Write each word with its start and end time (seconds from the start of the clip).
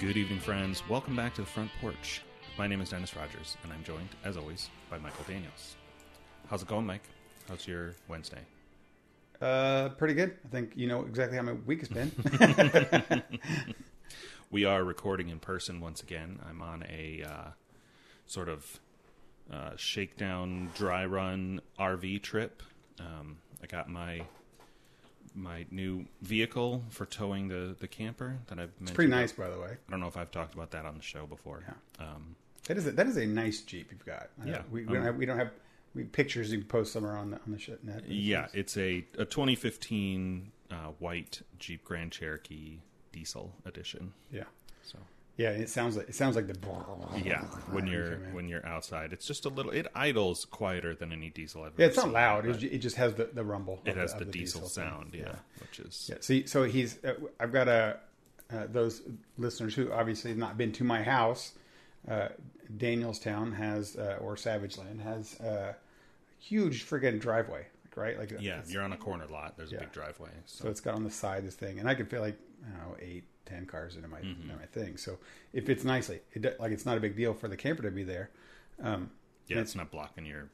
Good 0.00 0.16
evening, 0.16 0.40
friends. 0.40 0.82
Welcome 0.88 1.14
back 1.14 1.34
to 1.34 1.42
the 1.42 1.46
front 1.46 1.70
porch. 1.80 2.22
My 2.56 2.66
name 2.66 2.80
is 2.80 2.88
Dennis 2.88 3.14
Rogers, 3.14 3.58
and 3.62 3.72
I'm 3.72 3.84
joined, 3.84 4.08
as 4.24 4.36
always, 4.36 4.70
by 4.88 4.96
Michael 4.96 5.24
Daniels. 5.28 5.76
How's 6.48 6.62
it 6.62 6.68
going, 6.68 6.86
Mike? 6.86 7.02
How's 7.48 7.68
your 7.68 7.94
Wednesday? 8.08 8.40
Uh, 9.42 9.90
pretty 9.90 10.14
good. 10.14 10.38
I 10.44 10.48
think 10.48 10.72
you 10.74 10.88
know 10.88 11.02
exactly 11.02 11.36
how 11.36 11.42
my 11.42 11.52
week 11.52 11.80
has 11.80 11.88
been. 11.88 13.22
We 14.52 14.64
are 14.64 14.82
recording 14.82 15.28
in 15.28 15.38
person 15.38 15.80
once 15.80 16.02
again. 16.02 16.40
I'm 16.44 16.60
on 16.60 16.82
a 16.88 17.22
uh, 17.24 17.50
sort 18.26 18.48
of 18.48 18.80
uh, 19.52 19.76
shakedown, 19.76 20.70
dry 20.74 21.06
run 21.06 21.60
RV 21.78 22.22
trip. 22.22 22.60
Um, 22.98 23.36
I 23.62 23.66
got 23.66 23.88
my 23.88 24.22
my 25.34 25.66
new 25.70 26.06
vehicle 26.22 26.82
for 26.90 27.06
towing 27.06 27.48
the, 27.48 27.76
the 27.78 27.88
camper 27.88 28.38
that 28.48 28.58
I've 28.58 28.68
mentioned. 28.80 28.88
It's 28.88 28.92
pretty 28.92 29.10
nice, 29.10 29.32
by 29.32 29.48
the 29.50 29.58
way. 29.60 29.76
I 29.86 29.90
don't 29.90 30.00
know 30.00 30.08
if 30.08 30.16
I've 30.16 30.30
talked 30.30 30.54
about 30.54 30.70
that 30.72 30.84
on 30.86 30.96
the 30.96 31.02
show 31.02 31.26
before. 31.26 31.62
Um, 31.98 32.36
That 32.66 32.76
is 32.76 32.86
a, 32.86 32.92
that 32.92 33.06
is 33.06 33.16
a 33.16 33.26
nice 33.26 33.60
Jeep 33.62 33.88
you've 33.90 34.04
got. 34.04 34.30
I 34.40 34.44
know 34.46 34.52
Yeah. 34.52 34.62
we, 34.70 34.80
we 34.82 34.86
don't 34.86 34.96
Um, 34.98 35.02
have 35.04 35.16
we 35.16 35.26
don't 35.26 35.38
have 35.38 35.50
we 35.94 36.04
pictures 36.04 36.52
you 36.52 36.58
can 36.58 36.66
post 36.68 36.92
somewhere 36.92 37.16
on 37.16 37.30
the 37.32 37.36
on 37.38 37.52
the 37.52 37.58
shit 37.58 37.82
net. 37.84 38.04
Yeah, 38.08 38.46
it's 38.52 38.76
a, 38.76 39.04
a 39.18 39.24
2015 39.24 40.52
uh, 40.70 40.74
white 41.00 41.42
Jeep 41.58 41.84
Grand 41.84 42.12
Cherokee 42.12 42.78
diesel 43.12 43.52
edition. 43.64 44.12
yeah, 44.32 44.44
So 44.84 44.98
yeah. 45.40 45.50
It 45.50 45.68
sounds 45.68 45.96
like 45.96 46.08
it 46.08 46.14
sounds 46.14 46.36
like 46.36 46.46
the 46.46 46.58
yeah, 47.24 47.42
when 47.70 47.86
you're 47.86 48.18
when 48.32 48.48
you're 48.48 48.64
outside, 48.66 49.12
it's 49.12 49.26
just 49.26 49.44
a 49.44 49.48
little. 49.48 49.72
It 49.72 49.86
idles 49.94 50.44
quieter 50.44 50.94
than 50.94 51.12
any 51.12 51.30
diesel 51.30 51.64
I've. 51.64 51.72
yeah, 51.76 51.86
it's 51.86 51.96
not 51.96 52.10
loud. 52.10 52.46
It, 52.46 52.62
it 52.62 52.78
just 52.78 52.96
has 52.96 53.14
the, 53.14 53.30
the 53.32 53.44
rumble. 53.44 53.80
It 53.84 53.96
has 53.96 54.12
of 54.12 54.20
the, 54.20 54.24
diesel, 54.26 54.60
thing. 54.62 54.68
sound, 54.68 55.14
yeah, 55.14 55.36
which 55.60 55.78
is 55.78 56.10
Yeah. 56.12 56.18
See, 56.20 56.46
so 56.46 56.64
he's. 56.64 57.02
Uh, 57.04 57.14
I've 57.38 57.52
got 57.52 57.68
a 57.68 57.98
uh, 58.52 58.66
those 58.68 59.02
listeners 59.38 59.74
who 59.74 59.92
obviously 59.92 60.30
have 60.30 60.38
not 60.38 60.58
been 60.58 60.72
to 60.72 60.84
my 60.84 61.02
house. 61.02 61.52
Uh, 62.08 62.28
Danielstown 62.76 63.54
has, 63.56 63.96
uh, 63.96 64.18
or 64.20 64.36
Savage 64.36 64.78
Land 64.78 65.00
has 65.00 65.38
a 65.40 65.76
huge 66.38 66.86
friggin' 66.88 67.20
driveway, 67.20 67.66
right? 67.94 68.18
Like 68.18 68.32
yeah. 68.40 68.60
You're 68.66 68.82
on 68.82 68.92
a 68.92 68.96
corner 68.96 69.26
lot. 69.26 69.56
There's 69.56 69.72
a 69.72 69.78
big 69.78 69.92
driveway. 69.92 70.30
So 70.46 70.64
So, 70.64 70.70
it's 70.70 70.80
got 70.80 70.94
on 70.94 71.04
the 71.04 71.10
side 71.10 71.46
this 71.46 71.54
thing, 71.54 71.78
and 71.78 71.88
I 71.88 71.94
can 71.94 72.06
fit 72.06 72.20
like 72.20 72.38
I 72.64 72.70
don't 72.70 72.88
know 72.88 72.96
eight, 73.00 73.24
ten 73.50 73.66
cars 73.66 73.96
into 73.96 74.08
my 74.08 74.18
Mm-hmm. 74.20 74.42
into 74.42 74.56
my 74.56 74.66
thing. 74.66 74.96
So 74.96 75.18
it 75.52 75.66
fits 75.66 75.84
nicely. 75.84 76.20
It 76.32 76.58
like 76.60 76.72
it's 76.72 76.86
not 76.86 76.96
a 76.96 77.00
big 77.00 77.16
deal 77.16 77.34
for 77.34 77.48
the 77.48 77.56
camper 77.56 77.82
to 77.82 77.90
be 77.90 78.04
there. 78.04 78.30
Um, 78.82 79.10
yeah, 79.46 79.58
it's 79.58 79.74
not 79.74 79.90
blocking 79.90 80.24
your 80.24 80.48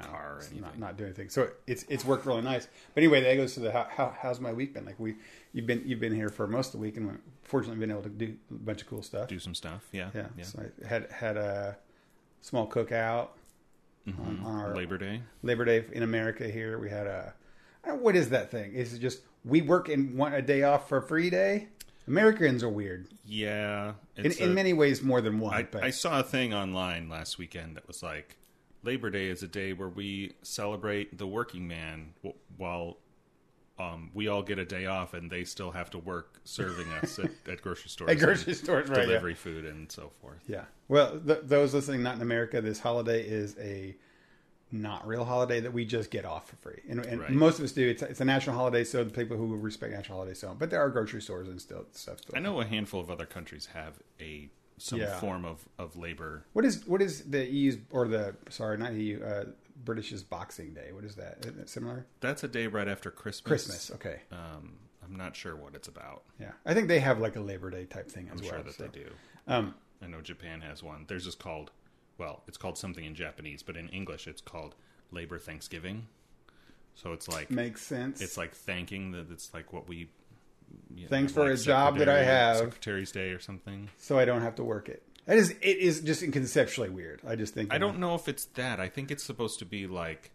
car 0.00 0.34
or 0.34 0.40
anything. 0.40 0.60
not 0.60 0.78
not 0.78 0.96
doing 0.96 1.08
anything. 1.10 1.28
So 1.30 1.48
it's 1.66 1.84
it's 1.88 2.04
worked 2.04 2.26
really 2.26 2.42
nice. 2.42 2.66
But 2.94 3.02
anyway, 3.02 3.22
that 3.22 3.36
goes 3.36 3.54
to 3.54 3.60
the 3.60 3.72
how, 3.72 3.86
how 3.90 4.14
how's 4.20 4.40
my 4.40 4.52
week 4.52 4.74
been? 4.74 4.84
Like 4.84 4.98
we 4.98 5.14
you've 5.52 5.66
been 5.66 5.82
you've 5.86 6.00
been 6.00 6.14
here 6.14 6.28
for 6.28 6.46
most 6.46 6.68
of 6.68 6.72
the 6.72 6.78
week, 6.78 6.96
and 6.96 7.18
fortunately 7.42 7.78
been 7.78 7.90
able 7.90 8.02
to 8.02 8.08
do 8.08 8.34
a 8.50 8.54
bunch 8.54 8.82
of 8.82 8.88
cool 8.88 9.02
stuff. 9.02 9.28
Do 9.28 9.38
some 9.38 9.54
stuff. 9.54 9.86
Yeah, 9.92 10.10
yeah. 10.14 10.26
yeah. 10.36 10.44
So 10.44 10.62
I 10.82 10.86
had 10.86 11.10
had 11.12 11.36
a 11.36 11.76
small 12.42 12.66
cookout 12.68 13.28
Mhm. 14.06 14.20
on, 14.20 14.40
on 14.44 14.60
our 14.60 14.74
Labor 14.76 14.98
Day. 14.98 15.22
Labor 15.42 15.64
Day 15.64 15.84
in 15.92 16.02
America 16.02 16.46
here. 16.48 16.78
We 16.78 16.90
had 16.90 17.06
a 17.06 17.32
what 17.98 18.16
is 18.16 18.30
that 18.30 18.50
thing? 18.50 18.72
Is 18.74 18.94
it 18.94 18.98
just 18.98 19.20
we 19.44 19.60
work 19.62 19.88
and 19.88 20.16
want 20.16 20.34
a 20.34 20.42
day 20.42 20.62
off 20.62 20.88
for 20.88 20.98
a 20.98 21.02
free 21.02 21.30
day? 21.30 21.68
Americans 22.06 22.62
are 22.62 22.68
weird 22.68 23.08
Yeah, 23.24 23.92
in, 24.16 24.26
it's 24.26 24.36
in 24.38 24.54
many 24.54 24.72
ways, 24.72 25.02
more 25.02 25.20
than 25.20 25.38
one. 25.38 25.54
I, 25.54 25.62
but 25.64 25.82
I 25.84 25.90
saw 25.90 26.20
a 26.20 26.22
thing 26.22 26.52
online 26.54 27.08
last 27.08 27.38
weekend 27.38 27.76
that 27.76 27.86
was 27.88 28.02
like 28.02 28.36
Labor 28.82 29.10
Day 29.10 29.28
is 29.28 29.42
a 29.42 29.48
day 29.48 29.72
where 29.72 29.88
we 29.88 30.32
celebrate 30.42 31.16
the 31.18 31.26
working 31.26 31.66
man 31.66 32.12
while 32.58 32.98
um, 33.78 34.10
we 34.14 34.28
all 34.28 34.42
get 34.42 34.58
a 34.58 34.64
day 34.64 34.86
off 34.86 35.14
and 35.14 35.30
they 35.30 35.42
still 35.44 35.70
have 35.72 35.90
to 35.90 35.98
work 35.98 36.40
serving 36.44 36.86
us 37.02 37.18
at, 37.18 37.30
at 37.48 37.60
grocery 37.62 37.88
stores, 37.88 38.10
At 38.10 38.18
grocery 38.18 38.54
stores, 38.54 38.88
right, 38.88 38.98
yeah. 38.98 39.04
delivery 39.06 39.34
food 39.34 39.64
and 39.64 39.90
so 39.90 40.12
forth. 40.20 40.38
yeah. 40.46 40.64
Well, 40.88 41.18
th- 41.18 41.40
those 41.44 41.72
listening 41.74 42.02
not 42.02 42.16
in 42.16 42.22
America, 42.22 42.60
this 42.60 42.78
holiday 42.78 43.22
is 43.22 43.56
a 43.58 43.96
not 44.74 45.06
real 45.06 45.24
holiday 45.24 45.60
that 45.60 45.72
we 45.72 45.84
just 45.84 46.10
get 46.10 46.24
off 46.24 46.48
for 46.48 46.56
free, 46.56 46.80
and, 46.88 47.04
and 47.06 47.20
Right. 47.20 47.30
most 47.30 47.58
of 47.58 47.64
us 47.64 47.72
do. 47.72 47.88
It's, 47.88 48.02
it's 48.02 48.20
a 48.20 48.24
national 48.24 48.56
holiday, 48.56 48.82
so 48.84 49.04
the 49.04 49.10
people 49.10 49.36
who 49.36 49.56
respect 49.56 49.92
national 49.92 50.18
holidays 50.18 50.40
don't. 50.40 50.58
But 50.58 50.70
there 50.70 50.80
are 50.80 50.90
grocery 50.90 51.22
stores 51.22 51.48
and 51.48 51.60
still 51.60 51.86
stuff. 51.92 52.18
Still. 52.20 52.36
I 52.36 52.40
know 52.40 52.60
a 52.60 52.64
handful 52.64 53.00
of 53.00 53.10
other 53.10 53.26
countries 53.26 53.68
have 53.72 53.94
a 54.20 54.48
some 54.76 54.98
Yeah. 54.98 55.20
form 55.20 55.44
of, 55.44 55.68
of 55.78 55.96
labor. 55.96 56.44
What 56.52 56.64
is 56.64 56.84
what 56.86 57.00
is 57.00 57.22
the 57.30 57.46
EU's 57.46 57.76
or 57.90 58.08
the 58.08 58.34
sorry 58.50 58.76
not 58.76 58.92
EU 58.94 59.22
uh, 59.22 59.44
British's 59.84 60.24
Boxing 60.24 60.74
Day? 60.74 60.90
What 60.92 61.04
is 61.04 61.14
that? 61.14 61.38
Isn't 61.42 61.60
it 61.60 61.68
similar? 61.68 62.06
That's 62.20 62.42
a 62.42 62.48
day 62.48 62.66
right 62.66 62.88
after 62.88 63.10
Christmas. 63.12 63.48
Christmas. 63.48 63.90
Okay. 63.92 64.22
Um, 64.32 64.78
I'm 65.04 65.14
not 65.16 65.36
sure 65.36 65.54
what 65.54 65.76
it's 65.76 65.86
about. 65.86 66.24
Yeah, 66.40 66.50
I 66.66 66.74
think 66.74 66.88
they 66.88 66.98
have 66.98 67.20
like 67.20 67.36
a 67.36 67.40
Labor 67.40 67.70
Day 67.70 67.84
type 67.84 68.10
thing 68.10 68.28
as 68.32 68.40
I'm 68.40 68.44
well. 68.46 68.54
sure 68.54 68.62
that 68.64 68.74
so. 68.74 68.82
they 68.84 68.88
do. 69.00 69.10
Um, 69.46 69.74
I 70.02 70.08
know 70.08 70.20
Japan 70.20 70.60
has 70.62 70.82
one. 70.82 71.04
Theirs 71.06 71.26
is 71.28 71.34
called, 71.36 71.70
well, 72.18 72.42
it's 72.46 72.56
called 72.56 72.78
something 72.78 73.04
in 73.04 73.14
Japanese, 73.14 73.62
but 73.62 73.76
in 73.76 73.88
English 73.88 74.26
it's 74.26 74.40
called 74.40 74.74
Labor 75.10 75.38
Thanksgiving. 75.38 76.06
So 76.94 77.12
it's 77.12 77.28
like 77.28 77.50
makes 77.50 77.82
sense. 77.82 78.20
it's 78.20 78.36
like 78.36 78.54
thanking 78.54 79.12
that 79.12 79.30
it's 79.30 79.52
like 79.52 79.72
what 79.72 79.88
we. 79.88 80.08
you 80.94 81.02
know, 81.04 81.08
Thanks 81.08 81.32
for 81.32 81.44
like 81.48 81.54
a 81.54 81.62
job 81.62 81.98
that 81.98 82.08
I 82.08 82.22
have. 82.22 82.58
Secretary's 82.58 83.10
Day 83.12 83.30
or 83.30 83.40
something. 83.40 83.88
so 83.98 84.18
I 84.18 84.24
don't 84.24 84.42
have 84.42 84.54
to 84.56 84.64
work 84.64 84.88
it. 84.88 85.02
It 85.26 85.38
is. 85.38 85.50
It 85.50 85.78
is 85.78 86.00
just 86.02 86.20
conceptually 86.32 86.90
weird. 86.90 87.20
I 87.26 87.34
just 87.34 87.54
think 87.54 87.72
I 87.72 87.78
don't 87.78 87.98
know 87.98 88.14
if 88.14 88.28
it's 88.28 88.44
that. 88.54 88.78
I 88.78 88.88
think 88.88 89.10
it's 89.10 89.24
supposed 89.24 89.58
to 89.60 89.64
be 89.64 89.86
like 89.86 90.30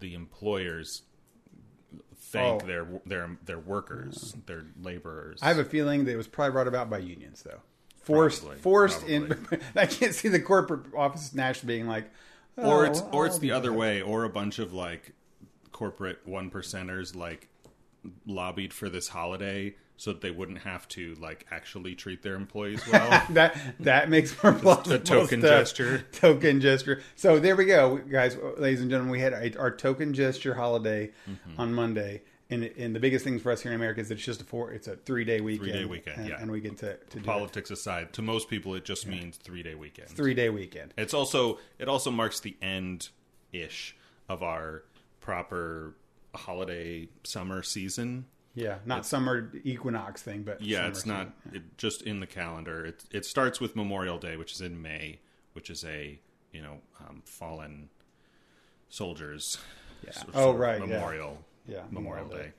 the 0.00 0.14
employers 0.14 1.02
thank 2.16 2.62
Oh. 2.62 2.66
their 2.66 2.86
their 3.06 3.36
their 3.44 3.58
workers, 3.58 4.34
their 4.46 4.64
laborers. 4.82 5.38
I 5.42 5.48
have 5.48 5.58
a 5.58 5.64
feeling 5.64 6.04
that 6.06 6.12
it 6.12 6.16
was 6.16 6.26
probably 6.26 6.52
brought 6.52 6.68
about 6.68 6.90
by 6.90 6.98
unions, 6.98 7.42
though. 7.42 7.60
Forced, 8.04 8.42
Probably, 8.42 8.58
forced 8.60 9.02
in. 9.06 9.46
I 9.76 9.86
can't 9.86 10.14
see 10.14 10.28
the 10.28 10.40
corporate 10.40 10.94
office 10.94 11.34
nationally 11.34 11.76
being 11.76 11.86
like, 11.88 12.10
or 12.56 12.86
"Oh, 12.86 12.90
it's 12.90 13.02
or 13.12 13.26
it's 13.26 13.38
the 13.38 13.50
other 13.52 13.70
that." 13.70 13.76
way, 13.76 14.02
or 14.02 14.24
a 14.24 14.28
bunch 14.30 14.58
of 14.58 14.72
like 14.72 15.12
corporate 15.72 16.20
one 16.24 16.50
percenters 16.50 17.16
like 17.16 17.48
lobbied 18.26 18.72
for 18.72 18.88
this 18.88 19.08
holiday 19.08 19.74
so 19.96 20.12
that 20.12 20.20
they 20.20 20.30
wouldn't 20.30 20.58
have 20.58 20.86
to 20.88 21.14
like 21.20 21.46
actually 21.50 21.94
treat 21.94 22.22
their 22.22 22.34
employees 22.34 22.82
well. 22.92 23.22
that 23.30 23.56
that 23.80 24.10
makes 24.10 24.40
more 24.42 24.52
plausible 24.52 24.90
the 24.90 24.98
token 24.98 25.40
stuff. 25.40 25.50
gesture. 25.60 26.04
Token 26.12 26.60
gesture. 26.60 27.00
So 27.16 27.38
there 27.38 27.56
we 27.56 27.64
go, 27.64 27.96
guys, 27.98 28.36
ladies 28.58 28.80
and 28.82 28.90
gentlemen. 28.90 29.12
We 29.12 29.20
had 29.20 29.56
our 29.56 29.74
token 29.74 30.12
gesture 30.14 30.54
holiday 30.54 31.10
Mm-hmm. 31.28 31.60
on 31.60 31.72
Monday, 31.74 32.22
and 32.54 32.64
and 32.78 32.94
the 32.94 33.00
biggest 33.00 33.24
thing 33.24 33.38
for 33.38 33.52
us 33.52 33.60
here 33.60 33.72
in 33.72 33.76
America 33.76 34.00
is 34.00 34.10
it's 34.10 34.24
just 34.24 34.40
a 34.40 34.44
four. 34.44 34.72
It's 34.72 34.86
a 34.88 34.96
three 34.96 35.24
day 35.24 35.40
weekend. 35.40 35.70
Three-day 35.70 35.84
weekend, 35.84 36.18
and, 36.20 36.28
yeah. 36.28 36.40
and 36.40 36.50
we 36.50 36.60
get 36.60 36.78
to 36.78 36.96
to. 36.96 37.20
Politics 37.20 37.70
aside, 37.70 38.12
to 38.14 38.22
most 38.22 38.48
people 38.48 38.74
it 38.74 38.84
just 38.84 39.06
means 39.06 39.36
three 39.36 39.62
day 39.62 39.74
weekend. 39.74 40.08
three 40.08 40.34
day 40.34 40.50
weekend. 40.50 40.94
It's 40.96 41.14
also 41.14 41.58
it 41.78 41.88
also 41.88 42.10
marks 42.10 42.40
the 42.40 42.56
end 42.62 43.08
ish 43.52 43.96
of 44.28 44.42
our 44.42 44.84
proper 45.20 45.94
holiday 46.34 47.08
summer 47.24 47.62
season. 47.62 48.26
Yeah, 48.56 48.78
not 48.86 49.04
summer 49.04 49.50
equinox 49.64 50.22
thing, 50.22 50.44
but 50.44 50.62
Yeah, 50.62 50.86
it's 50.86 51.04
not 51.04 51.32
season. 51.44 51.56
it, 51.56 51.76
just 51.76 52.02
in 52.02 52.20
the 52.20 52.26
calendar. 52.26 52.86
It 52.86 53.04
it 53.10 53.24
starts 53.24 53.60
with 53.60 53.74
Memorial 53.74 54.18
Day, 54.18 54.36
which 54.36 54.52
is 54.52 54.60
in 54.60 54.80
May, 54.80 55.18
which 55.54 55.70
is 55.70 55.84
a 55.84 56.20
you 56.52 56.62
know 56.62 56.78
um, 57.00 57.22
fallen 57.24 57.88
soldiers. 58.88 59.58
Yeah. 60.04 60.12
sort 60.12 60.28
of 60.28 60.36
Oh, 60.36 60.52
right. 60.52 60.78
Memorial. 60.80 61.30
Yeah, 61.32 61.53
Memorial 61.66 62.26
Memorial 62.26 62.28
Day. 62.28 62.52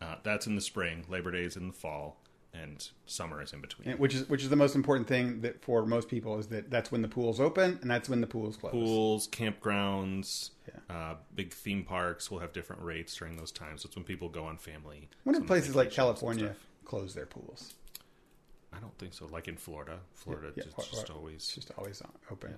Uh, 0.00 0.16
that's 0.22 0.46
in 0.46 0.54
the 0.54 0.60
spring. 0.60 1.04
Labor 1.08 1.30
Day 1.30 1.44
is 1.44 1.56
in 1.56 1.68
the 1.68 1.74
fall, 1.74 2.20
and 2.54 2.88
summer 3.06 3.42
is 3.42 3.52
in 3.52 3.60
between. 3.60 3.88
And 3.90 3.98
which 3.98 4.14
is 4.14 4.28
which 4.28 4.42
is 4.42 4.48
the 4.48 4.56
most 4.56 4.74
important 4.74 5.08
thing 5.08 5.40
that 5.42 5.62
for 5.62 5.84
most 5.84 6.08
people 6.08 6.38
is 6.38 6.46
that 6.48 6.70
that's 6.70 6.90
when 6.90 7.02
the 7.02 7.08
pools 7.08 7.40
open 7.40 7.78
and 7.82 7.90
that's 7.90 8.08
when 8.08 8.20
the 8.20 8.26
pools 8.26 8.56
close. 8.56 8.72
Pools, 8.72 9.28
campgrounds, 9.28 10.50
uh, 10.88 11.14
big 11.34 11.52
theme 11.52 11.84
parks 11.84 12.30
will 12.30 12.38
have 12.38 12.52
different 12.52 12.82
rates 12.82 13.14
during 13.14 13.36
those 13.36 13.52
times. 13.52 13.82
That's 13.82 13.94
when 13.94 14.04
people 14.04 14.28
go 14.28 14.44
on 14.44 14.56
family. 14.56 15.08
When 15.24 15.38
do 15.38 15.44
places 15.44 15.74
like 15.74 15.90
California 15.90 16.56
close 16.84 17.14
their 17.14 17.26
pools? 17.26 17.74
I 18.72 18.78
don't 18.78 18.96
think 18.98 19.14
so. 19.14 19.26
Like 19.26 19.48
in 19.48 19.56
Florida, 19.56 19.98
Florida 20.14 20.52
Yeah, 20.54 20.64
just, 20.64 20.90
just 20.92 21.10
always. 21.10 21.48
Just 21.48 21.72
always 21.76 22.02
open. 22.30 22.54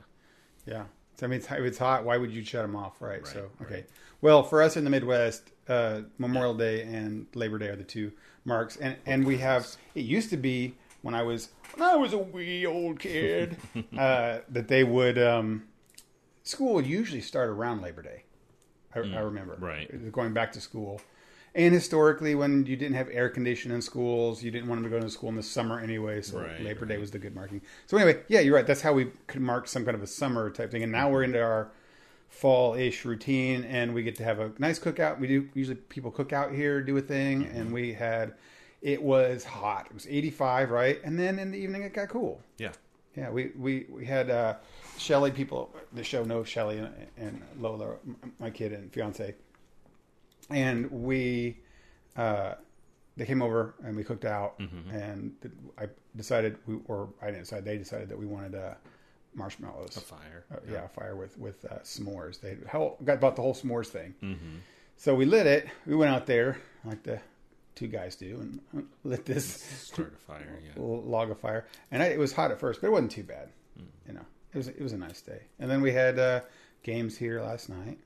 Yeah. 0.66 0.84
So 1.17 1.26
I 1.26 1.29
mean, 1.29 1.38
it's, 1.38 1.47
if 1.50 1.61
it's 1.61 1.79
hot, 1.79 2.05
why 2.05 2.17
would 2.17 2.31
you 2.31 2.44
shut 2.44 2.62
them 2.62 2.76
off, 2.76 3.00
right? 3.00 3.23
Right, 3.23 3.26
so 3.26 3.50
okay. 3.62 3.75
right. 3.75 3.87
Well, 4.20 4.43
for 4.43 4.62
us 4.62 4.76
in 4.76 4.85
the 4.85 4.91
Midwest, 4.91 5.50
uh, 5.69 6.03
Memorial 6.19 6.55
Day 6.55 6.82
and 6.82 7.26
Labor 7.35 7.59
Day 7.59 7.69
are 7.69 7.76
the 7.76 7.85
two 7.85 8.12
marks, 8.44 8.76
and 8.76 8.97
and 9.06 9.26
we 9.26 9.38
have. 9.38 9.67
It 9.94 10.05
used 10.05 10.31
to 10.31 10.37
be 10.37 10.75
when 11.03 11.14
I 11.14 11.23
was 11.23 11.50
when 11.75 11.88
I 11.88 11.97
was 11.97 12.12
a 12.12 12.19
wee 12.19 12.67
old 12.67 12.99
kid 12.99 13.56
uh, 13.99 14.38
that 14.49 14.69
they 14.69 14.85
would. 14.85 15.19
Um, 15.19 15.64
school 16.43 16.75
would 16.75 16.87
usually 16.87 17.20
start 17.20 17.49
around 17.49 17.82
Labor 17.82 18.03
Day. 18.03 18.25
I, 18.94 18.99
I 18.99 19.20
remember. 19.20 19.56
Mm, 19.56 19.62
right. 19.62 20.12
Going 20.12 20.32
back 20.32 20.53
to 20.53 20.61
school. 20.61 21.00
And 21.54 21.75
historically, 21.75 22.34
when 22.34 22.64
you 22.64 22.76
didn't 22.76 22.94
have 22.96 23.08
air 23.10 23.28
conditioning 23.28 23.75
in 23.75 23.82
schools, 23.82 24.43
you 24.43 24.50
didn't 24.50 24.69
want 24.69 24.82
them 24.82 24.90
to 24.90 24.96
go 24.99 25.02
to 25.02 25.10
school 25.10 25.28
in 25.28 25.37
the 25.37 25.43
summer 25.43 25.78
anyway. 25.81 26.22
So 26.22 26.40
Right, 26.40 26.60
Labor 26.62 26.87
Day 26.87 26.96
was 26.96 27.10
the 27.10 27.19
good 27.19 27.34
marking. 27.34 27.60
So 27.87 27.96
anyway, 27.99 28.22
yeah, 28.28 28.40
you're 28.40 28.54
right. 28.54 28.66
That's 28.66 28.81
how 28.81 28.94
we 28.94 29.08
could 29.26 29.43
mark 29.43 29.69
some 29.69 29.84
kind 29.84 29.94
of 29.94 30.02
a 30.02 30.06
summer 30.06 30.49
type 30.50 30.70
thing. 30.70 30.82
And 30.82 30.90
now 30.93 31.10
we're 31.10 31.25
into 31.25 31.43
our 31.43 31.70
fall-ish 32.28 33.04
routine, 33.04 33.64
and 33.64 33.93
we 33.94 34.02
get 34.02 34.16
to 34.16 34.25
have 34.25 34.40
a 34.40 34.52
nice 34.58 34.78
cookout. 34.78 35.19
We 35.20 35.26
do 35.28 35.49
usually 35.54 35.76
people 35.76 36.10
cook 36.10 36.32
out 36.32 36.52
here, 36.52 36.81
do 36.82 36.96
a 36.96 37.00
thing, 37.02 37.44
Mm-hmm. 37.44 37.56
and 37.60 37.72
we 37.72 37.93
had 37.93 38.34
it 38.81 39.00
was 39.02 39.44
hot. 39.44 39.87
It 39.87 39.94
was 39.94 40.06
85, 40.08 40.70
right? 40.70 41.00
And 41.04 41.16
then 41.19 41.38
in 41.38 41.50
the 41.52 41.58
evening 41.58 41.82
it 41.82 41.93
got 41.94 42.08
cool. 42.08 42.40
Yeah. 42.58 42.72
Yeah, 43.16 43.28
we 43.31 43.52
we 43.58 43.84
we 43.90 44.06
had 44.06 44.31
uh, 44.31 44.54
Shelly 44.96 45.31
people. 45.31 45.70
The 45.93 46.02
show 46.02 46.25
know 46.25 46.43
Shelly 46.44 46.78
and, 46.78 46.90
and 47.19 47.43
Lola, 47.60 47.96
my 48.40 48.49
kid 48.49 48.72
and 48.72 48.90
fiance, 48.90 49.34
and 50.50 50.90
we 50.90 51.58
uh, 52.16 52.54
they 53.16 53.26
came 53.26 53.42
over 53.42 53.74
and 53.84 53.96
we 53.96 54.04
cooked 54.04 54.24
out, 54.24 54.58
and 54.90 55.32
I 55.78 55.88
decided 56.16 56.58
we 56.66 56.78
or 56.86 57.10
I 57.20 57.26
didn't 57.26 57.40
decide. 57.40 57.64
They 57.64 57.78
decided 57.78 58.08
that 58.08 58.18
we 58.18 58.26
wanted 58.26 58.54
uh, 58.54 58.74
marshmallows. 59.34 59.96
A 59.96 60.00
fire. 60.00 60.44
Uh, 60.52 60.56
yeah, 60.70 60.84
a 60.84 60.88
fire 60.88 61.16
with 61.16 61.38
with 61.38 61.64
uh, 61.64 61.78
s'mores. 61.80 62.40
They 62.40 62.56
hell, 62.66 62.96
got 63.04 63.14
about 63.14 63.36
the 63.36 63.42
whole 63.42 63.54
s'mores 63.54 63.86
thing. 63.88 64.14
Mm-hmm. 64.22 64.56
So 64.96 65.14
we 65.14 65.24
lit 65.24 65.46
it. 65.46 65.68
We 65.86 65.94
went 65.96 66.10
out 66.10 66.26
there 66.26 66.58
like 66.84 67.02
the 67.02 67.20
two 67.74 67.88
guys 67.88 68.16
do 68.16 68.38
and 68.72 68.86
lit 69.04 69.24
this 69.24 69.46
Start 69.46 70.14
a 70.14 70.18
fire. 70.18 70.60
Yeah. 70.64 70.72
log 70.76 71.30
of 71.30 71.40
fire. 71.40 71.66
And 71.90 72.02
I, 72.02 72.06
it 72.06 72.18
was 72.18 72.32
hot 72.32 72.50
at 72.50 72.60
first, 72.60 72.80
but 72.80 72.88
it 72.88 72.90
wasn't 72.90 73.10
too 73.10 73.22
bad. 73.24 73.48
You 74.06 74.14
know, 74.14 74.26
it 74.52 74.58
was 74.58 74.68
it 74.68 74.80
was 74.80 74.92
a 74.92 74.98
nice 74.98 75.20
day. 75.20 75.42
And 75.58 75.70
then 75.70 75.80
we 75.80 75.92
had 75.92 76.18
uh, 76.18 76.40
games 76.82 77.16
here 77.16 77.40
last 77.40 77.68
night, 77.68 77.98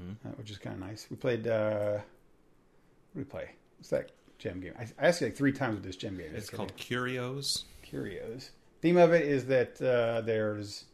uh, 0.00 0.28
which 0.36 0.50
is 0.50 0.58
kind 0.58 0.74
of 0.74 0.86
nice. 0.88 1.06
We 1.10 1.16
played. 1.16 1.46
Uh, 1.46 1.92
what 1.92 3.14
did 3.14 3.18
we 3.18 3.24
play? 3.24 3.50
What's 3.78 3.90
that 3.90 4.10
gem 4.38 4.60
game? 4.60 4.74
I, 4.78 4.82
I 5.02 5.08
asked 5.08 5.20
you 5.20 5.28
like 5.28 5.36
three 5.36 5.52
times 5.52 5.76
with 5.76 5.84
this 5.84 5.96
gem 5.96 6.16
game. 6.16 6.30
It's 6.34 6.50
called 6.50 6.76
Curios. 6.76 7.64
Curios. 7.82 8.50
Theme 8.82 8.96
of 8.98 9.12
it 9.12 9.24
is 9.26 9.46
that 9.46 9.80
uh, 9.80 10.20
there's 10.20 10.84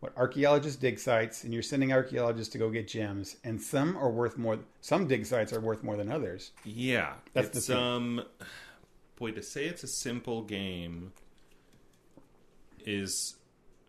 what 0.00 0.12
archaeologists 0.16 0.78
dig 0.78 0.98
sites, 0.98 1.44
and 1.44 1.52
you're 1.52 1.62
sending 1.62 1.92
archaeologists 1.92 2.52
to 2.52 2.58
go 2.58 2.68
get 2.70 2.86
gems, 2.86 3.36
and 3.42 3.60
some 3.60 3.96
are 3.96 4.10
worth 4.10 4.36
more. 4.36 4.58
Some 4.80 5.06
dig 5.06 5.24
sites 5.26 5.52
are 5.52 5.60
worth 5.60 5.82
more 5.82 5.96
than 5.96 6.10
others. 6.12 6.52
Yeah, 6.64 7.14
That's 7.32 7.48
the 7.48 7.60
thing. 7.60 7.76
um, 7.76 8.22
boy, 9.16 9.32
to 9.32 9.42
say 9.42 9.64
it's 9.64 9.82
a 9.82 9.86
simple 9.88 10.42
game 10.42 11.12
is, 12.84 13.36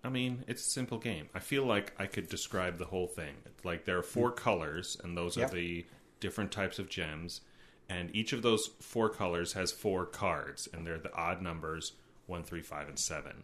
I 0.05 0.09
mean, 0.09 0.43
it's 0.47 0.65
a 0.65 0.69
simple 0.69 0.99
game. 0.99 1.29
I 1.33 1.39
feel 1.39 1.65
like 1.65 1.93
I 1.97 2.05
could 2.05 2.29
describe 2.29 2.77
the 2.77 2.85
whole 2.85 3.07
thing. 3.07 3.35
Like 3.63 3.85
there 3.85 3.97
are 3.97 4.03
four 4.03 4.31
colors, 4.31 4.95
and 5.03 5.17
those 5.17 5.35
Mm. 5.35 5.39
Yep. 5.39 5.49
are 5.51 5.55
the 5.55 5.85
different 6.19 6.51
types 6.51 6.77
of 6.77 6.89
gems, 6.89 7.41
and 7.89 8.15
each 8.15 8.31
of 8.31 8.41
those 8.43 8.67
four 8.79 9.09
colors 9.09 9.53
has 9.53 9.71
four 9.71 10.05
cards, 10.05 10.67
and 10.71 10.85
they're 10.85 10.99
the 10.99 11.13
odd 11.13 11.41
numbers 11.41 11.93
one, 12.27 12.43
three, 12.43 12.61
five, 12.61 12.87
and 12.87 12.97
seven, 12.99 13.43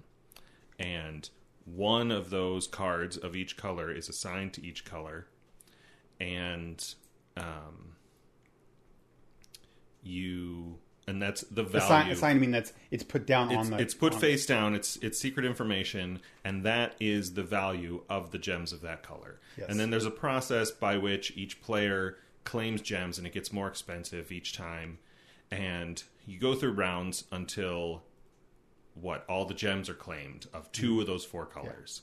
and 0.80 1.30
one 1.66 2.12
of 2.12 2.30
those 2.32 2.66
cards 2.68 3.16
of 3.18 3.36
each 3.36 3.56
color 3.58 3.92
is 3.92 4.10
assigned 4.10 4.54
to 4.54 4.66
each 4.66 4.84
color, 4.86 5.28
and 6.20 6.96
um, 7.38 7.96
you 10.04 10.78
and 11.08 11.22
that's 11.22 11.42
the 11.42 11.64
value. 11.64 11.86
Assign, 11.86 12.12
assign, 12.12 12.36
I 12.36 12.40
mean 12.40 12.52
that's 12.52 12.74
it's 12.92 13.04
put 13.04 13.26
down 13.26 13.52
it's, 13.52 13.58
on 13.58 13.70
the. 13.72 13.78
it's 13.82 13.94
put 13.94 14.14
face 14.14 14.46
down. 14.46 14.76
It's 14.76 14.98
it's 14.98 15.20
secret 15.20 15.46
information, 15.46 16.20
and 16.44 16.64
that 16.64 16.96
is 17.00 17.34
the 17.34 17.44
value 17.44 18.04
of 18.10 18.32
the 18.32 18.38
gems 18.38 18.72
of 18.72 18.82
that 18.82 19.04
color. 19.04 19.40
Yes. 19.58 19.68
And 19.70 19.80
then 19.80 19.90
there's 19.90 20.06
a 20.06 20.12
process 20.12 20.72
by 20.72 20.98
which 20.98 21.36
each 21.36 21.62
player 21.62 22.18
claims 22.44 22.82
gems, 22.82 23.18
and 23.18 23.26
it 23.26 23.34
gets 23.34 23.52
more 23.52 23.68
expensive 23.68 24.32
each 24.32 24.54
time. 24.56 25.00
And 25.50 26.02
you 26.26 26.40
go 26.40 26.56
through 26.56 26.74
rounds 26.74 27.26
until 27.32 28.04
what 28.94 29.26
all 29.28 29.46
the 29.46 29.54
gems 29.54 29.90
are 29.90 29.96
claimed 29.96 30.48
of 30.54 30.72
two 30.72 31.02
of 31.02 31.08
those 31.08 31.26
four 31.26 31.46
colors, 31.46 32.02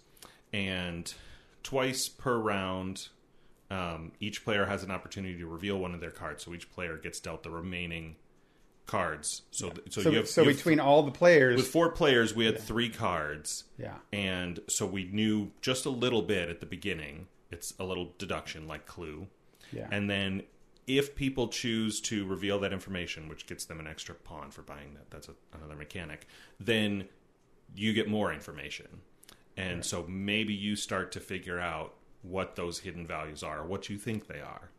and 0.52 1.12
twice 1.62 2.08
per 2.08 2.36
round. 2.36 3.08
Um, 3.70 4.12
each 4.18 4.46
player 4.46 4.64
has 4.64 4.82
an 4.82 4.90
opportunity 4.90 5.38
to 5.40 5.46
reveal 5.46 5.76
one 5.76 5.92
of 5.92 6.00
their 6.00 6.10
cards, 6.10 6.42
so 6.42 6.54
each 6.54 6.72
player 6.72 6.96
gets 6.96 7.20
dealt 7.20 7.42
the 7.42 7.50
remaining 7.50 8.16
cards. 8.88 9.42
So, 9.52 9.70
th- 9.70 9.92
so, 9.92 10.00
So, 10.02 10.10
you 10.10 10.16
have, 10.16 10.28
so 10.28 10.42
you 10.42 10.48
have- 10.48 10.56
between 10.56 10.80
all 10.80 11.04
the 11.04 11.12
players, 11.12 11.56
with 11.58 11.68
four 11.68 11.90
players, 11.92 12.34
we 12.34 12.44
had 12.46 12.58
three 12.58 12.88
cards, 12.88 13.64
yeah, 13.78 13.98
and 14.12 14.58
so 14.66 14.84
we 14.86 15.04
knew 15.04 15.52
just 15.60 15.86
a 15.86 15.90
little 15.90 16.22
bit 16.22 16.48
at 16.48 16.58
the 16.58 16.66
beginning. 16.66 17.28
It's 17.52 17.72
a 17.78 17.84
little 17.84 18.14
deduction, 18.18 18.66
like 18.66 18.86
Clue, 18.86 19.28
yeah, 19.72 19.86
and 19.92 20.10
then 20.10 20.42
if 20.88 21.14
people 21.14 21.48
choose 21.48 22.00
to 22.00 22.24
reveal 22.26 22.58
that 22.60 22.72
information, 22.72 23.28
which 23.28 23.46
gets 23.46 23.66
them 23.66 23.78
an 23.78 23.86
extra 23.86 24.14
pawn 24.14 24.50
for 24.50 24.62
buying 24.62 24.94
that, 24.94 25.10
that's 25.10 25.28
a, 25.28 25.34
another 25.54 25.76
mechanic. 25.76 26.26
Then 26.58 27.08
you 27.76 27.92
get 27.92 28.08
more 28.08 28.32
information, 28.32 28.88
and 29.56 29.84
so 29.84 30.04
maybe 30.08 30.54
you 30.54 30.74
start 30.76 31.12
to 31.12 31.20
figure 31.20 31.60
out 31.60 31.94
what 32.22 32.56
those 32.56 32.80
hidden 32.80 33.06
values 33.06 33.42
are, 33.42 33.64
what 33.64 33.88
you 33.90 33.98
think 33.98 34.26
they 34.26 34.40
are, 34.40 34.70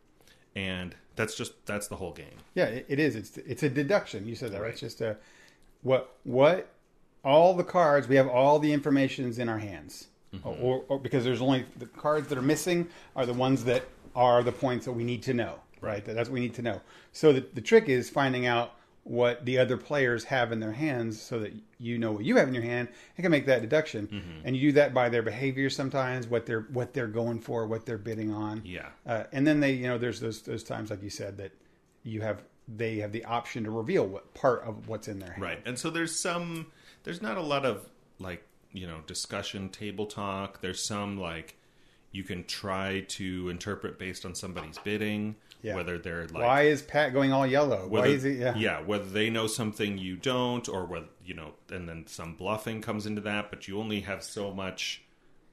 and 0.56 0.96
that's 1.20 1.34
just 1.36 1.52
that's 1.66 1.88
the 1.88 1.96
whole 1.96 2.12
game. 2.12 2.38
yeah. 2.54 2.64
It, 2.64 2.86
it 2.88 2.98
is. 2.98 3.14
It's 3.16 3.36
it's 3.38 3.62
a 3.62 3.68
deduction. 3.68 4.26
You 4.26 4.34
said 4.34 4.50
that 4.52 4.56
right. 4.60 4.64
Right. 4.64 4.72
It's 4.72 4.80
just 4.80 5.00
a 5.00 5.16
what 5.82 6.16
what 6.24 6.68
all 7.24 7.54
the 7.54 7.64
cards 7.64 8.08
we 8.08 8.16
have 8.16 8.28
all 8.28 8.58
the 8.58 8.72
informations 8.72 9.38
in 9.38 9.48
our 9.48 9.58
hands, 9.58 10.06
Mm-hmm. 10.34 10.64
or, 10.64 10.84
or 10.88 10.98
because 11.00 11.24
there's 11.24 11.40
only 11.42 11.64
the 11.78 11.86
cards 11.86 12.28
that 12.28 12.38
are 12.38 12.42
missing 12.42 12.86
are 13.16 13.26
the 13.26 13.32
ones 13.34 13.64
that 13.64 13.82
are 14.14 14.44
the 14.44 14.52
points 14.52 14.84
that 14.86 14.92
we 14.92 15.02
need 15.02 15.22
to 15.24 15.34
know. 15.34 15.54
Right. 15.80 16.04
That- 16.04 16.14
That's 16.14 16.28
what 16.28 16.34
we 16.34 16.40
need 16.40 16.54
to 16.54 16.62
know. 16.62 16.80
So 17.12 17.32
the 17.32 17.44
the 17.54 17.60
trick 17.60 17.88
is 17.88 18.08
finding 18.08 18.46
out 18.46 18.74
what 19.04 19.44
the 19.46 19.58
other 19.58 19.76
players 19.76 20.24
have 20.24 20.52
in 20.52 20.60
their 20.60 20.72
hands 20.72 21.20
so 21.20 21.38
that 21.40 21.52
you 21.78 21.98
know 21.98 22.12
what 22.12 22.24
you 22.24 22.36
have 22.36 22.46
in 22.48 22.54
your 22.54 22.62
hand 22.62 22.88
and 23.16 23.24
can 23.24 23.30
make 23.30 23.46
that 23.46 23.62
deduction 23.62 24.06
Mm-hmm. 24.06 24.40
and 24.46 24.56
you 24.56 24.68
do 24.68 24.72
that 24.72 24.92
by 24.94 25.08
their 25.08 25.22
behavior 25.22 25.70
sometimes 25.70 26.26
what 26.26 26.44
they're 26.46 26.66
what 26.72 26.92
they're 26.92 27.06
going 27.08 27.40
for 27.40 27.66
what 27.66 27.86
they're 27.86 27.98
bidding 27.98 28.32
on 28.32 28.62
Yeah. 28.64 28.88
uh, 29.06 29.24
and 29.32 29.46
then 29.46 29.60
they 29.60 29.72
you 29.72 29.86
know 29.88 29.96
there's 29.98 30.20
those 30.20 30.42
those 30.42 30.62
times 30.62 30.90
like 30.90 31.02
you 31.02 31.10
said 31.10 31.38
that 31.38 31.52
you 32.02 32.20
have 32.20 32.42
they 32.68 32.98
have 32.98 33.10
the 33.12 33.24
option 33.24 33.64
to 33.64 33.70
reveal 33.70 34.06
what 34.06 34.32
part 34.34 34.62
of 34.64 34.86
what's 34.88 35.08
in 35.08 35.18
their 35.18 35.30
hand 35.32 35.42
Right. 35.42 35.62
And 35.66 35.78
so 35.78 35.90
there's 35.90 36.14
some 36.20 36.66
there's 37.04 37.22
not 37.22 37.36
a 37.38 37.42
lot 37.42 37.64
of 37.64 37.88
like, 38.18 38.44
you 38.72 38.86
know, 38.86 38.98
discussion 39.06 39.70
table 39.70 40.04
talk. 40.06 40.60
There's 40.60 40.84
some 40.84 41.18
like 41.18 41.56
you 42.12 42.24
can 42.24 42.44
try 42.44 43.00
to 43.08 43.48
interpret 43.48 43.98
based 43.98 44.24
on 44.26 44.34
somebody's 44.34 44.78
bidding, 44.78 45.36
Yeah. 45.62 45.76
whether 45.76 45.98
they're 45.98 46.26
like 46.26 46.42
why 46.42 46.62
is 46.62 46.82
pat 46.82 47.12
going 47.12 47.32
all 47.32 47.46
yellow 47.46 47.86
whether, 47.86 48.08
why 48.08 48.12
is 48.14 48.22
he 48.24 48.38
yeah, 48.38 48.80
whether 48.80 49.04
they 49.04 49.30
know 49.30 49.46
something 49.46 49.96
you 49.98 50.16
don't 50.16 50.68
or 50.68 50.84
whether 50.86 51.06
you 51.24 51.34
know 51.34 51.52
and 51.70 51.88
then 51.88 52.06
some 52.06 52.34
bluffing 52.34 52.80
comes 52.82 53.06
into 53.06 53.20
that, 53.22 53.50
but 53.50 53.68
you 53.68 53.78
only 53.78 54.00
have 54.00 54.22
so 54.24 54.52
much 54.52 55.02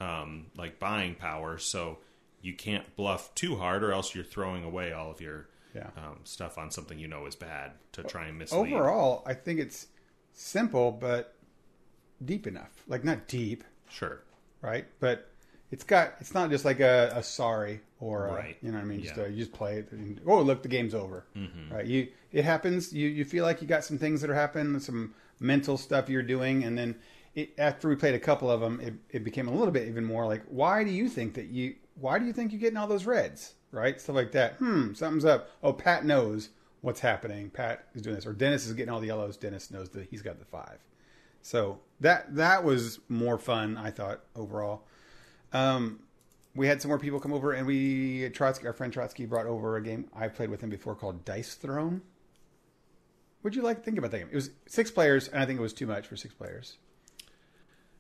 um 0.02 0.48
like 0.58 0.80
buying 0.80 1.16
power, 1.16 1.58
so 1.58 2.00
you 2.42 2.54
can't 2.54 2.96
bluff 2.96 3.34
too 3.36 3.56
hard 3.58 3.84
or 3.84 3.92
else 3.92 4.14
you're 4.16 4.24
throwing 4.24 4.64
away 4.64 4.92
all 4.94 5.10
of 5.12 5.20
your 5.22 5.48
Yeah. 5.76 5.90
um, 5.98 6.20
stuff 6.24 6.58
on 6.58 6.72
something 6.72 6.98
you 6.98 7.08
know 7.08 7.26
is 7.26 7.36
bad 7.36 7.74
to 7.94 8.04
try 8.04 8.28
and 8.28 8.38
mislead. 8.40 8.74
overall 8.74 9.24
i 9.28 9.34
think 9.34 9.60
it's 9.60 9.88
simple 10.34 10.92
but 10.92 11.36
deep 12.24 12.48
enough 12.48 12.84
like 12.88 13.04
not 13.04 13.28
deep 13.28 13.64
Sure. 13.90 14.22
right 14.62 14.86
but 15.00 15.30
it's 15.72 15.84
got 15.84 16.14
it's 16.20 16.34
not 16.34 16.50
just 16.50 16.66
like 16.66 16.80
a, 16.80 17.12
a 17.16 17.24
sorry 17.24 17.82
or 18.00 18.28
a, 18.28 18.34
Right. 18.34 18.58
you 18.62 18.72
know 18.72 18.78
what 18.78 18.84
i 18.84 18.88
mean? 18.88 19.02
Just 19.04 19.18
Yeah. 19.18 19.24
uh 19.24 19.28
you 19.28 19.38
just 19.38 19.52
play 19.54 19.78
it 19.80 19.92
and, 19.92 20.22
oh 20.26 20.42
look 20.42 20.62
the 20.64 20.70
game's 20.70 20.94
over. 20.96 21.26
Mm-hmm. 21.36 21.74
right? 21.74 21.86
You 21.86 22.08
it 22.32 22.44
happens. 22.46 22.94
You 22.94 23.08
you 23.08 23.26
feel 23.26 23.44
like 23.44 23.62
you 23.62 23.68
got 23.68 23.84
some 23.84 23.98
things 23.98 24.22
that 24.22 24.30
are 24.30 24.36
happening 24.36 24.80
some 24.80 25.14
mental 25.40 25.78
stuff 25.78 26.10
you're 26.10 26.24
doing 26.24 26.64
and 26.64 26.78
then 26.78 26.96
it, 27.36 27.54
after 27.60 27.88
we 27.90 27.96
played 27.96 28.16
a 28.16 28.20
couple 28.20 28.50
of 28.50 28.60
them 28.62 28.80
it, 28.82 28.94
it 29.12 29.24
became 29.24 29.48
a 29.48 29.52
little 29.52 29.72
bit 29.72 29.88
even 29.88 30.04
more 30.04 30.26
like 30.26 30.44
why 30.50 30.84
do 30.84 30.90
you 30.92 31.08
think 31.10 31.34
that 31.36 31.48
you 31.48 31.76
why 31.96 32.18
do 32.20 32.26
you 32.26 32.34
think 32.34 32.52
you're 32.52 32.62
getting 32.62 32.78
all 32.78 32.88
those 32.88 33.06
reds? 33.06 33.54
Right? 33.72 34.00
Stuff 34.00 34.16
like 34.16 34.32
that. 34.32 34.54
Hmm 34.56 34.94
something's 34.94 35.26
up. 35.26 35.50
Oh 35.62 35.74
pat 35.74 36.06
knows 36.06 36.50
what's 36.82 37.00
happening. 37.02 37.50
Pat 37.50 37.88
is 37.96 38.02
doing 38.04 38.16
this. 38.16 38.26
Or 38.26 38.34
dennis 38.34 38.66
is 38.68 38.74
getting 38.74 38.94
all 38.94 39.00
the 39.02 39.08
yellows. 39.08 39.36
Dennis 39.38 39.70
knows 39.72 39.90
that 39.90 40.08
he's 40.10 40.22
got 40.22 40.40
the 40.40 40.46
five. 40.46 40.78
So 41.42 41.80
that 42.00 42.36
that 42.36 42.64
was 42.64 43.00
more 43.10 43.38
fun 43.40 43.76
i 43.78 43.90
thought 43.90 44.22
overall 44.36 44.84
um, 45.54 46.00
we 46.56 46.68
had 46.68 46.82
some 46.82 46.90
more 46.90 47.00
people 47.00 47.20
come 47.20 47.34
over, 47.34 47.54
and 47.54 47.68
we 47.68 48.30
Trotsky, 48.30 48.68
our 48.68 48.74
friend 48.74 48.92
Trotsky, 48.92 49.26
brought 49.26 49.46
over 49.46 49.78
a 49.78 49.82
game 49.82 50.10
I 50.14 50.28
played 50.28 50.50
with 50.50 50.62
him 50.62 50.70
before 50.70 50.96
called 50.96 51.24
Dice 51.24 51.56
Throne. 51.56 52.02
What'd 53.42 53.56
you 53.56 53.62
like? 53.62 53.84
Think 53.84 53.98
about 53.98 54.12
that 54.12 54.20
game. 54.20 54.30
It 54.32 54.36
was 54.36 54.50
six 54.68 54.92
players, 54.92 55.28
and 55.28 55.42
I 55.42 55.46
think 55.46 55.60
it 55.60 55.62
was 55.62 55.74
too 55.74 55.88
much 55.88 56.08
for 56.08 56.16
six 56.16 56.34
players. 56.34 56.78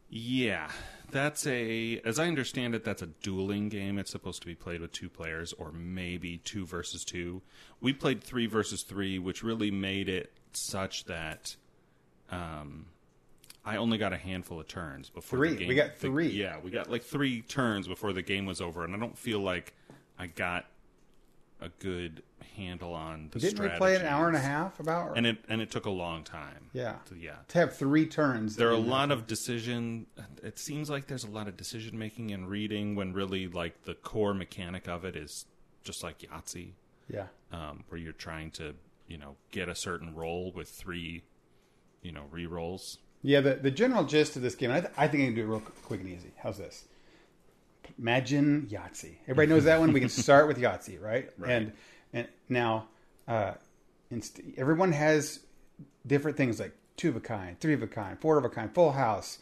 Yeah, 0.09 0.69
that's 1.11 1.45
a. 1.45 2.01
As 2.03 2.17
I 2.17 2.27
understand 2.27 2.75
it, 2.75 2.83
that's 2.83 3.01
a 3.01 3.07
dueling 3.07 3.69
game. 3.69 3.99
It's 3.99 4.11
supposed 4.11 4.41
to 4.41 4.47
be 4.47 4.55
played 4.55 4.81
with 4.81 4.91
two 4.91 5.09
players, 5.09 5.53
or 5.53 5.71
maybe 5.71 6.37
two 6.37 6.65
versus 6.65 7.03
two. 7.03 7.41
We 7.81 7.93
played 7.93 8.23
three 8.23 8.47
versus 8.47 8.83
three, 8.83 9.19
which 9.19 9.43
really 9.43 9.69
made 9.69 10.09
it 10.09 10.31
such 10.53 11.05
that 11.05 11.55
um, 12.31 12.87
I 13.67 13.77
only 13.77 13.97
got 13.97 14.13
a 14.13 14.17
handful 14.17 14.59
of 14.59 14.67
turns 14.67 15.09
before 15.09 15.39
Three. 15.39 15.49
the 15.49 15.55
game. 15.57 15.67
We 15.67 15.75
got 15.75 15.95
the- 15.95 16.07
three. 16.07 16.27
yeah, 16.29 16.57
we 16.63 16.71
got 16.71 16.89
like 16.89 17.03
three 17.03 17.41
turns 17.41 17.87
before 17.87 18.13
the 18.13 18.21
game 18.21 18.45
was 18.45 18.61
over, 18.61 18.83
and 18.85 18.95
I 18.95 18.97
don't 18.97 19.17
feel 19.17 19.39
like 19.39 19.73
I 20.17 20.27
got 20.27 20.65
a 21.59 21.69
good 21.79 22.23
handle 22.55 22.93
on 22.93 23.29
the. 23.31 23.39
Didn't 23.39 23.59
we 23.59 23.69
play 23.77 23.95
an 23.95 24.05
hour 24.05 24.27
and 24.27 24.37
a 24.37 24.39
half 24.39 24.79
about? 24.79 25.09
Or, 25.09 25.13
And 25.17 25.25
it 25.27 25.37
and 25.49 25.59
it 25.61 25.69
took 25.71 25.85
a 25.85 25.89
long 25.91 26.23
time. 26.23 26.69
yeah, 26.71 26.95
To- 27.07 27.17
yeah. 27.17 27.35
to 27.49 27.57
have 27.59 27.75
three 27.75 28.05
turns. 28.05 28.55
There 28.55 28.69
are 28.69 28.73
a 28.73 28.77
lot 28.77 29.11
of 29.11 29.27
decision. 29.27 30.05
It 30.43 30.59
seems 30.59 30.89
like 30.89 31.07
there's 31.07 31.23
a 31.25 31.29
lot 31.29 31.47
of 31.47 31.57
decision 31.57 31.97
making 31.99 32.31
and 32.31 32.47
reading 32.49 32.95
when 32.95 33.11
really 33.13 33.47
like 33.47 33.83
the 33.83 33.95
core 33.95 34.33
mechanic 34.33 34.87
of 34.87 35.03
it 35.03 35.15
is 35.15 35.45
just 35.83 36.03
like 36.03 36.19
Yahtzee, 36.19 36.71
Yeah, 37.09 37.27
um, 37.51 37.83
where 37.89 37.99
you're 37.99 38.13
trying 38.13 38.51
to 38.51 38.75
you 39.07 39.17
know, 39.17 39.35
get 39.51 39.69
a 39.69 39.75
certain 39.75 40.13
roll 40.13 40.51
with 40.51 40.67
three, 40.69 41.23
you 42.01 42.11
know, 42.11 42.25
re 42.29 42.45
rolls. 42.45 42.97
Yeah, 43.21 43.41
the, 43.41 43.55
the 43.55 43.71
general 43.71 44.03
gist 44.03 44.35
of 44.35 44.41
this 44.41 44.55
game, 44.55 44.71
I, 44.71 44.81
th- 44.81 44.93
I 44.97 45.07
think 45.07 45.23
I 45.23 45.25
can 45.27 45.35
do 45.35 45.41
it 45.41 45.45
real 45.45 45.59
quick 45.59 46.01
and 46.01 46.09
easy. 46.09 46.31
How's 46.37 46.57
this? 46.57 46.85
Imagine 47.97 48.67
Yahtzee. 48.71 49.15
Everybody 49.23 49.47
knows 49.47 49.63
that 49.63 49.79
one. 49.79 49.91
We 49.91 49.99
can 49.99 50.09
start 50.27 50.47
with 50.47 50.57
Yahtzee, 50.57 51.01
right? 51.01 51.29
Right. 51.37 51.51
And 51.51 51.71
and 52.13 52.27
now, 52.47 52.87
uh, 53.27 53.53
inst- 54.11 54.39
everyone 54.55 54.91
has 54.91 55.39
different 56.05 56.37
things 56.37 56.59
like 56.59 56.73
two 56.95 57.09
of 57.09 57.15
a 57.15 57.19
kind, 57.19 57.59
three 57.59 57.73
of 57.73 57.83
a 57.83 57.87
kind, 57.87 58.19
four 58.19 58.37
of 58.37 58.45
a 58.45 58.49
kind, 58.49 58.73
full 58.73 58.91
house, 58.93 59.39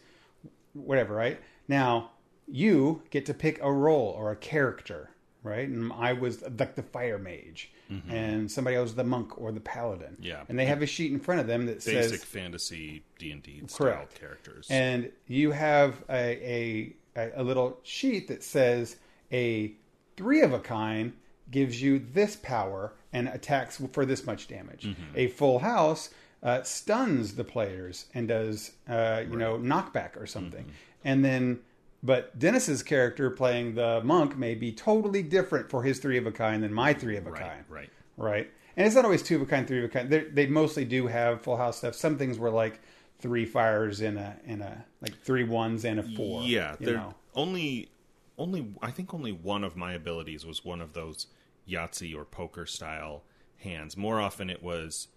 whatever, 0.74 1.13
right? 1.15 1.39
Now 1.67 2.12
you 2.48 3.01
get 3.10 3.25
to 3.27 3.34
pick 3.34 3.60
a 3.62 3.72
role 3.72 4.13
or 4.17 4.32
a 4.32 4.36
character, 4.36 5.10
right? 5.44 5.67
And 5.67 5.91
I 5.94 6.13
was 6.13 6.41
like 6.41 6.75
the 6.75 6.84
fire 6.84 7.17
mage, 7.17 7.72
and 8.10 8.51
somebody 8.51 8.75
else 8.75 8.94
the 8.94 9.04
monk 9.04 9.39
or 9.39 9.51
the 9.51 9.60
paladin. 9.60 10.13
Mm-hmm. 10.13 10.24
Yeah. 10.24 10.44
and 10.50 10.58
they 10.60 10.65
have 10.65 10.82
a 10.82 10.86
sheet 10.86 11.12
in 11.12 11.20
front 11.20 11.42
of 11.42 11.48
them 11.48 11.65
that 11.68 11.75
Basic 11.75 11.94
says 11.94 12.12
basic 12.12 12.25
fantasy 12.27 13.04
D 13.20 13.32
and 13.32 13.44
D 13.44 13.62
style 13.68 14.08
characters. 14.20 14.68
and 14.70 15.12
you 15.27 15.51
have 15.51 16.04
a, 16.10 16.94
a 17.15 17.32
a 17.38 17.44
little 17.44 17.80
sheet 17.84 18.27
that 18.27 18.44
says 18.44 18.98
a 19.32 19.72
three 20.18 20.42
of 20.42 20.54
a 20.54 20.60
kind 20.60 21.13
gives 21.51 21.82
you 21.82 22.00
this 22.13 22.36
power 22.36 22.94
and 23.13 23.27
attacks 23.30 23.82
for 23.94 24.06
this 24.06 24.25
much 24.25 24.48
damage. 24.48 24.84
Mm-hmm. 24.86 25.04
A 25.15 25.27
full 25.27 25.60
house 25.60 26.10
uh, 26.44 26.62
stuns 26.63 27.36
the 27.36 27.44
players 27.44 28.08
and 28.13 28.27
does 28.27 28.72
uh, 28.89 29.24
you 29.30 29.38
know 29.38 29.58
knockback 29.58 30.20
or 30.22 30.25
something. 30.25 30.63
Mm-hmm. 30.63 30.72
And 31.08 31.24
then, 31.24 31.60
but 32.06 32.38
Dennis's 32.38 32.84
character 32.84 33.30
playing 33.32 33.76
the 33.76 34.02
monk 34.04 34.38
may 34.38 34.54
be 34.54 34.72
totally 34.72 35.24
different 35.24 35.70
for 35.70 35.84
his 35.84 36.00
three 36.00 36.18
of 36.18 36.28
a 36.28 36.32
kind 36.32 36.64
than 36.64 36.74
my 36.74 36.94
three 36.94 37.18
of 37.18 37.26
a 37.26 37.32
right, 37.32 37.42
kind 37.42 37.66
right. 37.68 37.90
right? 38.18 38.52
And 38.78 38.86
it's 38.86 38.96
not 38.96 39.06
always 39.06 39.24
two 39.24 39.38
of 39.38 39.42
a 39.42 39.46
kind, 39.46 39.68
three 39.68 39.80
of 39.80 39.86
a 39.86 39.88
kind. 39.88 40.10
They're, 40.10 40.30
they 40.30 40.46
mostly 40.46 40.86
do 40.86 41.08
have 41.08 41.42
full 41.42 41.58
house 41.58 41.78
stuff. 41.78 41.96
Some 41.96 42.18
things 42.18 42.38
were 42.38 42.52
like 42.52 42.80
three 43.20 43.46
fires 43.46 44.02
in 44.02 44.18
a 44.18 44.38
and 44.46 44.62
a 44.62 44.86
like 45.02 45.20
three 45.22 45.44
ones 45.44 45.86
and 45.86 46.00
a 46.00 46.04
four. 46.04 46.44
Yeah, 46.44 46.76
you 46.80 46.86
there 46.86 46.98
know. 46.98 47.16
only 47.34 47.90
only 48.38 48.74
I 48.82 48.92
think 48.92 49.14
only 49.14 49.32
one 49.32 49.64
of 49.64 49.76
my 49.76 49.94
abilities 49.94 50.46
was 50.46 50.64
one 50.64 50.82
of 50.82 50.94
those 50.94 51.28
Yahtzee 51.68 52.16
or 52.16 52.26
poker 52.26 52.66
style 52.66 53.24
hands. 53.58 53.98
More 53.98 54.20
often 54.20 54.50
it 54.50 54.62
was, 54.62 55.08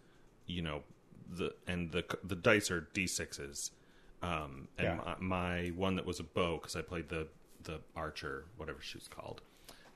you 0.46 0.62
know, 0.62 0.82
the 1.28 1.54
and 1.66 1.92
the 1.92 2.04
the 2.24 2.36
dice 2.36 2.70
are 2.70 2.88
d 2.92 3.06
sixes. 3.06 3.72
Um, 4.22 4.68
and 4.78 4.86
Yeah. 4.86 5.14
my, 5.20 5.64
my 5.64 5.68
one 5.76 5.96
that 5.96 6.06
was 6.06 6.18
a 6.20 6.24
bow 6.24 6.56
because 6.58 6.74
I 6.76 6.82
played 6.82 7.08
the 7.08 7.28
the 7.64 7.80
archer, 7.96 8.44
whatever 8.56 8.80
she 8.80 8.96
was 8.96 9.08
called, 9.08 9.42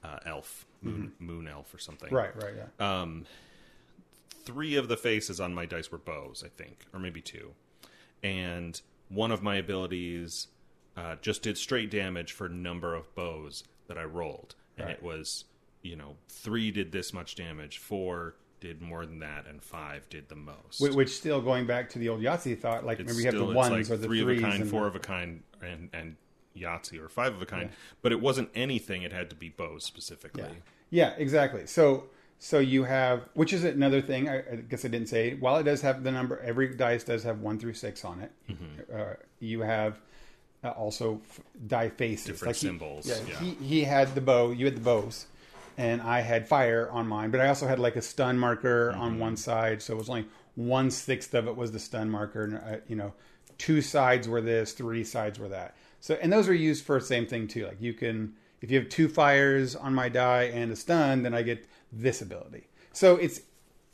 uh, 0.05 0.19
elf, 0.27 0.67
moon 0.83 1.13
moon 1.19 1.49
elf 1.49 1.73
or 1.73 1.79
something. 1.79 2.09
Mm-hmm. 2.09 2.17
Right, 2.17 2.43
right, 2.45 2.55
yeah. 2.79 3.01
Um, 3.01 3.25
three 4.45 4.77
of 4.77 4.89
the 4.89 4.97
faces 4.97 5.41
on 5.41 5.55
my 5.55 5.65
dice 5.67 5.91
were 5.91 5.99
bows, 5.99 6.43
I 6.45 6.49
think, 6.49 6.87
or 6.93 6.99
maybe 7.01 7.21
two. 7.21 7.53
And 8.23 8.81
one 9.09 9.31
of 9.33 9.43
my 9.43 9.57
abilities 9.57 10.49
uh, 10.97 11.17
just 11.23 11.43
did 11.43 11.57
straight 11.57 11.91
damage 11.91 12.33
for 12.33 12.49
number 12.49 12.95
of 12.95 13.13
bows 13.15 13.65
that 13.87 13.97
I 13.97 14.05
rolled, 14.05 14.55
and 14.77 14.87
Right. 14.89 14.97
it 14.97 15.03
was, 15.03 15.45
you 15.83 15.97
know, 15.97 16.17
three 16.29 16.71
did 16.71 16.93
this 16.93 17.13
much 17.13 17.35
damage, 17.35 17.79
four 17.79 18.35
did 18.63 18.81
more 18.81 19.05
than 19.05 19.19
that, 19.19 19.47
and 19.47 19.63
five 19.63 20.09
did 20.09 20.29
the 20.31 20.37
most. 20.37 20.79
Wh- 20.79 20.95
Which 20.97 21.11
still 21.11 21.43
going 21.43 21.67
back 21.67 21.91
to 21.91 21.99
the 21.99 22.09
old 22.09 22.21
Yahtzee 22.23 22.59
thought, 22.59 22.87
like 22.87 22.99
maybe 23.01 23.19
you 23.19 23.25
have 23.27 23.35
the 23.35 23.45
ones 23.45 23.91
like 23.91 23.91
or 23.91 24.01
the 24.01 24.07
three 24.07 24.23
threes 24.23 24.39
of 24.39 24.45
a 24.45 24.49
kind, 24.51 24.63
and 24.63 24.71
four 24.71 24.87
of 24.87 24.97
a 24.97 25.01
kind, 25.01 25.43
and 25.61 25.91
and 25.93 26.17
Yahtzee 26.57 26.99
or 27.01 27.09
five 27.09 27.35
of 27.35 27.43
a 27.43 27.47
kind. 27.47 27.71
But 28.01 28.13
it 28.13 28.21
wasn't 28.21 28.49
anything; 28.55 29.03
it 29.03 29.13
had 29.13 29.29
to 29.31 29.37
be 29.37 29.49
bows 29.51 29.85
specifically. 29.85 30.45
Yeah. 30.45 31.09
Yeah, 31.09 31.15
exactly. 31.19 31.67
So 31.67 32.05
so 32.39 32.59
you 32.59 32.85
have, 32.85 33.29
which 33.35 33.53
is 33.53 33.65
another 33.65 34.01
thing. 34.01 34.29
I, 34.29 34.39
I 34.39 34.57
guess 34.69 34.85
I 34.85 34.89
didn't 34.89 35.09
say. 35.09 35.35
While 35.35 35.57
it 35.59 35.65
does 35.65 35.81
have 35.83 36.03
the 36.05 36.13
number, 36.13 36.39
every 36.41 36.75
dice 36.75 37.05
does 37.05 37.23
have 37.25 37.41
one 37.41 37.59
through 37.59 37.75
six 37.75 38.05
on 38.05 38.21
it. 38.21 38.31
Mm-hmm. 38.51 38.95
Uh, 39.01 39.05
you 39.41 39.61
have 39.63 40.01
uh, 40.65 40.69
also 40.71 41.21
f- 41.29 41.41
die 41.67 41.89
faces, 41.89 42.27
Different 42.27 42.57
he- 42.57 42.67
symbols, 42.67 43.07
yeah, 43.09 43.17
yeah. 43.29 43.39
He, 43.41 43.51
he 43.65 43.85
had 43.85 44.15
the 44.15 44.21
bow. 44.21 44.51
You 44.51 44.67
had 44.67 44.77
the 44.77 44.81
bows, 44.81 45.27
and 45.79 46.01
I 46.03 46.21
had 46.21 46.49
fire 46.49 46.89
on 46.91 47.07
mine. 47.07 47.31
But 47.31 47.41
I 47.41 47.49
also 47.49 47.67
had 47.67 47.79
like 47.79 47.97
a 47.97 48.03
stun 48.03 48.39
marker 48.39 48.91
Mm-hmm. 48.93 49.01
on 49.01 49.19
one 49.19 49.37
side, 49.37 49.83
so 49.83 49.95
it 49.95 49.99
was 49.99 50.09
only 50.09 50.27
one 50.55 50.91
sixth 50.91 51.35
of 51.35 51.47
it 51.47 51.57
was 51.57 51.73
the 51.73 51.79
stun 51.79 52.11
marker. 52.11 52.43
And 52.45 52.55
uh, 52.57 52.81
you 52.89 52.97
know, 52.97 53.13
two 53.59 53.81
sides 53.81 54.29
were 54.29 54.41
this, 54.41 54.73
three 54.73 55.05
sides 55.05 55.39
were 55.39 55.49
that. 55.49 55.77
So 56.01 56.19
and 56.21 56.33
those 56.33 56.49
are 56.49 56.55
used 56.55 56.85
for 56.85 56.99
the 56.99 57.05
same 57.07 57.27
thing 57.27 57.49
too. 57.49 57.67
Like 57.67 57.81
you 57.81 57.95
can 57.95 58.35
if 58.61 58.71
you 58.71 58.79
have 58.79 58.89
two 58.89 59.09
fires 59.09 59.75
on 59.75 59.95
my 59.95 60.09
die 60.09 60.45
and 60.45 60.71
a 60.73 60.77
stun, 60.77 61.23
then 61.23 61.35
I 61.35 61.43
get 61.43 61.67
this 61.93 62.23
ability. 62.23 62.69
So 62.93 63.17
it's 63.17 63.41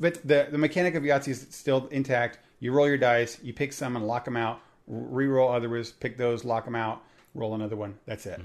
but 0.00 0.14
the 0.26 0.48
the 0.50 0.58
mechanic 0.58 0.94
of 0.94 1.02
Yahtzee 1.02 1.28
is 1.28 1.46
still 1.50 1.86
intact. 1.90 2.38
You 2.60 2.72
roll 2.72 2.88
your 2.88 2.98
dice, 2.98 3.38
you 3.42 3.52
pick 3.52 3.72
some 3.72 3.94
and 3.96 4.06
lock 4.06 4.24
them 4.24 4.36
out. 4.36 4.60
Re-roll 4.86 5.52
others, 5.52 5.92
pick 5.92 6.16
those, 6.16 6.44
lock 6.44 6.64
them 6.64 6.74
out, 6.74 7.02
roll 7.34 7.54
another 7.54 7.76
one. 7.76 7.98
That's 8.06 8.24
it. 8.26 8.40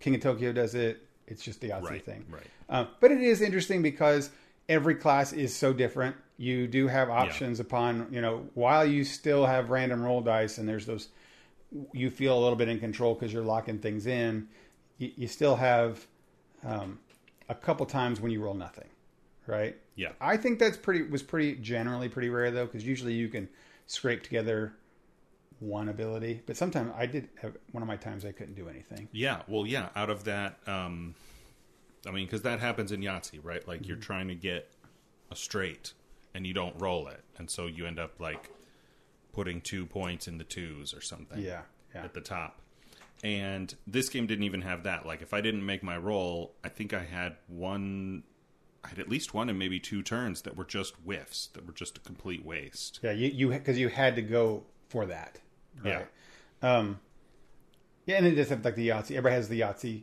King 0.00 0.14
of 0.14 0.20
Tokyo 0.22 0.52
does 0.52 0.74
it. 0.74 1.06
It's 1.32 1.42
just 1.42 1.60
the 1.60 1.70
Yahtzee 1.70 1.82
Right, 1.90 2.04
thing. 2.04 2.24
right. 2.30 2.46
Uh, 2.68 2.84
but 3.00 3.10
it 3.10 3.20
is 3.20 3.40
interesting 3.42 3.82
because 3.82 4.30
every 4.68 4.94
class 4.94 5.32
is 5.32 5.54
so 5.54 5.72
different. 5.72 6.14
You 6.36 6.66
do 6.68 6.86
have 6.88 7.10
options 7.10 7.58
upon 7.60 8.06
you 8.10 8.20
know 8.20 8.48
while 8.54 8.84
you 8.84 9.02
still 9.04 9.46
have 9.46 9.70
random 9.70 10.02
roll 10.02 10.20
dice 10.20 10.58
and 10.58 10.68
there's 10.68 10.86
those 10.86 11.08
you 11.92 12.10
feel 12.10 12.38
a 12.38 12.40
little 12.40 12.56
bit 12.56 12.68
in 12.68 12.78
control 12.78 13.14
because 13.14 13.32
you're 13.32 13.42
locking 13.42 13.78
things 13.78 14.06
in. 14.06 14.46
You, 14.98 15.10
you 15.16 15.26
still 15.26 15.56
have 15.56 16.06
um, 16.64 16.98
a 17.48 17.54
couple 17.54 17.86
times 17.86 18.20
when 18.20 18.30
you 18.30 18.42
roll 18.42 18.54
nothing, 18.54 18.88
right? 19.46 19.76
Yeah. 19.96 20.12
I 20.20 20.36
think 20.36 20.58
that's 20.58 20.76
pretty 20.76 21.02
was 21.02 21.22
pretty 21.22 21.54
generally 21.56 22.08
pretty 22.08 22.28
rare 22.28 22.50
though 22.50 22.66
because 22.66 22.86
usually 22.86 23.14
you 23.14 23.28
can 23.28 23.48
scrape 23.86 24.22
together 24.22 24.74
one 25.62 25.88
ability, 25.88 26.42
but 26.46 26.56
sometimes 26.56 26.92
I 26.96 27.06
did 27.06 27.28
have 27.40 27.56
one 27.70 27.82
of 27.82 27.86
my 27.86 27.96
times 27.96 28.24
I 28.24 28.32
couldn't 28.32 28.54
do 28.54 28.68
anything. 28.68 29.08
Yeah, 29.12 29.42
well, 29.46 29.66
yeah. 29.66 29.88
Out 29.94 30.10
of 30.10 30.24
that, 30.24 30.58
um, 30.66 31.14
I 32.06 32.10
mean, 32.10 32.26
because 32.26 32.42
that 32.42 32.58
happens 32.60 32.90
in 32.92 33.00
Yahtzee, 33.00 33.40
right? 33.42 33.66
Like 33.66 33.80
Mm-hmm. 33.80 33.88
you're 33.88 33.96
trying 33.98 34.28
to 34.28 34.34
get 34.34 34.68
a 35.30 35.36
straight, 35.36 35.92
and 36.34 36.46
you 36.46 36.52
don't 36.52 36.74
roll 36.80 37.08
it, 37.08 37.22
and 37.38 37.48
so 37.50 37.66
you 37.66 37.86
end 37.86 37.98
up 37.98 38.18
like 38.20 38.50
putting 39.32 39.60
two 39.60 39.86
points 39.86 40.26
in 40.28 40.38
the 40.38 40.44
twos 40.44 40.92
or 40.92 41.00
something. 41.00 41.38
Yeah, 41.40 41.62
yeah. 41.94 42.04
At 42.04 42.12
the 42.14 42.20
top, 42.20 42.58
and 43.22 43.74
this 43.86 44.08
game 44.08 44.26
didn't 44.26 44.44
even 44.44 44.62
have 44.62 44.82
that. 44.82 45.06
Like, 45.06 45.22
if 45.22 45.32
I 45.32 45.40
didn't 45.40 45.64
make 45.64 45.82
my 45.82 45.96
roll, 45.96 46.54
I 46.64 46.68
think 46.70 46.92
I 46.92 47.04
had 47.04 47.36
one. 47.46 48.24
I 48.84 48.88
had 48.88 48.98
at 48.98 49.08
least 49.08 49.32
one 49.32 49.48
and 49.48 49.56
maybe 49.56 49.78
two 49.78 50.02
turns 50.02 50.42
that 50.42 50.56
were 50.56 50.64
just 50.64 50.96
whiffs, 51.04 51.46
that 51.54 51.64
were 51.64 51.72
just 51.72 51.96
a 51.98 52.00
complete 52.00 52.44
waste. 52.44 52.98
Yeah, 53.00 53.12
you 53.12 53.28
you 53.28 53.48
because 53.50 53.78
you 53.78 53.88
had 53.88 54.16
to 54.16 54.22
go 54.22 54.64
for 54.88 55.06
that. 55.06 55.38
Yeah. 55.84 56.02
Um. 56.62 56.98
Yeah, 58.06 58.16
and 58.16 58.26
it 58.26 58.34
does 58.34 58.48
have 58.48 58.64
like 58.64 58.74
the 58.74 58.88
Yahtzee. 58.88 59.12
Everybody 59.12 59.34
has 59.36 59.48
the 59.48 59.60
Yahtzee 59.60 60.02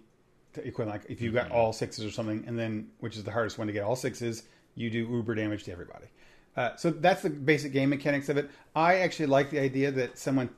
equivalent. 0.55 1.01
Like 1.01 1.11
if 1.11 1.21
you 1.21 1.31
got 1.31 1.51
all 1.51 1.73
sixes 1.73 2.05
or 2.05 2.11
something, 2.11 2.43
and 2.47 2.57
then 2.57 2.89
which 2.99 3.17
is 3.17 3.23
the 3.23 3.31
hardest 3.31 3.57
one 3.57 3.67
to 3.67 3.73
get 3.73 3.83
all 3.83 3.95
sixes, 3.95 4.43
you 4.75 4.89
do 4.89 4.99
uber 4.99 5.35
damage 5.35 5.63
to 5.65 5.71
everybody. 5.71 6.07
Uh, 6.55 6.75
so 6.75 6.89
that's 6.89 7.21
the 7.21 7.29
basic 7.29 7.71
game 7.71 7.89
mechanics 7.89 8.27
of 8.29 8.37
it. 8.37 8.49
I 8.75 8.95
actually 8.99 9.27
like 9.27 9.49
the 9.49 9.59
idea 9.59 9.91
that 9.91 10.17
someone. 10.17 10.49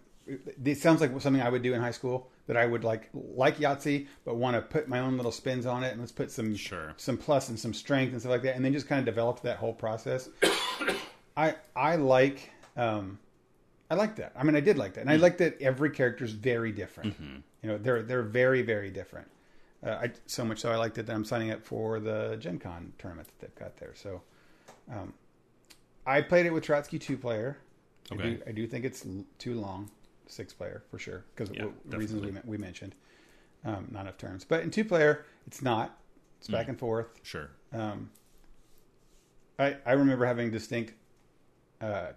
It 0.63 0.77
sounds 0.77 1.01
like 1.01 1.19
something 1.19 1.41
I 1.41 1.49
would 1.49 1.63
do 1.63 1.73
in 1.73 1.81
high 1.81 1.91
school. 1.91 2.29
That 2.47 2.57
I 2.57 2.65
would 2.65 2.83
like 2.83 3.09
like 3.13 3.57
Yahtzee, 3.57 4.07
but 4.25 4.35
want 4.35 4.55
to 4.55 4.61
put 4.61 4.87
my 4.87 4.99
own 4.99 5.15
little 5.15 5.31
spins 5.31 5.65
on 5.65 5.83
it, 5.83 5.91
and 5.91 5.99
let's 5.99 6.11
put 6.11 6.31
some 6.31 6.55
Sure. 6.55 6.93
some 6.97 7.17
plus 7.17 7.49
and 7.49 7.57
some 7.57 7.73
strength 7.73 8.11
and 8.11 8.19
stuff 8.19 8.31
like 8.31 8.41
that, 8.43 8.55
and 8.55 8.65
then 8.65 8.73
just 8.73 8.87
kind 8.87 8.99
of 8.99 9.05
develop 9.05 9.41
that 9.41 9.57
whole 9.57 9.73
process. 9.73 10.29
I 11.37 11.55
I 11.75 11.95
like 11.95 12.49
um, 12.75 13.19
I 13.91 13.95
like 13.95 14.15
that. 14.15 14.31
I 14.35 14.43
mean, 14.43 14.55
I 14.55 14.61
did 14.61 14.77
like 14.77 14.93
that, 14.95 15.01
and 15.01 15.09
I 15.09 15.17
like 15.17 15.37
that 15.37 15.61
every 15.61 15.89
character 15.91 16.23
is 16.25 16.31
very 16.31 16.71
different. 16.71 17.13
You 17.61 17.69
know, 17.69 17.77
they're 17.77 18.01
they're 18.01 18.23
very 18.23 18.63
very 18.63 18.89
different. 18.89 19.27
Uh, 19.85 19.91
I 19.91 20.11
so 20.27 20.45
much 20.45 20.59
so 20.59 20.71
I 20.71 20.77
liked 20.77 20.97
it 20.97 21.05
that 21.05 21.13
I'm 21.15 21.25
signing 21.25 21.51
up 21.51 21.63
for 21.63 21.99
the 21.99 22.37
Gen 22.39 22.57
Con 22.57 22.93
tournament 22.97 23.27
that 23.27 23.39
they've 23.39 23.55
got 23.55 23.77
there. 23.77 23.93
So, 23.93 24.21
um, 24.91 25.13
I 26.07 26.21
played 26.21 26.45
it 26.45 26.51
with 26.53 26.63
Trotsky 26.63 26.97
two 26.99 27.17
player. 27.17 27.57
I 28.11 28.15
Okay. 28.15 28.23
do, 28.23 28.41
I 28.47 28.51
do 28.51 28.65
think 28.67 28.85
it's 28.85 29.05
l- 29.05 29.25
too 29.37 29.59
long, 29.59 29.91
six 30.27 30.53
player 30.53 30.83
for 30.89 30.97
sure 30.97 31.25
because 31.35 31.49
Yeah, 31.51 31.63
of 31.65 31.73
the 31.89 31.97
reasons 31.97 32.23
we 32.23 32.33
we 32.45 32.57
mentioned. 32.57 32.95
Um, 33.63 33.89
not 33.91 34.01
enough 34.01 34.17
turns, 34.17 34.43
but 34.43 34.63
in 34.63 34.71
two 34.71 34.85
player, 34.85 35.25
it's 35.45 35.61
not. 35.61 35.97
It's 36.39 36.47
back 36.47 36.67
and 36.69 36.79
forth. 36.79 37.07
Sure. 37.23 37.51
Um, 37.73 38.09
I 39.59 39.77
I 39.85 39.91
remember 39.93 40.25
having 40.25 40.49
distinct 40.49 40.93
uh, 41.81 42.13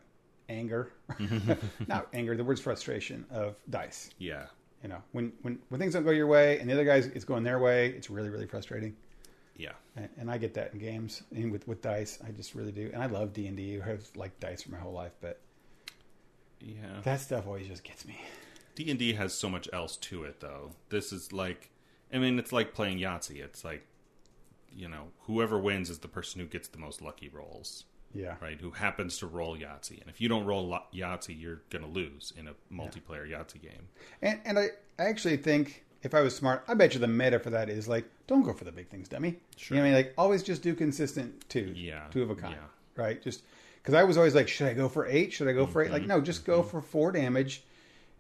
anger, 0.49 0.93
mm-hmm. 1.13 1.53
not 1.87 2.09
anger. 2.13 2.37
The 2.37 2.45
word's 2.45 2.61
frustration 2.61 3.25
of 3.31 3.57
dice. 3.71 4.11
Yeah. 4.19 4.47
You 4.83 4.89
know, 4.91 5.03
when 5.13 5.33
when 5.43 5.59
when 5.71 5.81
things 5.81 5.95
don't 5.95 6.05
go 6.05 6.11
your 6.11 6.27
way 6.27 6.59
and 6.59 6.69
the 6.69 6.75
other 6.75 6.85
guys 6.85 7.07
it's 7.07 7.25
going 7.25 7.43
their 7.45 7.59
way, 7.59 7.89
it's 7.89 8.11
really 8.11 8.31
really 8.31 8.47
frustrating. 8.47 8.95
Yeah. 9.57 9.73
And, 9.97 10.09
and 10.19 10.31
I 10.31 10.37
get 10.39 10.53
that 10.55 10.73
in 10.73 10.79
games 10.81 11.23
and 11.35 11.51
with 11.53 11.67
with 11.69 11.81
dice. 11.81 12.19
I 12.27 12.31
just 12.33 12.55
really 12.55 12.73
do. 12.73 12.91
And 12.93 13.03
I 13.03 13.07
love 13.07 13.33
D 13.33 13.47
and 13.47 13.57
D. 13.57 13.81
I've 13.81 14.11
liked 14.17 14.41
dice 14.41 14.63
for 14.63 14.73
my 14.73 14.79
whole 14.79 14.93
life, 14.93 15.13
but 15.21 15.41
Yeah. 16.61 17.01
that 17.05 17.21
stuff 17.21 17.47
always 17.47 17.67
just 17.67 17.85
gets 17.85 18.05
me. 18.05 18.21
D 18.75 18.91
and 18.91 18.99
D 18.99 19.13
has 19.13 19.33
so 19.33 19.49
much 19.49 19.69
else 19.73 19.97
to 19.99 20.25
it, 20.25 20.41
though. 20.41 20.73
This 20.89 21.13
is 21.13 21.33
like, 21.33 21.71
I 22.13 22.19
mean, 22.19 22.39
it's 22.39 22.53
like 22.53 22.75
playing 22.75 22.99
Yahtzee. 22.99 23.41
It's 23.43 23.65
like, 23.65 23.87
you 24.75 24.89
know, 24.89 25.09
whoever 25.23 25.59
wins 25.59 25.89
is 25.91 26.01
the 26.01 26.09
person 26.09 26.41
who 26.41 26.47
gets 26.49 26.67
the 26.67 26.79
most 26.79 27.01
lucky 27.01 27.29
rolls. 27.29 27.85
Yeah. 28.15 28.37
right? 28.41 28.59
Who 28.61 28.71
happens 28.71 29.19
to 29.19 29.27
roll 29.27 29.57
Yahtzee, 29.57 30.01
and 30.01 30.09
if 30.09 30.21
you 30.21 30.29
don't 30.29 30.45
roll 30.45 30.79
Yahtzee, 30.95 31.39
you're 31.41 31.63
going 31.71 31.85
to 31.85 31.91
lose 31.91 32.33
in 32.37 32.49
a 32.49 32.55
multiplayer 32.73 33.29
Yahtzee 33.29 33.61
game. 33.63 33.89
And 34.23 34.41
and 34.45 34.59
I, 34.59 34.69
I 34.99 35.05
actually 35.05 35.37
think 35.37 35.85
if 36.03 36.15
I 36.15 36.21
was 36.21 36.37
smart, 36.37 36.65
I 36.69 36.75
bet 36.75 36.95
you 36.95 37.01
the 37.01 37.09
meta 37.09 37.39
for 37.39 37.51
that 37.51 37.69
is 37.69 37.89
like, 37.89 38.05
don't 38.27 38.43
go 38.43 38.53
for 38.53 38.65
the 38.65 38.73
big 38.73 38.89
things, 38.89 39.09
dummy. 39.09 39.37
Sure. 39.57 39.77
You 39.77 39.83
know 39.83 39.89
what 39.89 39.95
I 39.95 39.99
mean? 39.99 40.07
Like 40.07 40.15
always 40.19 40.43
just 40.43 40.63
do 40.63 40.75
consistent 40.75 41.49
two. 41.49 41.73
Yeah. 41.75 42.05
Two 42.11 42.23
of 42.23 42.31
a 42.31 42.35
kind. 42.35 42.55
Yeah. 42.55 43.03
Right? 43.03 43.23
Just 43.23 43.43
because 43.83 43.95
I 43.95 44.05
was 44.05 44.17
always 44.17 44.35
like, 44.35 44.47
should 44.49 44.69
I 44.69 44.75
go 44.75 44.89
for 44.89 45.07
eight? 45.07 45.33
Should 45.33 45.49
I 45.49 45.53
go 45.53 45.67
for 45.67 45.83
eight? 45.83 45.87
Mm-hmm. 45.87 45.93
Like, 45.95 46.07
no, 46.07 46.21
just 46.21 46.45
go 46.45 46.63
for 46.63 46.81
four 46.81 47.11
damage 47.11 47.65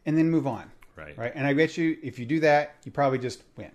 and 0.07 0.17
then 0.17 0.31
move 0.31 0.47
on. 0.47 0.71
Right. 0.97 1.17
Right. 1.17 1.33
And 1.35 1.47
I 1.47 1.53
bet 1.55 1.77
you 1.77 1.97
if 2.03 2.19
you 2.19 2.27
do 2.27 2.41
that, 2.41 2.77
you 2.85 2.91
probably 2.93 3.19
just 3.19 3.43
win. 3.57 3.71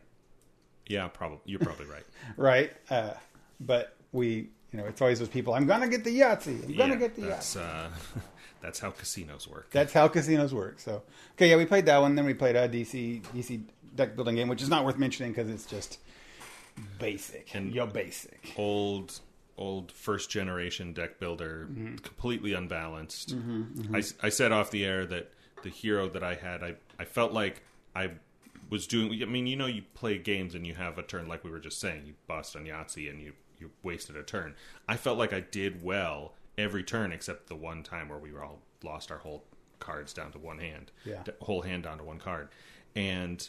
Yeah, 0.87 1.07
probably. 1.07 1.39
You're 1.45 1.59
probably 1.59 1.85
right. 1.85 2.03
Right? 2.37 2.71
Uh, 2.89 3.13
but 3.59 3.95
we 4.11 4.49
you 4.71 4.77
know, 4.79 4.85
it's 4.85 5.01
always 5.01 5.19
those 5.19 5.29
people, 5.29 5.53
I'm 5.53 5.65
gonna 5.65 5.87
get 5.87 6.03
the 6.03 6.19
Yahtzee. 6.19 6.63
I'm 6.65 6.75
gonna 6.75 6.93
Yeah, 6.93 6.99
get 6.99 7.15
the 7.15 7.21
that's, 7.23 7.55
Yahtzee. 7.55 7.85
uh, 7.85 8.19
that's 8.61 8.79
how 8.79 8.91
casinos 8.91 9.47
work. 9.47 9.69
That's 9.71 9.93
how 9.93 10.07
casinos 10.07 10.53
work. 10.53 10.79
So, 10.79 11.03
okay, 11.33 11.49
yeah, 11.49 11.55
we 11.57 11.65
played 11.65 11.85
that 11.87 11.97
one. 11.99 12.15
Then 12.15 12.25
we 12.25 12.33
played 12.33 12.55
a 12.55 12.67
DC 12.69 13.21
DC 13.33 13.61
deck 13.95 14.15
building 14.15 14.35
game, 14.35 14.47
which 14.47 14.61
is 14.61 14.69
not 14.69 14.85
worth 14.85 14.97
mentioning 14.97 15.31
because 15.31 15.49
it's 15.49 15.65
just 15.65 15.99
basic. 16.97 17.53
And- 17.55 17.73
you're 17.73 17.87
basic. 17.87 18.53
old 18.57 19.19
old 19.57 19.91
first 19.91 20.29
generation 20.29 20.93
deck 20.93 21.19
builder 21.19 21.67
Mm-hmm. 21.69 21.95
completely 21.97 22.53
unbalanced 22.53 23.35
I, 23.93 24.01
I 24.23 24.29
said 24.29 24.53
off 24.53 24.71
the 24.71 24.85
air 24.85 25.05
that 25.07 25.33
the 25.63 25.69
hero 25.69 26.07
that 26.11 26.23
i 26.23 26.33
had 26.35 26.63
i, 26.63 26.75
I 26.97 27.03
felt 27.03 27.33
like 27.33 27.61
i 27.93 28.11
was 28.69 28.87
doing 28.87 29.21
i 29.21 29.25
mean 29.25 29.47
you 29.47 29.57
know 29.57 29.65
you 29.65 29.81
play 29.95 30.17
games 30.17 30.55
and 30.55 30.65
you 30.65 30.75
have 30.75 30.97
a 30.97 31.03
turn 31.03 31.27
like 31.27 31.43
we 31.43 31.51
were 31.51 31.59
just 31.59 31.77
saying 31.81 32.03
you 32.05 32.13
bust 32.25 32.55
on 32.55 32.63
yahtzee 32.63 33.09
and 33.09 33.19
you 33.21 33.33
you 33.59 33.69
wasted 33.83 34.15
a 34.15 34.23
turn 34.23 34.55
i 34.87 34.95
felt 34.95 35.17
like 35.17 35.33
i 35.33 35.39
did 35.39 35.83
well 35.83 36.33
every 36.57 36.83
turn 36.83 37.11
except 37.11 37.47
the 37.47 37.55
one 37.55 37.83
time 37.83 38.09
where 38.09 38.17
we 38.19 38.31
were 38.31 38.43
all 38.43 38.59
lost 38.83 39.11
our 39.11 39.17
whole 39.19 39.43
cards 39.79 40.13
down 40.13 40.31
to 40.31 40.37
one 40.39 40.57
hand 40.59 40.91
Yeah. 41.05 41.23
whole 41.41 41.61
hand 41.61 41.83
down 41.83 41.97
to 41.99 42.03
one 42.03 42.19
card 42.19 42.49
and 42.95 43.47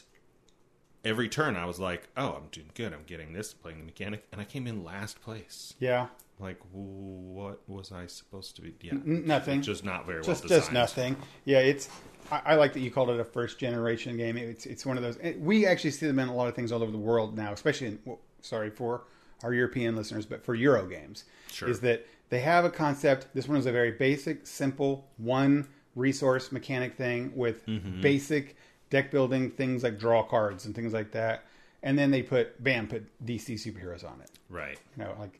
every 1.03 1.27
turn 1.29 1.55
I 1.55 1.65
was 1.65 1.79
like, 1.79 2.07
"Oh, 2.15 2.33
I'm 2.33 2.47
doing 2.51 2.69
good. 2.75 2.93
I'm 2.93 3.01
getting 3.07 3.33
this, 3.33 3.55
playing 3.55 3.79
the 3.79 3.85
mechanic," 3.85 4.23
and 4.31 4.39
I 4.39 4.43
came 4.43 4.67
in 4.67 4.83
last 4.83 5.19
place. 5.19 5.73
Yeah, 5.79 6.07
Like, 6.39 6.59
what 6.71 7.67
was 7.67 7.91
I 7.91 8.05
supposed 8.05 8.55
to 8.57 8.61
be? 8.61 8.75
Yeah, 8.81 8.93
N- 8.93 9.23
nothing. 9.25 9.63
Just 9.63 9.83
not 9.83 10.05
very 10.05 10.19
just 10.21 10.43
well 10.43 10.59
designed. 10.59 10.61
just 10.61 10.71
nothing. 10.71 11.15
Yeah, 11.45 11.57
it's. 11.59 11.89
I, 12.31 12.41
I 12.45 12.55
like 12.55 12.73
that 12.73 12.81
you 12.81 12.91
called 12.91 13.09
it 13.09 13.19
a 13.19 13.23
first 13.25 13.57
generation 13.57 14.15
game. 14.15 14.37
It's 14.37 14.67
it's 14.67 14.85
one 14.85 14.95
of 14.95 15.01
those. 15.03 15.17
it- 15.17 15.39
we 15.39 15.65
actually 15.65 15.89
see 15.91 16.05
them 16.05 16.19
in 16.19 16.27
a 16.29 16.35
lot 16.35 16.47
of 16.47 16.55
things 16.55 16.71
all 16.71 16.83
over 16.83 16.91
the 16.91 16.97
world 16.99 17.35
now, 17.35 17.51
especially 17.51 17.87
in. 17.87 18.17
Sorry 18.41 18.69
for 18.69 19.03
our 19.43 19.53
European 19.53 19.95
listeners, 19.95 20.25
but 20.25 20.43
for 20.43 20.55
Euro 20.55 20.85
games, 20.87 21.25
Sure. 21.51 21.69
is 21.69 21.79
that 21.81 22.05
they 22.29 22.39
have 22.41 22.63
a 22.65 22.69
concept. 22.69 23.27
This 23.33 23.47
one 23.47 23.57
is 23.57 23.65
a 23.65 23.71
very 23.71 23.91
basic, 23.91 24.45
simple, 24.47 25.07
one 25.17 25.67
resource 25.95 26.51
mechanic 26.51 26.95
thing 26.95 27.35
with 27.35 27.65
Mm-hmm. 27.65 28.01
basic 28.01 28.55
deck 28.89 29.11
building 29.11 29.49
things 29.51 29.83
like 29.83 29.97
draw 29.99 30.23
cards 30.23 30.65
and 30.65 30.75
things 30.75 30.93
like 30.93 31.11
that. 31.11 31.45
And 31.83 31.97
then 31.97 32.11
they 32.11 32.21
put 32.21 32.61
bam, 32.63 32.87
put 32.87 33.03
DC 33.25 33.55
superheroes 33.55 34.03
on 34.05 34.21
it. 34.21 34.29
Right. 34.49 34.77
You 34.97 35.03
know, 35.05 35.15
like 35.19 35.39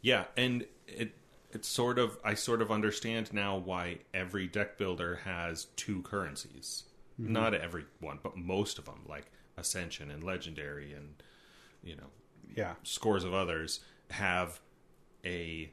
Yeah, 0.00 0.24
and 0.36 0.66
it 0.86 1.12
it's 1.52 1.68
sort 1.68 1.98
of 2.00 2.18
I 2.24 2.34
sort 2.34 2.62
of 2.62 2.70
understand 2.72 3.32
now 3.32 3.56
why 3.58 3.98
every 4.12 4.46
deck 4.48 4.76
builder 4.78 5.16
has 5.24 5.66
two 5.76 6.02
currencies. 6.02 6.84
Mm-hmm. 7.20 7.32
Not 7.32 7.54
every 7.54 7.84
one, 8.00 8.18
but 8.22 8.36
most 8.36 8.78
of 8.80 8.86
them, 8.86 9.02
like 9.08 9.26
Ascension 9.56 10.10
and 10.10 10.24
Legendary, 10.24 10.92
and 10.92 11.22
you 11.84 11.94
know 11.96 12.08
yeah, 12.56 12.74
scores 12.82 13.24
of 13.24 13.34
others 13.34 13.80
have 14.10 14.60
a 15.24 15.70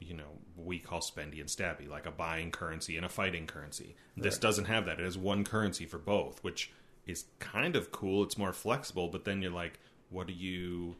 you 0.00 0.14
know 0.14 0.38
we 0.56 0.78
call 0.78 1.00
spendy 1.00 1.40
and 1.40 1.48
stabby 1.48 1.88
like 1.88 2.06
a 2.06 2.10
buying 2.10 2.50
currency 2.50 2.96
and 2.96 3.04
a 3.04 3.08
fighting 3.08 3.46
currency. 3.46 3.96
This 4.16 4.38
doesn't 4.38 4.66
have 4.66 4.86
that. 4.86 5.00
It 5.00 5.04
has 5.04 5.18
one 5.18 5.44
currency 5.44 5.86
for 5.86 5.98
both 5.98 6.42
which 6.44 6.72
is 7.06 7.24
kind 7.38 7.74
of 7.76 7.90
cool. 7.90 8.22
It's 8.22 8.38
more 8.38 8.52
flexible 8.52 9.08
but 9.08 9.24
then 9.24 9.42
you're 9.42 9.50
like 9.50 9.80
what 10.10 10.28
are 10.28 10.32
you 10.32 10.96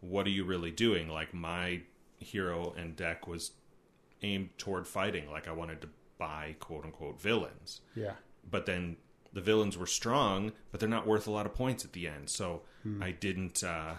what 0.00 0.26
are 0.26 0.30
you 0.30 0.44
really 0.44 0.70
doing? 0.70 1.08
Like 1.08 1.32
my 1.32 1.80
hero 2.18 2.74
and 2.76 2.94
deck 2.96 3.26
was 3.26 3.52
aimed 4.22 4.50
toward 4.58 4.86
fighting. 4.86 5.30
Like 5.30 5.48
i 5.48 5.52
wanted 5.52 5.80
to 5.82 5.88
buy 6.18 6.56
quote 6.60 6.84
unquote 6.84 7.20
villains. 7.20 7.80
Yeah. 7.94 8.12
but 8.50 8.66
then 8.66 8.96
the 9.32 9.40
villains 9.40 9.76
were 9.76 9.86
strong, 9.86 10.52
but 10.70 10.78
they're 10.78 10.88
not 10.88 11.06
worth 11.06 11.26
a 11.26 11.30
lot 11.30 11.46
of 11.46 11.54
points 11.54 11.84
at 11.84 11.92
the 11.92 12.06
end. 12.06 12.28
So 12.28 12.62
I 13.00 13.10
didn't, 13.12 13.64
uh, 13.64 13.94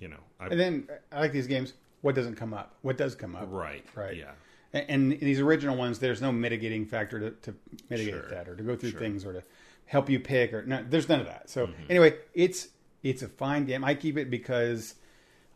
you 0.00 0.08
know, 0.08 0.18
I, 0.40 0.46
And 0.46 0.58
then 0.58 0.88
I 1.12 1.20
like 1.20 1.32
these 1.32 1.46
games. 1.46 1.74
What 2.00 2.14
doesn't 2.14 2.36
come 2.36 2.54
up? 2.54 2.74
What 2.82 2.96
does 2.96 3.14
come 3.14 3.36
up? 3.36 3.46
right, 3.50 3.84
Right. 3.94 4.16
yeah, 4.16 4.32
And, 4.72 5.12
and 5.12 5.20
these 5.20 5.38
original 5.40 5.76
ones, 5.76 5.98
there's 5.98 6.22
no 6.22 6.32
mitigating 6.32 6.86
factor 6.86 7.20
to, 7.20 7.30
to 7.42 7.54
mitigate 7.90 8.14
Sure. 8.14 8.28
that 8.30 8.48
or 8.48 8.56
to 8.56 8.62
go 8.62 8.74
through 8.76 8.90
Sure. 8.90 9.00
Mm-hmm. 9.00 9.10
things 9.12 9.24
or 9.26 9.34
to 9.34 9.42
help 9.86 10.08
you 10.08 10.18
pick 10.18 10.52
or 10.54 10.64
no, 10.64 10.84
there's 10.88 11.08
none 11.08 11.20
of 11.20 11.26
that. 11.26 11.50
So 11.50 11.68
anyway, 11.90 12.16
it's 12.34 12.68
it's 13.02 13.22
a 13.22 13.28
fine 13.28 13.64
game. 13.64 13.82
I 13.84 13.94
keep 13.94 14.16
it 14.16 14.30
because 14.30 14.94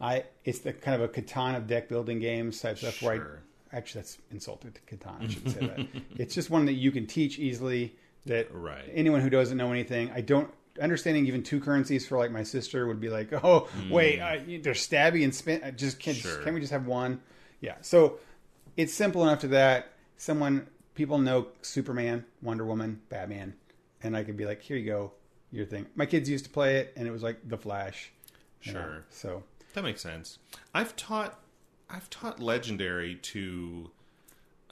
I 0.01 0.25
it's 0.45 0.59
the 0.61 0.73
kind 0.73 1.01
of 1.01 1.09
a 1.09 1.09
Catan 1.13 1.57
of 1.57 1.67
deck 1.67 1.89
building 1.89 2.19
games 2.19 2.61
type 2.61 2.77
stuff 2.79 3.01
where 3.03 3.41
I 3.73 3.77
actually 3.77 4.03
that's 4.03 4.19
insulted 4.31 4.75
to 4.75 4.81
Catan. 4.97 5.23
I 5.25 5.29
should 5.29 5.51
say 5.51 5.61
that. 5.67 5.87
It's 6.19 6.35
just 6.35 6.51
one 6.51 6.67
that 6.67 6.73
you 6.75 6.91
can 6.91 7.07
teach 7.07 7.39
easily. 7.39 7.97
That 8.27 8.49
Right. 8.55 8.91
anyone 8.95 9.21
who 9.21 9.29
doesn't 9.31 9.57
know 9.59 9.71
anything, 9.71 10.11
I 10.15 10.21
don't 10.23 10.51
understanding 10.81 11.27
even 11.27 11.43
two 11.43 11.61
currencies 11.61 12.07
for 12.07 12.19
like 12.19 12.31
my 12.31 12.43
sister 12.43 12.87
would 12.87 13.01
be 13.01 13.09
like, 13.09 13.33
oh 13.45 13.69
wait, 13.91 14.21
uh, 14.21 14.39
there's 14.63 14.87
stabby 14.87 15.25
and 15.25 15.35
spin. 15.35 15.61
I 15.65 15.71
just 15.71 15.99
can't. 15.99 16.17
Mm. 16.17 16.23
Sure. 16.23 16.43
Can 16.43 16.55
we 16.55 16.61
just 16.61 16.73
have 16.73 16.87
one? 16.87 17.21
Yeah. 17.61 17.77
So 17.81 18.19
it's 18.77 18.93
simple 18.93 19.23
enough 19.23 19.41
to 19.41 19.49
that 19.49 19.93
someone 20.17 20.67
people 20.95 21.19
know 21.19 21.49
Superman, 21.63 22.25
Wonder 22.43 22.65
Woman, 22.65 23.01
Batman, 23.09 23.55
and 24.03 24.17
I 24.17 24.25
could 24.25 24.37
be 24.37 24.47
like, 24.47 24.63
here 24.63 24.77
you 24.77 24.87
go, 24.87 25.13
your 25.51 25.67
thing. 25.67 25.87
My 25.95 26.07
kids 26.07 26.29
used 26.29 26.45
to 26.45 26.51
play 26.51 26.77
it, 26.77 26.93
and 26.97 27.07
it 27.07 27.11
was 27.11 27.23
like 27.23 27.49
the 27.49 27.57
Flash. 27.59 28.13
you 28.63 28.73
know, 28.73 28.81
Sure. 28.81 29.05
So 29.11 29.43
that 29.75 29.83
makes 29.85 30.01
sense. 30.01 30.39
I've 30.73 30.95
taught, 30.97 31.39
I've 31.91 32.09
taught 32.11 32.41
Legendary 32.41 33.17
to, 33.17 33.91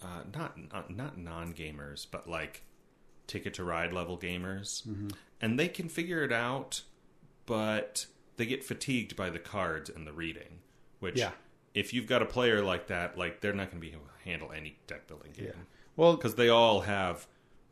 uh, 0.01 0.23
not 0.35 0.57
not, 0.73 0.95
not 0.95 1.19
non 1.19 1.53
gamers, 1.55 2.07
but 2.11 2.29
like 2.29 2.63
Ticket 3.33 3.55
to 3.55 3.65
Ride 3.65 3.93
level 3.93 4.19
gamers, 4.19 4.87
Mm-hmm. 4.87 5.09
and 5.41 5.59
they 5.59 5.69
can 5.69 5.89
figure 5.89 6.23
it 6.23 6.33
out, 6.33 6.83
but 7.47 8.07
they 8.37 8.47
get 8.47 8.63
fatigued 8.65 9.17
by 9.17 9.31
the 9.31 9.39
cards 9.39 9.89
and 9.91 10.07
the 10.07 10.13
reading, 10.13 10.59
which. 11.01 11.19
Yeah. 11.19 11.31
If 11.75 11.95
you've 11.95 12.07
got 12.07 12.21
a 12.21 12.27
player 12.27 12.63
like 12.63 12.89
that, 12.89 13.17
like 13.17 13.41
they're 13.41 13.55
not 13.55 13.71
going 13.71 13.81
to 13.81 13.87
be 13.89 13.95
able 13.95 14.05
to 14.05 14.29
handle 14.29 14.53
any 14.53 14.77
deck 14.87 15.07
building 15.07 15.33
game. 15.35 15.47
yeah. 15.47 15.53
Well, 15.97 16.17
because 16.17 16.35
they 16.35 16.51
all 16.51 16.83
have 16.83 17.27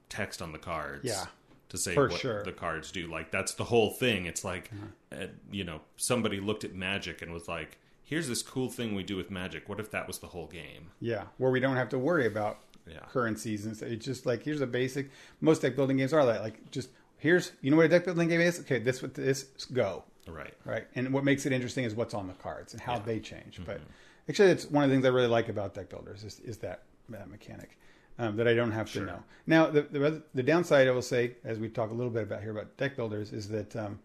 text 0.09 0.41
on 0.41 0.53
the 0.53 0.59
cards 0.59 1.05
Yeah, 1.05 1.27
to 1.69 1.77
say 1.77 1.93
for 1.93 2.09
what 2.09 2.19
sure. 2.19 2.43
The 2.43 2.53
cards 2.53 2.91
do 2.93 3.07
like 3.09 3.31
that's 3.31 3.53
the 3.53 3.65
whole 3.65 3.91
thing 3.91 4.25
it's 4.25 4.43
like 4.43 4.71
uh, 5.13 5.27
you 5.53 5.65
know 5.65 5.83
somebody 5.99 6.41
looked 6.41 6.65
at 6.65 6.75
magic 6.75 7.21
and 7.21 7.31
was 7.31 7.47
like 7.47 7.79
here's 8.03 8.27
this 8.27 8.43
cool 8.43 8.71
thing 8.71 8.95
we 8.95 9.03
do 9.03 9.17
with 9.19 9.31
magic 9.31 9.69
what 9.69 9.79
if 9.79 9.91
that 9.91 10.07
was 10.09 10.19
the 10.21 10.27
whole 10.29 10.47
game 10.47 10.91
yeah, 11.01 11.25
where 11.37 11.51
we 11.51 11.61
don't 11.61 11.77
have 11.77 11.91
to 11.91 11.99
worry 11.99 12.27
about 12.27 12.59
Yeah. 12.91 13.01
currencies 13.13 13.67
and 13.67 13.81
it's 13.83 14.05
just 14.05 14.27
like 14.27 14.43
here's 14.43 14.61
a 14.61 14.67
basic. 14.67 15.11
Most 15.41 15.63
deck 15.63 15.77
building 15.77 15.97
games 15.99 16.13
are 16.13 16.25
that 16.27 16.43
like 16.43 16.71
just 16.71 16.91
here's 17.19 17.53
you 17.63 17.71
know 17.71 17.77
what 17.77 17.87
a 17.87 17.89
deck 17.89 18.05
building 18.05 18.29
game 18.29 18.41
is. 18.41 18.61
Okay, 18.61 18.79
this 18.79 19.01
what 19.03 19.15
this 19.15 19.45
go. 19.73 20.05
right 20.29 20.55
right? 20.65 20.87
And 20.95 21.13
what 21.13 21.25
makes 21.25 21.47
it 21.47 21.53
interesting 21.53 21.85
is 21.85 21.95
what's 21.95 22.15
on 22.15 22.27
the 22.27 22.35
cards 22.35 22.73
and 22.73 22.81
how 22.83 22.99
they 22.99 23.19
change. 23.21 23.55
Mm-hmm. 23.55 23.65
But 23.65 23.81
actually, 24.29 24.51
it's 24.51 24.67
one 24.71 24.85
of 24.85 24.91
the 24.91 24.95
things 24.97 25.05
I 25.05 25.09
really 25.09 25.29
like 25.29 25.49
about 25.49 25.75
deck 25.75 25.89
builders 25.89 26.25
is, 26.25 26.41
is 26.41 26.59
that 26.59 26.83
that 27.09 27.29
mechanic 27.31 27.77
um, 28.19 28.37
that 28.37 28.47
I 28.47 28.55
don't 28.55 28.71
have 28.73 28.89
Sure. 28.89 29.05
to 29.07 29.13
know. 29.13 29.23
Now, 29.47 29.67
the, 29.71 29.83
the 29.83 30.23
the 30.35 30.43
downside 30.43 30.87
I 30.89 30.91
will 30.93 31.03
say, 31.03 31.37
as 31.45 31.59
we 31.59 31.69
talk 31.69 31.91
a 31.91 31.95
little 31.95 32.13
bit 32.13 32.23
about 32.25 32.43
here 32.43 32.51
about 32.53 32.77
deck 32.77 32.97
builders, 32.97 33.33
is 33.33 33.49
that 33.49 33.75
um, 33.77 33.99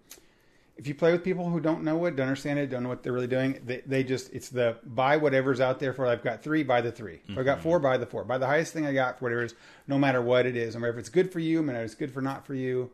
if 0.78 0.88
you 0.88 0.96
play 0.96 1.12
with 1.12 1.24
people 1.24 1.50
who 1.50 1.60
don't 1.60 1.84
know 1.84 2.04
it, 2.06 2.16
don't 2.16 2.28
understand 2.28 2.60
it, 2.60 2.68
don't 2.70 2.84
know 2.84 2.90
what 2.90 3.02
they're 3.02 3.14
really 3.14 3.28
doing, 3.28 3.60
they, 3.66 3.82
they 3.86 4.04
just 4.04 4.34
it's 4.34 4.50
the 4.50 4.78
buy 4.84 5.16
whatever's 5.18 5.62
out 5.62 5.80
there 5.80 5.94
for. 5.94 6.06
I've 6.06 6.24
got 6.24 6.44
three, 6.44 6.64
buy 6.64 6.82
the 6.82 6.92
3 6.92 7.22
If 7.30 7.38
I've 7.38 7.46
got 7.46 7.62
four, 7.62 7.80
buy 7.80 7.98
the 7.98 8.06
four. 8.06 8.24
Buy 8.26 8.38
the 8.38 8.48
highest 8.48 8.74
thing 8.74 8.86
I 8.86 8.94
got 8.94 9.18
for 9.18 9.26
whatever 9.26 9.44
it 9.44 9.46
is, 9.48 9.56
no 9.88 9.98
matter 9.98 10.22
what 10.22 10.46
it 10.46 10.56
is, 10.58 10.76
no 10.76 10.82
matter 10.82 10.94
if 10.94 11.00
it's 11.00 11.10
good 11.10 11.32
for 11.32 11.40
you, 11.40 11.58
no 11.58 11.64
matter 11.64 11.80
if 11.80 11.86
it's 11.86 11.96
good 11.96 12.12
for 12.12 12.22
not 12.22 12.46
for 12.46 12.56
you. 12.56 12.92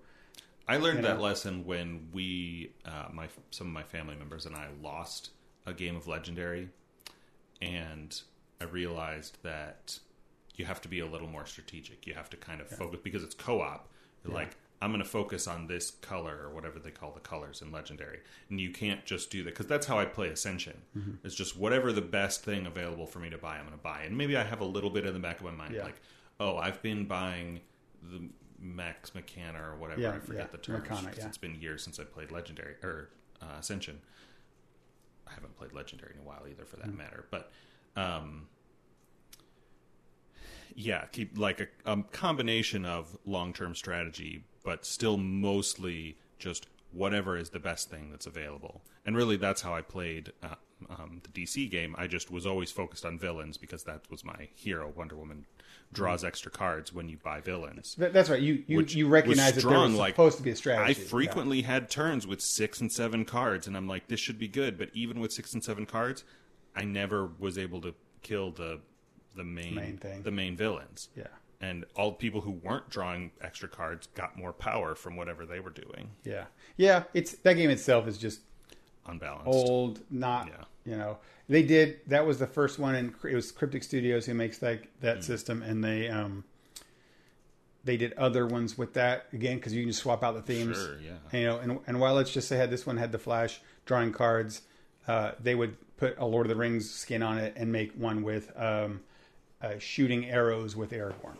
i 0.67 0.77
learned 0.77 0.97
You 0.97 1.01
know. 1.03 1.07
that 1.15 1.21
lesson 1.21 1.65
when 1.65 2.07
we 2.13 2.71
uh, 2.85 3.07
my 3.11 3.27
some 3.49 3.67
of 3.67 3.73
my 3.73 3.83
family 3.83 4.15
members 4.15 4.45
and 4.45 4.55
i 4.55 4.67
lost 4.83 5.31
a 5.65 5.73
game 5.73 5.95
of 5.95 6.07
legendary 6.07 6.69
and 7.61 8.21
i 8.59 8.65
realized 8.65 9.37
that 9.43 9.99
you 10.55 10.65
have 10.65 10.81
to 10.81 10.87
be 10.87 10.99
a 10.99 11.05
little 11.05 11.27
more 11.27 11.45
strategic 11.45 12.05
you 12.05 12.13
have 12.13 12.29
to 12.29 12.37
kind 12.37 12.61
of 12.61 12.67
focus 12.69 12.99
because 13.03 13.23
it's 13.23 13.35
co-op 13.35 13.89
You're 14.23 14.33
like 14.35 14.55
i'm 14.81 14.91
going 14.91 15.01
to 15.03 15.07
focus 15.09 15.47
on 15.47 15.67
this 15.67 15.91
color 15.91 16.39
or 16.43 16.49
whatever 16.53 16.79
they 16.79 16.91
call 16.91 17.11
the 17.11 17.19
colors 17.19 17.61
in 17.61 17.71
legendary 17.71 18.19
and 18.49 18.59
you 18.59 18.71
can't 18.71 19.05
just 19.05 19.29
do 19.29 19.43
that 19.43 19.51
because 19.51 19.67
that's 19.67 19.85
how 19.85 19.97
i 19.99 20.05
play 20.05 20.29
ascension 20.29 20.81
Mm-hmm. 20.97 21.11
it's 21.25 21.35
just 21.35 21.55
whatever 21.57 21.91
the 21.93 22.01
best 22.01 22.43
thing 22.43 22.65
available 22.65 23.05
for 23.07 23.19
me 23.19 23.29
to 23.29 23.37
buy 23.37 23.55
i'm 23.57 23.65
going 23.65 23.77
to 23.77 23.83
buy 23.83 24.01
and 24.03 24.17
maybe 24.17 24.35
i 24.37 24.43
have 24.43 24.61
a 24.61 24.65
little 24.65 24.89
bit 24.89 25.05
in 25.05 25.13
the 25.13 25.19
back 25.19 25.39
of 25.39 25.45
my 25.45 25.51
mind 25.51 25.73
Yeah. 25.75 25.83
like 25.83 26.01
oh 26.39 26.57
i've 26.57 26.81
been 26.81 27.05
buying 27.05 27.61
the 28.11 28.21
max 28.59 29.11
mechana 29.11 29.59
or 29.61 29.75
whatever 29.75 30.01
Yeah, 30.01 30.11
i 30.13 30.19
forget 30.19 30.45
yeah, 30.45 30.51
the 30.51 30.57
term 30.57 30.81
because 30.81 31.05
it's 31.25 31.37
been 31.37 31.55
years 31.55 31.83
since 31.83 31.99
i 31.99 32.03
played 32.03 32.31
legendary 32.31 32.75
or 32.83 33.09
uh, 33.41 33.57
ascension 33.59 33.99
I 35.27 35.33
haven't 35.35 35.55
played 35.55 35.71
Legendary 35.71 36.11
in 36.13 36.19
a 36.19 36.23
while 36.23 36.43
either, 36.49 36.65
for 36.65 36.75
that 36.75 36.89
Mm. 36.89 36.97
matter. 36.97 37.25
But 37.31 37.51
um, 37.95 38.47
yeah, 40.75 41.05
keep 41.11 41.37
like 41.37 41.61
a, 41.61 41.67
a 41.91 42.03
combination 42.11 42.85
of 42.85 43.17
long 43.25 43.53
term 43.53 43.73
strategy, 43.75 44.43
but 44.63 44.85
still 44.85 45.17
mostly 45.17 46.17
just 46.39 46.67
whatever 46.91 47.37
is 47.37 47.49
the 47.49 47.59
best 47.59 47.89
thing 47.89 48.09
that's 48.11 48.25
available. 48.25 48.81
And 49.05 49.15
really, 49.15 49.37
that's 49.37 49.61
how 49.61 49.73
I 49.73 49.81
played 49.81 50.31
uh, 50.43 50.55
um, 50.89 51.21
the 51.23 51.29
DC 51.29 51.69
game. 51.69 51.95
I 51.97 52.07
just 52.07 52.31
was 52.31 52.45
always 52.45 52.71
focused 52.71 53.05
on 53.05 53.17
villains 53.17 53.57
because 53.57 53.83
that 53.83 54.01
was 54.09 54.23
my 54.23 54.47
hero. 54.55 54.91
Wonder 54.95 55.15
Woman 55.15 55.45
draws 55.93 56.23
extra 56.23 56.51
cards 56.51 56.93
when 56.93 57.09
you 57.09 57.17
buy 57.23 57.41
villains. 57.41 57.95
That's 57.97 58.29
right. 58.29 58.41
You 58.41 58.63
you, 58.67 58.81
you 58.81 59.07
recognize 59.07 59.55
that 59.55 59.67
there 59.67 59.79
was 59.79 59.93
like, 59.93 60.13
supposed 60.13 60.37
to 60.37 60.43
be 60.43 60.51
a 60.51 60.55
strategy. 60.55 60.89
I 60.89 60.93
frequently 60.93 61.61
had 61.63 61.89
turns 61.89 62.25
with 62.27 62.41
six 62.41 62.79
and 62.81 62.91
seven 62.91 63.25
cards, 63.25 63.67
and 63.67 63.75
I'm 63.75 63.87
like, 63.87 64.07
this 64.07 64.19
should 64.19 64.39
be 64.39 64.47
good. 64.47 64.77
But 64.77 64.89
even 64.93 65.19
with 65.19 65.33
six 65.33 65.53
and 65.53 65.63
seven 65.63 65.85
cards, 65.85 66.23
I 66.75 66.83
never 66.83 67.29
was 67.39 67.57
able 67.57 67.81
to 67.81 67.93
kill 68.21 68.51
the 68.51 68.79
the 69.35 69.43
main, 69.43 69.75
Main 69.75 69.97
thing. 69.97 70.23
the 70.23 70.31
main 70.31 70.57
villains. 70.57 71.09
Yeah. 71.15 71.27
And 71.61 71.85
all 71.95 72.09
the 72.11 72.17
people 72.17 72.41
who 72.41 72.51
weren't 72.51 72.89
drawing 72.89 73.31
extra 73.41 73.69
cards 73.69 74.07
got 74.15 74.37
more 74.37 74.51
power 74.53 74.95
from 74.95 75.15
whatever 75.15 75.45
they 75.45 75.59
were 75.59 75.69
doing. 75.69 76.09
Yeah, 76.23 76.45
yeah. 76.77 77.03
It's 77.13 77.33
that 77.33 77.53
game 77.53 77.69
itself 77.69 78.07
is 78.07 78.17
just 78.17 78.41
Unbalanced. 79.05 79.45
old. 79.47 79.99
Not 80.09 80.47
Yeah. 80.47 80.63
you 80.85 80.97
know 80.97 81.17
they 81.49 81.63
did 81.63 81.99
that 82.07 82.25
was 82.25 82.39
the 82.39 82.47
first 82.47 82.79
one, 82.79 82.95
and 82.95 83.13
it 83.23 83.35
was 83.35 83.51
Cryptic 83.51 83.83
Studios 83.83 84.25
who 84.25 84.33
makes 84.33 84.57
that 84.59 84.81
that 85.01 85.19
Mm. 85.19 85.23
system, 85.23 85.63
and 85.63 85.83
they 85.83 86.07
um 86.09 86.43
they 87.83 87.97
did 87.97 88.13
other 88.13 88.45
ones 88.45 88.77
with 88.77 88.93
that 88.93 89.25
again 89.33 89.57
because 89.57 89.73
you 89.73 89.81
can 89.81 89.89
just 89.89 90.01
swap 90.01 90.23
out 90.23 90.35
the 90.35 90.41
themes. 90.41 90.77
Sure, 90.77 90.97
yeah. 90.99 91.11
And, 91.31 91.41
you 91.41 91.47
know, 91.47 91.57
and 91.59 91.79
and 91.87 91.99
while 91.99 92.13
let's 92.13 92.31
just 92.31 92.47
say 92.47 92.57
had 92.57 92.69
this 92.69 92.85
one 92.85 92.97
had 92.97 93.11
the 93.11 93.17
Flash 93.19 93.59
drawing 93.85 94.11
cards, 94.11 94.61
uh, 95.07 95.31
they 95.39 95.55
would 95.55 95.75
put 95.97 96.17
a 96.19 96.25
Lord 96.25 96.45
of 96.45 96.49
the 96.49 96.55
Rings 96.55 96.89
skin 96.89 97.23
on 97.23 97.37
it 97.39 97.53
and 97.55 97.71
make 97.71 97.91
one 97.93 98.21
with 98.23 98.51
um, 98.55 99.01
uh, 99.61 99.77
shooting 99.79 100.25
arrows 100.29 100.75
with 100.75 100.91
Aragorn. 100.91 101.37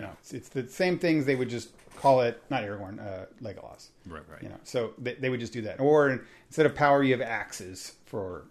You 0.00 0.06
know, 0.06 0.12
it's, 0.20 0.32
it's 0.32 0.48
the 0.48 0.68
same 0.68 0.98
things. 0.98 1.26
They 1.26 1.34
would 1.34 1.48
just 1.48 1.70
call 1.96 2.20
it 2.20 2.42
not 2.50 2.62
Aragorn, 2.62 3.00
uh, 3.00 3.26
Legolas. 3.42 3.88
Right, 4.06 4.22
right. 4.30 4.42
You 4.42 4.48
know, 4.48 4.60
so 4.64 4.92
they, 4.98 5.14
they 5.14 5.30
would 5.30 5.40
just 5.40 5.52
do 5.52 5.62
that. 5.62 5.80
Or 5.80 6.24
instead 6.48 6.66
of 6.66 6.74
power, 6.74 7.02
you 7.02 7.12
have 7.12 7.20
axes 7.20 7.94
for 8.06 8.44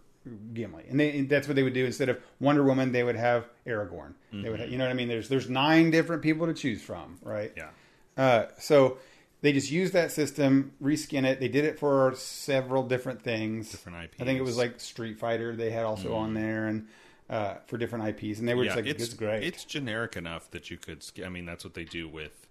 Gimli, 0.53 0.83
and, 0.89 0.99
they, 0.99 1.17
and 1.17 1.29
that's 1.29 1.47
what 1.47 1.55
they 1.55 1.63
would 1.63 1.73
do. 1.73 1.85
Instead 1.85 2.09
of 2.09 2.19
Wonder 2.39 2.63
Woman, 2.63 2.91
they 2.91 3.03
would 3.03 3.15
have 3.15 3.45
Aragorn. 3.65 4.13
They 4.33 4.49
would, 4.49 4.59
have, 4.59 4.69
you 4.69 4.77
know 4.77 4.83
what 4.83 4.91
I 4.91 4.93
mean? 4.93 5.07
There's 5.07 5.29
there's 5.29 5.49
nine 5.49 5.89
different 5.89 6.21
people 6.21 6.47
to 6.47 6.53
choose 6.53 6.81
from, 6.81 7.17
right? 7.21 7.53
Yeah. 7.55 7.69
Uh, 8.17 8.47
so 8.59 8.97
they 9.41 9.53
just 9.53 9.71
used 9.71 9.93
that 9.93 10.11
system, 10.11 10.73
reskin 10.81 11.25
it. 11.25 11.39
They 11.39 11.47
did 11.47 11.63
it 11.63 11.79
for 11.79 12.13
several 12.15 12.83
different 12.83 13.21
things. 13.21 13.71
Different 13.71 14.03
IPs. 14.05 14.17
I 14.19 14.25
think 14.25 14.39
it 14.39 14.43
was 14.43 14.57
like 14.57 14.79
Street 14.79 15.19
Fighter. 15.19 15.55
They 15.55 15.69
had 15.69 15.85
also 15.85 16.15
on 16.15 16.33
there, 16.33 16.67
and 16.67 16.87
uh, 17.29 17.55
for 17.67 17.77
different 17.77 18.07
IPs, 18.07 18.39
and 18.39 18.47
they 18.47 18.53
were 18.53 18.63
yeah, 18.63 18.69
just 18.69 18.77
like, 18.77 18.85
it's 18.85 18.99
"This 18.99 19.07
is 19.09 19.13
great." 19.13 19.43
It's 19.43 19.63
generic 19.65 20.15
enough 20.15 20.49
that 20.51 20.69
you 20.69 20.77
could. 20.77 21.03
I 21.23 21.29
mean, 21.29 21.45
that's 21.45 21.63
what 21.63 21.73
they 21.73 21.83
do 21.83 22.07
with 22.07 22.47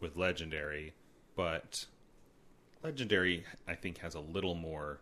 with 0.00 0.16
Legendary, 0.16 0.94
but 1.34 1.86
Legendary, 2.82 3.44
I 3.66 3.74
think, 3.74 3.98
has 3.98 4.14
a 4.14 4.20
little 4.20 4.54
more 4.54 5.00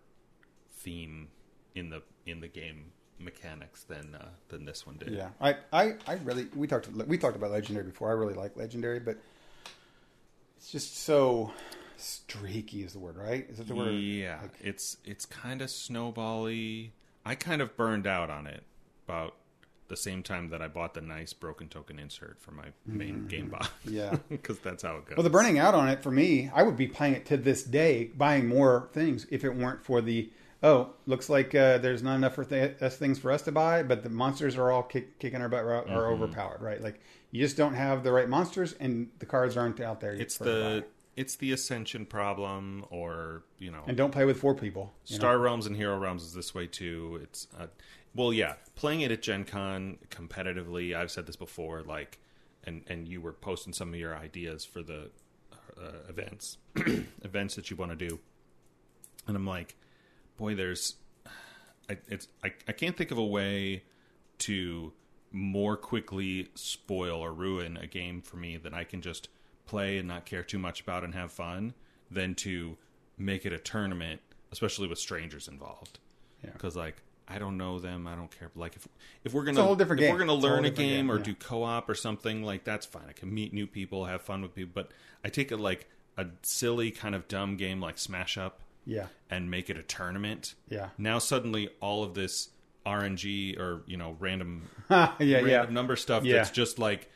theme 0.78 1.28
in 1.74 1.90
the 1.90 2.02
in 2.26 2.40
the 2.40 2.48
game 2.48 2.92
mechanics 3.18 3.84
than 3.84 4.14
uh, 4.14 4.28
than 4.48 4.64
this 4.64 4.86
one 4.86 4.96
did. 4.96 5.10
Yeah, 5.10 5.28
I, 5.40 5.56
I, 5.72 5.94
I 6.06 6.14
really 6.24 6.46
we 6.54 6.66
talked 6.66 6.88
we 6.88 7.18
talked 7.18 7.36
about 7.36 7.50
legendary 7.50 7.86
before. 7.86 8.08
I 8.08 8.12
really 8.12 8.34
like 8.34 8.56
legendary, 8.56 9.00
but 9.00 9.18
it's 10.56 10.70
just 10.70 11.02
so 11.02 11.52
streaky 11.96 12.82
is 12.82 12.94
the 12.94 12.98
word, 12.98 13.16
right? 13.16 13.46
Is 13.50 13.58
that 13.58 13.68
the 13.68 13.74
word? 13.74 13.92
Yeah, 13.92 14.40
it's 14.60 14.96
it's 15.04 15.26
kind 15.26 15.60
of 15.60 15.68
snowbally. 15.68 16.90
I 17.24 17.34
kind 17.34 17.62
of 17.62 17.76
burned 17.76 18.06
out 18.06 18.30
on 18.30 18.46
it 18.46 18.64
about 19.12 19.34
the 19.88 19.96
same 19.96 20.22
time 20.22 20.48
that 20.48 20.62
I 20.62 20.68
bought 20.68 20.94
the 20.94 21.02
nice 21.02 21.34
broken 21.34 21.68
token 21.68 21.98
insert 21.98 22.40
for 22.40 22.52
my 22.52 22.66
main 22.86 23.26
game 23.26 23.48
box. 23.48 23.68
Mm-hmm. 23.84 23.94
Yeah. 23.96 24.16
because 24.30 24.58
that's 24.60 24.82
how 24.82 24.96
it 24.96 25.04
goes. 25.06 25.16
Well, 25.18 25.24
the 25.24 25.30
burning 25.30 25.58
out 25.58 25.74
on 25.74 25.88
it 25.88 26.02
for 26.02 26.10
me, 26.10 26.50
I 26.54 26.62
would 26.62 26.76
be 26.78 26.86
playing 26.86 27.14
it 27.14 27.26
to 27.26 27.36
this 27.36 27.62
day, 27.62 28.04
buying 28.16 28.48
more 28.48 28.88
things 28.92 29.26
if 29.30 29.44
it 29.44 29.54
weren't 29.54 29.84
for 29.84 30.00
the 30.00 30.30
oh, 30.64 30.90
looks 31.06 31.28
like 31.28 31.54
uh, 31.56 31.76
there's 31.78 32.02
not 32.04 32.14
enough 32.14 32.36
for 32.36 32.44
th- 32.44 32.80
us 32.80 32.96
things 32.96 33.18
for 33.18 33.32
us 33.32 33.42
to 33.42 33.50
buy, 33.52 33.82
but 33.82 34.04
the 34.04 34.08
monsters 34.08 34.56
are 34.56 34.70
all 34.70 34.84
kick, 34.84 35.18
kicking 35.18 35.42
our 35.42 35.48
butt, 35.48 35.64
are, 35.64 35.74
are 35.74 35.84
Mm-hmm. 35.84 36.22
overpowered, 36.22 36.62
right? 36.62 36.80
Like 36.80 37.00
you 37.32 37.42
just 37.42 37.56
don't 37.56 37.74
have 37.74 38.04
the 38.04 38.12
right 38.12 38.28
monsters, 38.28 38.74
and 38.80 39.08
the 39.18 39.26
cards 39.26 39.56
aren't 39.56 39.80
out 39.80 40.00
there. 40.00 40.12
it's 40.14 40.38
the. 40.38 40.84
It's 41.16 41.36
the 41.36 41.52
ascension 41.52 42.06
problem, 42.06 42.84
or 42.90 43.44
you 43.58 43.70
know, 43.70 43.82
and 43.86 43.96
don't 43.96 44.10
play 44.10 44.24
with 44.24 44.38
four 44.38 44.54
people. 44.54 44.94
you 45.06 45.14
know? 45.14 45.20
Star 45.20 45.38
Realms 45.38 45.66
and 45.66 45.76
Hero 45.76 45.98
Realms 45.98 46.22
is 46.22 46.32
this 46.34 46.54
way 46.54 46.66
too. 46.66 47.20
It's 47.22 47.48
uh, 47.58 47.66
well, 48.14 48.32
yeah, 48.32 48.54
playing 48.76 49.02
it 49.02 49.10
at 49.10 49.22
Gen 49.22 49.44
Con 49.44 49.98
competitively. 50.10 50.94
I've 50.94 51.10
said 51.10 51.26
this 51.26 51.36
before, 51.36 51.82
like, 51.82 52.18
and 52.64 52.82
and 52.86 53.08
you 53.08 53.20
were 53.20 53.32
posting 53.32 53.72
some 53.72 53.90
of 53.90 53.98
your 53.98 54.16
ideas 54.16 54.64
for 54.64 54.82
the 54.82 55.10
uh, 55.78 56.08
events, 56.08 56.58
events 57.22 57.54
that 57.56 57.70
you 57.70 57.76
want 57.76 57.90
to 57.98 58.08
do, 58.08 58.18
and 59.26 59.36
I'm 59.36 59.46
like, 59.46 59.76
boy, 60.36 60.54
there's, 60.54 60.96
I, 61.88 61.98
it's 62.08 62.28
I 62.42 62.52
I 62.66 62.72
can't 62.72 62.96
think 62.96 63.10
of 63.10 63.18
a 63.18 63.24
way 63.24 63.82
to 64.38 64.92
more 65.30 65.76
quickly 65.76 66.48
spoil 66.54 67.20
or 67.20 67.32
ruin 67.32 67.76
a 67.76 67.86
game 67.86 68.20
for 68.20 68.36
me 68.36 68.56
than 68.56 68.74
I 68.74 68.84
can 68.84 69.00
just 69.00 69.28
play 69.72 69.98
and 69.98 70.06
not 70.08 70.24
care 70.26 70.42
too 70.42 70.58
much 70.58 70.80
about 70.80 71.02
and 71.04 71.14
have 71.14 71.32
fun 71.32 71.72
than 72.10 72.34
to 72.34 72.76
make 73.16 73.46
it 73.46 73.52
a 73.52 73.58
tournament, 73.58 74.20
especially 74.50 74.86
with 74.86 74.98
strangers 74.98 75.48
involved. 75.48 75.98
Yeah. 76.44 76.50
Because 76.52 76.76
like 76.76 76.96
I 77.26 77.38
don't 77.38 77.56
know 77.56 77.78
them, 77.78 78.06
I 78.06 78.14
don't 78.14 78.30
care. 78.38 78.50
Like 78.54 78.76
if 78.76 78.86
if 79.24 79.32
we're 79.32 79.44
gonna 79.44 79.56
a 79.62 79.74
if 79.96 80.00
game. 80.00 80.12
we're 80.12 80.18
gonna 80.18 80.34
It's 80.34 80.44
a 80.44 80.46
learn 80.48 80.64
a 80.64 80.68
different 80.70 80.76
game 80.90 81.06
game, 81.06 81.10
or 81.10 81.16
yeah. 81.18 81.24
do 81.24 81.34
co-op 81.34 81.88
or 81.88 81.94
something 81.94 82.42
like 82.42 82.64
that's 82.64 82.84
fine. 82.84 83.04
I 83.08 83.12
can 83.12 83.32
meet 83.32 83.52
new 83.54 83.66
people, 83.66 84.04
have 84.04 84.20
fun 84.22 84.42
with 84.42 84.54
people. 84.54 84.72
But 84.74 84.90
I 85.24 85.28
take 85.30 85.50
it 85.52 85.58
like 85.58 85.88
a 86.18 86.26
silly 86.42 86.90
kind 86.90 87.14
of 87.14 87.26
dumb 87.28 87.56
game 87.56 87.80
like 87.80 87.96
Smash 87.96 88.36
Up 88.36 88.60
Yeah, 88.84 89.06
and 89.30 89.50
make 89.50 89.70
it 89.70 89.78
a 89.78 89.82
tournament. 89.82 90.54
yeah, 90.68 90.88
Now 90.98 91.18
suddenly 91.18 91.70
all 91.80 92.02
of 92.04 92.12
this 92.14 92.50
RNG 92.84 93.58
or 93.58 93.82
you 93.86 93.96
know 93.96 94.16
random 94.20 94.68
yeah, 94.90 95.14
yeah. 95.20 95.66
number 95.70 95.96
stuff 95.96 96.24
Yeah. 96.24 96.36
that's 96.36 96.50
just 96.50 96.78
like 96.78 97.08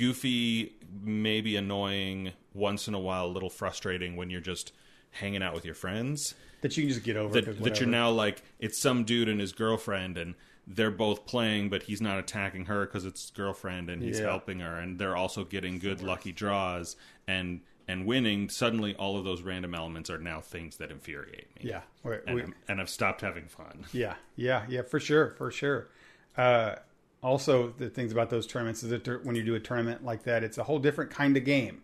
goofy, 0.00 0.72
maybe 1.02 1.56
annoying, 1.56 2.32
once 2.54 2.88
in 2.88 2.94
a 2.94 2.98
while, 2.98 3.26
a 3.26 3.28
little 3.28 3.50
frustrating 3.50 4.16
when 4.16 4.30
you're 4.30 4.40
just 4.40 4.72
hanging 5.12 5.42
out 5.42 5.54
with 5.54 5.64
your 5.64 5.74
friends. 5.74 6.34
That 6.62 6.76
you 6.76 6.82
can 6.84 6.90
just 6.92 7.04
get 7.04 7.16
over. 7.16 7.40
That, 7.40 7.62
that 7.62 7.80
you're 7.80 7.88
now 7.88 8.10
like 8.10 8.42
it's 8.58 8.78
some 8.78 9.04
dude 9.04 9.28
and 9.28 9.40
his 9.40 9.52
girlfriend 9.52 10.18
and 10.18 10.34
they're 10.66 10.90
both 10.90 11.26
playing, 11.26 11.68
but 11.70 11.84
he's 11.84 12.00
not 12.00 12.18
attacking 12.18 12.66
her 12.66 12.86
because 12.86 13.04
it's 13.04 13.22
his 13.22 13.30
girlfriend 13.30 13.88
and 13.90 14.02
he's 14.02 14.20
Yeah. 14.20 14.26
helping 14.26 14.60
her, 14.60 14.76
and 14.76 14.98
they're 14.98 15.16
also 15.16 15.44
getting 15.44 15.78
good 15.78 16.02
lucky 16.02 16.32
draws 16.32 16.96
and 17.26 17.60
and 17.88 18.06
winning. 18.06 18.48
Suddenly, 18.48 18.94
all 18.94 19.16
of 19.16 19.24
those 19.24 19.42
random 19.42 19.74
elements 19.74 20.10
are 20.10 20.18
now 20.18 20.40
things 20.40 20.76
that 20.76 20.90
infuriate 20.92 21.48
me. 21.56 21.70
Yeah, 21.70 21.80
we- 22.04 22.16
and, 22.26 22.34
we- 22.36 22.44
and 22.68 22.80
I've 22.80 22.90
stopped 22.90 23.20
having 23.22 23.46
fun. 23.48 23.84
Yeah, 23.92 24.14
yeah, 24.36 24.64
yeah, 24.68 24.82
for 24.82 25.00
sure, 25.00 25.30
for 25.30 25.50
sure. 25.50 25.88
Uh, 26.36 26.76
also, 27.22 27.74
the 27.76 27.90
things 27.90 28.12
about 28.12 28.30
those 28.30 28.46
tournaments 28.46 28.82
is 28.82 28.90
that 28.90 29.24
when 29.24 29.36
you 29.36 29.42
do 29.42 29.54
a 29.54 29.60
tournament 29.60 30.04
like 30.04 30.22
that, 30.24 30.42
it's 30.42 30.58
a 30.58 30.64
whole 30.64 30.78
different 30.78 31.10
kind 31.10 31.36
of 31.36 31.44
game. 31.44 31.82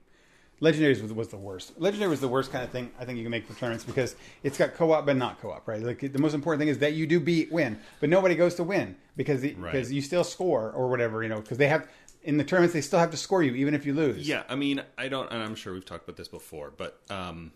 Legendaries 0.63 1.03
was, 1.03 1.13
was 1.13 1.29
the 1.29 1.37
worst. 1.37 1.79
Legendary 1.79 2.09
was 2.09 2.21
the 2.21 2.29
worst 2.29 2.51
kind 2.51 2.65
of 2.65 2.71
thing 2.71 2.91
I 2.99 3.05
think 3.05 3.19
you 3.19 3.25
can 3.25 3.31
make 3.31 3.47
for 3.47 3.53
tournaments 3.53 3.85
because 3.85 4.17
it's 4.43 4.57
got 4.57 4.73
co-op 4.75 5.05
but 5.05 5.17
not 5.17 5.39
co-op, 5.39 5.69
right? 5.69 5.83
Like 5.83 6.01
the 6.01 6.19
most 6.19 6.33
important 6.33 6.61
thing 6.61 6.69
is 6.69 6.79
that 6.79 6.95
you 6.95 7.07
do 7.07 7.21
beat 7.21 7.53
win, 7.53 7.79
but 8.01 8.09
nobody 8.09 8.35
goes 8.35 8.55
to 8.55 8.65
win 8.65 8.97
because 9.17 9.43
the, 9.43 9.53
Right. 9.55 9.73
because 9.73 9.93
you 9.93 10.01
still 10.01 10.25
score 10.25 10.71
or 10.73 10.89
whatever, 10.89 11.23
you 11.23 11.29
know, 11.29 11.41
because 11.43 11.59
they 11.59 11.69
have 11.69 11.87
in 12.23 12.39
the 12.39 12.45
tournaments 12.45 12.73
they 12.73 12.81
still 12.81 12.99
have 12.99 13.11
to 13.11 13.19
score 13.19 13.43
you 13.43 13.55
even 13.55 13.75
if 13.75 13.85
you 13.85 13.93
lose. 13.93 14.27
Yeah, 14.27 14.45
I 14.49 14.57
mean, 14.57 14.83
I 14.97 15.09
don't, 15.09 15.31
and 15.31 15.43
I'm 15.43 15.55
sure 15.55 15.75
we've 15.75 15.85
talked 15.85 16.05
about 16.05 16.17
this 16.17 16.29
before, 16.29 16.73
but 16.75 17.03
um, 17.11 17.53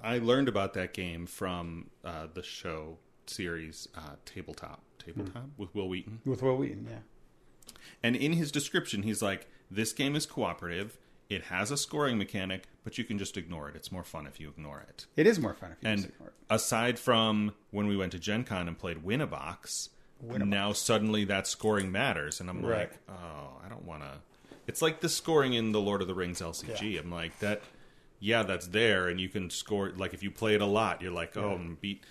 I 0.00 0.18
learned 0.18 0.48
about 0.48 0.74
that 0.74 0.92
game 0.94 1.26
from 1.26 1.90
uh, 2.04 2.28
the 2.32 2.44
show 2.44 2.98
series 3.26 3.88
uh, 3.96 4.14
Tabletop, 4.24 4.82
Tabletop 5.06 5.42
hmm. 5.42 5.48
with 5.56 5.74
Wil 5.74 5.88
Wheaton, 5.88 6.20
with 6.24 6.42
Wil 6.42 6.56
Wheaton, 6.56 6.86
yeah. 6.90 6.98
and 8.02 8.16
in 8.16 8.32
his 8.34 8.50
description, 8.52 9.02
he's 9.02 9.22
like, 9.22 9.48
"This 9.70 9.92
game 9.92 10.14
is 10.16 10.26
cooperative. 10.26 10.98
It 11.28 11.44
has 11.44 11.70
a 11.70 11.76
scoring 11.76 12.18
mechanic, 12.18 12.64
but 12.84 12.98
you 12.98 13.04
can 13.04 13.18
just 13.18 13.36
ignore 13.36 13.68
it. 13.68 13.74
It's 13.76 13.90
more 13.90 14.04
fun 14.04 14.26
if 14.26 14.38
you 14.38 14.48
ignore 14.48 14.80
it." 14.88 15.06
It 15.16 15.26
is 15.26 15.38
more 15.38 15.54
fun 15.54 15.72
if 15.72 15.78
you 15.82 15.88
And 15.90 16.04
ignore 16.04 16.28
it. 16.28 16.34
aside 16.50 16.98
from 16.98 17.54
when 17.70 17.86
we 17.86 17.96
went 17.96 18.12
to 18.12 18.18
Gen 18.18 18.44
Con 18.44 18.68
and 18.68 18.78
played 18.78 19.04
Winabox, 19.04 19.88
now 20.22 20.72
suddenly 20.72 21.24
that 21.24 21.46
scoring 21.46 21.90
matters. 21.92 22.40
And 22.40 22.48
I'm 22.48 22.64
Right. 22.64 22.90
like, 22.90 22.98
oh, 23.08 23.60
I 23.64 23.68
don't 23.68 23.84
want 23.84 24.02
to. 24.02 24.20
It's 24.66 24.82
like 24.82 25.00
the 25.00 25.08
scoring 25.08 25.52
in 25.52 25.72
the 25.72 25.80
Lord 25.80 26.00
of 26.00 26.08
the 26.08 26.14
Rings 26.14 26.40
LCG. 26.40 26.98
I'm 26.98 27.10
like, 27.10 27.38
that, 27.40 27.62
yeah, 28.18 28.42
that's 28.42 28.68
there. 28.68 29.08
And 29.08 29.20
you 29.20 29.28
can 29.28 29.50
score, 29.50 29.90
like, 29.96 30.14
if 30.14 30.22
you 30.22 30.30
play 30.30 30.54
it 30.54 30.60
a 30.60 30.66
lot, 30.66 31.02
you're 31.02 31.12
like, 31.12 31.36
oh, 31.36 31.52
I'm 31.54 31.76
beat. 31.80 32.02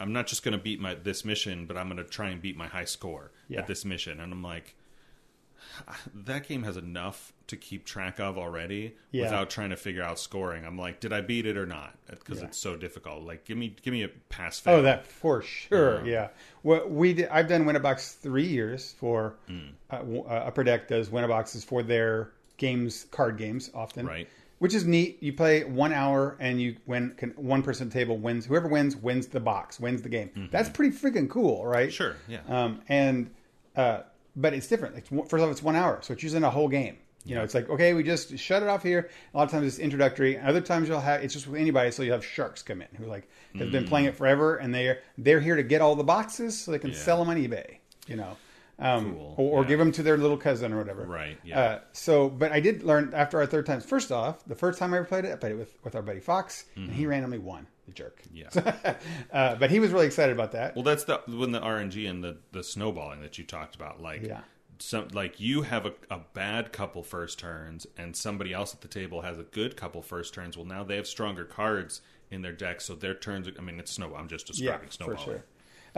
I'm 0.00 0.12
not 0.12 0.26
just 0.26 0.42
going 0.42 0.52
to 0.56 0.62
beat 0.62 0.80
my 0.80 0.94
this 0.94 1.24
mission, 1.24 1.66
but 1.66 1.76
I'm 1.76 1.88
going 1.88 1.96
to 1.98 2.04
try 2.04 2.28
and 2.28 2.40
beat 2.40 2.56
my 2.56 2.66
high 2.68 2.84
score 2.84 3.32
Yeah. 3.48 3.60
at 3.60 3.66
this 3.66 3.84
mission. 3.84 4.20
And 4.20 4.32
I'm 4.32 4.42
like, 4.42 4.74
that 6.14 6.46
game 6.46 6.62
has 6.62 6.76
enough 6.76 7.32
to 7.48 7.56
keep 7.56 7.84
track 7.84 8.20
of 8.20 8.36
already 8.38 8.94
Yeah. 9.10 9.24
without 9.24 9.50
trying 9.50 9.70
to 9.70 9.76
figure 9.76 10.02
out 10.02 10.18
scoring. 10.18 10.64
I'm 10.64 10.78
like, 10.78 11.00
did 11.00 11.12
I 11.12 11.20
beat 11.20 11.46
it 11.46 11.56
or 11.56 11.66
not? 11.66 11.96
Because 12.08 12.38
Yeah. 12.40 12.46
it's 12.46 12.58
so 12.58 12.76
difficult. 12.76 13.22
Like, 13.24 13.44
give 13.44 13.56
me 13.56 13.74
give 13.82 13.92
me 13.92 14.02
a 14.02 14.08
pass 14.28 14.60
fail. 14.60 14.74
Oh, 14.76 14.82
that 14.82 15.06
for 15.06 15.42
sure. 15.42 16.00
Uh, 16.00 16.04
yeah. 16.04 16.28
Well, 16.62 16.88
we 16.88 17.14
did, 17.14 17.28
I've 17.28 17.48
done 17.48 17.64
Winnabox 17.64 18.18
three 18.18 18.46
years 18.46 18.94
for 18.98 19.34
Mm. 19.48 19.72
uh, 19.90 19.96
Upper 20.28 20.62
Deck 20.64 20.88
does 20.88 21.08
Winnaboxes 21.08 21.64
for 21.64 21.82
their 21.82 22.32
games, 22.56 23.06
card 23.10 23.36
games 23.38 23.70
often. 23.74 24.06
Right. 24.06 24.28
Which 24.58 24.74
is 24.74 24.84
neat. 24.84 25.22
You 25.22 25.32
play 25.32 25.62
one 25.64 25.92
hour 25.92 26.36
and 26.40 26.60
you 26.60 26.76
win. 26.86 27.14
Can, 27.16 27.30
one 27.36 27.62
person 27.62 27.86
at 27.86 27.92
the 27.92 27.98
table 27.98 28.16
wins. 28.18 28.46
Whoever 28.46 28.66
wins 28.68 28.96
wins 28.96 29.28
the 29.28 29.38
box, 29.40 29.78
wins 29.78 30.02
the 30.02 30.08
game. 30.08 30.48
That's 30.50 30.68
pretty 30.68 30.96
freaking 30.96 31.30
cool, 31.30 31.64
right? 31.64 31.88
Mm-hmm. 31.88 31.92
Sure, 31.92 32.16
yeah. 32.26 32.40
Um, 32.48 32.80
and 32.88 33.30
uh, 33.76 34.00
but 34.34 34.54
it's 34.54 34.66
different. 34.66 34.96
It's, 34.96 35.08
first 35.30 35.44
off, 35.44 35.50
it's 35.50 35.62
one 35.62 35.76
hour, 35.76 36.00
so 36.02 36.12
it's 36.12 36.22
using 36.24 36.42
a 36.42 36.50
whole 36.50 36.68
game. 36.68 36.96
You 37.24 37.34
know, 37.36 37.42
it's 37.44 37.54
like 37.54 37.68
okay, 37.70 37.92
we 37.94 38.02
just 38.02 38.36
shut 38.38 38.62
it 38.62 38.68
off 38.68 38.82
here. 38.82 39.10
A 39.32 39.36
lot 39.36 39.44
of 39.44 39.50
times 39.50 39.66
it's 39.66 39.78
introductory. 39.78 40.38
Other 40.38 40.60
times 40.60 40.88
you'll 40.88 40.98
have 41.00 41.22
it's 41.22 41.34
just 41.34 41.46
with 41.46 41.60
anybody. 41.60 41.90
So 41.92 42.02
you 42.02 42.10
have 42.12 42.24
sharks 42.24 42.62
come 42.62 42.80
in 42.82 42.88
who 42.96 43.04
like 43.06 43.28
have 43.58 43.70
been 43.70 43.86
playing 43.86 44.06
it 44.06 44.16
forever, 44.16 44.56
and 44.56 44.74
they're 44.74 45.00
they're 45.18 45.40
here 45.40 45.54
to 45.54 45.62
get 45.62 45.80
all 45.82 45.94
the 45.94 46.04
boxes 46.04 46.58
so 46.58 46.72
they 46.72 46.78
can 46.80 46.90
Yeah. 46.90 46.96
sell 46.96 47.18
them 47.18 47.28
on 47.28 47.36
eBay. 47.36 47.76
You 48.08 48.16
know, 48.16 48.36
um, 48.78 49.14
Cool, 49.14 49.34
or, 49.36 49.58
or 49.58 49.62
yeah. 49.62 49.68
give 49.68 49.78
them 49.78 49.92
to 49.92 50.02
their 50.02 50.16
little 50.16 50.36
cousin 50.36 50.72
or 50.72 50.78
whatever. 50.78 51.04
Right, 51.04 51.38
yeah. 51.44 51.60
Uh, 51.60 51.80
so, 51.92 52.28
but 52.28 52.52
I 52.52 52.60
did 52.60 52.82
learn 52.82 53.12
after 53.14 53.38
our 53.38 53.46
third 53.46 53.66
time. 53.66 53.80
First 53.80 54.12
off, 54.12 54.44
the 54.44 54.54
first 54.54 54.78
time 54.78 54.94
I 54.94 54.98
ever 54.98 55.06
played 55.06 55.24
it, 55.24 55.32
I 55.32 55.36
played 55.36 55.52
it 55.52 55.58
with 55.58 55.74
with 55.84 55.94
our 55.94 56.02
buddy 56.02 56.20
Fox, 56.20 56.64
and 56.76 56.90
he 56.92 57.06
randomly 57.06 57.38
won. 57.38 57.66
The 57.86 57.92
jerk. 57.94 58.22
Mm-hmm. 58.32 58.58
Yeah. 58.84 58.94
uh, 59.32 59.54
but 59.56 59.70
he 59.70 59.80
was 59.80 59.90
really 59.92 60.06
excited 60.06 60.34
about 60.34 60.52
that. 60.52 60.74
Well, 60.74 60.84
that's 60.84 61.04
the 61.04 61.22
when 61.26 61.52
the 61.52 61.60
RNG 61.60 62.08
and 62.08 62.22
the 62.22 62.36
the 62.52 62.62
snowballing 62.62 63.22
that 63.22 63.38
you 63.38 63.44
talked 63.44 63.74
about. 63.74 64.00
Like, 64.02 64.22
Yeah. 64.22 64.40
some 64.78 65.08
like 65.12 65.40
you 65.40 65.62
have 65.62 65.86
a, 65.86 65.92
a 66.10 66.20
bad 66.34 66.72
couple 66.72 67.02
first 67.02 67.38
turns, 67.38 67.86
and 67.96 68.14
somebody 68.14 68.52
else 68.52 68.74
at 68.74 68.80
the 68.82 68.88
table 68.88 69.22
has 69.22 69.38
a 69.38 69.42
good 69.44 69.76
couple 69.76 70.02
first 70.02 70.34
turns. 70.34 70.56
Well, 70.56 70.66
now 70.66 70.84
they 70.84 70.96
have 70.96 71.06
stronger 71.06 71.44
cards 71.44 72.00
in 72.30 72.42
their 72.42 72.52
deck, 72.52 72.80
so 72.82 72.94
their 72.94 73.14
turns. 73.14 73.48
I 73.58 73.62
mean, 73.62 73.80
it's 73.80 73.92
snow. 73.92 74.14
I'm 74.14 74.28
just 74.28 74.48
yeah, 74.60 74.72
describing 74.78 74.86
for 74.88 74.92
snowballing. 74.92 75.24
sure. 75.24 75.44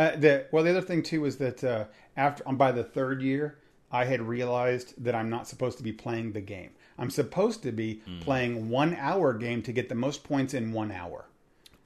Uh, 0.01 0.17
the, 0.17 0.47
well, 0.51 0.65
the 0.65 0.71
other 0.71 0.81
thing 0.81 1.03
too 1.03 1.21
was 1.21 1.37
that 1.37 1.63
uh, 1.63 1.85
after 2.17 2.43
um, 2.49 2.57
by 2.57 2.73
the 2.73 2.83
third 2.83 3.21
year, 3.23 3.59
I 3.93 4.05
had 4.07 4.23
realized 4.23 4.95
that 5.05 5.15
I'm 5.15 5.29
not 5.29 5.47
supposed 5.47 5.77
to 5.79 5.85
be 5.85 5.93
playing 5.93 6.33
the 6.33 6.41
game. 6.41 6.71
I'm 6.99 7.11
supposed 7.11 7.63
to 7.65 7.73
be 7.73 8.03
Mm. 8.09 8.21
playing 8.23 8.69
one 8.71 8.95
hour 8.95 9.35
game 9.35 9.63
to 9.63 9.73
get 9.73 9.89
the 9.91 9.95
most 9.95 10.25
points 10.25 10.55
in 10.55 10.73
one 10.73 10.91
hour. 10.91 11.27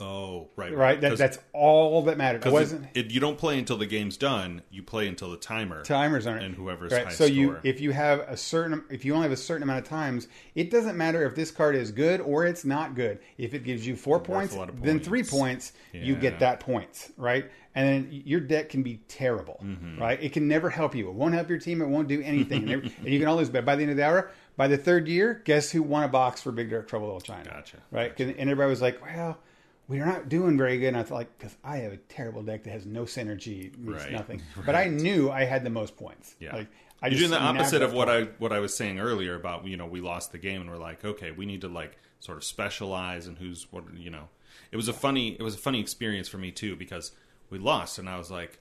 Oh, 0.01 0.49
right, 0.57 0.77
Right? 0.77 1.01
That, 1.01 1.17
that's 1.19 1.39
all 1.53 2.03
that 2.03 2.19
mattered. 2.19 2.41
I 2.41 2.45
'cause 2.45 2.53
wasn't 2.53 2.87
it, 2.95 3.07
it- 3.07 3.11
you 3.13 3.21
don't 3.21 3.39
play 3.39 3.59
until 3.59 3.77
the 3.77 3.87
game's 3.87 4.17
done. 4.17 4.63
You 4.71 4.83
play 4.83 5.07
until 5.07 5.31
the 5.31 5.37
timer. 5.37 5.83
timers 5.85 6.27
aren't. 6.27 6.43
And 6.43 6.55
whoever's 6.55 6.91
right. 6.93 7.13
So 7.13 7.25
you, 7.25 7.59
if 7.63 7.81
you 7.81 7.93
have 7.93 8.21
a 8.21 8.37
certain, 8.37 8.83
if 8.91 9.05
you 9.05 9.15
only 9.15 9.25
have 9.25 9.33
a 9.33 9.37
certain 9.37 9.63
amount 9.63 9.79
of 9.85 9.89
times, 9.89 10.27
it 10.57 10.71
doesn't 10.71 10.97
matter 10.97 11.25
if 11.25 11.37
this 11.37 11.51
card 11.53 11.77
is 11.77 11.93
good 11.93 12.21
or 12.21 12.45
it's 12.45 12.65
not 12.65 12.97
good. 12.97 13.21
If 13.39 13.55
it 13.55 13.63
gives 13.63 13.87
you 13.87 13.95
four 13.95 14.19
points, 14.19 14.55
of 14.57 14.83
then 14.83 14.99
three 14.99 15.23
points. 15.23 15.31
points, 15.31 15.73
you 15.93 16.17
get 16.17 16.41
that 16.41 16.59
points, 16.61 17.13
right? 17.17 17.49
And 17.77 17.89
then 17.89 18.23
your 18.25 18.41
deck 18.41 18.69
can 18.71 18.83
be 18.83 18.97
terrible, 19.09 19.61
Mm-hmm. 19.65 20.01
right? 20.01 20.21
It 20.23 20.33
can 20.33 20.47
never 20.49 20.71
help 20.71 20.95
you. 20.95 21.09
It 21.09 21.15
won't 21.15 21.35
help 21.35 21.49
your 21.49 21.59
team. 21.59 21.81
It 21.83 21.87
won't 21.89 22.07
do 22.09 22.21
anything, 22.23 22.69
and, 22.73 22.93
you 23.05 23.19
can 23.21 23.27
always. 23.29 23.49
But 23.49 23.65
by 23.65 23.75
the 23.77 23.83
end 23.83 23.91
of 23.93 23.97
the 23.97 24.05
hour, 24.05 24.31
by 24.57 24.69
the 24.69 24.77
third 24.77 25.09
year, 25.09 25.41
guess 25.45 25.71
who 25.73 25.83
won 25.83 26.03
a 26.05 26.09
box 26.09 26.41
for 26.41 26.53
Big 26.53 26.71
Dark 26.71 26.87
Trouble 26.89 27.07
Little 27.09 27.21
China? 27.21 27.51
Gotcha. 27.51 27.79
Right? 27.91 28.11
'Cause- 28.17 28.29
And 28.29 28.39
everybody 28.51 28.71
was 28.71 28.83
like, 28.83 29.01
"Well." 29.05 29.39
We're 29.87 30.07
not 30.07 30.29
doing 30.29 30.57
very 30.57 30.79
good. 30.79 30.89
And 30.89 30.97
I 30.97 31.03
thought, 31.03 31.17
like, 31.17 31.39
because 31.39 31.57
I 31.63 31.79
have 31.79 31.93
a 31.93 31.97
terrible 31.99 32.43
deck 32.43 32.65
that 32.65 32.71
has 32.71 32.87
no 32.87 33.03
synergy, 33.05 33.77
means 33.77 34.03
Right. 34.03 34.13
nothing. 34.13 34.43
But 34.67 34.75
I 34.75 34.87
knew 34.87 35.31
I 35.31 35.45
had 35.45 35.63
the 35.65 35.71
most 35.71 35.97
points. 35.97 36.35
Yeah. 36.41 36.57
Like, 36.57 36.69
I 37.03 37.09
You're 37.09 37.19
doing 37.19 37.33
the 37.33 37.41
opposite 37.41 37.83
of 37.83 37.93
what 37.93 38.09
point. 38.09 38.31
I 38.31 38.33
what 38.39 38.53
I 38.53 38.61
was 38.61 38.75
saying 38.75 38.99
earlier 38.99 39.35
about 39.35 39.67
you 39.67 39.77
know 39.77 39.85
we 39.87 40.01
lost 40.01 40.33
the 40.33 40.39
game 40.39 40.63
and 40.63 40.71
we're 40.71 40.79
like 40.79 41.05
okay 41.05 41.33
we 41.33 41.45
need 41.45 41.61
to 41.61 41.69
like 41.69 41.99
sort 42.19 42.39
of 42.39 42.45
specialize 42.45 43.27
and 43.27 43.37
who's 43.37 43.67
what 43.71 43.85
you 43.95 44.09
know 44.09 44.29
it 44.73 44.77
was 44.77 44.89
a 44.89 44.93
funny 44.95 45.35
it 45.39 45.43
was 45.43 45.55
a 45.55 45.59
funny 45.59 45.81
experience 45.81 46.29
for 46.29 46.39
me 46.39 46.51
too 46.51 46.77
because 46.77 47.13
we 47.51 47.59
lost 47.59 47.99
and 47.99 48.09
I 48.09 48.17
was 48.17 48.31
like 48.31 48.59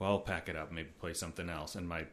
well 0.00 0.18
pack 0.18 0.48
it 0.48 0.56
up 0.56 0.72
maybe 0.72 0.88
play 0.98 1.14
something 1.14 1.48
else 1.48 1.76
and 1.76 1.88
my 1.88 2.06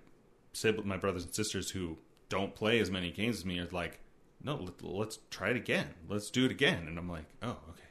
sibling, 0.52 0.88
my 0.88 0.98
brothers 0.98 1.24
and 1.24 1.34
sisters 1.34 1.72
who 1.72 1.98
don't 2.30 2.54
play 2.54 2.80
as 2.80 2.92
many 2.92 3.10
games 3.10 3.38
as 3.38 3.46
me 3.46 3.58
are 3.58 3.68
like 3.72 4.00
no 4.44 4.68
let's 4.84 5.18
try 5.32 5.50
it 5.50 5.56
again 5.56 5.88
let's 6.08 6.30
do 6.30 6.46
it 6.46 6.52
again 6.52 6.86
and 6.88 7.00
I'm 7.00 7.10
like 7.10 7.26
oh 7.42 7.58
okay 7.70 7.83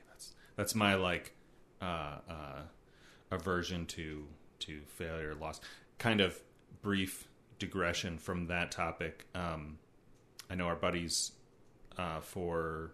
that's 0.57 0.75
my 0.75 0.95
like 0.95 1.35
uh, 1.81 2.19
uh, 2.29 2.61
aversion 3.31 3.87
to 3.87 4.27
to 4.61 4.81
failure 4.87 5.35
loss 5.35 5.61
kind 5.99 6.21
of 6.21 6.38
brief 6.83 7.29
digression 7.59 8.19
from 8.19 8.47
that 8.47 8.71
topic 8.71 9.27
um, 9.35 9.79
i 10.51 10.55
know 10.55 10.67
our 10.67 10.77
buddies 10.77 11.33
uh, 11.99 12.21
for 12.21 12.93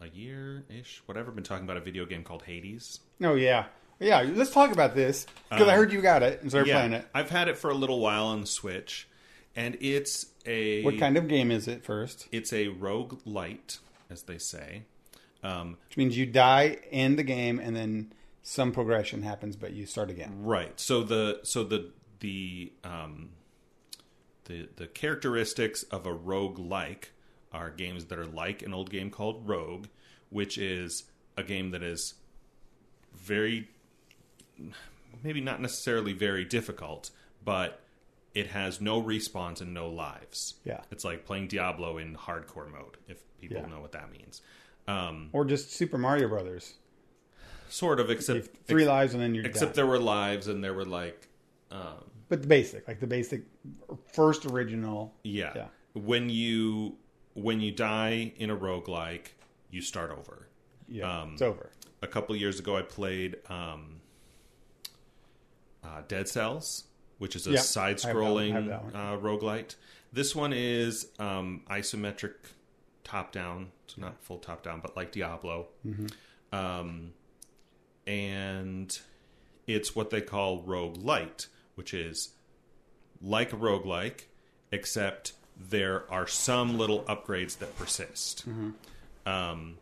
a 0.00 0.08
year 0.08 0.64
ish 0.68 1.02
whatever 1.06 1.30
been 1.30 1.44
talking 1.44 1.64
about 1.64 1.76
a 1.76 1.80
video 1.80 2.04
game 2.04 2.22
called 2.22 2.42
hades 2.42 3.00
Oh 3.22 3.34
yeah, 3.34 3.64
yeah. 3.98 4.20
Let's 4.20 4.50
talk 4.50 4.72
about 4.72 4.94
this 4.94 5.24
because 5.48 5.68
I 5.68 5.74
heard 5.74 5.90
you 5.90 6.02
got 6.02 6.22
it 6.22 6.42
and 6.42 6.50
started 6.50 6.70
playing 6.70 6.92
it. 6.92 7.08
i've 7.14 7.30
had 7.30 7.48
it 7.48 7.56
for 7.56 7.70
a 7.70 7.74
little 7.74 7.98
while 8.00 8.26
on 8.26 8.42
the 8.42 8.46
switch 8.46 9.08
and 9.54 9.74
it's 9.80 10.26
a 10.44 10.82
What 10.82 10.98
kind 10.98 11.16
of 11.16 11.28
game 11.28 11.50
is 11.50 11.66
it 11.66 11.82
first? 11.82 12.28
it's 12.30 12.52
a 12.52 12.66
roguelite 12.68 13.78
as 14.10 14.24
they 14.24 14.36
say 14.36 14.82
um, 15.46 15.76
Which 15.88 15.96
means 15.96 16.16
you 16.16 16.26
die 16.26 16.78
in 16.90 17.16
the 17.16 17.22
game 17.22 17.58
and 17.58 17.74
then 17.76 18.12
some 18.42 18.72
progression 18.72 19.22
happens, 19.22 19.56
but 19.56 19.72
you 19.72 19.86
start 19.86 20.10
again. 20.10 20.42
Right. 20.42 20.78
So 20.80 21.02
the 21.02 21.40
so 21.42 21.64
the 21.64 21.92
the 22.20 22.72
um 22.84 23.30
the 24.44 24.68
the 24.76 24.86
characteristics 24.86 25.82
of 25.84 26.06
a 26.06 26.12
rogue 26.12 26.58
like 26.58 27.12
are 27.52 27.70
games 27.70 28.06
that 28.06 28.18
are 28.18 28.26
like 28.26 28.62
an 28.62 28.72
old 28.74 28.90
game 28.90 29.10
called 29.10 29.48
Rogue, 29.48 29.86
which 30.30 30.58
is 30.58 31.04
a 31.36 31.42
game 31.42 31.70
that 31.70 31.82
is 31.82 32.14
very 33.14 33.68
maybe 35.22 35.40
not 35.40 35.60
necessarily 35.60 36.12
very 36.12 36.44
difficult, 36.44 37.10
but 37.44 37.80
it 38.34 38.48
has 38.48 38.80
no 38.80 39.02
respawns 39.02 39.60
and 39.60 39.72
no 39.72 39.88
lives. 39.88 40.54
Yeah. 40.64 40.80
It's 40.90 41.04
like 41.04 41.24
playing 41.24 41.48
Diablo 41.48 41.98
in 41.98 42.14
hardcore 42.16 42.70
mode, 42.70 42.98
if 43.08 43.18
people 43.40 43.58
Yeah. 43.58 43.66
know 43.66 43.80
what 43.80 43.92
that 43.92 44.10
means. 44.12 44.42
Um, 44.88 45.30
Or 45.32 45.44
just 45.44 45.72
Super 45.72 45.98
Mario 45.98 46.28
Brothers. 46.28 46.74
sort 47.68 47.98
of, 48.00 48.10
except 48.10 48.48
three 48.66 48.84
lives 48.86 49.12
and 49.14 49.22
then 49.22 49.34
you're 49.34 49.44
except 49.44 49.74
there 49.74 49.86
were 49.86 49.98
lives 49.98 50.46
and 50.48 50.62
there 50.62 50.74
were 50.74 50.84
like 50.84 51.28
um, 51.72 52.04
But 52.28 52.42
the 52.42 52.48
basic, 52.48 52.86
like 52.86 53.00
the 53.00 53.06
basic 53.06 53.42
first 54.12 54.46
original. 54.46 55.14
yeah. 55.24 55.52
Yeah. 55.56 55.66
when 55.94 56.30
you 56.30 56.96
when 57.34 57.60
you 57.60 57.72
die 57.72 58.32
in 58.38 58.50
a 58.50 58.56
roguelike 58.56 59.32
you 59.70 59.82
start 59.82 60.10
over 60.10 60.46
Yeah, 60.88 61.20
Um, 61.22 61.32
it's 61.32 61.42
over. 61.42 61.70
a 62.02 62.06
couple 62.06 62.34
years 62.36 62.58
ago 62.60 62.76
i 62.76 62.82
played 62.82 63.36
um, 63.50 64.00
uh, 65.84 66.02
dead 66.08 66.28
cells 66.28 66.84
which 67.18 67.34
is 67.34 67.46
a 67.46 67.52
Yeah, 67.52 67.60
side 67.60 68.00
I 68.04 68.08
have 68.08 68.16
that 68.16 68.22
one, 68.22 68.38
I 68.38 68.50
have 68.52 68.64
scrolling 68.64 68.68
that 68.68 68.84
one. 68.84 68.96
uh, 68.96 69.16
roguelite 69.18 69.74
this 70.12 70.34
one 70.36 70.52
is 70.52 71.08
um, 71.18 71.62
isometric 71.68 72.34
top 73.04 73.32
down 73.32 73.72
so 73.88 74.00
not 74.00 74.20
full 74.22 74.38
top 74.38 74.62
down 74.62 74.80
but 74.80 74.96
like 74.96 75.12
diablo 75.12 75.66
Mm-hmm. 75.86 76.06
um, 76.56 77.12
and 78.06 78.98
it's 79.66 79.94
what 79.96 80.10
they 80.10 80.20
call 80.20 80.62
roguelite 80.62 81.46
which 81.74 81.92
is 81.92 82.30
like 83.20 83.52
a 83.52 83.56
roguelike, 83.56 84.24
except 84.72 85.32
there 85.58 86.10
are 86.10 86.26
some 86.26 86.76
little 86.78 87.02
upgrades 87.04 87.58
that 87.58 87.76
persist. 87.78 88.44
Um, 89.26 89.78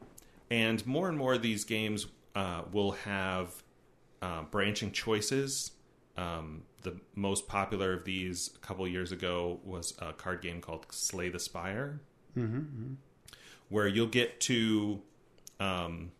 and 0.50 0.84
more 0.86 1.08
and 1.08 1.18
more 1.18 1.34
of 1.34 1.42
these 1.42 1.64
games 1.64 2.06
uh, 2.34 2.62
will 2.72 2.92
have 2.92 3.50
uh, 4.22 4.42
branching 4.42 4.92
choices. 4.92 5.72
Um, 6.16 6.62
the 6.82 6.96
most 7.16 7.48
popular 7.48 7.92
of 7.92 8.04
these 8.04 8.50
a 8.54 8.58
couple 8.58 8.86
years 8.88 9.10
ago 9.12 9.58
was 9.64 9.94
a 10.00 10.12
card 10.12 10.40
game 10.42 10.60
called 10.60 10.86
Slay 10.90 11.28
the 11.28 11.40
Spire, 11.40 12.00
where 13.74 13.88
you'll 13.88 14.06
get 14.20 14.40
to 14.40 15.00
um, 15.58 16.12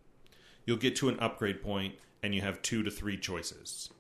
you'll 0.67 0.77
get 0.77 0.97
to 0.97 1.09
an 1.09 1.19
upgrade 1.21 1.63
point 1.63 1.95
and 2.23 2.35
you 2.35 2.41
have 2.41 2.61
two 2.63 2.83
to 2.83 2.91
three 2.91 3.17
choices 3.17 3.91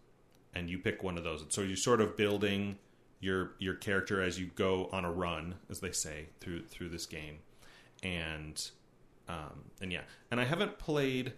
and 0.55 0.69
you 0.71 0.79
pick 0.79 1.03
one 1.03 1.17
of 1.19 1.25
those. 1.25 1.45
So 1.51 1.61
you're 1.63 1.77
sort 1.77 2.01
of 2.01 2.17
building 2.17 2.79
your 3.21 3.53
your 3.59 3.75
character 3.75 4.21
as 4.21 4.39
you 4.41 4.47
go 4.57 4.89
on 4.93 5.05
a 5.05 5.13
run, 5.13 5.55
as 5.71 5.79
they 5.81 5.93
say, 5.93 6.27
through 6.41 6.65
through 6.65 6.89
this 6.91 7.07
game. 7.07 7.39
And 8.03 8.57
um, 9.29 9.65
and 9.81 9.93
yeah, 9.93 10.03
and 10.31 10.41
I 10.41 10.45
haven't 10.45 10.79
played 10.79 11.33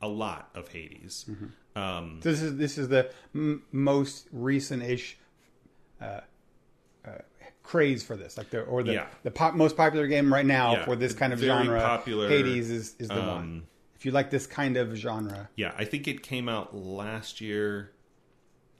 a 0.00 0.08
lot 0.08 0.50
of 0.54 0.68
Hades. 0.68 1.26
Um, 1.74 2.20
This 2.22 2.40
is 2.40 2.56
this 2.56 2.78
is 2.78 2.88
the 2.88 3.10
m- 3.34 3.62
most 3.72 4.28
recent-ish 4.32 5.18
uh, 6.00 6.20
uh, 7.04 7.10
craze 7.68 8.02
for 8.02 8.16
this, 8.16 8.38
like 8.38 8.48
the 8.48 8.62
or 8.62 8.82
the 8.82 8.94
Yeah. 8.94 9.06
the 9.24 9.30
pop, 9.30 9.54
most 9.54 9.76
popular 9.76 10.06
game 10.06 10.32
right 10.32 10.46
now 10.46 10.72
Yeah, 10.72 10.84
for 10.86 10.96
this 10.96 11.12
kind 11.12 11.34
of 11.34 11.38
very 11.38 11.64
genre. 11.66 11.82
popular, 11.82 12.26
Hades 12.26 12.70
is 12.70 12.94
is 12.98 13.08
the 13.08 13.20
um, 13.20 13.26
one. 13.26 13.66
If 13.94 14.06
you 14.06 14.10
like 14.12 14.30
this 14.30 14.46
kind 14.46 14.78
of 14.78 14.94
genre, 14.94 15.50
Yeah, 15.54 15.74
I 15.76 15.84
think 15.84 16.08
it 16.08 16.22
came 16.22 16.48
out 16.48 16.74
last 16.74 17.42
year. 17.42 17.92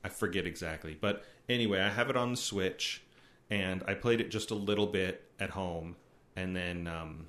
I 0.02 0.08
forget 0.08 0.46
exactly, 0.46 0.96
but 0.98 1.22
anyway, 1.50 1.80
I 1.80 1.90
have 1.90 2.08
it 2.08 2.16
on 2.16 2.30
the 2.30 2.36
Switch, 2.38 3.02
and 3.50 3.84
I 3.86 3.92
played 3.92 4.22
it 4.22 4.30
just 4.30 4.50
a 4.50 4.54
little 4.54 4.86
bit 4.86 5.30
at 5.38 5.50
home, 5.50 5.96
and 6.34 6.56
then 6.56 6.86
um, 6.86 7.26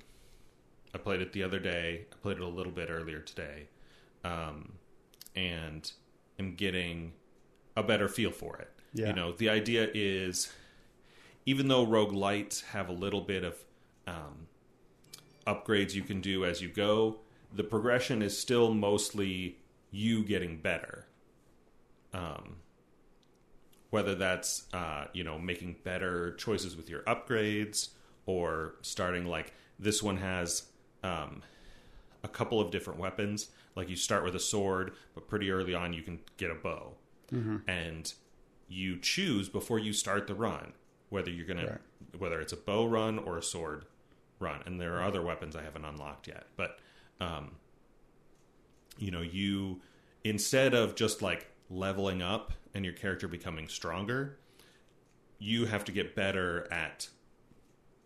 I 0.94 0.98
played 0.98 1.20
it 1.20 1.34
the 1.34 1.42
other 1.42 1.58
day. 1.58 2.06
I 2.10 2.16
played 2.22 2.38
it 2.38 2.42
a 2.42 2.48
little 2.48 2.72
bit 2.72 2.88
earlier 2.90 3.18
today, 3.18 3.68
um, 4.24 4.78
and 5.36 5.92
am 6.38 6.54
getting 6.54 7.12
a 7.76 7.82
better 7.82 8.08
feel 8.08 8.30
for 8.30 8.56
it. 8.56 8.70
Yeah. 8.94 9.08
You 9.08 9.12
know, 9.12 9.32
the 9.32 9.50
idea 9.50 9.90
is 9.92 10.50
even 11.50 11.66
though 11.66 11.84
roguelites 11.84 12.64
have 12.66 12.88
a 12.88 12.92
little 12.92 13.22
bit 13.22 13.42
of 13.42 13.56
um, 14.06 14.46
upgrades 15.48 15.94
you 15.94 16.02
can 16.02 16.20
do 16.20 16.44
as 16.44 16.62
you 16.62 16.68
go, 16.68 17.16
the 17.52 17.64
progression 17.64 18.22
is 18.22 18.38
still 18.38 18.72
mostly 18.72 19.58
you 19.90 20.22
getting 20.22 20.58
better. 20.58 21.06
Um, 22.14 22.58
whether 23.90 24.14
that's 24.14 24.68
uh, 24.72 25.06
you 25.12 25.24
know 25.24 25.40
making 25.40 25.74
better 25.82 26.34
choices 26.36 26.76
with 26.76 26.88
your 26.88 27.02
upgrades 27.02 27.88
or 28.26 28.76
starting 28.82 29.26
like 29.26 29.52
this 29.76 30.04
one 30.04 30.18
has 30.18 30.70
um, 31.02 31.42
a 32.22 32.28
couple 32.28 32.60
of 32.60 32.70
different 32.70 33.00
weapons. 33.00 33.48
Like 33.74 33.88
you 33.88 33.96
start 33.96 34.22
with 34.22 34.36
a 34.36 34.40
sword, 34.40 34.92
but 35.16 35.26
pretty 35.26 35.50
early 35.50 35.74
on 35.74 35.94
you 35.94 36.02
can 36.02 36.20
get 36.36 36.52
a 36.52 36.54
bow, 36.54 36.92
and 37.66 38.14
you 38.68 39.00
choose 39.00 39.48
before 39.48 39.80
you 39.80 39.92
start 39.92 40.28
the 40.28 40.34
run 40.34 40.74
whether 41.10 41.30
you're 41.30 41.46
gonna 41.46 41.66
Right. 41.66 42.20
whether 42.20 42.40
it's 42.40 42.52
a 42.52 42.56
bow 42.56 42.86
run 42.86 43.18
or 43.18 43.36
a 43.38 43.42
sword 43.42 43.84
run. 44.38 44.62
And 44.66 44.80
there 44.80 44.94
are 44.96 45.02
other 45.04 45.20
weapons 45.22 45.54
I 45.54 45.62
haven't 45.62 45.84
unlocked 45.84 46.26
yet, 46.28 46.46
but 46.56 46.78
um, 47.20 47.56
you 48.98 49.10
know 49.10 49.20
you 49.20 49.80
instead 50.24 50.74
of 50.74 50.94
just 50.94 51.20
like 51.22 51.46
leveling 51.70 52.22
up 52.22 52.52
and 52.74 52.84
your 52.84 52.94
character 52.94 53.28
becoming 53.28 53.68
stronger, 53.68 54.38
you 55.38 55.66
have 55.66 55.84
to 55.84 55.92
get 55.92 56.14
better 56.14 56.66
at 56.72 57.08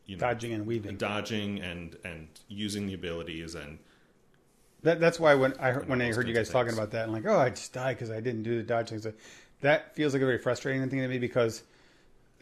you 0.07 0.17
know 0.17 0.21
Dodging 0.21 0.53
and 0.53 0.67
weaving. 0.67 0.97
dodging 0.97 1.61
and 1.61 1.97
and 2.05 2.29
using 2.49 2.87
the 2.87 2.95
abilities 2.95 3.55
and 3.55 3.79
That, 4.83 5.01
that's 5.01 5.19
why 5.19 5.35
when 5.35 5.55
I 5.59 5.71
heard, 5.71 5.88
when 5.88 6.03
I 6.03 6.12
heard 6.12 6.29
you 6.29 6.35
guys 6.35 6.51
talking 6.51 6.75
about 6.75 6.90
that, 6.90 7.07
I'm 7.09 7.12
like, 7.12 7.25
oh, 7.27 7.38
I 7.38 7.51
just 7.51 7.73
died 7.73 7.97
because 7.97 8.11
I 8.11 8.21
didn't 8.21 8.43
do 8.43 8.57
the 8.57 8.62
dodge 8.62 8.90
things. 8.90 9.07
That 9.62 9.95
feels 9.95 10.12
like 10.12 10.21
a 10.23 10.27
very 10.27 10.38
frustrating 10.38 10.87
thing 10.90 11.01
to 11.01 11.09
me 11.09 11.19
because 11.19 11.62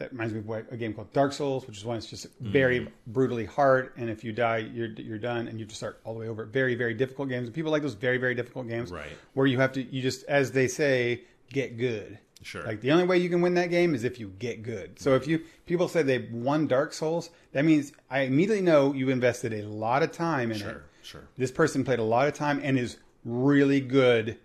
that 0.03 0.11
reminds 0.11 0.35
me 0.35 0.41
of 0.41 0.51
a 0.73 0.77
game 0.77 0.93
called 0.93 1.13
Dark 1.13 1.33
Souls, 1.33 1.65
which 1.67 1.77
is 1.79 1.85
one 1.85 1.97
that's 1.97 2.09
just 2.11 2.27
very 2.41 2.81
Mm. 2.81 2.89
brutally 3.07 3.45
hard, 3.45 3.91
and 3.97 4.11
if 4.11 4.25
you 4.25 4.33
die, 4.33 4.59
you're 4.59 4.89
you're 4.89 5.19
done, 5.19 5.47
and 5.47 5.61
you 5.61 5.65
just 5.65 5.79
start 5.79 6.01
all 6.05 6.13
the 6.15 6.21
way 6.21 6.29
over. 6.29 6.45
Very 6.45 6.75
very 6.75 6.93
difficult 6.95 7.29
games. 7.29 7.47
And 7.47 7.55
people 7.55 7.71
like 7.71 7.83
those 7.83 7.95
very 7.95 8.19
very 8.19 8.35
difficult 8.35 8.67
games, 8.69 8.91
Right. 8.91 9.07
Where 9.35 9.47
you 9.47 9.59
have 9.61 9.73
to 9.75 9.83
you 9.83 10.03
just 10.03 10.25
as 10.25 10.51
they 10.53 10.67
say 10.67 11.23
get 11.51 11.77
good. 11.79 12.19
Sure. 12.43 12.65
Like 12.65 12.81
the 12.81 12.91
only 12.91 13.05
way 13.05 13.19
you 13.19 13.29
can 13.29 13.41
win 13.41 13.55
that 13.55 13.71
game 13.71 13.95
is 13.95 14.03
if 14.03 14.19
you 14.19 14.33
get 14.41 14.65
good. 14.65 14.99
So 14.99 15.15
if 15.15 15.29
you 15.29 15.43
people 15.67 15.87
say 15.87 16.03
they 16.03 16.19
won 16.33 16.67
Dark 16.67 16.93
Souls, 16.93 17.31
that 17.53 17.65
means 17.65 17.93
I 18.11 18.23
immediately 18.23 18.63
know 18.65 18.93
you 18.93 19.09
invested 19.11 19.53
a 19.53 19.63
lot 19.63 20.03
of 20.03 20.11
time 20.11 20.51
in 20.51 20.57
it 20.57 20.61
sure 20.61 20.83
sure 21.03 21.23
this 21.37 21.53
person 21.53 21.85
played 21.85 22.01
a 22.01 22.03
lot 22.03 22.27
of 22.27 22.35
time 22.35 22.61
and 22.65 22.77
is 22.77 22.97
really 23.25 23.81
good 23.81 24.39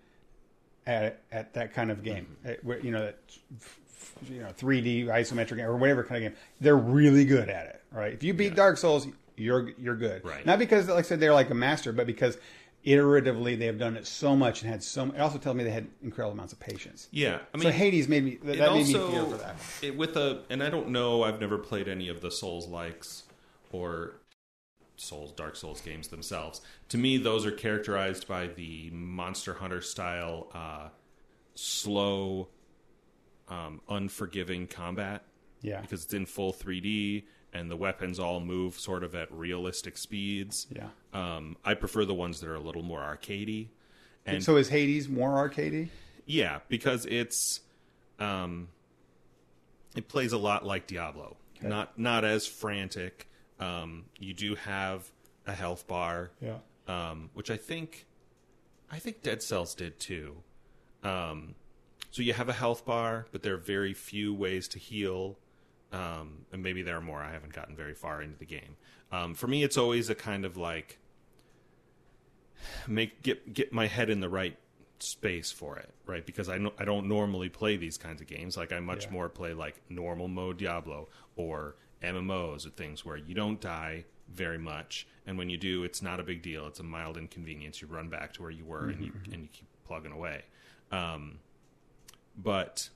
at 0.86 1.20
at 1.32 1.54
that 1.54 1.74
kind 1.74 1.90
of 1.90 2.02
game. 2.04 2.36
At 2.44 2.62
where- 2.64 2.78
you 2.78 2.92
know, 2.92 3.06
that 3.06 3.18
you 4.30 4.40
know, 4.40 4.48
3D 4.58 5.06
isometric 5.06 5.62
or 5.62 5.76
whatever 5.76 6.04
kind 6.04 6.24
of 6.24 6.32
game. 6.32 6.40
They're 6.60 6.76
really 6.76 7.24
good 7.24 7.48
at 7.48 7.66
it, 7.66 7.82
right? 7.92 8.12
If 8.12 8.22
you 8.22 8.34
beat 8.34 8.48
Yeah. 8.50 8.54
Dark 8.54 8.78
Souls, 8.78 9.06
you're 9.36 9.70
you're 9.78 9.96
good. 9.96 10.24
Right. 10.24 10.44
Not 10.44 10.58
because, 10.58 10.88
like 10.88 10.98
I 10.98 11.02
said, 11.02 11.20
they're 11.20 11.32
like 11.34 11.50
a 11.50 11.54
master, 11.54 11.92
but 11.92 12.06
because 12.06 12.38
iteratively 12.86 13.58
they 13.58 13.66
have 13.66 13.78
done 13.78 13.96
it 13.96 14.06
so 14.06 14.34
much 14.36 14.62
and 14.62 14.70
had 14.70 14.82
so. 14.82 15.04
It 15.06 15.20
also 15.20 15.38
tells 15.38 15.56
me 15.56 15.64
they 15.64 15.70
had 15.70 15.88
incredible 16.02 16.32
amounts 16.32 16.52
of 16.52 16.60
patience. 16.60 17.08
yeah 17.10 17.38
i 17.52 17.58
so 17.58 17.64
mean 17.64 17.72
Hades 17.72 18.08
made 18.08 18.24
me 18.24 18.36
that, 18.36 18.56
that 18.58 18.72
made 18.72 18.78
also 18.86 19.08
me 19.08 19.12
feel 19.14 19.30
for 19.30 19.36
that. 19.38 19.56
It, 19.82 19.96
with 19.96 20.16
a 20.16 20.42
and 20.48 20.62
I 20.62 20.70
don't 20.70 20.88
know. 20.90 21.22
I've 21.24 21.40
never 21.40 21.58
played 21.58 21.88
any 21.88 22.08
of 22.08 22.20
the 22.20 22.30
Souls 22.30 22.66
likes 22.68 23.24
or 23.72 24.12
Souls 24.96 25.32
Dark 25.32 25.54
Souls 25.56 25.80
games 25.80 26.08
themselves. 26.08 26.60
To 26.88 26.98
me, 26.98 27.16
those 27.18 27.44
are 27.46 27.50
characterized 27.52 28.26
by 28.26 28.46
the 28.48 28.90
Monster 28.90 29.54
Hunter 29.54 29.80
style, 29.80 30.48
uh, 30.54 30.88
slow, 31.54 32.48
um, 33.48 33.80
unforgiving 33.88 34.66
combat 34.66 35.22
Yeah. 35.62 35.80
because 35.80 36.04
it's 36.04 36.14
in 36.14 36.26
full 36.26 36.52
3D 36.52 37.24
and 37.52 37.70
the 37.70 37.76
weapons 37.76 38.18
all 38.18 38.40
move 38.40 38.78
sort 38.78 39.02
of 39.02 39.14
at 39.14 39.32
realistic 39.32 39.96
speeds. 39.96 40.66
Yeah. 40.70 40.88
Um, 41.14 41.56
I 41.64 41.74
prefer 41.74 42.04
the 42.04 42.14
ones 42.14 42.40
that 42.40 42.48
are 42.48 42.54
a 42.54 42.60
little 42.60 42.82
more 42.82 43.00
arcadey. 43.00 43.68
And 44.26 44.44
so 44.44 44.56
is 44.56 44.68
Hades 44.68 45.08
more 45.08 45.30
arcadey? 45.48 45.88
yeah, 46.26 46.58
because 46.68 47.06
it's 47.06 47.60
um, 48.18 48.68
it 49.96 50.08
plays 50.08 50.32
a 50.32 50.38
lot 50.38 50.66
like 50.66 50.86
Diablo. 50.86 51.36
Not 51.62 51.98
not 51.98 52.24
as 52.24 52.46
frantic. 52.46 53.28
Um, 53.58 54.04
you 54.18 54.34
do 54.34 54.54
have 54.54 55.08
a 55.46 55.52
health 55.52 55.86
bar, 55.88 56.30
Yeah. 56.40 56.58
um, 56.86 57.30
which 57.34 57.50
I 57.50 57.56
think 57.56 58.06
I 58.90 58.98
think 58.98 59.22
Dead 59.22 59.42
Cells 59.42 59.74
did 59.74 59.98
too. 59.98 60.36
Um, 61.02 61.54
so 62.10 62.22
you 62.22 62.32
have 62.32 62.48
a 62.48 62.52
health 62.54 62.84
bar, 62.86 63.26
but 63.32 63.42
there 63.42 63.54
are 63.54 63.58
very 63.58 63.92
few 63.94 64.32
ways 64.34 64.68
to 64.68 64.78
heal. 64.78 65.38
Um, 65.92 66.44
and 66.52 66.62
maybe 66.62 66.82
there 66.82 66.96
are 66.96 67.00
more. 67.00 67.20
I 67.22 67.32
haven't 67.32 67.52
gotten 67.54 67.74
very 67.74 67.94
far 67.94 68.20
into 68.22 68.36
the 68.38 68.44
game. 68.44 68.76
Um, 69.10 69.34
for 69.34 69.46
me, 69.46 69.62
it's 69.62 69.78
always 69.78 70.10
a 70.10 70.14
kind 70.14 70.44
of 70.44 70.56
like 70.58 70.98
make 72.86 73.22
get 73.22 73.52
get 73.52 73.72
my 73.72 73.86
head 73.86 74.10
in 74.10 74.20
the 74.20 74.28
right 74.28 74.58
space 74.98 75.50
for 75.52 75.78
it, 75.78 75.90
right? 76.06 76.24
Because 76.26 76.48
I 76.48 76.58
know 76.58 76.72
I 76.78 76.84
don't 76.84 77.06
normally 77.08 77.48
play 77.48 77.76
these 77.76 77.96
kinds 77.96 78.20
of 78.20 78.26
games. 78.26 78.56
Like 78.56 78.72
I 78.72 78.80
much 78.80 79.04
Yeah. 79.06 79.12
more 79.12 79.28
play 79.28 79.54
like 79.54 79.80
normal 79.88 80.28
mode 80.28 80.58
Diablo 80.58 81.08
or 81.36 81.76
MMOs 82.02 82.66
or 82.66 82.70
things 82.70 83.04
where 83.04 83.16
you 83.16 83.34
don't 83.34 83.60
die 83.60 84.04
very 84.30 84.58
much, 84.58 85.06
and 85.26 85.38
when 85.38 85.48
you 85.48 85.56
do, 85.56 85.84
it's 85.84 86.02
not 86.02 86.20
a 86.20 86.22
big 86.22 86.42
deal. 86.42 86.66
It's 86.66 86.80
a 86.80 86.84
mild 86.84 87.16
inconvenience. 87.16 87.80
You 87.80 87.88
run 87.88 88.08
back 88.10 88.34
to 88.34 88.42
where 88.42 88.50
you 88.50 88.64
were, 88.66 88.88
and 88.90 89.02
you 89.02 89.12
and 89.32 89.42
you 89.42 89.48
keep 89.52 89.66
plugging 89.86 90.12
away. 90.12 90.42
Um, 90.90 91.38
but 92.40 92.88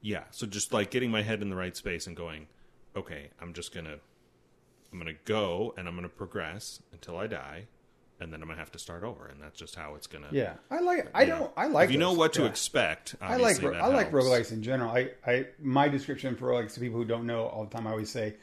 yeah, 0.00 0.24
so 0.30 0.46
just 0.46 0.72
like 0.72 0.90
getting 0.90 1.10
my 1.10 1.22
head 1.22 1.42
in 1.42 1.50
the 1.50 1.56
right 1.56 1.76
space 1.76 2.06
and 2.06 2.16
going, 2.16 2.46
okay, 2.96 3.28
I'm 3.40 3.52
just 3.52 3.74
gonna 3.74 3.96
I'm 4.92 4.98
gonna 4.98 5.12
go 5.24 5.74
and 5.76 5.86
I'm 5.88 5.94
gonna 5.94 6.08
progress 6.08 6.80
until 6.92 7.16
I 7.18 7.26
die, 7.26 7.66
and 8.20 8.32
then 8.32 8.40
I'm 8.42 8.48
gonna 8.48 8.58
have 8.60 8.72
to 8.72 8.78
start 8.78 9.02
over, 9.04 9.26
and 9.26 9.40
that's 9.42 9.58
just 9.58 9.74
how 9.74 9.94
it's 9.96 10.06
gonna. 10.06 10.28
Yeah. 10.30 10.54
I 10.70 10.80
like. 10.80 11.08
I 11.14 11.24
don't. 11.24 11.50
I 11.56 11.66
like. 11.66 11.86
If 11.86 11.92
you 11.92 11.98
know 11.98 12.10
those. 12.10 12.18
what 12.18 12.32
to 12.34 12.42
Yeah. 12.42 12.48
expect. 12.48 13.16
I 13.20 13.36
like 13.36 13.62
I 13.62 13.86
like 13.88 14.10
helps. 14.10 14.26
roguelikes 14.26 14.52
in 14.52 14.62
general. 14.62 14.90
I, 14.90 15.10
I 15.26 15.46
my 15.60 15.88
description 15.88 16.36
for 16.36 16.46
roguelikes 16.48 16.74
to 16.74 16.80
people 16.80 16.98
who 16.98 17.04
don't 17.04 17.26
know 17.26 17.46
all 17.46 17.64
the 17.64 17.70
time. 17.70 17.86
I 17.86 17.90
always 17.90 18.10
say, 18.10 18.34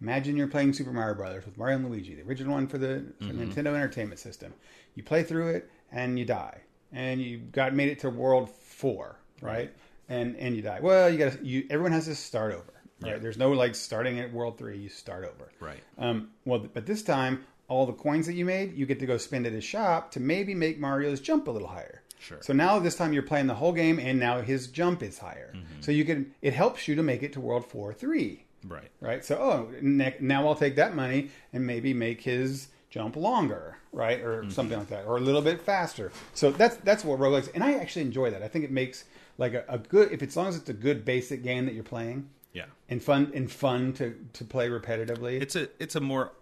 imagine 0.00 0.36
you're 0.36 0.48
playing 0.48 0.72
Super 0.72 0.92
Mario 0.92 1.14
Brothers 1.14 1.44
with 1.46 1.56
Mario 1.56 1.76
and 1.76 1.88
Luigi, 1.88 2.14
the 2.16 2.22
original 2.22 2.54
one 2.54 2.66
for 2.66 2.78
the 2.78 3.04
for 3.18 3.24
Mm-hmm. 3.26 3.42
Nintendo 3.50 3.74
Entertainment 3.74 4.18
System. 4.18 4.52
You 4.96 5.02
play 5.04 5.22
through 5.22 5.48
it 5.50 5.70
and 5.92 6.18
you 6.18 6.24
die, 6.24 6.62
and 6.92 7.20
you 7.20 7.38
got 7.38 7.74
made 7.74 7.90
it 7.90 8.00
to 8.00 8.10
World 8.10 8.50
Four, 8.50 9.20
right? 9.42 9.72
And 10.08 10.36
and 10.36 10.56
you 10.56 10.62
die. 10.62 10.80
Well, 10.80 11.10
you 11.10 11.18
got 11.18 11.32
to 11.32 11.44
you. 11.44 11.66
Everyone 11.70 11.92
has 11.92 12.06
to 12.06 12.14
start 12.14 12.52
over, 12.52 12.72
right? 13.00 13.12
Yeah. 13.12 13.18
There's 13.18 13.38
no 13.38 13.52
like 13.52 13.74
starting 13.74 14.18
at 14.20 14.32
World 14.32 14.58
Three. 14.58 14.78
You 14.78 14.88
start 14.88 15.24
over, 15.24 15.50
Right. 15.60 15.80
um, 15.98 16.30
well, 16.44 16.58
but 16.72 16.86
this 16.86 17.02
time, 17.02 17.44
all 17.68 17.86
the 17.86 17.92
coins 17.92 18.26
that 18.26 18.34
you 18.34 18.44
made, 18.44 18.74
you 18.76 18.86
get 18.86 18.98
to 19.00 19.06
go 19.06 19.16
spend 19.16 19.46
at 19.46 19.52
his 19.52 19.64
shop 19.64 20.10
to 20.12 20.20
maybe 20.20 20.54
make 20.54 20.78
Mario's 20.78 21.20
jump 21.20 21.46
a 21.48 21.50
little 21.50 21.68
higher. 21.68 22.02
Sure. 22.18 22.38
So 22.40 22.52
now 22.52 22.78
this 22.78 22.94
time 22.96 23.12
you're 23.12 23.22
playing 23.24 23.46
the 23.48 23.54
whole 23.54 23.72
game, 23.72 23.98
and 23.98 24.18
now 24.20 24.40
his 24.42 24.68
jump 24.68 25.02
is 25.02 25.18
higher. 25.18 25.52
Mm-hmm. 25.56 25.80
So 25.80 25.92
you 25.92 26.04
can 26.04 26.32
it 26.42 26.52
helps 26.54 26.86
you 26.88 26.94
to 26.96 27.02
make 27.02 27.22
it 27.22 27.32
to 27.34 27.40
World 27.40 27.66
Four 27.66 27.92
Three, 27.94 28.44
Right. 28.66 28.90
right? 29.00 29.24
So 29.24 29.36
oh, 29.36 29.68
ne- 29.80 30.16
now 30.20 30.46
I'll 30.46 30.54
take 30.54 30.76
that 30.76 30.94
money 30.94 31.30
and 31.52 31.66
maybe 31.66 31.92
make 31.94 32.20
his 32.20 32.68
jump 32.90 33.16
longer, 33.16 33.78
right, 33.92 34.20
or 34.20 34.42
Mm-hmm. 34.42 34.50
something 34.50 34.78
like 34.78 34.88
that, 34.90 35.06
or 35.06 35.16
a 35.16 35.20
little 35.20 35.42
bit 35.42 35.60
faster. 35.62 36.12
So 36.34 36.50
that's 36.52 36.76
that's 36.76 37.04
what 37.04 37.18
roguelikes, 37.18 37.50
and 37.54 37.64
I 37.64 37.72
actually 37.74 38.02
enjoy 38.02 38.30
that. 38.30 38.42
I 38.42 38.48
think 38.48 38.64
it 38.64 38.70
makes 38.70 39.04
like 39.38 39.54
a, 39.54 39.64
a 39.68 39.78
good 39.78 40.12
if 40.12 40.22
it's 40.22 40.32
as 40.32 40.36
long 40.36 40.48
as 40.48 40.56
it's 40.56 40.68
a 40.68 40.74
good 40.74 41.04
basic 41.04 41.42
game 41.42 41.66
that 41.66 41.74
you're 41.74 41.82
playing 41.84 42.28
Yeah. 42.52 42.66
and 42.88 43.02
fun 43.02 43.30
and 43.34 43.50
fun 43.50 43.92
to 43.94 44.14
to 44.34 44.44
play 44.44 44.68
repetitively. 44.68 45.40
It's 45.40 45.56
a 45.56 45.68
it's 45.78 45.96
a 45.96 46.00
more 46.00 46.32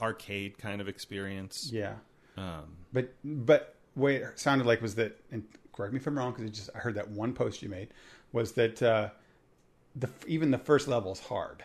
arcade 0.00 0.58
kind 0.58 0.80
of 0.80 0.88
experience. 0.88 1.70
yeah. 1.72 1.94
Um, 2.36 2.76
But 2.92 3.12
but 3.24 3.74
what 3.94 4.12
it 4.12 4.38
sounded 4.38 4.66
like 4.66 4.80
was 4.80 4.94
that, 4.96 5.20
and 5.30 5.44
correct 5.72 5.92
me 5.92 5.98
if 6.00 6.06
I'm 6.06 6.16
wrong, 6.18 6.32
because 6.32 6.46
I 6.46 6.48
just 6.52 6.70
I 6.74 6.78
heard 6.78 6.94
that 6.94 7.08
one 7.10 7.32
post 7.34 7.62
you 7.62 7.68
made 7.68 7.88
was 8.32 8.52
that 8.52 8.82
uh, 8.82 9.10
the 9.96 10.08
even 10.26 10.50
the 10.50 10.58
first 10.58 10.88
level 10.88 11.12
is 11.12 11.20
hard, 11.20 11.64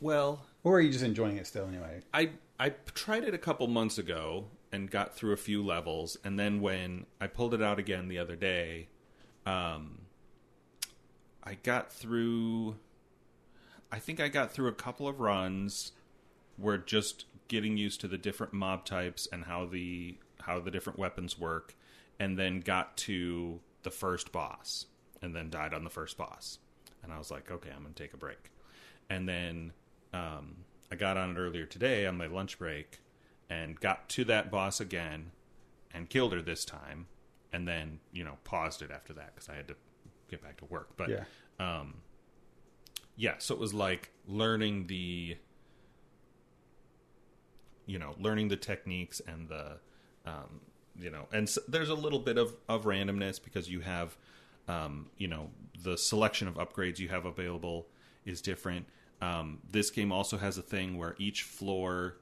well, 0.00 0.44
or 0.64 0.78
are 0.78 0.80
you 0.80 0.90
just 0.90 1.04
enjoying 1.04 1.36
it 1.36 1.46
still 1.46 1.66
anyway? 1.66 2.00
I 2.12 2.30
I 2.58 2.70
tried 2.94 3.24
it 3.24 3.34
a 3.34 3.38
couple 3.38 3.66
months 3.66 3.98
ago 3.98 4.46
and 4.76 4.90
got 4.90 5.16
through 5.16 5.32
a 5.32 5.38
few 5.38 5.64
levels, 5.64 6.18
and 6.22 6.38
then 6.38 6.60
when 6.60 7.06
I 7.20 7.26
pulled 7.26 7.54
it 7.54 7.62
out 7.62 7.78
again 7.78 8.08
the 8.08 8.18
other 8.18 8.36
day, 8.36 8.88
um, 9.46 10.02
I 11.42 11.54
got 11.54 11.90
through. 11.90 12.76
I 13.90 13.98
think 13.98 14.20
I 14.20 14.28
got 14.28 14.52
through 14.52 14.68
a 14.68 14.74
couple 14.74 15.08
of 15.08 15.18
runs 15.18 15.92
where 16.56 16.76
just 16.76 17.24
getting 17.48 17.76
used 17.76 18.00
to 18.02 18.08
the 18.08 18.18
different 18.18 18.52
mob 18.52 18.84
types 18.84 19.26
and 19.32 19.44
how 19.44 19.64
the 19.64 20.18
how 20.42 20.60
the 20.60 20.70
different 20.70 20.98
weapons 20.98 21.38
work, 21.38 21.74
and 22.20 22.38
then 22.38 22.60
got 22.60 22.96
to 22.98 23.60
the 23.82 23.90
first 23.90 24.30
boss, 24.30 24.86
and 25.22 25.34
then 25.34 25.48
died 25.48 25.72
on 25.72 25.84
the 25.84 25.90
first 25.90 26.18
boss. 26.18 26.58
and 27.02 27.12
I 27.12 27.18
was 27.18 27.30
like, 27.30 27.50
okay, 27.50 27.70
I'm 27.74 27.82
gonna 27.82 27.94
take 27.94 28.12
a 28.14 28.18
break. 28.18 28.50
And 29.08 29.28
then 29.28 29.72
um, 30.12 30.56
I 30.90 30.96
got 30.96 31.16
on 31.16 31.30
it 31.30 31.38
earlier 31.38 31.64
today 31.64 32.04
on 32.04 32.16
my 32.16 32.26
lunch 32.26 32.58
break, 32.58 32.98
and 33.48 33.78
got 33.80 34.08
to 34.10 34.24
that 34.24 34.50
boss 34.50 34.80
again, 34.80 35.32
and 35.92 36.08
killed 36.10 36.32
her 36.32 36.42
this 36.42 36.64
time, 36.64 37.06
and 37.52 37.66
then 37.66 38.00
you 38.12 38.24
know 38.24 38.38
paused 38.44 38.82
it 38.82 38.90
after 38.90 39.12
that 39.14 39.34
because 39.34 39.48
I 39.48 39.54
had 39.54 39.68
to 39.68 39.76
get 40.30 40.42
back 40.42 40.56
to 40.58 40.64
work. 40.66 40.96
But 40.96 41.08
Yeah. 41.10 41.24
um, 41.58 42.02
yeah, 43.16 43.34
so 43.38 43.54
it 43.54 43.60
was 43.60 43.72
like 43.72 44.10
learning 44.26 44.88
the, 44.88 45.36
you 47.86 47.98
know, 47.98 48.14
learning 48.18 48.48
the 48.48 48.56
techniques 48.56 49.20
and 49.26 49.48
the, 49.48 49.78
um, 50.26 50.60
you 50.98 51.10
know, 51.10 51.26
and 51.32 51.46
s 51.48 51.58
there's 51.68 51.88
a 51.88 51.94
little 51.94 52.18
bit 52.18 52.36
of 52.38 52.56
of 52.68 52.84
randomness 52.84 53.42
because 53.42 53.70
you 53.70 53.80
have, 53.80 54.16
um, 54.68 55.08
you 55.16 55.28
know, 55.28 55.50
the 55.82 55.96
selection 55.96 56.48
of 56.48 56.54
upgrades 56.54 56.98
you 56.98 57.08
have 57.08 57.24
available 57.26 57.86
is 58.24 58.40
different. 58.40 58.86
Um, 59.22 59.60
this 59.70 59.90
game 59.90 60.12
also 60.12 60.36
has 60.36 60.58
a 60.58 60.62
thing 60.62 60.98
where 60.98 61.14
each 61.18 61.42
floor, 61.42 62.16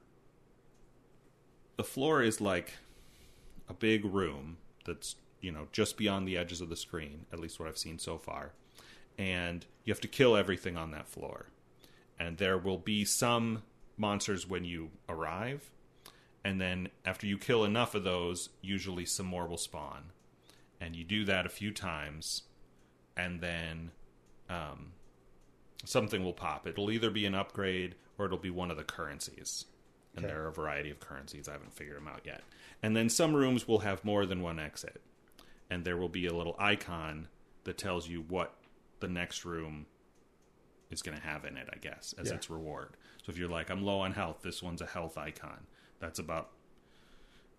the 1.77 1.83
floor 1.83 2.21
is 2.21 2.39
like 2.39 2.73
a 3.69 3.73
big 3.73 4.05
room 4.05 4.57
that's 4.85 5.15
you 5.41 5.51
know 5.51 5.67
just 5.71 5.97
beyond 5.97 6.27
the 6.27 6.37
edges 6.37 6.61
of 6.61 6.69
the 6.69 6.75
screen 6.75 7.25
at 7.33 7.39
least 7.39 7.59
what 7.59 7.67
i've 7.67 7.77
seen 7.77 7.99
so 7.99 8.17
far. 8.17 8.51
And 9.17 9.65
you 9.85 9.93
have 9.93 10.01
to 10.01 10.09
kill 10.09 10.35
everything 10.35 10.75
on 10.75 10.91
that 10.91 11.07
floor. 11.07 11.45
And 12.19 12.37
there 12.37 12.57
will 12.57 12.77
be 12.77 13.05
some 13.05 13.63
monsters 13.95 14.45
when 14.45 14.65
you 14.65 14.91
arrive. 15.07 15.71
And 16.43 16.59
then 16.59 16.89
after 17.05 17.25
you 17.25 17.37
kill 17.37 17.63
enough 17.63 17.95
of 17.95 18.03
those 18.03 18.49
usually 18.61 19.05
some 19.05 19.25
more 19.25 19.47
will 19.47 19.57
spawn. 19.57 20.11
And 20.81 20.97
you 20.97 21.05
do 21.05 21.23
that 21.25 21.45
a 21.45 21.49
few 21.49 21.71
times 21.71 22.43
and 23.15 23.39
then 23.39 23.91
um, 24.49 24.91
something 25.85 26.23
will 26.25 26.33
pop. 26.33 26.67
It'll 26.67 26.91
either 26.91 27.09
be 27.09 27.25
an 27.25 27.35
upgrade 27.35 27.95
or 28.17 28.25
it'll 28.25 28.37
be 28.37 28.49
one 28.49 28.71
of 28.71 28.77
the 28.77 28.83
currencies 28.83 29.65
and 30.15 30.25
Okay. 30.25 30.33
there 30.33 30.43
are 30.43 30.47
a 30.47 30.51
variety 30.53 30.89
of 30.91 30.99
currencies 30.99 31.47
i 31.47 31.51
haven't 31.51 31.73
figured 31.73 31.97
them 31.97 32.07
out 32.07 32.21
yet 32.25 32.41
and 32.83 32.95
then 32.95 33.09
some 33.09 33.35
rooms 33.35 33.67
will 33.67 33.79
have 33.79 34.03
more 34.05 34.25
than 34.25 34.41
one 34.41 34.59
exit 34.59 35.01
and 35.69 35.83
there 35.83 35.97
will 35.97 36.09
be 36.09 36.25
a 36.25 36.33
little 36.33 36.55
icon 36.59 37.27
that 37.63 37.77
tells 37.77 38.07
you 38.07 38.21
what 38.21 38.53
the 38.99 39.07
next 39.07 39.43
room 39.45 39.85
is 40.91 41.01
going 41.01 41.17
to 41.17 41.23
have 41.23 41.43
in 41.45 41.57
it, 41.57 41.67
I 41.73 41.77
guess, 41.77 42.13
as 42.19 42.29
Yeah. 42.29 42.35
its 42.35 42.47
reward. 42.49 42.95
So 43.25 43.31
if 43.31 43.37
you're 43.39 43.49
like, 43.49 43.71
I'm 43.71 43.83
low 43.83 43.99
on 44.01 44.13
health, 44.13 44.41
this 44.43 44.61
one's 44.61 44.81
a 44.81 44.85
health 44.85 45.17
icon. 45.17 45.65
That's 45.99 46.19
about, 46.19 46.51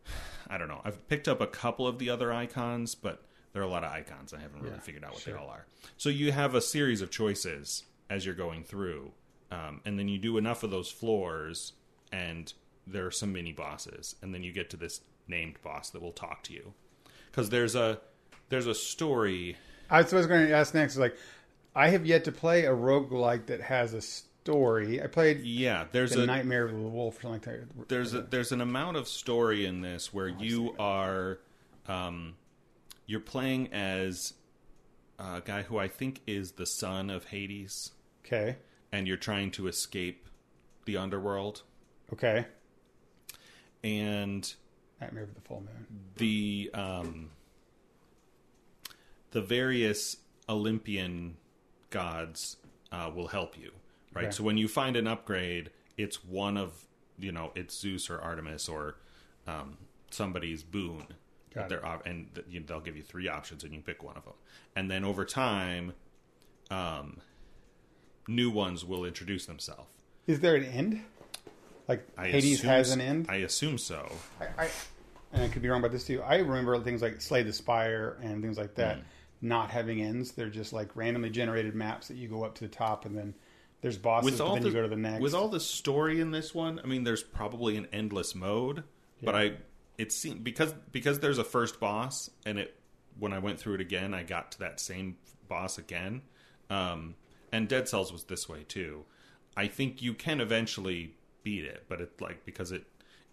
I 0.49 0.57
don't 0.59 0.69
know. 0.69 0.81
I've 0.85 1.07
picked 1.09 1.27
up 1.29 1.41
a 1.41 1.47
couple 1.47 1.87
of 1.87 1.99
the 1.99 2.09
other 2.11 2.33
icons, 2.33 2.95
but 2.95 3.25
there 3.53 3.61
are 3.63 3.65
a 3.65 3.69
lot 3.69 3.83
of 3.85 3.91
icons. 3.91 4.33
I 4.33 4.39
haven't 4.39 4.61
really 4.63 4.75
Yeah, 4.75 4.81
figured 4.81 5.05
out 5.05 5.13
what 5.15 5.23
sure. 5.23 5.35
they 5.35 5.39
all 5.41 5.49
are. 5.49 5.67
So 5.97 6.09
you 6.09 6.31
have 6.33 6.55
a 6.55 6.61
series 6.61 7.01
of 7.03 7.11
choices 7.11 7.85
as 8.09 8.25
you're 8.25 8.35
going 8.35 8.63
through, 8.63 9.13
um, 9.51 9.81
and 9.85 9.99
then 9.99 10.07
you 10.09 10.19
do 10.19 10.39
enough 10.39 10.63
of 10.63 10.71
those 10.71 10.91
floors, 10.91 11.73
and 12.13 12.53
there 12.87 13.07
are 13.07 13.11
some 13.11 13.33
mini 13.33 13.53
bosses, 13.53 14.17
and 14.23 14.33
then 14.35 14.43
you 14.43 14.53
get 14.53 14.71
to 14.71 14.77
this 14.77 15.01
named 15.29 15.57
boss 15.63 15.91
that 15.91 16.01
will 16.03 16.13
talk 16.13 16.43
to 16.45 16.53
you 16.53 16.73
because 17.31 17.51
there's 17.51 17.75
a 17.75 18.01
there's 18.49 18.67
a 18.67 18.75
story 18.75 19.57
I 19.91 20.03
was 20.03 20.11
going 20.27 20.47
to 20.47 20.53
ask 20.53 20.73
next. 20.75 20.93
is 20.95 20.99
Like, 20.99 21.17
I 21.75 21.89
have 21.89 22.07
yet 22.07 22.25
to 22.25 22.33
play 22.33 22.65
a 22.65 22.71
roguelike 22.73 23.47
that 23.47 23.61
has 23.61 23.93
a 23.95 24.01
story. 24.01 25.03
I 25.03 25.09
played 25.09 25.41
yeah 25.43 25.87
there's 25.91 26.13
the 26.13 26.23
a 26.23 26.27
Nightmare 26.27 26.65
of 26.67 26.71
the 26.73 26.77
Wolf 26.79 27.19
or 27.19 27.23
something 27.23 27.53
like 27.53 27.69
that. 27.77 27.89
there's 27.89 28.15
a, 28.15 28.23
there's 28.23 28.53
an 28.53 28.61
amount 28.61 28.97
of 28.97 29.09
story 29.09 29.67
in 29.67 29.81
this 29.81 30.15
where 30.15 30.29
you 30.29 30.75
are 30.79 31.41
um, 31.89 32.35
you're 33.07 33.21
playing 33.21 33.73
as 33.73 34.35
a 35.19 35.41
guy 35.45 35.63
who 35.63 35.79
I 35.79 35.89
think 35.89 36.21
is 36.27 36.53
the 36.53 36.67
son 36.67 37.11
of 37.11 37.25
Hades, 37.27 37.91
Okay. 38.25 38.57
and 38.93 39.07
you're 39.09 39.17
trying 39.17 39.51
to 39.53 39.67
escape 39.67 40.29
the 40.85 40.97
underworld. 40.97 41.63
Okay. 42.13 42.47
And 43.83 44.53
Nightmare 45.01 45.25
of 45.25 45.35
the 45.35 45.41
Full 45.43 45.61
Moon. 45.61 45.87
the 46.17 46.71
um, 46.75 47.31
the 49.33 49.43
various 49.43 50.17
Olympian 50.49 51.37
gods 51.91 52.57
uh, 52.93 53.11
will 53.15 53.29
help 53.29 53.59
you, 53.59 53.73
right? 54.15 54.27
Okay. 54.27 54.33
So 54.33 54.45
when 54.45 54.57
you 54.57 54.69
find 54.69 54.97
an 54.97 55.07
upgrade, 55.07 55.71
it's 55.97 56.25
one 56.25 56.57
of 56.57 56.87
you 57.19 57.33
know 57.33 57.53
it's 57.55 57.79
Zeus 57.79 58.09
or 58.09 58.21
Artemis 58.21 58.69
or 58.69 58.97
um, 59.47 59.79
somebody's 60.11 60.63
boon. 60.63 61.07
Got 61.55 61.69
They're 61.69 61.85
op- 61.85 62.07
and 62.07 62.29
they'll 62.67 62.81
give 62.81 62.97
you 62.97 63.03
three 63.03 63.29
options, 63.29 63.65
and 63.65 63.73
you 63.73 63.81
pick 63.81 64.03
one 64.03 64.17
of 64.17 64.25
them. 64.25 64.35
And 64.75 64.91
then 64.91 65.05
over 65.05 65.25
time, 65.25 65.95
um, 66.71 67.21
new 68.29 68.51
ones 68.51 68.85
will 68.85 69.05
introduce 69.05 69.47
themselves. 69.47 69.91
Is 70.27 70.41
there 70.41 70.57
an 70.57 70.65
end? 70.65 71.03
Like 71.89 72.07
I 72.17 72.29
Hades 72.29 72.59
assume 72.59 72.71
has 72.71 72.91
an 72.93 73.01
end? 73.01 73.27
I 73.29 73.37
assume 73.37 73.79
so. 73.79 74.11
I, 74.41 74.65
I, 74.65 74.69
and 75.33 75.43
I 75.43 75.49
could 75.49 75.63
be 75.63 75.69
wrong 75.69 75.81
about 75.81 75.93
this 75.93 76.05
too. 76.05 76.23
I 76.23 76.37
remember 76.37 76.79
things 76.81 77.03
like 77.03 77.21
Slay 77.21 77.43
the 77.43 77.53
Spire 77.53 78.19
and 78.23 78.43
things 78.43 78.59
like 78.59 78.75
that 78.77 78.99
not 79.41 79.71
having 79.71 80.01
ends. 80.01 80.33
They're 80.33 80.49
just 80.49 80.73
like 80.73 80.95
randomly 80.95 81.31
generated 81.31 81.75
maps 81.75 82.09
that 82.09 82.17
you 82.17 82.29
go 82.29 82.45
up 82.45 82.55
to 82.57 82.65
the 82.65 82.75
top 82.75 83.05
and 83.05 83.17
then 83.17 83.35
there's 83.83 83.99
bosses, 83.99 84.33
with 84.33 84.41
all 84.41 84.55
then 84.55 84.63
the 84.63 84.69
you 84.69 84.75
go 84.75 84.83
to 84.83 84.89
the 84.89 84.97
next. 84.97 85.21
with 85.21 85.35
all 85.35 85.49
the 85.49 85.61
story 85.61 86.21
in 86.21 86.31
this 86.31 86.55
one, 86.55 86.81
I 86.83 86.87
mean, 86.87 87.05
there's 87.05 87.23
probably 87.23 87.77
an 87.77 87.87
endless 87.93 88.35
mode, 88.35 88.83
but 89.23 89.35
I 89.35 89.53
it 89.99 90.13
seemed 90.13 90.43
because 90.43 90.73
because 90.93 91.21
there's 91.21 91.39
a 91.39 91.45
first 91.45 91.79
boss, 91.79 92.31
and 92.45 92.59
it 92.59 92.75
when 93.19 93.33
I 93.33 93.39
went 93.39 93.59
through 93.59 93.75
it 93.75 93.81
again, 93.81 94.15
I 94.15 94.23
got 94.23 94.53
to 94.53 94.59
that 94.61 94.81
same 94.81 95.17
boss 95.49 95.79
again, 95.79 96.23
um, 96.71 97.15
and 97.53 97.69
Dead 97.69 97.89
Cells 97.89 98.13
was 98.13 98.25
this 98.25 98.49
way 98.49 98.65
too. 98.67 99.05
I 99.57 99.69
think 99.69 100.03
you 100.03 100.15
can 100.15 100.41
eventually 100.41 101.15
beat 101.47 101.65
it, 101.65 101.85
but 101.89 102.01
it 102.01 102.21
like 102.21 102.45
because 102.45 102.73
it 102.73 102.83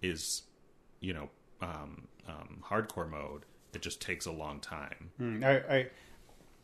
is, 0.03 0.43
you 0.99 1.15
know, 1.15 1.29
um, 1.63 2.07
um, 2.27 2.61
hardcore 2.63 3.09
mode, 3.09 3.41
it 3.73 3.81
just 3.81 3.99
takes 3.99 4.27
a 4.27 4.31
long 4.31 4.59
time. 4.59 5.09
Mm, 5.19 5.43
I, 5.43 5.75
I, 5.75 5.87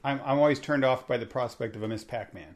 I'm, 0.03 0.21
I'm 0.23 0.37
always 0.37 0.59
turned 0.59 0.85
off 0.85 1.07
by 1.07 1.17
the 1.17 1.25
prospect 1.25 1.75
of 1.75 1.81
a 1.81 1.87
Ms. 1.87 2.03
Pac-Man, 2.03 2.55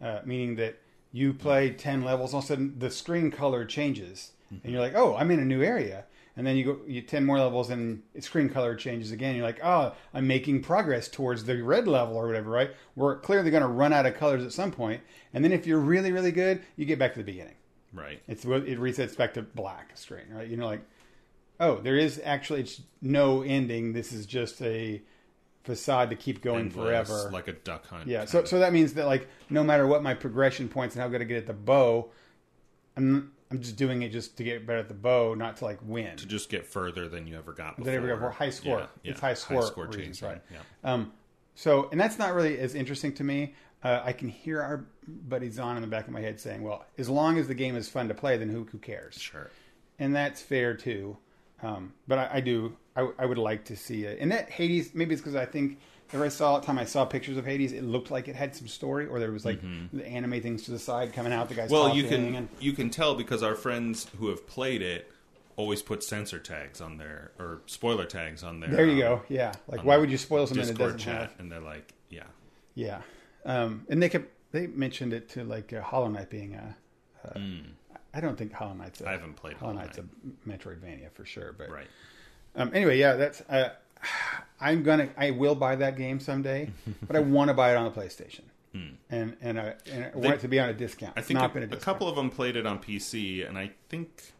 uh, 0.00 0.22
meaning 0.24 0.56
that 0.56 0.80
you 1.12 1.32
play 1.32 1.70
ten 1.70 2.02
levels, 2.02 2.34
all 2.34 2.40
of 2.40 2.46
a 2.46 2.48
sudden 2.48 2.74
the 2.80 2.90
screen 2.90 3.30
color 3.30 3.64
changes, 3.64 4.32
and 4.50 4.72
you're 4.72 4.82
like, 4.82 4.96
"Oh, 4.96 5.14
I'm 5.14 5.30
in 5.30 5.38
a 5.38 5.44
new 5.44 5.62
area," 5.62 6.06
and 6.36 6.44
then 6.44 6.56
you 6.56 6.64
go 6.64 6.78
you 6.84 7.00
ten 7.00 7.24
more 7.24 7.38
levels, 7.38 7.70
and 7.70 8.02
its 8.12 8.26
screen 8.26 8.48
color 8.48 8.74
changes 8.74 9.12
again. 9.12 9.36
You're 9.36 9.46
like, 9.46 9.60
"Oh, 9.62 9.94
I'm 10.12 10.26
making 10.26 10.62
progress 10.62 11.06
towards 11.06 11.44
the 11.44 11.62
red 11.62 11.86
level 11.86 12.16
or 12.16 12.26
whatever." 12.26 12.50
Right? 12.50 12.72
We're 12.96 13.20
clearly 13.20 13.52
going 13.52 13.62
to 13.62 13.68
run 13.68 13.92
out 13.92 14.04
of 14.04 14.16
colors 14.16 14.44
at 14.44 14.52
some 14.52 14.72
point, 14.72 15.00
and 15.32 15.44
then 15.44 15.52
if 15.52 15.64
you're 15.64 15.78
really, 15.78 16.10
really 16.10 16.32
good, 16.32 16.62
you 16.74 16.86
get 16.86 16.98
back 16.98 17.12
to 17.12 17.20
the 17.20 17.24
beginning. 17.24 17.54
Right. 17.92 18.22
It's 18.26 18.44
it 18.44 18.78
resets 18.78 19.16
back 19.16 19.34
to 19.34 19.42
black 19.42 19.96
screen, 19.96 20.26
right? 20.30 20.48
You 20.48 20.56
know, 20.56 20.66
like, 20.66 20.82
oh, 21.60 21.76
there 21.76 21.96
is 21.96 22.20
actually 22.24 22.60
it's 22.60 22.80
no 23.00 23.42
ending. 23.42 23.92
This 23.92 24.12
is 24.12 24.26
just 24.26 24.60
a 24.62 25.02
facade 25.64 26.10
to 26.10 26.16
keep 26.16 26.42
going 26.42 26.66
Endless, 26.66 27.08
forever. 27.08 27.30
like 27.32 27.48
a 27.48 27.52
duck 27.52 27.86
hunt. 27.86 28.08
yeah, 28.08 28.24
so 28.24 28.40
of. 28.40 28.48
so 28.48 28.58
that 28.58 28.72
means 28.72 28.94
that 28.94 29.06
like 29.06 29.28
no 29.50 29.62
matter 29.62 29.86
what 29.86 30.02
my 30.02 30.14
progression 30.14 30.68
points 30.68 30.94
and 30.94 31.02
how 31.02 31.08
good 31.08 31.20
I 31.20 31.24
get 31.24 31.38
at 31.38 31.46
the 31.46 31.52
bow, 31.52 32.10
I'm 32.96 33.32
I'm 33.50 33.60
just 33.60 33.76
doing 33.76 34.00
it 34.00 34.08
just 34.08 34.38
to 34.38 34.44
get 34.44 34.66
better 34.66 34.78
at 34.78 34.88
the 34.88 34.94
bow, 34.94 35.34
not 35.34 35.58
to 35.58 35.64
like 35.64 35.78
win. 35.82 36.16
to 36.16 36.26
just 36.26 36.48
get 36.48 36.66
further 36.66 37.06
than 37.08 37.26
you 37.26 37.36
ever 37.36 37.52
got 37.52 37.76
before. 37.76 37.92
Then 37.92 38.10
every 38.10 38.32
high 38.32 38.50
score. 38.50 38.78
Yeah, 38.78 38.86
yeah. 39.02 39.10
It's 39.10 39.20
high 39.20 39.34
score, 39.34 39.62
chasing, 39.62 39.90
reasons, 39.90 40.22
right? 40.22 40.40
Yeah. 40.50 40.58
Um, 40.82 41.12
so, 41.54 41.90
and 41.92 42.00
that's 42.00 42.18
not 42.18 42.34
really 42.34 42.58
as 42.58 42.74
interesting 42.74 43.12
to 43.14 43.24
me. 43.24 43.54
Uh, 43.84 44.00
I 44.04 44.12
can 44.12 44.28
hear 44.28 44.62
our 44.62 44.84
buddy 45.06 45.50
Zahn 45.50 45.76
in 45.76 45.82
the 45.82 45.88
back 45.88 46.06
of 46.06 46.12
my 46.12 46.20
head 46.20 46.38
saying, 46.40 46.62
"Well, 46.62 46.84
as 46.98 47.08
long 47.08 47.38
as 47.38 47.48
the 47.48 47.54
game 47.54 47.76
is 47.76 47.88
fun 47.88 48.08
to 48.08 48.14
play, 48.14 48.36
then 48.36 48.48
who 48.48 48.64
who 48.70 48.78
cares?" 48.78 49.14
Sure. 49.18 49.50
and 49.98 50.14
that's 50.14 50.40
fair 50.40 50.74
too. 50.74 51.16
Um, 51.62 51.92
but 52.08 52.18
I, 52.18 52.30
I 52.34 52.40
do, 52.40 52.76
I, 52.96 53.08
I 53.20 53.24
would 53.26 53.38
like 53.38 53.64
to 53.66 53.76
see 53.76 54.04
it. 54.04 54.18
And 54.20 54.32
that 54.32 54.50
Hades, 54.50 54.94
maybe 54.94 55.12
it's 55.14 55.20
because 55.22 55.36
I 55.36 55.44
think 55.46 55.78
every 56.12 56.28
saw 56.30 56.58
time 56.58 56.76
I 56.76 56.84
saw 56.84 57.04
pictures 57.04 57.36
of 57.36 57.46
Hades, 57.46 57.72
it 57.72 57.84
looked 57.84 58.10
like 58.10 58.26
it 58.26 58.34
had 58.34 58.54
some 58.56 58.66
story, 58.66 59.06
or 59.06 59.20
there 59.20 59.30
was 59.30 59.44
like 59.44 59.60
the 59.92 60.04
anime 60.06 60.40
things 60.42 60.64
to 60.64 60.72
the 60.72 60.78
side 60.78 61.12
coming 61.12 61.32
out. 61.32 61.48
The 61.48 61.54
guys. 61.54 61.66
Mm-hmm. 61.70 61.74
Well, 61.74 61.94
you 61.94 62.04
can 62.08 62.34
and- 62.34 62.48
you 62.60 62.72
can 62.72 62.90
tell 62.90 63.14
because 63.14 63.42
our 63.42 63.54
friends 63.54 64.06
who 64.18 64.28
have 64.28 64.46
played 64.46 64.82
it 64.82 65.10
always 65.56 65.82
put 65.82 66.02
censor 66.02 66.38
tags 66.38 66.80
on 66.80 66.96
there 66.96 67.30
or 67.38 67.60
spoiler 67.66 68.06
tags 68.06 68.42
on 68.42 68.58
there. 68.60 68.70
there 68.70 68.86
you 68.86 69.04
um, 69.06 69.18
go. 69.18 69.22
Yeah, 69.28 69.52
like 69.68 69.84
why 69.84 69.98
would 69.98 70.10
you 70.10 70.18
spoil 70.18 70.46
something 70.46 70.66
that 70.66 70.72
Discord 70.72 70.92
doesn't 70.96 71.12
chat, 71.12 71.20
have? 71.30 71.34
and 71.40 71.52
they're 71.52 71.60
like, 71.60 71.92
yeah, 72.08 72.22
Yeah, 72.74 73.02
um, 73.44 73.86
and 73.88 74.02
they 74.02 74.08
kept 74.08 74.28
they 74.52 74.66
mentioned 74.66 75.12
it 75.12 75.28
to 75.30 75.44
like 75.44 75.72
uh, 75.72 75.80
Hollow 75.80 76.08
Knight 76.08 76.30
being 76.30 76.54
a. 76.54 76.76
Uh, 77.24 77.38
I 78.14 78.20
don't 78.20 78.36
think 78.36 78.52
Hollow 78.52 78.74
Knight's. 78.74 79.00
A. 79.00 79.08
I 79.08 79.12
haven't 79.12 79.34
played 79.34 79.56
Hollow 79.56 79.72
Hollow 79.72 79.84
Knight's 79.84 79.98
a 79.98 80.04
Metroidvania 80.46 81.10
for 81.12 81.24
sure, 81.24 81.54
but 81.56 81.70
right. 81.70 81.86
Um, 82.54 82.70
anyway, 82.74 82.98
yeah, 82.98 83.14
that's. 83.14 83.40
Uh, 83.42 83.70
I'm 84.60 84.82
gonna. 84.82 85.08
I 85.16 85.30
will 85.30 85.54
buy 85.54 85.76
that 85.76 85.96
game 85.96 86.20
someday, 86.20 86.70
but 87.06 87.16
I 87.16 87.20
want 87.20 87.48
to 87.48 87.54
buy 87.54 87.72
it 87.72 87.76
on 87.76 87.84
the 87.84 87.98
PlayStation, 87.98 88.42
and 89.10 89.36
and 89.40 89.58
I, 89.58 89.74
and 89.90 90.04
I 90.04 90.10
want 90.16 90.34
it 90.34 90.40
to 90.40 90.48
be 90.48 90.60
on 90.60 90.68
a 90.68 90.74
discount. 90.74 91.14
I 91.16 91.22
think 91.22 91.40
not 91.40 91.50
a, 91.50 91.60
been 91.60 91.72
a, 91.72 91.76
a 91.76 91.78
couple 91.78 92.08
of 92.08 92.16
them 92.16 92.30
played 92.30 92.56
it 92.56 92.66
on 92.66 92.78
PC, 92.78 93.48
and 93.48 93.56
I 93.56 93.70
think 93.88 94.32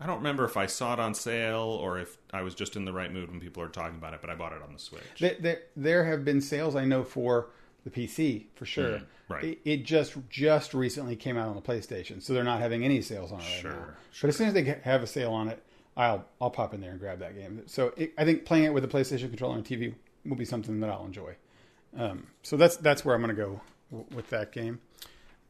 I 0.00 0.06
don't 0.06 0.18
remember 0.18 0.44
if 0.44 0.56
I 0.56 0.66
saw 0.66 0.94
it 0.94 1.00
on 1.00 1.14
sale 1.14 1.78
or 1.80 1.98
if 1.98 2.16
I 2.32 2.42
was 2.42 2.54
just 2.54 2.76
in 2.76 2.84
the 2.84 2.92
right 2.92 3.12
mood 3.12 3.30
when 3.30 3.40
people 3.40 3.62
are 3.62 3.68
talking 3.68 3.96
about 3.96 4.14
it. 4.14 4.20
But 4.20 4.30
I 4.30 4.34
bought 4.34 4.52
it 4.52 4.62
on 4.62 4.72
the 4.72 4.78
Switch. 4.78 5.02
There, 5.20 5.36
there, 5.38 5.62
there 5.76 6.04
have 6.04 6.24
been 6.24 6.40
sales 6.40 6.74
I 6.74 6.84
know 6.86 7.04
for 7.04 7.50
the 7.84 7.90
PC 7.90 8.46
for 8.54 8.66
sure. 8.66 8.98
Mm, 8.98 9.04
right. 9.28 9.44
It, 9.44 9.58
it 9.64 9.84
just 9.84 10.14
just 10.28 10.74
recently 10.74 11.16
came 11.16 11.36
out 11.36 11.48
on 11.48 11.56
the 11.56 11.62
PlayStation, 11.62 12.22
so 12.22 12.32
they're 12.32 12.44
not 12.44 12.60
having 12.60 12.84
any 12.84 13.00
sales 13.00 13.32
on 13.32 13.40
it 13.40 13.44
right 13.44 13.60
Sure, 13.60 13.70
now. 13.70 13.86
But 14.20 14.28
as 14.28 14.36
soon 14.36 14.48
as 14.48 14.54
they 14.54 14.64
have 14.84 15.02
a 15.02 15.06
sale 15.06 15.32
on 15.32 15.48
it, 15.48 15.62
I'll 15.96 16.24
I'll 16.40 16.50
pop 16.50 16.74
in 16.74 16.80
there 16.80 16.90
and 16.90 17.00
grab 17.00 17.18
that 17.20 17.34
game. 17.34 17.62
So 17.66 17.92
it, 17.96 18.12
I 18.16 18.24
think 18.24 18.44
playing 18.44 18.64
it 18.64 18.74
with 18.74 18.84
a 18.84 18.88
PlayStation 18.88 19.28
controller 19.28 19.56
and 19.56 19.64
TV 19.64 19.94
will 20.24 20.36
be 20.36 20.44
something 20.44 20.80
that 20.80 20.90
I'll 20.90 21.04
enjoy. 21.04 21.34
Um, 21.96 22.28
so 22.42 22.56
that's 22.56 22.76
that's 22.76 23.04
where 23.04 23.14
I'm 23.14 23.22
going 23.22 23.34
to 23.34 23.42
go 23.42 23.60
w- 23.90 24.08
with 24.14 24.30
that 24.30 24.52
game. 24.52 24.80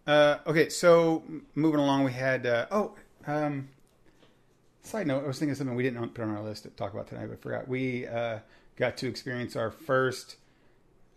Uh, 0.06 0.38
okay, 0.46 0.68
so 0.68 1.22
moving 1.54 1.80
along, 1.80 2.04
we 2.04 2.12
had 2.12 2.46
uh, 2.46 2.66
oh. 2.70 2.94
Um, 3.26 3.68
Side 4.84 5.06
note: 5.06 5.22
I 5.22 5.28
was 5.28 5.38
thinking 5.38 5.52
of 5.52 5.58
something 5.58 5.76
we 5.76 5.84
didn't 5.84 6.08
put 6.08 6.24
on 6.24 6.34
our 6.36 6.42
list 6.42 6.64
to 6.64 6.70
talk 6.70 6.92
about 6.92 7.06
tonight, 7.06 7.26
but 7.28 7.40
forgot. 7.40 7.68
We 7.68 8.06
uh, 8.08 8.40
got 8.74 8.96
to 8.96 9.06
experience 9.06 9.54
our 9.54 9.70
first 9.70 10.36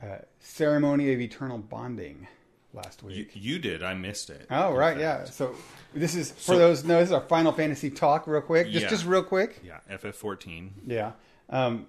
uh, 0.05 0.17
ceremony 0.39 1.13
of 1.13 1.19
eternal 1.19 1.57
bonding 1.57 2.27
last 2.73 3.03
week. 3.03 3.31
you 3.33 3.57
did. 3.59 3.83
I 3.83 3.93
missed 3.93 4.29
it. 4.29 4.47
oh, 4.51 4.73
right, 4.73 4.97
fact. 4.97 4.99
yeah. 4.99 5.23
So 5.25 5.55
this 5.93 6.13
is 6.15 6.31
for 6.31 6.39
So- 6.41 6.57
those. 6.57 6.83
No, 6.83 6.99
this 6.99 7.09
is 7.09 7.13
our 7.13 7.21
Final 7.21 7.51
Fantasy 7.51 7.89
talk, 7.89 8.27
real 8.27 8.41
quick. 8.41 8.67
Just, 8.71 8.83
Yeah. 8.83 8.89
just 8.89 9.05
real 9.05 9.23
quick. 9.23 9.61
Yeah, 9.63 9.79
FF14. 9.89 10.69
Yeah. 10.85 11.13
Um, 11.49 11.85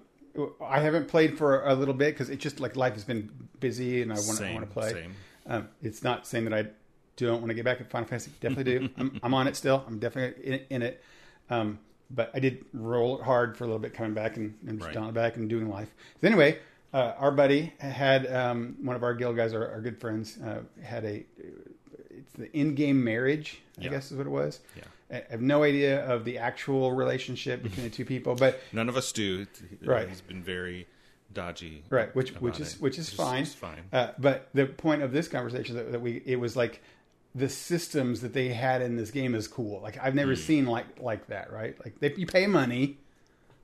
I 0.63 0.79
haven't 0.81 1.07
played 1.07 1.37
for 1.37 1.65
a 1.65 1.73
little 1.73 1.93
bit 1.95 2.13
because 2.13 2.29
it's 2.29 2.43
just 2.43 2.59
like 2.59 2.75
life 2.75 2.93
has 2.93 3.03
been 3.03 3.29
busy, 3.59 4.01
and 4.01 4.11
I 4.13 4.15
want, 4.15 4.41
I 4.41 4.53
want 4.53 4.65
to 4.67 4.71
play. 4.71 4.91
same. 4.93 5.15
Um, 5.47 5.69
it's 5.81 6.03
not 6.03 6.27
saying 6.27 6.45
that 6.45 6.53
I 6.53 6.67
don't 7.15 7.39
want 7.41 7.47
to 7.49 7.53
get 7.55 7.65
back 7.65 7.81
at 7.81 7.89
Final 7.89 8.07
Fantasy. 8.07 8.31
Definitely 8.39 8.79
do. 8.79 8.89
I'm, 8.97 9.19
I'm 9.23 9.33
on 9.33 9.47
it 9.47 9.55
still. 9.55 9.83
I'm 9.87 9.97
definitely 9.99 10.45
in, 10.45 10.59
in 10.69 10.81
it. 10.83 11.03
Um, 11.49 11.79
but 12.11 12.29
I 12.33 12.39
did 12.39 12.63
roll 12.73 13.19
it 13.19 13.23
hard 13.23 13.57
for 13.57 13.63
a 13.63 13.67
little 13.67 13.79
bit 13.79 13.93
coming 13.93 14.13
back 14.13 14.37
and, 14.37 14.57
and 14.67 14.77
just 14.79 14.87
Right. 14.87 14.93
down 14.93 15.11
back 15.13 15.35
and 15.37 15.49
doing 15.49 15.69
life. 15.69 15.93
So 16.21 16.27
anyway, 16.27 16.59
uh, 16.97 17.13
our 17.19 17.31
buddy 17.31 17.73
had 17.79 18.25
um, 18.33 18.75
one 18.81 18.95
of 18.95 19.03
our 19.03 19.13
guild 19.13 19.35
guys, 19.35 19.53
our, 19.53 19.69
our 19.69 19.81
good 19.81 19.99
friends, 19.99 20.37
uh, 20.41 20.61
had 20.83 21.03
a 21.05 21.23
it's 22.09 22.33
the 22.33 22.51
in-game 22.57 23.03
marriage. 23.03 23.59
I 23.79 23.83
Yeah. 23.83 23.89
guess 23.91 24.11
is 24.11 24.17
what 24.17 24.25
it 24.25 24.31
was. 24.31 24.59
Yeah. 24.75 24.83
I 25.09 25.23
have 25.31 25.41
no 25.41 25.63
idea 25.63 26.03
of 26.05 26.25
the 26.25 26.37
actual 26.39 26.91
relationship 26.93 27.63
between 27.63 27.85
the 27.85 27.89
two 27.89 28.03
people, 28.05 28.35
but 28.35 28.59
None 28.73 28.89
of 28.89 28.97
us 28.97 29.11
do. 29.11 29.45
Right. 29.83 30.09
He's 30.09 30.21
been 30.21 30.43
very 30.43 30.87
dodgy. 31.33 31.83
right 31.89 32.15
which 32.15 32.31
which 32.41 32.59
is 32.59 32.79
which 32.79 32.97
is 32.97 33.09
fine 33.13 33.43
is 33.43 33.53
fine. 33.53 33.83
Uh, 33.93 34.11
but 34.17 34.49
the 34.53 34.65
point 34.65 35.03
of 35.03 35.11
this 35.11 35.27
conversation 35.27 35.75
that, 35.75 35.91
that 35.91 36.01
we 36.01 36.21
it 36.25 36.37
was 36.39 36.55
like 36.55 36.81
the 37.35 37.49
systems 37.49 38.21
that 38.21 38.33
they 38.33 38.47
had 38.49 38.81
in 38.81 38.95
this 38.95 39.11
game 39.11 39.35
is 39.35 39.47
cool 39.47 39.79
like 39.81 39.97
i've 40.01 40.15
never 40.15 40.35
seen 40.35 40.65
like 40.65 40.87
like 40.99 41.27
that 41.27 41.51
right 41.51 41.75
like 41.85 41.99
they, 41.99 42.11
you 42.15 42.25
pay 42.25 42.47
money 42.47 42.97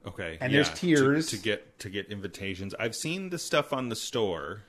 Okay. 0.06 0.38
And 0.42 0.52
yeah, 0.52 0.58
there's 0.58 0.70
to- 0.70 0.76
tiers. 0.76 1.28
to, 1.28 1.38
get 1.38 1.80
to 1.80 1.90
get 1.90 2.08
invitations. 2.08 2.76
I've 2.80 2.96
seen 2.96 3.30
the 3.30 3.40
stuff 3.40 3.72
on 3.74 3.90
the 3.90 3.96
store, 3.96 4.64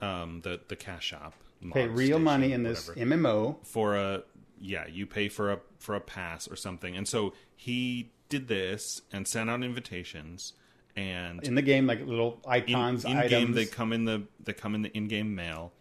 um, 0.00 0.40
the 0.42 0.60
the 0.68 0.76
cash 0.76 1.06
shop. 1.06 1.34
pay 1.72 1.86
real 1.86 2.08
station, 2.08 2.22
money 2.22 2.52
in 2.52 2.62
this 2.62 2.88
mmo 2.88 3.64
for 3.66 3.96
a 3.96 4.22
yeah. 4.60 4.86
You 4.86 5.06
pay 5.06 5.28
for 5.28 5.52
a 5.52 5.60
for 5.78 5.94
a 5.94 6.00
pass 6.00 6.48
or 6.48 6.56
something, 6.56 6.96
and 6.96 7.06
so 7.06 7.34
he 7.54 8.10
did 8.28 8.48
this 8.48 9.02
and 9.12 9.28
sent 9.28 9.50
out 9.50 9.62
invitations. 9.62 10.54
And 10.94 11.42
in 11.46 11.54
the 11.54 11.62
game 11.62 11.86
like 11.86 12.04
little 12.04 12.38
icons 12.46 13.04
in 13.04 13.28
game 13.28 13.52
they 13.52 13.64
come 13.64 13.92
in 13.92 14.04
the 14.04 14.24
they 14.42 14.52
come 14.52 14.74
in 14.74 14.82
the 14.82 14.94
in 14.96 15.08
game 15.08 15.34
mail, 15.34 15.72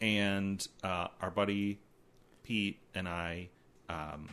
and 0.00 0.66
uh, 0.84 1.08
our 1.20 1.30
buddy 1.30 1.80
Pete 2.42 2.78
and 2.94 3.08
I 3.08 3.48
um, 3.88 4.28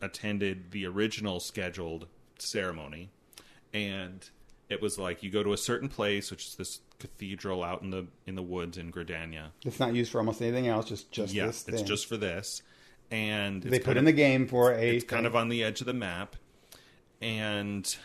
attended 0.00 0.70
the 0.70 0.86
original 0.86 1.40
scheduled 1.40 2.06
ceremony, 2.38 3.10
and 3.72 4.28
it 4.68 4.80
was 4.80 4.98
like 4.98 5.22
you 5.22 5.30
go 5.30 5.42
to 5.42 5.52
a 5.52 5.58
certain 5.58 5.88
place, 5.88 6.30
which 6.30 6.46
is 6.46 6.54
this 6.56 6.80
cathedral 6.98 7.62
out 7.62 7.82
in 7.82 7.90
the 7.90 8.06
in 8.26 8.34
the 8.34 8.42
woods 8.42 8.78
in 8.78 8.90
Gridania. 8.90 9.48
it's 9.64 9.80
not 9.80 9.94
used 9.94 10.12
for 10.12 10.18
almost 10.18 10.40
anything 10.40 10.68
else 10.68 10.86
just 10.86 11.10
just 11.10 11.34
yeah, 11.34 11.46
this 11.46 11.62
thing 11.62 11.74
it's 11.74 11.82
just 11.82 12.06
for 12.06 12.16
this, 12.16 12.62
and 13.10 13.62
they 13.62 13.78
put 13.78 13.96
in 13.96 13.98
of- 13.98 14.04
the 14.06 14.12
game 14.12 14.46
for 14.46 14.72
a 14.72 14.96
it's 14.96 15.04
kind 15.04 15.26
of 15.26 15.36
on 15.36 15.48
the 15.48 15.62
edge 15.62 15.80
of 15.80 15.86
the 15.86 15.94
map. 15.94 16.36
And 17.20 17.96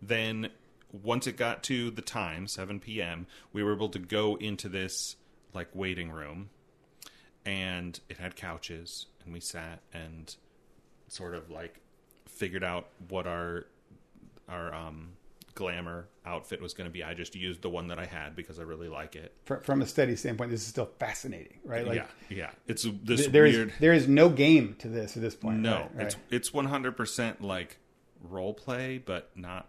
then 0.00 0.48
once 0.92 1.26
it 1.26 1.36
got 1.36 1.62
to 1.64 1.90
the 1.90 2.00
time, 2.00 2.46
7 2.46 2.80
p.m., 2.80 3.26
we 3.52 3.62
were 3.62 3.74
able 3.74 3.90
to 3.90 3.98
go 3.98 4.36
into 4.36 4.68
this 4.68 5.16
like 5.52 5.68
waiting 5.74 6.10
room 6.10 6.48
and 7.44 8.00
it 8.08 8.18
had 8.18 8.36
couches 8.36 9.06
and 9.24 9.32
we 9.32 9.40
sat 9.40 9.80
and 9.92 10.36
sort 11.08 11.34
of 11.34 11.50
like 11.50 11.80
figured 12.36 12.64
out 12.64 12.88
what 13.08 13.26
our 13.26 13.66
our 14.48 14.72
um 14.74 15.10
glamour 15.54 16.06
outfit 16.26 16.60
was 16.60 16.74
going 16.74 16.86
to 16.86 16.92
be. 16.92 17.02
I 17.02 17.14
just 17.14 17.34
used 17.34 17.62
the 17.62 17.70
one 17.70 17.88
that 17.88 17.98
I 17.98 18.04
had 18.04 18.36
because 18.36 18.58
I 18.58 18.62
really 18.62 18.88
like 18.88 19.16
it. 19.16 19.32
fr- 19.46 19.56
from 19.56 19.80
a 19.80 19.86
study 19.86 20.14
standpoint 20.16 20.50
this 20.50 20.60
is 20.60 20.66
still 20.66 20.90
fascinating 20.98 21.58
right 21.64 21.86
like 21.86 21.96
yeah, 21.96 22.06
yeah. 22.28 22.50
It's 22.66 22.82
this 23.04 23.20
th- 23.20 23.32
there 23.32 23.46
is 23.46 23.56
weird 23.56 23.72
there 23.80 23.92
is 23.94 24.06
no 24.06 24.28
game 24.28 24.76
to 24.80 24.88
this 24.88 25.16
at 25.16 25.22
this 25.22 25.34
point 25.34 25.60
No, 25.60 25.72
right, 25.72 25.90
right. 25.94 26.06
it's 26.06 26.16
it's 26.30 26.52
one 26.54 26.66
hundred 26.66 26.96
percent 26.96 27.40
like 27.42 27.78
role 28.22 28.52
play, 28.54 28.98
but 28.98 29.30
not 29.34 29.66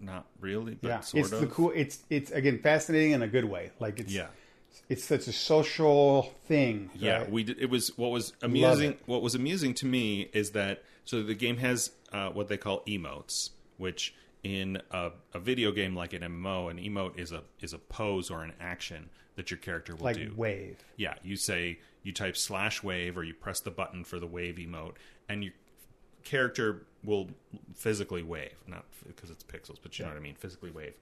not 0.00 0.26
really. 0.40 0.74
But 0.80 0.88
yeah 0.88 1.00
sort 1.00 1.24
it's 1.24 1.32
of. 1.32 1.40
the 1.40 1.46
cool 1.46 1.72
it's 1.74 2.00
it's 2.10 2.32
again 2.32 2.58
fascinating 2.60 3.12
in 3.12 3.22
a 3.22 3.28
good 3.28 3.44
way 3.44 3.70
like 3.78 4.00
it's 4.00 4.12
Yeah, 4.12 4.26
it's 4.88 5.04
such 5.04 5.26
a 5.28 5.32
social 5.32 6.32
thing. 6.46 6.90
yeah. 6.94 7.18
right? 7.18 7.30
We 7.30 7.44
did, 7.44 7.60
it 7.60 7.70
was 7.70 7.96
what 7.96 8.10
was 8.10 8.32
amusing. 8.42 8.96
What 9.06 9.22
was 9.22 9.34
amusing 9.34 9.74
to 9.74 9.86
me 9.86 10.28
is 10.32 10.50
that 10.50 10.84
so 11.04 11.22
the 11.22 11.34
game 11.34 11.58
has 11.58 11.92
uh, 12.12 12.30
what 12.30 12.48
they 12.48 12.56
call 12.56 12.82
emotes, 12.86 13.50
which 13.76 14.14
in 14.42 14.80
a, 14.90 15.10
a 15.34 15.38
video 15.38 15.72
game 15.72 15.94
like 15.94 16.12
an 16.12 16.22
MMO, 16.22 16.70
an 16.70 16.78
emote 16.78 17.18
is 17.18 17.32
a 17.32 17.42
is 17.60 17.72
a 17.72 17.78
pose 17.78 18.30
or 18.30 18.42
an 18.42 18.52
action 18.60 19.08
that 19.36 19.50
your 19.50 19.58
character 19.58 19.94
will 19.94 20.04
like 20.04 20.16
do. 20.16 20.32
wave. 20.36 20.78
Yeah, 20.96 21.14
you 21.22 21.36
say 21.36 21.78
you 22.02 22.12
type 22.12 22.36
slash 22.36 22.82
wave 22.82 23.16
or 23.16 23.24
you 23.24 23.34
press 23.34 23.60
the 23.60 23.70
button 23.70 24.04
for 24.04 24.18
the 24.18 24.26
wave 24.26 24.56
emote, 24.56 24.94
and 25.28 25.44
your 25.44 25.52
character 26.24 26.86
will 27.04 27.30
physically 27.74 28.22
wave, 28.22 28.54
not 28.66 28.84
because 29.06 29.30
it's 29.30 29.42
pixels, 29.42 29.78
but 29.82 29.98
you 29.98 30.04
know 30.04 30.10
what 30.10 30.16
I 30.16 30.20
mean, 30.20 30.34
physically 30.34 30.70
wave, 30.70 30.94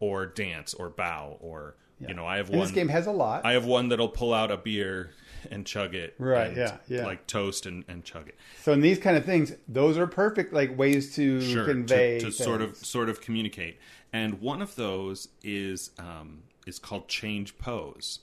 or 0.00 0.26
dance, 0.26 0.74
or 0.74 0.88
bow, 0.88 1.36
or 1.40 1.76
you 2.00 2.14
know, 2.14 2.26
I 2.26 2.36
have 2.38 2.48
And 2.48 2.58
one. 2.58 2.66
this 2.66 2.74
game 2.74 2.88
has 2.88 3.06
a 3.06 3.12
lot. 3.12 3.44
I 3.44 3.52
have 3.52 3.64
one 3.64 3.88
that'll 3.88 4.08
pull 4.08 4.34
out 4.34 4.50
a 4.50 4.56
beer 4.56 5.12
and 5.50 5.64
chug 5.64 5.94
it, 5.94 6.14
Right, 6.18 6.48
and, 6.48 6.56
yeah, 6.56 6.76
yeah. 6.88 7.06
like 7.06 7.26
toast 7.26 7.66
and, 7.66 7.84
and 7.88 8.04
chug 8.04 8.28
it. 8.28 8.34
so 8.62 8.72
in 8.72 8.80
these 8.80 8.98
kind 8.98 9.16
of 9.16 9.24
things, 9.24 9.52
those 9.68 9.96
are 9.96 10.06
perfect 10.06 10.52
like 10.52 10.76
ways 10.76 11.14
to 11.16 11.40
Sure, 11.40 11.64
convey 11.64 12.18
to, 12.18 12.26
to 12.26 12.32
sort 12.32 12.60
of 12.62 12.76
sort 12.76 13.08
of 13.08 13.20
communicate. 13.20 13.78
And 14.12 14.40
one 14.40 14.60
of 14.62 14.74
those 14.76 15.28
is 15.44 15.90
um, 15.98 16.42
is 16.66 16.78
called 16.78 17.06
change 17.08 17.58
pose. 17.58 18.20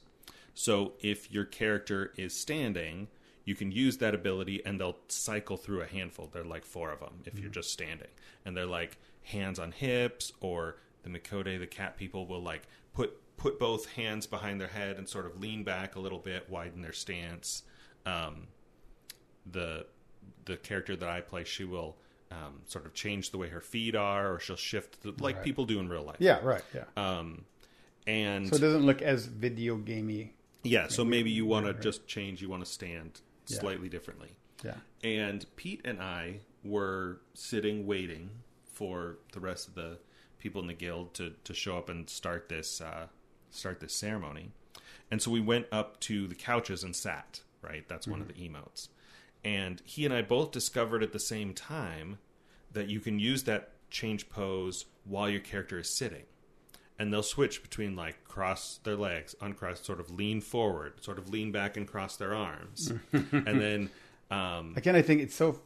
So 0.53 0.93
if 1.01 1.31
your 1.31 1.45
character 1.45 2.11
is 2.17 2.33
standing, 2.37 3.07
you 3.45 3.55
can 3.55 3.71
use 3.71 3.97
that 3.97 4.13
ability, 4.13 4.61
and 4.65 4.79
they'll 4.79 4.97
cycle 5.07 5.57
through 5.57 5.81
a 5.81 5.85
handful. 5.87 6.29
They're 6.31 6.43
like 6.43 6.63
four 6.65 6.91
of 6.91 6.99
them 6.99 7.21
if 7.25 7.35
you're 7.39 7.45
Mm-hmm. 7.45 7.53
just 7.53 7.71
standing, 7.71 8.07
and 8.45 8.55
they're 8.55 8.65
like 8.65 8.97
hands 9.23 9.59
on 9.59 9.71
hips, 9.71 10.31
or 10.41 10.75
the 11.03 11.09
Miqo'te, 11.09 11.57
the 11.59 11.67
cat 11.67 11.97
people, 11.97 12.25
will 12.27 12.41
like 12.43 12.63
put 12.93 13.13
put 13.37 13.59
both 13.59 13.91
hands 13.93 14.25
behind 14.27 14.59
their 14.61 14.67
head 14.67 14.97
and 14.97 15.07
sort 15.07 15.25
of 15.25 15.39
lean 15.41 15.63
back 15.63 15.95
a 15.95 15.99
little 15.99 16.19
bit, 16.19 16.49
widen 16.49 16.81
their 16.81 16.93
stance. 16.93 17.63
Um, 18.05 18.47
the 19.49 19.85
the 20.45 20.57
character 20.57 20.95
that 20.95 21.07
I 21.09 21.21
play, 21.21 21.43
she 21.43 21.63
will 21.63 21.97
um, 22.31 22.61
sort 22.65 22.85
of 22.85 22.93
change 22.93 23.31
the 23.31 23.37
way 23.37 23.49
her 23.49 23.61
feet 23.61 23.95
are, 23.95 24.33
or 24.33 24.39
she'll 24.39 24.55
shift 24.55 25.01
the, 25.01 25.13
like 25.19 25.35
Right. 25.37 25.45
people 25.45 25.65
do 25.65 25.79
in 25.79 25.87
real 25.87 26.03
life. 26.03 26.17
Yeah, 26.19 26.39
right. 26.43 26.63
Yeah. 26.73 26.83
Um, 26.97 27.45
and 28.07 28.47
so 28.49 28.55
it 28.55 28.59
doesn't 28.59 28.85
look 28.85 29.01
as 29.01 29.25
video 29.25 29.77
gamey. 29.77 30.33
yeah, 30.63 30.87
so 30.87 31.05
maybe 31.05 31.29
you 31.31 31.45
want 31.45 31.65
to 31.65 31.73
just 31.73 32.07
change. 32.07 32.41
You 32.41 32.49
want 32.49 32.65
to 32.65 32.69
stand 32.71 33.21
Yeah. 33.47 33.59
slightly 33.59 33.87
differently. 33.89 34.29
Yeah. 34.63 34.75
And 35.03 35.45
Pete 35.55 35.81
and 35.85 36.01
I 36.01 36.39
were 36.63 37.21
sitting 37.33 37.85
waiting 37.85 38.29
for 38.73 39.17
the 39.33 39.39
rest 39.39 39.67
of 39.67 39.75
the 39.75 39.99
people 40.39 40.59
in 40.61 40.67
the 40.67 40.73
guild 40.73 41.13
to, 41.15 41.33
to 41.43 41.53
show 41.53 41.77
up 41.77 41.87
and 41.89 42.09
start 42.09 42.49
this 42.49 42.81
uh, 42.81 43.07
start 43.53 43.79
this 43.79 43.95
ceremony. 43.95 44.51
And 45.11 45.21
so 45.21 45.31
we 45.31 45.41
went 45.41 45.67
up 45.71 45.99
to 46.01 46.27
the 46.27 46.35
couches 46.35 46.83
and 46.83 46.95
sat. 46.95 47.41
Right, 47.61 47.87
that's 47.87 48.07
one 48.07 48.19
of 48.19 48.27
mm-hmm. 48.27 48.53
the 48.53 48.59
emotes. 48.59 48.89
And 49.45 49.81
he 49.85 50.03
and 50.05 50.13
I 50.13 50.21
both 50.21 50.51
discovered 50.51 51.01
at 51.01 51.13
the 51.13 51.19
same 51.19 51.53
time 51.53 52.17
that 52.73 52.89
you 52.89 52.99
can 52.99 53.19
use 53.19 53.43
that 53.43 53.69
change 53.89 54.29
pose 54.29 54.85
while 55.05 55.29
your 55.29 55.39
character 55.39 55.79
is 55.79 55.89
sitting. 55.89 56.23
And 56.99 57.11
they'll 57.11 57.23
switch 57.23 57.61
between 57.61 57.95
like 57.95 58.23
cross 58.25 58.79
their 58.83 58.95
legs, 58.95 59.35
uncross, 59.41 59.83
sort 59.83 59.99
of 59.99 60.11
lean 60.11 60.41
forward, 60.41 61.03
sort 61.03 61.17
of 61.17 61.29
lean 61.29 61.51
back 61.51 61.77
and 61.77 61.87
cross 61.87 62.17
their 62.17 62.35
arms, 62.35 62.91
and 63.11 63.61
then 63.61 63.89
um, 64.31 64.73
Again, 64.75 64.95
I 64.95 65.03
think 65.03 65.21
it's 65.21 65.35
so. 65.35 65.59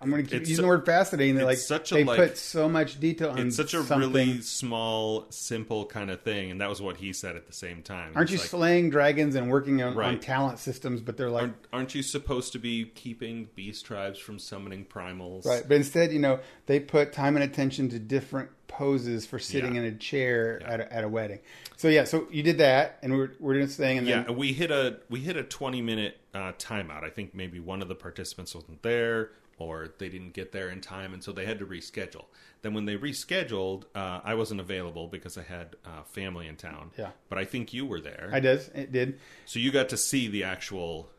I'm 0.00 0.10
going 0.10 0.24
to 0.24 0.30
keep 0.30 0.40
using 0.40 0.56
so- 0.56 0.62
the 0.62 0.68
word 0.68 0.86
fascinating. 0.86 1.36
That 1.36 1.46
like 1.46 1.58
such 1.58 1.90
a, 1.90 1.96
they 1.96 2.04
like- 2.04 2.18
put 2.18 2.38
so 2.38 2.68
much 2.68 3.00
detail 3.00 3.30
on 3.30 3.38
it's 3.48 3.56
such 3.56 3.74
a 3.74 3.82
something. 3.82 3.98
really 4.12 4.40
small, 4.42 5.26
simple 5.30 5.86
kind 5.86 6.10
of 6.10 6.20
thing, 6.22 6.50
and 6.50 6.60
that 6.60 6.68
was 6.68 6.80
what 6.80 6.98
he 6.98 7.12
said 7.12 7.34
at 7.36 7.46
the 7.46 7.52
same 7.52 7.82
time. 7.82 8.12
Aren't 8.14 8.30
you 8.30 8.38
like, 8.38 8.46
slaying 8.46 8.90
dragons 8.90 9.34
and 9.34 9.50
working 9.50 9.82
on, 9.82 9.98
on 9.98 10.20
talent 10.20 10.58
systems? 10.60 11.00
But 11.00 11.16
they're 11.16 11.30
like 11.30 11.42
aren't, 11.42 11.56
aren't 11.72 11.94
you 11.94 12.02
supposed 12.02 12.52
to 12.52 12.58
be 12.60 12.84
keeping 12.94 13.48
beast 13.56 13.84
tribes 13.86 14.18
from 14.20 14.38
summoning 14.38 14.84
primals? 14.84 15.44
Right, 15.44 15.64
but 15.66 15.76
instead, 15.76 16.12
you 16.12 16.20
know, 16.20 16.38
they 16.66 16.78
put 16.78 17.12
time 17.12 17.34
and 17.36 17.42
attention 17.44 17.88
to 17.88 17.98
different 17.98 18.50
poses 18.76 19.26
for 19.26 19.38
sitting 19.38 19.74
Yeah. 19.74 19.82
in 19.82 19.86
a 19.86 19.96
chair 19.96 20.58
Yeah. 20.60 20.70
at, 20.72 20.80
a, 20.80 20.92
at 20.92 21.04
a 21.04 21.08
wedding. 21.08 21.40
So 21.76 21.88
yeah, 21.88 22.04
so 22.04 22.26
you 22.30 22.42
did 22.42 22.58
that, 22.58 22.98
and 23.02 23.12
we're 23.12 23.32
we're 23.40 23.54
doing 23.54 23.66
this 23.66 23.76
thing, 23.76 23.98
and 23.98 24.06
Yeah, 24.06 24.22
then 24.24 24.36
we 24.36 24.52
hit 24.52 24.70
a 24.70 24.98
we 25.10 25.20
hit 25.20 25.36
a 25.36 25.42
twenty 25.42 25.80
minute 25.82 26.18
uh, 26.34 26.52
timeout. 26.58 27.04
I 27.04 27.10
think 27.10 27.34
maybe 27.34 27.60
one 27.60 27.82
of 27.82 27.88
the 27.88 27.94
participants 27.94 28.54
wasn't 28.54 28.82
there, 28.82 29.30
or 29.58 29.88
they 29.98 30.08
didn't 30.08 30.32
get 30.32 30.52
there 30.52 30.68
in 30.70 30.80
time, 30.80 31.12
and 31.12 31.22
so 31.22 31.32
they 31.32 31.44
had 31.46 31.58
to 31.58 31.66
reschedule. 31.66 32.24
Then 32.62 32.74
when 32.74 32.84
they 32.84 32.96
rescheduled, 32.96 33.84
uh, 33.94 34.20
I 34.22 34.34
wasn't 34.34 34.60
available 34.60 35.08
because 35.08 35.36
I 35.36 35.42
had 35.42 35.74
uh, 35.84 36.02
family 36.04 36.46
in 36.46 36.54
town. 36.56 36.92
Yeah. 36.96 37.10
but 37.28 37.38
I 37.38 37.44
think 37.44 37.72
you 37.74 37.84
were 37.86 38.00
there, 38.00 38.30
I 38.32 38.38
did 38.40 38.60
it 38.74 38.92
did 38.92 39.18
so 39.46 39.58
you 39.58 39.70
got 39.72 39.88
to 39.90 39.96
see 39.96 40.28
the 40.28 40.44
actual. 40.44 41.10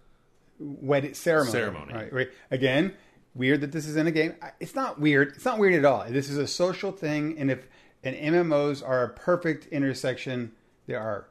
wedding 0.60 1.14
ceremony. 1.14 1.52
Ceremony. 1.52 1.94
Right, 1.94 2.14
right. 2.14 2.30
Again, 2.52 2.94
weird 3.36 3.62
that 3.62 3.72
this 3.72 3.88
is 3.88 3.96
in 3.96 4.08
a 4.08 4.12
game. 4.12 4.36
It's 4.60 4.76
not 4.76 5.00
weird. 5.00 5.30
It's 5.36 5.46
not 5.46 5.60
weird 5.60 5.74
at 5.74 5.86
all. 5.86 6.06
This 6.10 6.30
is 6.30 6.38
a 6.38 6.48
social 6.48 6.92
thing, 6.92 7.38
and 7.38 7.50
if 7.52 7.68
and 8.04 8.16
MMOs 8.16 8.86
are 8.88 9.04
a 9.04 9.10
perfect 9.10 9.66
intersection. 9.68 10.52
There 10.88 11.00
are 11.00 11.28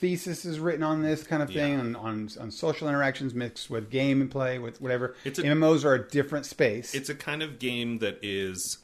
theses 0.00 0.58
written 0.60 0.82
on 0.82 1.02
this 1.02 1.22
kind 1.24 1.42
of 1.42 1.48
thing 1.50 1.72
Yeah. 1.74 1.80
on, 1.80 1.96
on 1.96 2.28
on 2.40 2.50
social 2.50 2.88
interactions 2.88 3.34
mixed 3.34 3.68
with 3.68 3.90
game 3.90 4.20
and 4.20 4.30
play 4.30 4.58
with 4.58 4.80
whatever. 4.80 5.14
It's 5.24 5.38
a- 5.38 5.42
MMOs 5.42 5.84
are 5.84 5.94
a 5.94 6.08
different 6.08 6.46
space. 6.46 6.94
It's 6.94 7.08
a 7.08 7.14
kind 7.14 7.42
of 7.42 7.58
game 7.58 7.98
that 7.98 8.18
is 8.22 8.78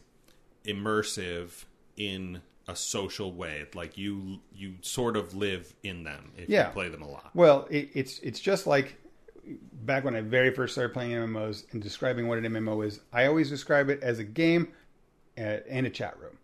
immersive 0.65 1.65
in 1.97 2.43
a 2.69 2.77
social 2.77 3.33
way. 3.33 3.65
Like 3.75 3.97
you 3.97 4.41
you 4.55 4.75
sort 4.83 5.17
of 5.17 5.35
live 5.35 5.73
in 5.83 6.05
them 6.05 6.33
if 6.37 6.49
Yeah. 6.49 6.67
you 6.69 6.73
play 6.73 6.89
them 6.89 7.03
a 7.03 7.09
lot. 7.09 7.31
Well, 7.35 7.67
it, 7.71 7.91
it's 7.95 8.19
it's 8.21 8.41
just 8.41 8.67
like 8.67 8.97
back 9.73 10.05
when 10.05 10.15
I 10.17 10.21
very 10.21 10.51
first 10.53 10.75
started 10.75 10.93
playing 10.93 11.13
MMOs 11.13 11.65
and 11.73 11.83
describing 11.83 12.29
what 12.29 12.39
an 12.39 12.45
MMO 12.45 12.85
is. 12.87 13.01
I 13.13 13.27
always 13.27 13.49
describe 13.51 13.89
it 13.91 14.03
as 14.03 14.19
a 14.19 14.25
game 14.25 14.69
uh, 15.39 15.59
and 15.69 15.87
a 15.87 15.91
chat 15.91 16.19
room, 16.19 16.39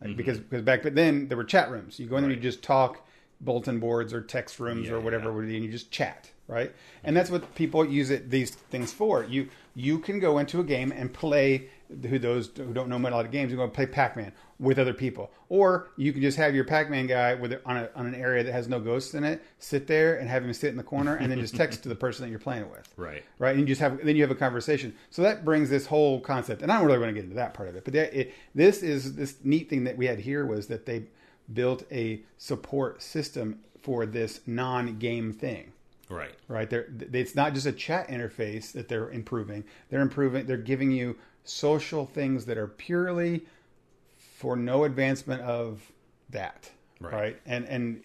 Like, 0.00 0.16
because 0.16 0.38
because 0.38 0.62
back 0.62 0.82
then 0.82 1.28
there 1.28 1.36
were 1.36 1.44
chat 1.44 1.70
rooms. 1.70 1.98
You 1.98 2.06
go 2.06 2.16
in 2.16 2.22
there, 2.22 2.30
you 2.30 2.36
Mm-hmm. 2.36 2.42
Just 2.42 2.62
talk, 2.62 3.06
bulletin 3.40 3.78
boards 3.78 4.12
or 4.12 4.20
text 4.22 4.58
rooms 4.60 4.88
Yeah, 4.88 4.94
or 4.94 5.00
whatever, 5.00 5.30
yeah. 5.44 5.56
and 5.56 5.64
you 5.64 5.70
just 5.70 5.90
chat, 5.90 6.30
right? 6.46 6.74
And 7.04 7.16
that's 7.16 7.30
what 7.30 7.54
people 7.54 7.84
use 7.84 8.10
it 8.10 8.30
these 8.30 8.50
things 8.50 8.92
for. 8.92 9.24
You 9.24 9.48
you 9.74 9.98
can 9.98 10.18
go 10.18 10.38
into 10.38 10.60
a 10.60 10.64
game 10.64 10.92
and 10.92 11.12
play. 11.12 11.68
Who 11.88 12.18
those 12.18 12.50
who 12.56 12.72
don't 12.74 12.88
know 12.88 12.98
a 12.98 13.08
lot 13.08 13.24
of 13.24 13.30
games, 13.30 13.50
you 13.50 13.56
go 13.56 13.66
play 13.68 13.86
Pac 13.86 14.16
Man 14.16 14.32
with 14.58 14.78
other 14.78 14.92
people, 14.92 15.30
or 15.48 15.88
you 15.96 16.12
can 16.12 16.20
just 16.20 16.36
have 16.36 16.54
your 16.54 16.64
Pac 16.64 16.90
Man 16.90 17.06
guy 17.06 17.34
with 17.34 17.52
it 17.52 17.62
on 17.64 17.76
a, 17.76 17.88
on 17.94 18.06
an 18.06 18.14
area 18.14 18.44
that 18.44 18.52
has 18.52 18.68
no 18.68 18.78
ghosts 18.78 19.14
in 19.14 19.24
it, 19.24 19.42
sit 19.58 19.86
there 19.86 20.16
and 20.18 20.28
have 20.28 20.44
him 20.44 20.52
sit 20.52 20.70
in 20.70 20.76
the 20.76 20.82
corner, 20.82 21.14
and 21.16 21.30
then 21.30 21.40
just 21.40 21.56
text 21.56 21.82
to 21.84 21.88
the 21.88 21.94
person 21.94 22.24
that 22.24 22.30
you're 22.30 22.38
playing 22.38 22.68
with 22.70 22.92
Right. 22.96 23.24
right? 23.38 23.50
And 23.56 23.60
you 23.60 23.66
just 23.66 23.80
have 23.80 24.04
then 24.04 24.16
you 24.16 24.22
have 24.22 24.30
a 24.30 24.34
conversation. 24.34 24.94
So 25.10 25.22
that 25.22 25.44
brings 25.44 25.70
this 25.70 25.86
whole 25.86 26.20
concept, 26.20 26.62
and 26.62 26.70
I 26.70 26.78
don't 26.78 26.86
really 26.86 26.98
want 26.98 27.10
to 27.10 27.14
get 27.14 27.24
into 27.24 27.36
that 27.36 27.54
part 27.54 27.68
of 27.68 27.76
it, 27.76 27.84
but 27.84 27.94
that, 27.94 28.12
it, 28.12 28.34
this 28.54 28.82
is 28.82 29.14
this 29.14 29.36
neat 29.44 29.70
thing 29.70 29.84
that 29.84 29.96
we 29.96 30.06
had 30.06 30.18
here 30.18 30.44
was 30.44 30.66
that 30.66 30.84
they 30.84 31.04
built 31.52 31.84
a 31.90 32.20
support 32.36 33.02
system 33.02 33.60
for 33.80 34.04
this 34.04 34.40
non-game 34.46 35.32
thing. 35.32 35.72
Right. 36.10 36.32
Right, 36.48 36.68
they're, 36.70 36.88
it's 37.12 37.34
not 37.34 37.52
just 37.54 37.66
a 37.66 37.72
chat 37.72 38.08
interface 38.08 38.72
that 38.72 38.88
they're 38.88 39.10
improving. 39.10 39.64
They're 39.90 40.00
improving. 40.00 40.46
They're 40.46 40.56
giving 40.56 40.90
you 40.90 41.16
social 41.48 42.06
things 42.06 42.44
that 42.46 42.58
are 42.58 42.68
purely 42.68 43.42
for 44.36 44.56
no 44.56 44.84
advancement 44.84 45.42
of 45.42 45.90
that. 46.30 46.70
Right. 47.00 47.12
Right, 47.14 47.40
and 47.46 47.64
and 47.66 48.02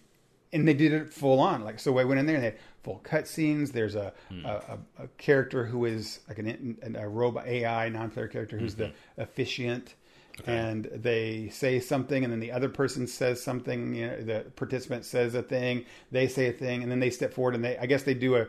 and 0.52 0.68
they 0.68 0.74
did 0.74 0.92
it 0.92 1.12
full 1.12 1.40
on. 1.40 1.64
Like 1.64 1.80
so, 1.80 1.98
I 1.98 2.04
went 2.04 2.20
in 2.20 2.26
there 2.26 2.36
and 2.36 2.44
they 2.44 2.50
had 2.50 2.58
full 2.82 3.00
cutscenes. 3.04 3.72
There's 3.72 3.94
a, 3.96 4.12
Hmm. 4.28 4.44
a, 4.44 4.78
a 4.98 5.04
a 5.04 5.08
character 5.18 5.64
who 5.66 5.84
is 5.84 6.20
like 6.28 6.38
an, 6.38 6.78
an 6.82 6.96
a 6.96 7.08
robot 7.08 7.46
AI 7.46 7.88
non-player 7.88 8.28
character 8.28 8.56
who's 8.58 8.74
the 8.76 8.92
officiant, 9.18 9.94
Mm-hmm. 10.34 10.50
Okay. 10.50 10.58
and 10.58 10.84
they 10.92 11.48
say 11.50 11.78
something, 11.78 12.24
and 12.24 12.32
then 12.32 12.40
the 12.40 12.50
other 12.50 12.68
person 12.68 13.06
says 13.06 13.40
something. 13.42 13.94
You 13.94 14.06
know, 14.08 14.20
the 14.22 14.40
participant 14.56 15.04
says 15.04 15.34
a 15.36 15.42
thing, 15.42 15.84
they 16.10 16.26
say 16.26 16.48
a 16.48 16.52
thing, 16.52 16.82
and 16.82 16.90
then 16.90 16.98
they 16.98 17.10
step 17.10 17.32
forward 17.32 17.54
and 17.54 17.64
they 17.64 17.78
I 17.78 17.86
guess 17.86 18.02
they 18.02 18.14
do 18.14 18.34
a 18.36 18.46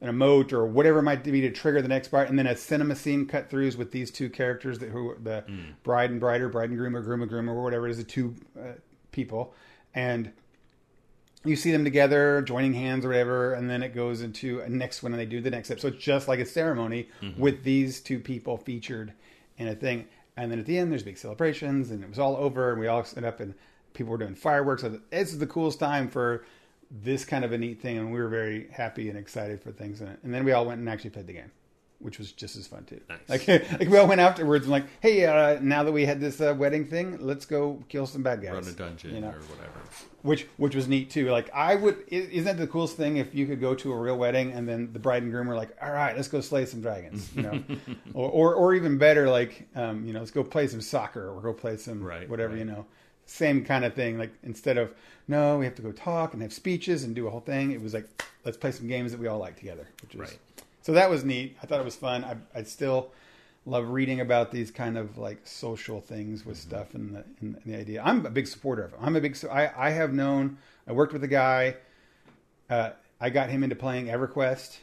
an 0.00 0.08
emote 0.12 0.52
or 0.52 0.64
whatever 0.66 1.00
it 1.00 1.02
might 1.02 1.24
be 1.24 1.40
to 1.40 1.50
trigger 1.50 1.82
the 1.82 1.88
next 1.88 2.08
part, 2.08 2.28
and 2.28 2.38
then 2.38 2.46
a 2.46 2.56
cinema 2.56 2.94
scene 2.94 3.26
cut 3.26 3.50
throughs 3.50 3.76
with 3.76 3.90
these 3.90 4.10
two 4.10 4.30
characters 4.30 4.78
that 4.78 4.90
who 4.90 5.14
the 5.22 5.42
Hmm. 5.46 5.58
bride 5.82 6.10
and 6.10 6.20
bride 6.20 6.40
or 6.40 6.48
bride 6.48 6.70
and 6.70 6.78
groom 6.78 6.94
or 6.96 7.02
groom 7.02 7.22
and 7.22 7.30
groom 7.30 7.48
or 7.50 7.62
whatever 7.62 7.88
it 7.88 7.90
is, 7.92 7.96
the 7.96 8.04
two 8.04 8.34
uh, 8.58 8.72
people, 9.10 9.54
and 9.94 10.30
you 11.44 11.56
see 11.56 11.70
them 11.70 11.84
together 11.84 12.42
joining 12.42 12.74
hands 12.74 13.04
or 13.04 13.08
whatever, 13.08 13.54
and 13.54 13.70
then 13.70 13.82
it 13.82 13.94
goes 13.94 14.22
into 14.22 14.60
a 14.60 14.68
next 14.68 15.02
one, 15.02 15.12
and 15.12 15.20
they 15.20 15.26
do 15.26 15.40
the 15.40 15.50
next 15.50 15.68
step. 15.68 15.80
So 15.80 15.88
it's 15.88 16.02
just 16.02 16.28
like 16.28 16.40
a 16.40 16.46
ceremony 16.46 17.08
with 17.36 17.62
these 17.62 18.00
two 18.00 18.18
people 18.18 18.56
featured 18.56 19.12
in 19.56 19.68
a 19.68 19.74
thing. 19.74 20.06
And 20.36 20.50
then 20.52 20.58
at 20.58 20.66
the 20.66 20.78
end, 20.78 20.90
there's 20.92 21.02
big 21.04 21.16
celebrations, 21.18 21.90
and 21.90 22.02
it 22.02 22.08
was 22.08 22.18
all 22.18 22.36
over, 22.36 22.70
and 22.72 22.80
we 22.80 22.86
all 22.86 23.04
set 23.04 23.24
up, 23.24 23.40
and 23.40 23.54
people 23.94 24.10
were 24.12 24.18
doing 24.18 24.34
fireworks. 24.34 24.82
So 24.82 25.00
this 25.10 25.32
is 25.32 25.38
the 25.38 25.46
coolest 25.46 25.78
time 25.80 26.08
for 26.08 26.44
this 26.90 27.24
kind 27.24 27.44
of 27.44 27.52
a 27.52 27.58
neat 27.58 27.80
thing, 27.80 27.98
and 27.98 28.12
we 28.12 28.18
were 28.18 28.28
very 28.28 28.68
happy 28.72 29.08
and 29.08 29.18
excited 29.18 29.62
for 29.62 29.72
things 29.72 30.00
in 30.00 30.08
it. 30.08 30.18
And 30.22 30.32
then 30.32 30.44
we 30.44 30.52
all 30.52 30.64
went 30.66 30.80
and 30.80 30.88
actually 30.88 31.10
played 31.10 31.26
the 31.26 31.34
game, 31.34 31.50
which 31.98 32.18
was 32.18 32.32
just 32.32 32.56
as 32.56 32.66
fun 32.66 32.84
too. 32.84 33.00
Nice. 33.08 33.46
Like, 33.46 33.48
like 33.80 33.88
we 33.88 33.98
all 33.98 34.06
went 34.06 34.20
afterwards 34.20 34.64
and 34.64 34.72
like, 34.72 34.86
hey, 35.00 35.26
uh, 35.26 35.58
now 35.60 35.82
that 35.84 35.92
we 35.92 36.06
had 36.06 36.20
this 36.20 36.40
uh, 36.40 36.54
wedding 36.56 36.86
thing, 36.86 37.18
let's 37.20 37.44
go 37.44 37.82
kill 37.88 38.06
some 38.06 38.22
bad 38.22 38.40
guys. 38.42 38.52
Run 38.52 38.64
a 38.68 38.72
dungeon 38.72 39.14
you 39.14 39.20
know? 39.20 39.28
or 39.28 39.40
whatever. 39.54 39.80
which 40.22 40.46
which 40.56 40.74
was 40.74 40.88
neat 40.88 41.10
too. 41.10 41.30
Like 41.30 41.50
I 41.54 41.74
would, 41.74 42.04
isn't 42.08 42.44
that 42.44 42.56
the 42.56 42.66
coolest 42.66 42.96
thing 42.96 43.18
if 43.18 43.34
you 43.34 43.46
could 43.46 43.60
go 43.60 43.74
to 43.74 43.92
a 43.92 43.96
real 43.96 44.16
wedding 44.16 44.52
and 44.52 44.66
then 44.66 44.90
the 44.92 44.98
bride 44.98 45.22
and 45.24 45.30
groom 45.30 45.46
were 45.46 45.56
like, 45.56 45.76
all 45.82 45.92
right, 45.92 46.16
let's 46.16 46.28
go 46.28 46.40
slay 46.40 46.64
some 46.64 46.80
dragons, 46.80 47.30
you 47.34 47.42
know, 47.42 47.62
or, 48.14 48.30
or 48.30 48.54
or 48.54 48.74
even 48.74 48.96
better, 48.96 49.28
like 49.28 49.68
um, 49.76 50.06
you 50.06 50.12
know, 50.14 50.20
let's 50.20 50.30
go 50.30 50.42
play 50.42 50.66
some 50.68 50.80
soccer 50.80 51.28
or 51.30 51.40
go 51.42 51.52
play 51.52 51.76
some 51.76 52.02
Right, 52.02 52.28
whatever 52.30 52.54
right. 52.54 52.58
you 52.60 52.64
know, 52.64 52.86
same 53.28 53.64
kind 53.64 53.84
of 53.84 53.94
thing. 53.94 54.18
Like 54.18 54.32
instead 54.42 54.78
of 54.78 54.92
no, 55.28 55.58
we 55.58 55.64
have 55.66 55.74
to 55.76 55.82
go 55.82 55.92
talk 55.92 56.32
and 56.32 56.40
have 56.42 56.52
speeches 56.52 57.04
and 57.04 57.14
do 57.14 57.26
a 57.26 57.30
whole 57.30 57.40
thing. 57.40 57.70
It 57.72 57.80
was 57.82 57.94
like 57.94 58.08
let's 58.44 58.56
play 58.56 58.72
some 58.72 58.88
games 58.88 59.12
that 59.12 59.20
we 59.20 59.26
all 59.28 59.38
like 59.38 59.56
together, 59.56 59.86
which 60.02 60.14
was 60.14 60.30
Right. 60.30 60.38
so 60.82 60.92
that 60.92 61.10
was 61.10 61.24
neat. 61.24 61.56
I 61.62 61.66
thought 61.66 61.80
it 61.80 61.84
was 61.84 61.96
fun. 61.96 62.24
I 62.24 62.36
I 62.58 62.62
still 62.64 63.10
love 63.66 63.90
reading 63.90 64.20
about 64.20 64.50
these 64.50 64.70
kind 64.70 64.96
of 64.96 65.18
like 65.18 65.46
social 65.46 66.00
things 66.00 66.46
with 66.46 66.56
Mm-hmm. 66.56 66.68
stuff 66.70 66.94
and 66.94 67.14
the, 67.16 67.24
and 67.40 67.60
the 67.66 67.74
idea. 67.76 68.02
I'm 68.02 68.24
a 68.24 68.30
big 68.30 68.46
supporter 68.46 68.84
of. 68.84 68.94
I'm 69.00 69.14
a 69.16 69.20
big. 69.20 69.36
I 69.50 69.70
I 69.76 69.90
have 69.90 70.12
known. 70.12 70.56
I 70.86 70.92
worked 70.92 71.12
with 71.12 71.22
a 71.22 71.28
guy. 71.28 71.76
Uh, 72.70 72.90
I 73.20 73.30
got 73.30 73.50
him 73.50 73.62
into 73.62 73.76
playing 73.76 74.06
EverQuest. 74.06 74.78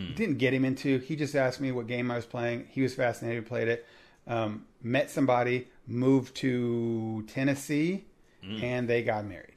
Mm. 0.00 0.16
Didn't 0.16 0.38
get 0.38 0.52
him 0.52 0.64
into. 0.64 0.98
He 0.98 1.14
just 1.16 1.34
asked 1.36 1.60
me 1.60 1.70
what 1.70 1.86
game 1.86 2.10
I 2.10 2.16
was 2.16 2.26
playing. 2.26 2.66
He 2.70 2.82
was 2.82 2.94
fascinated. 2.94 3.44
He 3.44 3.48
played 3.48 3.68
it. 3.68 3.86
Um, 4.26 4.64
met 4.82 5.10
somebody. 5.10 5.68
Moved 5.86 6.34
to 6.36 7.22
Tennessee, 7.28 8.04
and 8.42 8.88
they 8.88 9.02
got 9.02 9.24
married. 9.26 9.54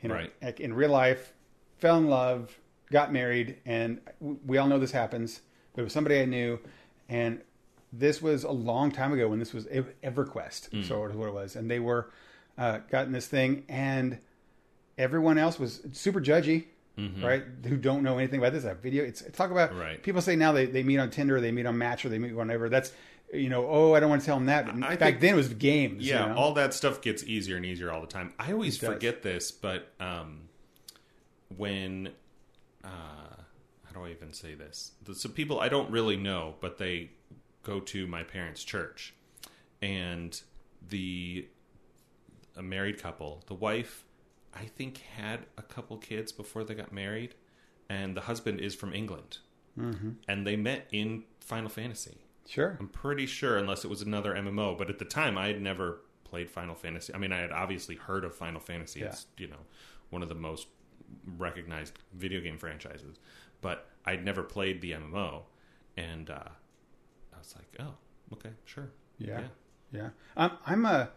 You 0.00 0.08
know, 0.08 0.14
Mm. 0.14 0.18
Right. 0.18 0.32
like 0.42 0.60
in 0.60 0.74
real 0.74 0.90
life, 0.90 1.32
fell 1.78 1.98
in 1.98 2.08
love, 2.08 2.56
got 2.90 3.12
married, 3.12 3.56
and 3.64 4.00
we 4.20 4.58
all 4.58 4.66
know 4.68 4.78
this 4.78 4.92
happens. 4.92 5.40
But 5.74 5.82
it 5.82 5.84
was 5.84 5.92
somebody 5.92 6.20
I 6.20 6.24
knew, 6.24 6.58
and 7.08 7.40
this 7.92 8.20
was 8.22 8.44
a 8.44 8.50
long 8.50 8.90
time 8.90 9.12
ago 9.12 9.28
when 9.28 9.38
this 9.38 9.52
was 9.52 9.66
Ev- 9.68 9.92
EverQuest, 10.02 10.84
so 10.86 11.04
is 11.06 11.14
what 11.16 11.28
it 11.28 11.34
was, 11.34 11.56
and 11.56 11.70
they 11.70 11.78
were 11.80 12.10
uh, 12.58 12.78
gotten 12.90 13.12
this 13.12 13.26
thing, 13.26 13.64
and 13.68 14.18
everyone 14.98 15.38
else 15.38 15.58
was 15.58 15.80
super 15.92 16.20
judgy, 16.20 16.66
right? 17.22 17.42
Who 17.66 17.76
don't 17.76 18.02
know 18.02 18.18
anything 18.18 18.38
about 18.38 18.52
this. 18.52 18.64
A 18.64 18.74
video. 18.74 19.02
It's 19.04 19.22
talk 19.32 19.50
about 19.50 19.74
Right. 19.76 20.02
people 20.02 20.20
say 20.20 20.36
now 20.36 20.52
they, 20.52 20.66
they 20.66 20.82
meet 20.82 20.98
on 20.98 21.10
Tinder, 21.10 21.40
they 21.40 21.50
meet 21.52 21.66
on 21.66 21.76
Match, 21.78 22.04
or 22.04 22.08
they 22.10 22.18
meet 22.18 22.34
whatever. 22.34 22.68
That's 22.68 22.92
you 23.32 23.48
know, 23.48 23.66
oh, 23.66 23.94
I 23.94 24.00
don't 24.00 24.10
want 24.10 24.22
to 24.22 24.26
tell 24.26 24.36
them 24.36 24.46
that. 24.46 24.78
Back 24.78 24.98
think- 24.98 25.20
then 25.20 25.34
it 25.34 25.36
was 25.36 25.48
games. 25.48 26.06
Yeah, 26.06 26.22
you 26.22 26.28
know? 26.34 26.38
all 26.38 26.52
that 26.54 26.74
stuff 26.74 27.00
gets 27.00 27.24
easier 27.24 27.56
and 27.56 27.64
easier 27.64 27.90
all 27.90 28.00
the 28.00 28.06
time. 28.06 28.34
I 28.38 28.52
always 28.52 28.76
forget 28.76 29.22
this, 29.22 29.50
but 29.50 29.92
um, 29.98 30.48
when 31.56 32.10
uh, 32.84 32.88
how 33.84 33.92
do 33.94 34.04
I 34.04 34.10
even 34.10 34.32
say 34.32 34.54
this? 34.54 34.92
The- 35.02 35.14
So 35.14 35.28
people 35.28 35.60
I 35.60 35.68
don't 35.68 35.90
really 35.90 36.16
know, 36.16 36.54
but 36.60 36.78
they 36.78 37.10
go 37.62 37.80
to 37.80 38.06
my 38.06 38.22
parents' 38.22 38.64
church, 38.64 39.14
and 39.80 40.40
the 40.88 41.48
a 42.54 42.62
married 42.62 43.00
couple, 43.00 43.42
the 43.46 43.54
wife, 43.54 44.04
I 44.54 44.64
think 44.66 44.98
had 45.16 45.46
a 45.56 45.62
couple 45.62 45.96
kids 45.96 46.32
before 46.32 46.64
they 46.64 46.74
got 46.74 46.92
married, 46.92 47.34
and 47.88 48.14
the 48.14 48.22
husband 48.22 48.60
is 48.60 48.74
from 48.74 48.92
England, 48.92 49.38
mm-hmm. 49.78 50.10
and 50.28 50.46
they 50.46 50.56
met 50.56 50.86
in 50.92 51.24
Final 51.40 51.70
Fantasy. 51.70 52.18
Sure. 52.48 52.76
I'm 52.80 52.88
pretty 52.88 53.26
sure, 53.26 53.58
unless 53.58 53.84
it 53.84 53.88
was 53.88 54.02
another 54.02 54.34
MMO. 54.34 54.76
But 54.76 54.90
at 54.90 54.98
the 54.98 55.04
time, 55.04 55.36
I 55.38 55.48
had 55.48 55.60
never 55.60 56.00
played 56.24 56.50
Final 56.50 56.74
Fantasy. 56.74 57.14
I 57.14 57.18
mean, 57.18 57.32
I 57.32 57.38
had 57.38 57.52
obviously 57.52 57.94
heard 57.94 58.24
of 58.24 58.34
Final 58.34 58.60
Fantasy. 58.60 59.00
Yeah. 59.00 59.06
It's 59.06 59.26
you 59.36 59.48
know 59.48 59.56
one 60.10 60.22
of 60.22 60.28
the 60.28 60.34
most 60.34 60.66
recognized 61.36 61.98
video 62.14 62.40
game 62.40 62.58
franchises, 62.58 63.18
but 63.60 63.88
I'd 64.04 64.24
never 64.24 64.42
played 64.42 64.80
the 64.80 64.92
MMO, 64.92 65.42
and 65.96 66.30
uh, 66.30 66.48
I 67.34 67.38
was 67.38 67.54
like, 67.54 67.86
oh, 67.86 67.94
okay, 68.34 68.50
sure, 68.64 68.90
Yeah, 69.18 69.42
yeah. 69.92 70.08
I'm, 70.36 70.52
I'm 70.66 70.86
a, 70.86 71.10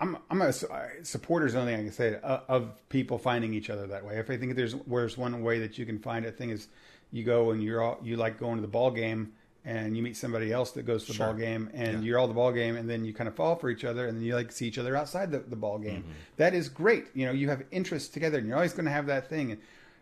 I'm, 0.00 0.18
I'm 0.30 0.42
a 0.42 0.52
supporter. 0.52 1.46
Is 1.46 1.52
the 1.52 1.60
only 1.60 1.72
thing 1.72 1.80
I 1.80 1.84
can 1.84 1.92
say 1.92 2.18
uh, 2.22 2.40
of 2.48 2.88
people 2.88 3.18
finding 3.18 3.54
each 3.54 3.70
other 3.70 3.86
that 3.86 4.04
way. 4.04 4.18
If 4.18 4.30
I 4.30 4.36
think 4.36 4.56
there's, 4.56 4.74
there's 4.86 5.18
one 5.18 5.42
way 5.42 5.58
that 5.60 5.78
you 5.78 5.86
can 5.86 5.98
find 5.98 6.24
a 6.24 6.32
thing 6.32 6.50
is, 6.50 6.68
you 7.10 7.24
go 7.24 7.50
and 7.52 7.62
you're 7.62 7.82
all, 7.82 7.98
you 8.02 8.16
like 8.16 8.38
going 8.38 8.56
to 8.56 8.62
the 8.62 8.68
ball 8.68 8.90
game 8.90 9.32
and 9.68 9.96
you 9.96 10.02
meet 10.02 10.16
somebody 10.16 10.50
else 10.50 10.70
that 10.72 10.84
goes 10.84 11.02
to 11.02 11.08
the 11.08 11.16
Sure. 11.16 11.26
ball 11.26 11.34
game, 11.34 11.68
and 11.74 11.98
Yeah. 11.98 12.00
you're 12.06 12.18
all 12.18 12.26
the 12.28 12.34
ball 12.34 12.52
game, 12.52 12.74
and 12.76 12.88
then 12.88 13.04
you 13.04 13.12
kind 13.12 13.28
of 13.28 13.34
fall 13.34 13.54
for 13.56 13.68
each 13.68 13.84
other, 13.84 14.06
and 14.06 14.16
then 14.16 14.24
you 14.24 14.34
like 14.34 14.50
see 14.50 14.66
each 14.66 14.78
other 14.78 14.96
outside 14.96 15.30
the, 15.30 15.40
the 15.40 15.56
ball 15.56 15.78
game. 15.78 16.02
Mm-hmm. 16.02 16.12
That 16.38 16.54
is 16.54 16.68
great. 16.70 17.04
You 17.14 17.26
know, 17.26 17.32
you 17.32 17.48
have 17.50 17.62
interests 17.70 18.08
together, 18.08 18.38
and 18.38 18.46
you're 18.46 18.56
always 18.56 18.72
going 18.72 18.86
to 18.86 18.90
have 18.92 19.06
that 19.06 19.28
thing. 19.28 19.52
And, 19.52 19.60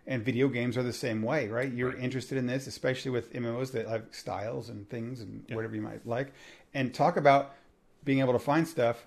and 0.09 0.25
video 0.25 0.47
games 0.47 0.77
are 0.77 0.85
the 0.85 0.93
same 0.93 1.21
way, 1.21 1.49
right? 1.49 1.73
You're 1.73 1.91
Right. 1.91 1.99
interested 1.99 2.39
in 2.39 2.47
this, 2.47 2.69
especially 2.69 3.11
with 3.11 3.33
MMOs 3.35 3.73
that 3.73 3.89
have 3.89 4.05
styles 4.13 4.69
and 4.69 4.89
things 4.89 5.21
and 5.21 5.45
Yeah. 5.49 5.57
whatever 5.57 5.75
you 5.75 5.83
might 5.83 6.07
like. 6.07 6.33
And 6.73 6.95
talk 6.95 7.17
about 7.17 7.57
being 8.05 8.21
able 8.21 8.33
to 8.35 8.39
find 8.39 8.69
stuff. 8.69 9.05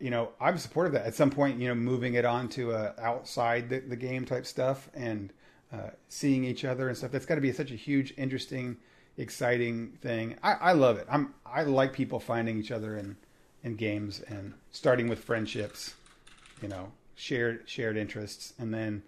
You 0.00 0.08
know, 0.08 0.30
I'm 0.40 0.56
supportive 0.56 0.94
of 0.94 1.02
that. 1.02 1.06
At 1.08 1.14
some 1.14 1.28
point, 1.30 1.60
you 1.60 1.68
know, 1.68 1.74
moving 1.74 2.14
it 2.14 2.24
on 2.24 2.48
to 2.50 2.72
uh, 2.72 2.94
outside 2.98 3.68
the, 3.68 3.80
the 3.80 3.96
game 3.96 4.24
type 4.24 4.46
stuff 4.46 4.88
and 4.94 5.30
uh, 5.70 5.90
seeing 6.08 6.42
each 6.44 6.64
other 6.64 6.88
and 6.88 6.96
stuff. 6.96 7.10
That's 7.12 7.26
got 7.26 7.34
to 7.34 7.42
be 7.42 7.52
such 7.52 7.70
a 7.70 7.74
huge, 7.76 8.14
interesting, 8.16 8.78
exciting 9.16 9.98
thing. 10.00 10.36
I, 10.42 10.52
I 10.54 10.72
love 10.72 10.98
it. 10.98 11.06
I'm 11.10 11.34
I 11.46 11.62
like 11.62 11.92
people 11.92 12.20
finding 12.20 12.58
each 12.58 12.70
other 12.70 12.96
in 12.98 13.16
in 13.62 13.76
games 13.76 14.20
and 14.28 14.54
starting 14.70 15.08
with 15.08 15.18
friendships. 15.22 15.94
You 16.62 16.68
know, 16.68 16.92
shared 17.14 17.62
shared 17.66 17.96
interests, 17.96 18.54
and 18.58 18.72
then 18.72 19.02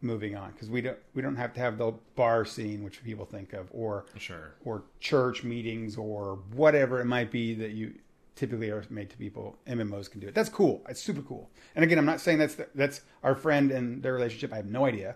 moving 0.00 0.34
on 0.36 0.50
because 0.50 0.68
we 0.68 0.80
don't 0.80 0.98
we 1.14 1.22
don't 1.22 1.36
have 1.36 1.52
to 1.54 1.60
have 1.60 1.78
the 1.78 1.92
bar 2.16 2.44
scene 2.44 2.82
which 2.82 3.02
people 3.04 3.24
think 3.24 3.52
of 3.52 3.68
or 3.70 4.04
Sure. 4.18 4.52
or 4.64 4.82
church 4.98 5.44
meetings 5.44 5.96
or 5.96 6.40
whatever 6.54 7.00
it 7.00 7.04
might 7.04 7.30
be 7.30 7.54
that 7.54 7.70
you 7.70 7.94
typically 8.34 8.68
are 8.70 8.84
made 8.90 9.08
to 9.10 9.16
people 9.16 9.56
mmos 9.68 10.10
can 10.10 10.20
do 10.20 10.26
it 10.26 10.34
that's 10.34 10.48
cool 10.48 10.82
it's 10.88 11.00
super 11.00 11.22
cool 11.22 11.48
and 11.76 11.84
again 11.84 11.98
i'm 11.98 12.04
not 12.04 12.20
saying 12.20 12.36
that's 12.38 12.56
the, 12.56 12.66
that's 12.74 13.02
our 13.22 13.36
friend 13.36 13.70
and 13.70 14.02
their 14.02 14.12
relationship 14.12 14.52
i 14.52 14.56
have 14.56 14.66
no 14.66 14.84
idea 14.86 15.14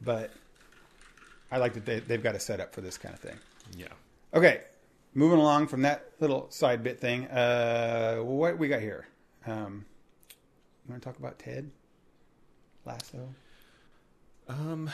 but 0.00 0.30
i 1.52 1.58
like 1.58 1.74
that 1.74 1.84
they, 1.86 2.00
they've 2.00 2.22
got 2.22 2.34
a 2.34 2.40
setup 2.40 2.74
for 2.74 2.80
this 2.80 2.98
kind 2.98 3.14
of 3.14 3.20
thing 3.20 3.36
Yeah. 3.76 3.86
okay 4.34 4.62
moving 5.14 5.38
along 5.38 5.68
from 5.68 5.82
that 5.82 6.10
little 6.18 6.50
side 6.50 6.82
bit 6.82 6.98
thing 6.98 7.26
uh 7.28 8.16
what 8.18 8.58
we 8.58 8.66
got 8.68 8.80
here 8.80 9.06
um 9.46 9.84
you 10.84 10.90
want 10.90 11.02
to 11.02 11.08
talk 11.08 11.18
about 11.18 11.38
ted 11.38 11.70
lasso 12.84 13.28
Um, 14.48 14.90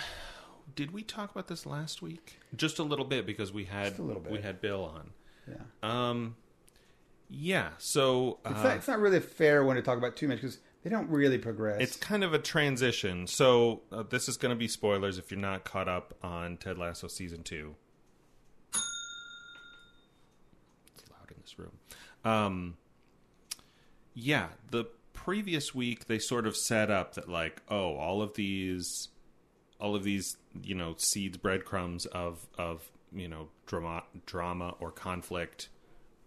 did 0.76 0.90
we 0.92 1.02
talk 1.02 1.30
about 1.30 1.48
this 1.48 1.64
last 1.64 2.02
week? 2.02 2.38
Just 2.54 2.78
a 2.78 2.82
little 2.82 3.06
bit 3.06 3.24
because 3.26 3.50
we 3.52 3.64
had 3.64 3.86
Just 3.88 3.98
a 3.98 4.02
little 4.02 4.20
bit. 4.20 4.30
we 4.30 4.40
had 4.42 4.60
Bill 4.60 4.84
on. 4.84 5.10
yeah 5.48 5.54
Um, 5.82 6.36
yeah. 7.30 7.70
So 7.78 8.38
uh, 8.44 8.50
it's, 8.50 8.62
not, 8.62 8.76
it's 8.76 8.88
not 8.88 8.98
really 9.00 9.16
a 9.16 9.22
fair 9.22 9.64
one 9.64 9.76
to 9.76 9.82
talk 9.82 9.96
about 9.96 10.16
too 10.16 10.28
much 10.28 10.36
because 10.36 10.58
they 10.88 10.96
don't 10.96 11.10
really 11.10 11.36
progress 11.36 11.80
It's 11.80 11.96
kind 11.96 12.24
of 12.24 12.32
a 12.32 12.38
transition. 12.38 13.26
So 13.26 13.82
uh, 13.92 14.04
this 14.08 14.26
is 14.28 14.38
going 14.38 14.50
to 14.50 14.56
be 14.56 14.68
spoilers 14.68 15.18
if 15.18 15.30
you're 15.30 15.38
not 15.38 15.64
caught 15.64 15.88
up 15.88 16.14
on 16.22 16.56
Ted 16.56 16.78
Lasso 16.78 17.08
season 17.08 17.42
two. 17.42 17.74
It's 18.72 18.80
loud 21.10 21.30
in 21.30 21.36
this 21.42 21.58
room. 21.58 21.72
Um, 22.24 22.76
yeah, 24.14 24.48
the 24.70 24.86
previous 25.12 25.74
week 25.74 26.06
they 26.06 26.18
sort 26.18 26.46
of 26.46 26.56
set 26.56 26.90
up 26.90 27.14
that 27.14 27.28
like, 27.28 27.60
oh, 27.68 27.96
all 27.96 28.22
of 28.22 28.34
these, 28.34 29.08
all 29.78 29.94
of 29.94 30.04
these, 30.04 30.38
you 30.62 30.74
know, 30.74 30.94
seeds, 30.96 31.36
breadcrumbs 31.36 32.06
of 32.06 32.46
of 32.56 32.90
you 33.12 33.28
know 33.28 33.48
drama, 33.66 34.04
drama 34.24 34.74
or 34.80 34.90
conflict 34.90 35.68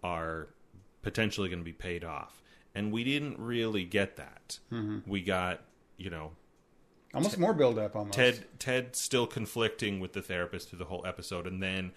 are 0.04 0.48
potentially 1.02 1.48
going 1.48 1.58
to 1.58 1.64
be 1.64 1.72
paid 1.72 2.04
off. 2.04 2.41
And 2.74 2.90
we 2.92 3.04
didn't 3.04 3.38
really 3.38 3.84
get 3.84 4.16
that. 4.16 4.58
We 5.06 5.20
got, 5.22 5.60
you 5.96 6.10
know, 6.10 6.32
almost 7.14 7.38
more 7.38 7.52
build 7.52 7.78
up 7.78 7.94
almost 7.94 8.16
Ted 8.16 8.46
Ted 8.58 8.96
still 8.96 9.26
conflicting 9.26 10.00
with 10.00 10.14
the 10.14 10.22
therapist 10.22 10.70
through 10.70 10.78
the 10.78 10.86
whole 10.86 11.04
episode, 11.06 11.46
and 11.46 11.62
then 11.62 11.92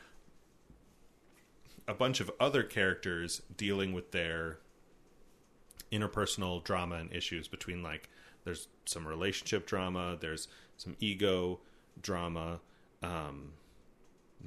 a 1.87 1.93
bunch 1.93 2.19
of 2.19 2.31
other 2.39 2.63
characters 2.63 3.41
dealing 3.55 3.93
with 3.93 4.11
their 4.11 4.59
interpersonal 5.91 6.63
drama 6.63 6.95
and 6.95 7.13
issues 7.13 7.47
between 7.47 7.81
like 7.83 8.09
there's 8.43 8.67
some 8.85 9.07
relationship 9.07 9.65
drama, 9.65 10.17
there's 10.19 10.47
some 10.77 10.95
ego 10.99 11.59
drama, 12.01 12.59
um, 13.01 13.53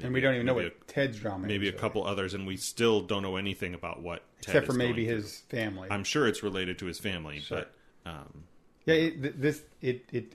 and 0.03 0.12
we 0.12 0.20
don't 0.20 0.34
even 0.34 0.46
know 0.46 0.55
maybe 0.55 0.66
what 0.68 0.88
Ted's 0.88 1.18
drama 1.18 1.46
maybe 1.46 1.68
a 1.68 1.70
really. 1.70 1.80
couple 1.80 2.05
others, 2.07 2.34
and 2.34 2.46
we 2.46 2.57
still 2.57 3.01
don't 3.01 3.22
know 3.22 3.36
anything 3.36 3.74
about 3.74 4.03
what 4.03 4.22
Ted 4.40 4.57
except 4.57 4.66
for 4.66 4.72
maybe 4.72 5.05
his 5.05 5.38
family. 5.49 5.88
I'm 5.90 6.05
sure 6.05 6.26
it's 6.28 6.42
related 6.42 6.78
to 6.80 6.86
his 6.86 6.99
family, 6.99 7.40
Sure. 7.40 7.59
but 8.05 8.11
um, 8.11 8.44
yeah, 8.86 8.94
it, 8.94 9.40
this 9.40 9.62
it 9.82 10.05
it. 10.12 10.34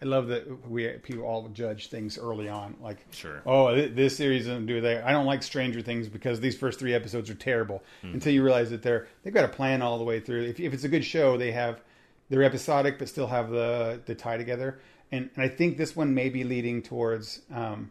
I 0.00 0.04
love 0.04 0.28
that 0.28 0.68
we 0.68 0.88
people 1.02 1.24
all 1.24 1.48
judge 1.48 1.88
things 1.88 2.18
early 2.18 2.50
on, 2.50 2.76
like 2.82 2.98
Sure. 3.12 3.40
Oh, 3.46 3.74
this 3.74 4.14
series 4.16 4.44
doesn't 4.46 4.66
do 4.66 4.82
that. 4.82 5.04
I 5.04 5.12
don't 5.12 5.24
like 5.24 5.42
Stranger 5.42 5.80
Things 5.80 6.06
because 6.08 6.38
these 6.38 6.56
first 6.56 6.78
three 6.78 6.92
episodes 6.92 7.30
are 7.30 7.34
terrible. 7.34 7.82
Hmm. 8.02 8.12
Until 8.12 8.32
you 8.34 8.42
realize 8.44 8.68
that 8.70 8.82
they're 8.82 9.06
they've 9.22 9.32
got 9.32 9.44
a 9.46 9.48
plan 9.48 9.80
all 9.80 9.96
the 9.98 10.04
way 10.04 10.20
through. 10.20 10.42
If, 10.42 10.60
if 10.60 10.74
it's 10.74 10.84
a 10.84 10.88
good 10.88 11.04
show, 11.04 11.38
they 11.38 11.52
have 11.52 11.80
they're 12.28 12.42
episodic 12.42 12.98
but 12.98 13.08
still 13.08 13.26
have 13.28 13.50
the 13.50 14.00
the 14.04 14.14
tie 14.14 14.36
together. 14.36 14.78
And 15.10 15.30
and 15.34 15.42
I 15.42 15.48
think 15.48 15.78
this 15.78 15.96
one 15.96 16.12
may 16.14 16.28
be 16.28 16.44
leading 16.44 16.82
towards 16.82 17.40
um, 17.50 17.90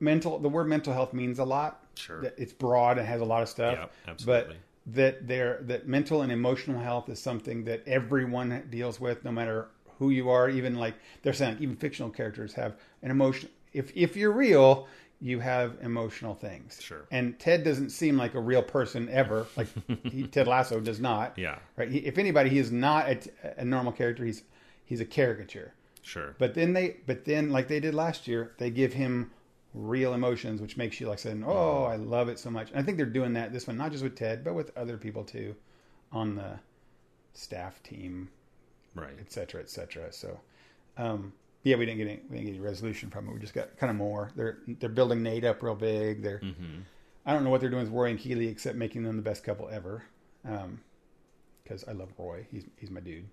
mental. 0.00 0.38
The 0.38 0.48
word 0.48 0.68
mental 0.68 0.92
health 0.92 1.12
means 1.12 1.38
a 1.38 1.44
lot. 1.44 1.84
Sure. 1.94 2.22
That 2.22 2.34
It's 2.38 2.52
broad 2.52 2.98
and 2.98 3.06
has 3.06 3.20
a 3.20 3.24
lot 3.24 3.42
of 3.42 3.48
stuff. 3.48 3.76
Yep, 3.78 3.92
absolutely. 4.08 4.56
But 4.86 4.94
that 4.94 5.28
there 5.28 5.58
that 5.62 5.86
mental 5.86 6.22
and 6.22 6.32
emotional 6.32 6.80
health 6.80 7.08
is 7.08 7.20
something 7.20 7.64
that 7.64 7.86
everyone 7.86 8.66
deals 8.70 8.98
with, 8.98 9.24
no 9.24 9.30
matter 9.30 9.68
who 9.98 10.10
you 10.10 10.30
are. 10.30 10.48
Even 10.48 10.76
like 10.76 10.94
they're 11.22 11.32
saying, 11.34 11.58
even 11.60 11.76
fictional 11.76 12.10
characters 12.10 12.54
have 12.54 12.76
an 13.02 13.10
emotion. 13.10 13.50
If 13.72 13.92
if 13.94 14.16
you're 14.16 14.32
real, 14.32 14.88
you 15.20 15.38
have 15.40 15.76
emotional 15.82 16.34
things. 16.34 16.78
Sure. 16.80 17.04
And 17.10 17.38
Ted 17.38 17.62
doesn't 17.62 17.90
seem 17.90 18.16
like 18.16 18.34
a 18.34 18.40
real 18.40 18.62
person 18.62 19.08
ever. 19.10 19.46
Like 19.56 19.68
he, 20.04 20.26
Ted 20.32 20.48
Lasso 20.48 20.80
does 20.80 20.98
not. 20.98 21.36
Yeah. 21.36 21.58
Right. 21.76 21.90
He, 21.90 21.98
if 21.98 22.16
anybody, 22.16 22.48
he 22.48 22.58
is 22.58 22.72
not 22.72 23.06
a, 23.08 23.20
a 23.58 23.64
normal 23.64 23.92
character. 23.92 24.24
He's 24.24 24.42
he's 24.86 25.00
a 25.00 25.04
caricature. 25.04 25.74
sure. 26.02 26.34
But 26.38 26.54
then 26.54 26.72
they, 26.72 26.96
but 27.06 27.26
then 27.26 27.50
like 27.50 27.68
they 27.68 27.78
did 27.80 27.94
last 27.94 28.26
year, 28.26 28.52
they 28.56 28.70
give 28.70 28.94
him 28.94 29.30
real 29.74 30.14
emotions, 30.14 30.60
which 30.60 30.76
makes 30.76 31.00
you 31.00 31.08
like 31.08 31.18
saying, 31.18 31.44
"Oh, 31.46 31.84
I 31.84 31.96
love 31.96 32.28
it 32.28 32.38
so 32.38 32.50
much." 32.50 32.70
And 32.70 32.78
I 32.78 32.82
think 32.82 32.96
they're 32.96 33.06
doing 33.06 33.32
that 33.34 33.52
this 33.52 33.66
one, 33.66 33.76
not 33.76 33.92
just 33.92 34.02
with 34.02 34.16
Ted, 34.16 34.42
but 34.44 34.54
with 34.54 34.76
other 34.76 34.96
people 34.96 35.24
too, 35.24 35.54
on 36.12 36.34
the 36.34 36.58
staff 37.34 37.82
team, 37.82 38.28
right. 38.94 39.14
et 39.20 39.30
cetera, 39.32 39.60
et 39.60 39.70
cetera. 39.70 40.12
So, 40.12 40.40
um, 40.96 41.32
yeah, 41.62 41.76
we 41.76 41.86
didn't 41.86 41.98
get 41.98 42.08
any, 42.08 42.20
we 42.28 42.36
didn't 42.36 42.46
get 42.46 42.54
any 42.56 42.60
resolution 42.60 43.10
from 43.10 43.28
it. 43.28 43.32
We 43.32 43.38
just 43.38 43.54
got 43.54 43.76
kind 43.76 43.90
of 43.90 43.96
more. 43.96 44.32
They're 44.34 44.58
they're 44.66 44.88
building 44.88 45.22
Nate 45.22 45.44
up 45.44 45.62
real 45.62 45.74
big. 45.74 46.22
They're 46.22 46.40
Mm-hmm. 46.40 46.80
I 47.26 47.34
don't 47.34 47.44
know 47.44 47.50
what 47.50 47.60
they're 47.60 47.70
doing 47.70 47.84
with 47.84 47.92
Roy 47.92 48.10
and 48.10 48.18
Keeley 48.18 48.48
except 48.48 48.76
making 48.76 49.02
them 49.02 49.16
the 49.16 49.22
best 49.22 49.44
couple 49.44 49.68
ever. 49.68 50.04
Because 51.62 51.84
I 51.86 51.92
love 51.92 52.08
Roy. 52.18 52.46
He's 52.50 52.64
he's 52.76 52.90
my 52.90 53.00
dude. 53.00 53.28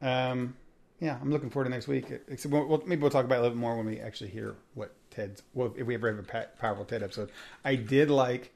Um, 0.00 0.56
yeah, 1.04 1.18
I'm 1.20 1.30
looking 1.30 1.50
forward 1.50 1.64
to 1.66 1.70
next 1.70 1.86
week. 1.88 2.06
Except 2.28 2.52
we'll, 2.52 2.66
we'll- 2.66 2.82
maybe 2.86 3.02
we'll 3.02 3.10
talk 3.10 3.24
about 3.24 3.36
it 3.36 3.38
a 3.38 3.42
little 3.42 3.56
bit 3.56 3.60
more 3.60 3.76
when 3.76 3.86
we 3.86 4.00
actually 4.00 4.30
hear 4.30 4.54
what 4.74 4.94
Ted's. 5.10 5.42
Well, 5.52 5.74
if 5.76 5.86
we 5.86 5.94
ever 5.94 6.10
have 6.14 6.18
a 6.18 6.46
powerful 6.58 6.84
Ted 6.84 7.02
episode, 7.02 7.30
I 7.64 7.74
did 7.76 8.10
like 8.10 8.52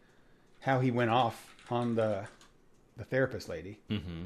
how 0.60 0.80
he 0.80 0.90
went 0.90 1.10
off 1.10 1.54
on 1.70 1.94
the 1.94 2.26
the 2.96 3.04
therapist 3.04 3.48
lady, 3.48 3.78
Mm-hmm. 3.90 4.24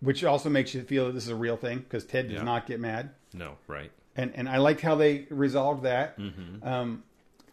which 0.00 0.22
also 0.24 0.48
makes 0.48 0.74
you 0.74 0.82
feel 0.82 1.06
that 1.06 1.12
this 1.12 1.24
is 1.24 1.30
a 1.30 1.34
real 1.36 1.56
thing 1.56 1.78
because 1.78 2.04
Ted 2.04 2.28
does 2.28 2.36
Yeah. 2.38 2.42
not 2.44 2.66
get 2.66 2.78
mad 2.80 3.10
No, 3.32 3.56
right. 3.66 3.90
and 4.16 4.32
and 4.36 4.48
I 4.48 4.58
liked 4.58 4.80
how 4.80 4.94
they 4.94 5.26
resolved 5.30 5.82
that. 5.84 6.18
Mm-hmm. 6.18 6.66
Um, 6.66 7.02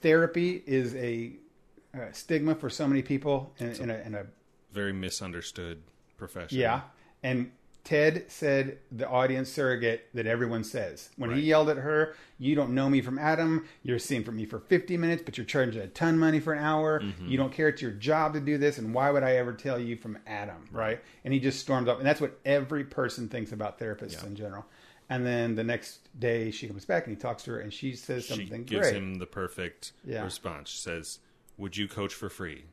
therapy 0.01 0.61
is 0.67 0.93
a, 0.95 1.33
uh 1.95 2.11
stigma 2.11 2.53
for 2.55 2.69
so 2.69 2.87
many 2.87 3.01
people, 3.01 3.53
in, 3.57 3.71
in, 3.81 3.89
a, 3.89 3.95
in 4.05 4.13
a 4.15 4.25
Very 4.71 4.93
misunderstood 4.93 5.81
profession. 6.17 6.59
yeah. 6.59 6.81
And 7.23 7.51
Ted 7.85 8.25
said 8.29 8.79
the 8.91 9.07
audience 9.07 9.49
surrogate 9.49 10.09
that 10.13 10.25
everyone 10.25 10.63
says 10.63 11.09
when 11.17 11.29
Right. 11.29 11.39
he 11.39 11.45
yelled 11.45 11.69
at 11.69 11.77
her, 11.77 12.15
"You 12.39 12.55
don't 12.55 12.73
know 12.73 12.89
me 12.89 12.99
from 12.99 13.17
Adam. 13.19 13.65
You're 13.83 13.99
seeing 13.99 14.23
from 14.23 14.35
me 14.37 14.45
for 14.45 14.59
50 14.59 14.97
minutes, 14.97 15.21
but 15.23 15.37
you're 15.37 15.45
charging 15.45 15.79
a 15.81 15.87
ton 15.87 16.15
of 16.15 16.19
money 16.19 16.39
for 16.39 16.51
an 16.53 16.63
hour. 16.63 16.99
Mm-hmm. 16.99 17.27
You 17.27 17.37
don't 17.37 17.53
care. 17.53 17.69
It's 17.69 17.81
your 17.83 17.91
job 17.91 18.33
to 18.33 18.41
do 18.41 18.57
this, 18.57 18.77
and 18.79 18.93
why 18.93 19.11
would 19.11 19.21
I 19.23 19.35
ever 19.37 19.53
tell 19.53 19.79
you 19.79 19.95
from 19.95 20.17
Adam?" 20.27 20.67
Right? 20.71 20.99
And 21.23 21.33
he 21.33 21.39
just 21.39 21.59
stormed 21.59 21.87
up, 21.87 21.99
and 21.99 22.05
that's 22.07 22.19
what 22.19 22.39
every 22.43 22.83
person 22.83 23.29
thinks 23.29 23.51
about 23.51 23.79
therapists 23.79 24.21
Yeah. 24.23 24.25
in 24.27 24.35
general. 24.35 24.65
And 25.07 25.23
then 25.23 25.53
the 25.53 25.63
next 25.63 25.99
day, 26.19 26.49
she 26.49 26.67
comes 26.67 26.83
back 26.85 27.05
and 27.05 27.15
he 27.15 27.21
talks 27.21 27.43
to 27.43 27.51
her, 27.51 27.59
and 27.59 27.71
she 27.71 27.95
says 27.95 28.27
something 28.27 28.63
She 28.65 28.73
gives 28.73 28.89
great. 28.89 28.95
him 28.95 29.15
the 29.19 29.27
perfect 29.27 29.91
Yeah. 30.03 30.23
response. 30.23 30.69
She 30.71 30.79
says, 30.79 31.19
"Would 31.57 31.77
you 31.77 31.87
coach 31.87 32.15
for 32.15 32.27
free?" 32.29 32.65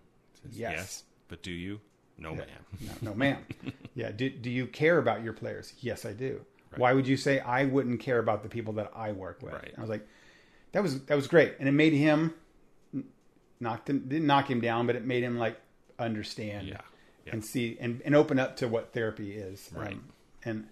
Says, 0.43 0.59
Yes. 0.59 1.05
but 1.29 1.43
do 1.43 1.51
you? 1.53 1.81
No, 2.19 2.35
ma'am. 2.35 2.47
No, 2.81 2.93
no 3.11 3.15
ma'am. 3.15 3.39
yeah. 3.95 4.11
Do, 4.13 4.31
do 4.31 4.51
you 4.51 4.67
care 4.67 4.99
about 4.99 5.23
your 5.25 5.33
players? 5.33 5.73
Yes, 5.81 6.05
I 6.05 6.13
do. 6.13 6.41
Why 6.77 6.93
would 6.95 7.07
you 7.07 7.17
say 7.19 7.39
I 7.41 7.65
wouldn't 7.67 8.01
care 8.01 8.19
about 8.19 8.43
the 8.43 8.49
people 8.49 8.73
that 8.75 8.93
I 8.97 9.13
work 9.13 9.43
with? 9.43 9.53
Right. 9.53 9.75
I 9.77 9.81
was 9.81 9.91
like, 9.91 10.07
that 10.73 10.83
was 10.83 11.01
that 11.05 11.15
was 11.17 11.27
great, 11.27 11.55
and 11.59 11.69
it 11.69 11.73
made 11.73 11.93
him 11.93 12.33
knocked 13.61 13.89
him 13.91 14.01
didn't 14.09 14.27
knock 14.27 14.51
him 14.51 14.61
down, 14.61 14.87
but 14.87 14.97
it 14.97 15.05
made 15.05 15.23
him 15.23 15.37
like 15.39 15.59
understand 15.99 16.69
Yeah. 16.69 16.81
Yeah. 17.27 17.33
and 17.35 17.45
see 17.45 17.77
and, 17.81 18.01
and 18.05 18.15
open 18.15 18.39
up 18.39 18.57
to 18.57 18.69
what 18.69 18.93
therapy 18.93 19.33
is. 19.33 19.71
Um, 19.77 19.83
Right. 19.83 19.99
and 20.45 20.69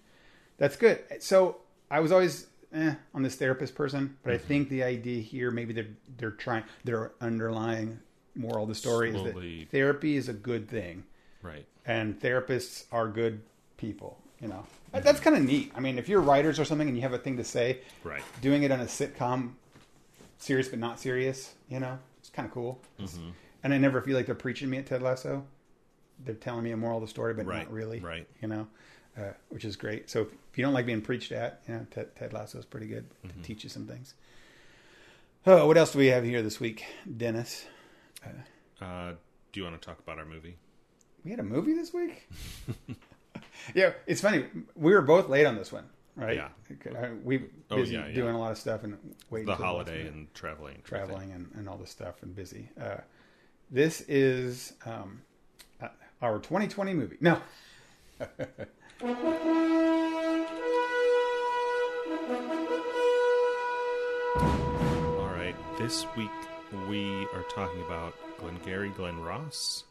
that's 0.57 0.75
good. 0.75 0.99
So 1.19 1.57
I 1.89 1.99
was 1.99 2.11
always 2.11 2.47
eh 2.73 2.95
on 3.13 3.21
this 3.23 3.35
therapist 3.35 3.75
person, 3.75 4.17
but 4.23 4.33
I 4.33 4.37
think 4.37 4.69
the 4.69 4.83
idea 4.83 5.21
here 5.21 5.51
maybe 5.51 5.73
they're 5.73 5.87
they're 6.17 6.31
trying 6.31 6.63
their 6.83 7.11
underlying 7.21 7.99
moral 8.35 8.63
of 8.63 8.69
the 8.69 8.75
story 8.75 9.11
Slowly. 9.11 9.59
is 9.59 9.61
that 9.65 9.71
therapy 9.71 10.15
is 10.15 10.29
a 10.29 10.33
good 10.33 10.67
thing 10.69 11.03
Right. 11.41 11.65
and 11.85 12.19
therapists 12.19 12.85
are 12.91 13.07
good 13.07 13.41
people. 13.77 14.17
You 14.39 14.47
know, 14.47 14.65
That- 14.91 15.03
that's 15.03 15.19
kind 15.19 15.35
of 15.35 15.43
neat. 15.43 15.71
I 15.75 15.79
mean, 15.79 15.97
if 15.99 16.09
you're 16.09 16.21
writers 16.21 16.59
or 16.59 16.65
something 16.65 16.87
and 16.87 16.95
you 16.97 17.03
have 17.03 17.13
a 17.13 17.17
thing 17.17 17.37
to 17.37 17.43
say, 17.43 17.79
Right. 18.03 18.23
doing 18.41 18.63
it 18.63 18.71
on 18.71 18.79
a 18.81 18.85
sitcom, 18.85 19.53
serious 20.39 20.67
but 20.67 20.79
not 20.79 20.99
serious, 20.99 21.53
you 21.69 21.79
know, 21.79 21.99
it's 22.19 22.29
kind 22.29 22.47
of 22.47 22.53
cool. 22.53 22.81
And 23.63 23.73
I 23.73 23.77
never 23.77 24.01
feel 24.01 24.15
like 24.15 24.25
they're 24.25 24.33
preaching 24.35 24.69
me 24.69 24.77
at 24.79 24.87
Ted 24.87 25.01
Lasso. 25.03 25.45
They're 26.23 26.33
telling 26.35 26.63
me 26.63 26.71
a 26.71 26.77
moral 26.77 26.97
of 26.97 27.01
the 27.03 27.07
story, 27.07 27.33
but 27.35 27.45
Right, 27.45 27.63
not 27.65 27.71
really. 27.73 27.99
right. 27.99 28.27
You 28.41 28.47
know, 28.47 28.67
uh, 29.17 29.33
which 29.49 29.65
is 29.65 29.75
great. 29.75 30.09
So 30.09 30.21
if 30.51 30.57
you 30.57 30.63
don't 30.63 30.73
like 30.73 30.85
being 30.87 31.01
preached 31.01 31.31
at, 31.31 31.61
you 31.67 31.75
know, 31.75 31.85
Ted, 31.91 32.15
Ted 32.15 32.33
Lasso 32.33 32.57
is 32.59 32.65
pretty 32.65 32.87
good 32.87 33.05
Mm-hmm. 33.23 33.41
to 33.41 33.47
teach 33.47 33.63
you 33.63 33.69
some 33.69 33.85
things. 33.87 34.15
Oh, 35.45 35.65
what 35.67 35.77
else 35.77 35.93
do 35.93 35.99
we 35.99 36.07
have 36.07 36.23
here 36.23 36.41
this 36.41 36.59
week, 36.59 36.83
Dennis? 37.17 37.65
Uh, 38.79 39.13
do 39.51 39.59
you 39.59 39.63
want 39.63 39.79
to 39.79 39.85
talk 39.85 39.99
about 39.99 40.17
our 40.19 40.25
movie? 40.25 40.57
We 41.23 41.31
had 41.31 41.39
a 41.39 41.43
movie 41.43 41.73
this 41.73 41.93
week. 41.93 42.27
yeah, 43.75 43.91
it's 44.07 44.21
funny. 44.21 44.45
We 44.75 44.93
were 44.93 45.01
both 45.01 45.29
late 45.29 45.45
on 45.45 45.55
this 45.55 45.71
one, 45.71 45.85
right? 46.15 46.35
Yeah. 46.35 46.49
We 47.23 47.43
Oh, 47.69 47.75
busy 47.77 47.93
yeah, 47.93 48.07
yeah. 48.07 48.13
doing 48.13 48.35
a 48.35 48.39
lot 48.39 48.51
of 48.51 48.57
stuff 48.57 48.83
and 48.83 48.97
waiting 49.29 49.47
for 49.47 49.55
The 49.57 49.63
holiday 49.63 50.07
and 50.07 50.33
traveling. 50.33 50.81
traveling 50.83 51.31
and, 51.31 51.49
and 51.55 51.69
all 51.69 51.77
this 51.77 51.91
stuff 51.91 52.15
and 52.23 52.35
busy. 52.35 52.69
Uh, 52.79 52.97
this 53.69 54.01
is 54.07 54.73
um, 54.85 55.21
uh, 55.81 55.87
our 56.21 56.39
2020 56.39 56.93
movie. 56.93 57.17
No. 57.21 57.39
All 64.35 65.27
right. 65.35 65.55
This 65.77 66.05
week 66.15 66.29
we 66.89 67.27
are 67.33 67.43
talking 67.53 67.81
about 67.81 68.13
Glengarry 68.39 68.89
Glen 68.89 69.19
Ross, 69.21 69.83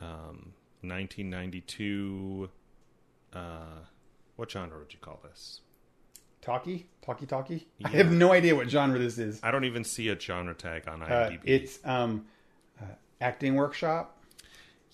um, 0.00 0.52
1992. 0.82 2.48
Uh, 3.32 3.38
what 4.36 4.50
genre 4.50 4.78
would 4.78 4.92
you 4.92 4.98
call 5.00 5.20
this? 5.22 5.60
Talkie? 6.40 6.86
Talkie 7.02 7.26
Talkie? 7.26 7.66
I 7.84 7.88
have 7.88 8.12
no 8.12 8.32
idea 8.32 8.54
what 8.54 8.70
genre 8.70 8.98
this 8.98 9.18
is. 9.18 9.40
I 9.42 9.50
don't 9.50 9.64
even 9.64 9.84
see 9.84 10.08
a 10.08 10.18
genre 10.18 10.54
tag 10.54 10.88
on 10.88 11.02
Uh, 11.02 11.06
IMDb. 11.06 11.40
it's 11.44 11.78
um, 11.84 12.26
uh, 12.80 12.84
acting 13.20 13.54
workshop. 13.56 14.16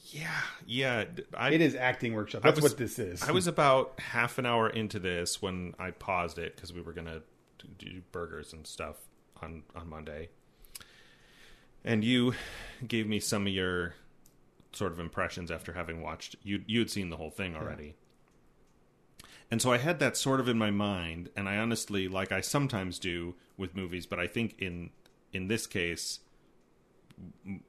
yeah, 0.06 0.30
yeah. 0.66 1.04
I, 1.36 1.50
It 1.52 1.60
is 1.60 1.74
acting 1.74 2.14
workshop. 2.14 2.42
That's 2.42 2.60
was- 2.60 2.72
what 2.72 2.78
this 2.78 2.98
is. 2.98 3.22
I 3.22 3.30
was 3.32 3.46
about 3.46 3.98
half 4.00 4.38
an 4.38 4.46
hour 4.46 4.68
into 4.68 4.98
this 4.98 5.40
when 5.42 5.74
I 5.78 5.90
paused 5.92 6.38
it 6.38 6.56
because 6.56 6.72
we 6.72 6.80
were 6.80 6.92
gonna 6.92 7.22
do 7.78 8.02
burgers 8.12 8.52
and 8.52 8.66
stuff 8.66 8.96
on 9.42 9.62
on 9.76 9.88
Monday, 9.88 10.28
and 11.84 12.02
you 12.04 12.34
gave 12.86 13.06
me 13.06 13.20
some 13.20 13.46
of 13.46 13.52
your 13.52 13.94
sort 14.76 14.92
of 14.92 15.00
impressions 15.00 15.50
after 15.50 15.72
having 15.72 16.02
watched 16.02 16.36
you. 16.42 16.62
You 16.66 16.80
had 16.80 16.90
seen 16.90 17.10
the 17.10 17.16
whole 17.16 17.30
thing 17.30 17.54
already, 17.56 17.94
and 19.50 19.60
so 19.60 19.72
I 19.72 19.78
had 19.78 19.98
that 20.00 20.16
sort 20.16 20.40
of 20.40 20.48
in 20.48 20.58
my 20.58 20.70
mind. 20.70 21.30
And 21.36 21.48
I 21.48 21.56
honestly, 21.58 22.08
like 22.08 22.32
I 22.32 22.40
sometimes 22.40 22.98
do 22.98 23.34
with 23.56 23.76
movies, 23.76 24.06
but 24.06 24.18
I 24.18 24.26
think 24.26 24.56
in 24.58 24.90
in 25.32 25.48
this 25.48 25.66
case 25.66 26.20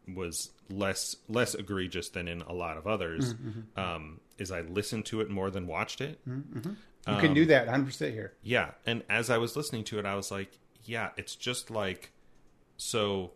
was 0.07 0.51
less 0.69 1.15
less 1.27 1.53
egregious 1.53 2.09
than 2.09 2.27
in 2.27 2.41
a 2.41 2.53
lot 2.53 2.77
of 2.77 2.87
others. 2.87 3.33
Mm-hmm, 3.33 3.49
mm-hmm. 3.49 3.79
Um, 3.79 4.19
is 4.37 4.51
I 4.51 4.61
listened 4.61 5.05
to 5.07 5.21
it 5.21 5.29
more 5.29 5.49
than 5.49 5.67
watched 5.67 6.01
it. 6.01 6.19
Mm-hmm, 6.27 6.71
you 7.07 7.17
can 7.17 7.29
um, 7.29 7.33
do 7.33 7.45
that 7.45 7.67
100% 7.67 8.11
here. 8.11 8.33
Yeah, 8.41 8.71
and 8.85 9.03
as 9.09 9.29
I 9.29 9.37
was 9.37 9.55
listening 9.55 9.83
to 9.85 9.99
it, 9.99 10.05
I 10.05 10.15
was 10.15 10.31
like, 10.31 10.57
yeah, 10.83 11.09
it's 11.17 11.35
just 11.35 11.69
like 11.69 12.11
so 12.77 13.31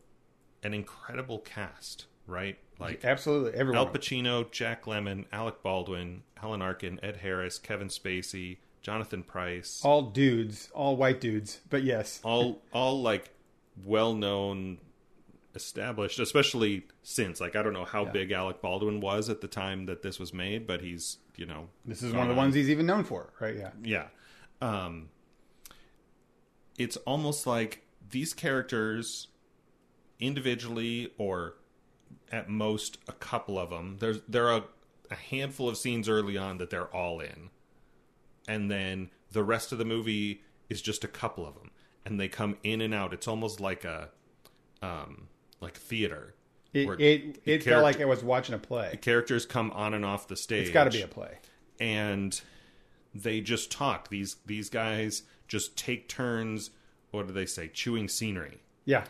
an 0.63 0.73
incredible 0.73 1.39
cast, 1.39 2.05
right? 2.25 2.57
Like 2.79 3.03
Absolutely. 3.03 3.53
Everyone. 3.59 3.87
Al 3.87 3.93
Pacino, 3.93 4.49
Jack 4.51 4.85
Lemmon, 4.85 5.25
Alec 5.31 5.61
Baldwin, 5.61 6.23
Alan 6.41 6.61
Arkin, 6.61 6.99
Ed 7.03 7.17
Harris, 7.17 7.59
Kevin 7.59 7.89
Spacey, 7.89 8.57
Jonathan 8.81 9.23
Pryce, 9.23 9.81
all 9.83 10.03
dudes. 10.03 10.69
All 10.73 10.95
white 10.95 11.19
dudes. 11.19 11.59
But 11.69 11.83
yes. 11.83 12.21
all 12.23 12.61
all 12.71 13.01
like 13.01 13.31
well 13.85 14.13
known 14.13 14.77
established 15.55 16.19
especially 16.19 16.85
since 17.01 17.41
like 17.41 17.55
i 17.55 17.63
don't 17.63 17.73
know 17.73 17.83
how 17.83 18.05
big 18.05 18.31
alec 18.31 18.61
baldwin 18.61 19.01
was 19.01 19.29
at 19.29 19.41
the 19.41 19.47
time 19.47 19.87
that 19.87 20.03
this 20.03 20.19
was 20.19 20.31
made 20.31 20.67
but 20.67 20.79
he's 20.79 21.17
you 21.37 21.45
know 21.45 21.67
This 21.85 22.03
is 22.03 22.13
one 22.13 22.23
of 22.23 22.29
the 22.29 22.35
ones 22.35 22.53
he's 22.53 22.69
even 22.69 22.85
known 22.85 23.03
for, 23.03 23.33
right? 23.39 23.55
Yeah. 23.55 23.71
yeah 23.83 24.07
um 24.61 25.09
it's 26.77 26.97
almost 26.97 27.47
like 27.47 27.83
these 28.11 28.33
characters 28.33 29.27
individually 30.19 31.11
or 31.17 31.55
at 32.31 32.49
most 32.49 32.97
a 33.07 33.11
couple 33.13 33.57
of 33.57 33.69
them 33.69 33.97
there's 33.99 34.19
there 34.27 34.47
are 34.49 34.63
a 35.11 35.15
handful 35.15 35.67
of 35.67 35.77
scenes 35.77 36.07
early 36.07 36.37
on 36.37 36.57
that 36.59 36.69
they're 36.69 36.93
all 36.95 37.19
in 37.19 37.49
and 38.47 38.69
then 38.69 39.09
the 39.31 39.43
rest 39.43 39.71
of 39.71 39.77
the 39.77 39.85
movie 39.85 40.41
is 40.69 40.81
just 40.81 41.03
a 41.03 41.07
couple 41.07 41.45
of 41.47 41.55
them 41.55 41.71
and 42.05 42.19
they 42.19 42.27
come 42.27 42.57
in 42.63 42.81
and 42.81 42.93
out 42.93 43.13
it's 43.13 43.27
almost 43.27 43.59
like 43.59 43.83
a 43.85 44.09
um 44.81 45.27
like 45.61 45.75
theater 45.75 46.33
It 46.73 46.87
it, 46.99 47.41
it 47.45 47.63
felt 47.63 47.83
like 47.83 47.99
I 47.99 48.05
was 48.05 48.23
watching 48.23 48.53
a 48.55 48.59
play. 48.59 48.89
The 48.91 48.97
characters 48.97 49.45
come 49.45 49.71
on 49.71 49.93
and 49.93 50.05
off 50.05 50.27
the 50.27 50.35
stage 50.37 50.67
It's 50.67 50.71
got 50.73 50.83
to 50.85 50.91
be 50.91 51.01
a 51.01 51.07
play. 51.07 51.39
and 51.79 52.39
they 53.15 53.41
just 53.41 53.71
talk. 53.71 54.09
These 54.09 54.35
these 54.45 54.69
guys 54.69 55.23
just 55.47 55.75
take 55.75 56.07
turns. 56.07 56.69
What 57.11 57.25
do 57.27 57.33
they 57.33 57.47
say? 57.47 57.67
Chewing 57.69 58.07
scenery, 58.07 58.59
Yeah. 58.85 59.05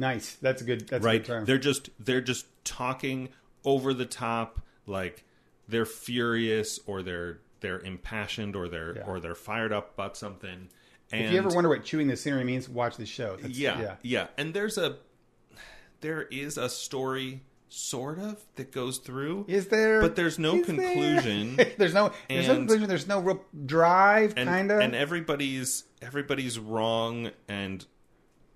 Nice. 0.00 0.36
That's 0.40 0.62
a 0.62 0.64
good. 0.64 0.88
That's 0.88 1.04
a 1.04 1.06
right? 1.06 1.22
good 1.22 1.26
term. 1.26 1.44
They're 1.44 1.58
just 1.58 1.90
they're 2.00 2.20
just 2.22 2.46
talking 2.64 3.28
over 3.64 3.92
the 3.94 4.06
top, 4.06 4.60
like 4.86 5.24
they're 5.68 5.84
furious 5.84 6.80
or 6.86 7.02
they're 7.02 7.38
they're 7.60 7.80
impassioned 7.80 8.56
or 8.56 8.68
they're 8.68 8.96
Yeah. 8.96 9.04
or 9.06 9.20
they're 9.20 9.34
fired 9.34 9.72
up 9.72 9.92
about 9.94 10.16
something. 10.16 10.70
And 11.12 11.24
if 11.24 11.32
you 11.32 11.38
ever 11.38 11.50
wonder 11.50 11.68
what 11.68 11.84
chewing 11.84 12.06
the 12.06 12.16
scenery 12.16 12.44
means, 12.44 12.68
watch 12.68 12.96
this 12.96 13.08
show. 13.08 13.36
That's, 13.36 13.58
yeah, 13.58 13.80
yeah. 13.80 13.94
yeah, 14.02 14.26
and 14.38 14.54
there's 14.54 14.78
a 14.78 14.96
there 16.00 16.22
is 16.22 16.56
a 16.56 16.68
story 16.70 17.42
sort 17.68 18.18
of 18.18 18.42
that 18.56 18.72
goes 18.72 18.98
through, 18.98 19.44
Is 19.48 19.68
there? 19.68 20.00
but 20.00 20.16
there's 20.16 20.38
no 20.38 20.56
is 20.56 20.66
there? 20.66 20.76
conclusion. 20.76 21.56
there's 21.78 21.92
no. 21.92 22.10
There's 22.28 22.48
no 22.48 22.54
conclusion. 22.56 22.88
There's 22.88 23.06
no 23.06 23.20
real 23.20 23.44
drive. 23.66 24.34
Kind 24.34 24.70
of. 24.70 24.80
and 24.80 24.94
everybody's 24.94 25.84
everybody's 26.00 26.58
wrong 26.58 27.30
and 27.48 27.84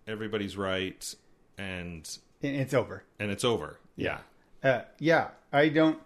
everybody's 0.06 0.56
right 0.56 1.14
and 1.58 2.08
it's 2.42 2.74
over. 2.74 3.02
and 3.18 3.30
it's 3.30 3.44
over 3.44 3.78
yeah 3.96 4.18
Uh, 4.62 4.80
yeah, 4.98 5.28
I 5.52 5.68
don't. 5.68 5.98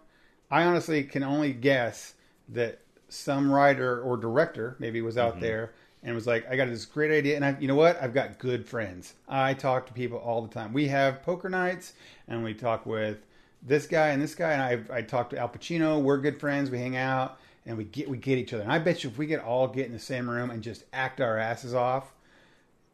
I 0.51 0.65
honestly 0.65 1.05
can 1.05 1.23
only 1.23 1.53
guess 1.53 2.15
that 2.49 2.81
some 3.09 3.51
writer 3.53 4.01
or 4.03 4.17
director 4.17 4.75
maybe 4.79 5.01
was 5.01 5.15
Mm-hmm. 5.17 5.27
out 5.29 5.41
there 5.41 5.73
and 6.03 6.15
was 6.15 6.27
like, 6.27 6.49
"I 6.51 6.57
got 6.57 6.69
this 6.69 6.85
great 6.85 7.11
idea, 7.17 7.37
and 7.37 7.45
I, 7.45 7.57
you 7.61 7.69
know 7.69 7.75
what? 7.77 8.03
I've 8.03 8.15
got 8.15 8.39
good 8.39 8.67
friends. 8.67 9.15
I 9.29 9.55
talk 9.55 9.87
to 9.87 9.93
people 9.93 10.19
all 10.19 10.43
the 10.43 10.53
time. 10.53 10.73
We 10.73 10.89
have 10.89 11.23
poker 11.23 11.49
nights, 11.49 11.93
and 12.27 12.43
we 12.45 12.53
talk 12.55 12.85
with 12.85 13.19
this 13.63 13.87
guy 13.87 14.09
and 14.09 14.21
this 14.23 14.35
guy, 14.35 14.53
and 14.53 14.63
I 14.93 14.97
I 14.99 15.03
talk 15.03 15.31
to 15.31 15.39
Al 15.39 15.49
Pacino. 15.49 16.01
We're 16.03 16.19
good 16.19 16.39
friends. 16.41 16.71
We 16.71 16.79
hang 16.79 16.97
out, 16.97 17.39
and 17.65 17.77
we 17.79 17.85
get 17.85 18.09
we 18.09 18.17
get 18.19 18.39
each 18.39 18.53
other. 18.53 18.65
And 18.65 18.73
I 18.73 18.79
bet 18.81 19.05
you 19.05 19.11
if 19.11 19.19
we 19.19 19.27
could 19.29 19.41
all 19.41 19.69
get 19.69 19.87
in 19.87 19.93
the 19.93 19.99
same 20.01 20.29
room 20.29 20.51
and 20.51 20.63
just 20.63 20.85
act 20.93 21.21
our 21.21 21.39
asses 21.39 21.75
off, 21.75 22.13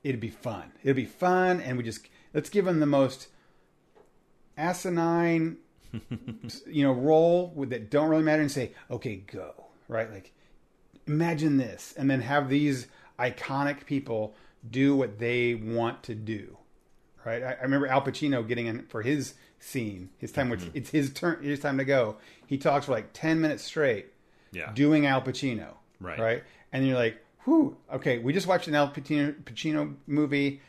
it'd 0.02 0.20
be 0.20 0.30
fun. 0.30 0.72
It'd 0.82 0.96
be 0.96 1.06
fun, 1.06 1.60
and 1.62 1.78
we 1.78 1.84
just 1.84 2.08
let's 2.34 2.50
give 2.50 2.66
them 2.66 2.80
the 2.80 2.86
most 2.86 3.28
asinine 4.58 5.56
you 6.66 6.84
know, 6.84 6.92
role 6.92 7.52
with 7.54 7.70
that 7.70 7.90
don't 7.90 8.08
really 8.08 8.22
matter 8.22 8.42
and 8.42 8.50
say, 8.50 8.72
okay, 8.90 9.16
go. 9.16 9.52
Right? 9.88 10.10
Like, 10.10 10.32
imagine 11.06 11.56
this. 11.56 11.94
And 11.96 12.10
then 12.10 12.20
have 12.20 12.48
these 12.48 12.86
iconic 13.18 13.86
people 13.86 14.34
do 14.68 14.96
what 14.96 15.18
they 15.18 15.54
want 15.54 16.02
to 16.04 16.14
do. 16.14 16.56
Right? 17.24 17.42
I, 17.42 17.52
I 17.52 17.62
remember 17.62 17.86
Al 17.86 18.02
Pacino 18.02 18.46
getting 18.46 18.66
in 18.66 18.86
for 18.86 19.02
his 19.02 19.34
scene, 19.58 20.10
his 20.18 20.32
time, 20.32 20.50
which 20.50 20.60
mm-hmm. 20.60 20.76
it's 20.76 20.90
his 20.90 21.12
turn, 21.12 21.42
his 21.42 21.60
time 21.60 21.78
to 21.78 21.84
go. 21.84 22.16
He 22.46 22.58
talks 22.58 22.86
for 22.86 22.92
like 22.92 23.12
10 23.12 23.40
minutes 23.40 23.62
straight 23.62 24.10
yeah 24.52 24.72
doing 24.72 25.06
Al 25.06 25.22
Pacino. 25.22 25.68
Right. 26.00 26.18
Right? 26.18 26.44
And 26.72 26.86
you're 26.86 26.96
like, 26.96 27.18
whew, 27.44 27.76
okay, 27.92 28.18
we 28.18 28.32
just 28.32 28.46
watched 28.46 28.68
an 28.68 28.74
Al 28.74 28.88
Pacino, 28.88 29.34
Pacino 29.42 29.94
movie. 30.06 30.60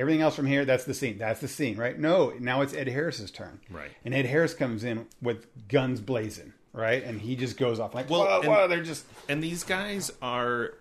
Everything 0.00 0.22
else 0.22 0.34
from 0.34 0.46
here, 0.46 0.64
that's 0.64 0.84
the 0.84 0.94
scene. 0.94 1.18
That's 1.18 1.40
the 1.40 1.48
scene, 1.48 1.76
right? 1.76 1.96
No, 1.98 2.32
now 2.40 2.62
it's 2.62 2.74
Ed 2.74 2.88
Harris's 2.88 3.30
turn. 3.30 3.60
Right. 3.70 3.90
And 4.04 4.14
Ed 4.14 4.24
Harris 4.26 4.54
comes 4.54 4.82
in 4.82 5.06
with 5.20 5.46
guns 5.68 6.00
blazing, 6.00 6.52
right? 6.72 7.04
And 7.04 7.20
he 7.20 7.36
just 7.36 7.56
goes 7.56 7.78
off 7.78 7.94
like, 7.94 8.08
Well, 8.10 8.24
whoa, 8.24 8.40
and- 8.40 8.48
whoa, 8.48 8.66
they're 8.68 8.82
just. 8.82 9.04
and 9.28 9.42
these 9.42 9.62
guys 9.62 10.10
are 10.22 10.74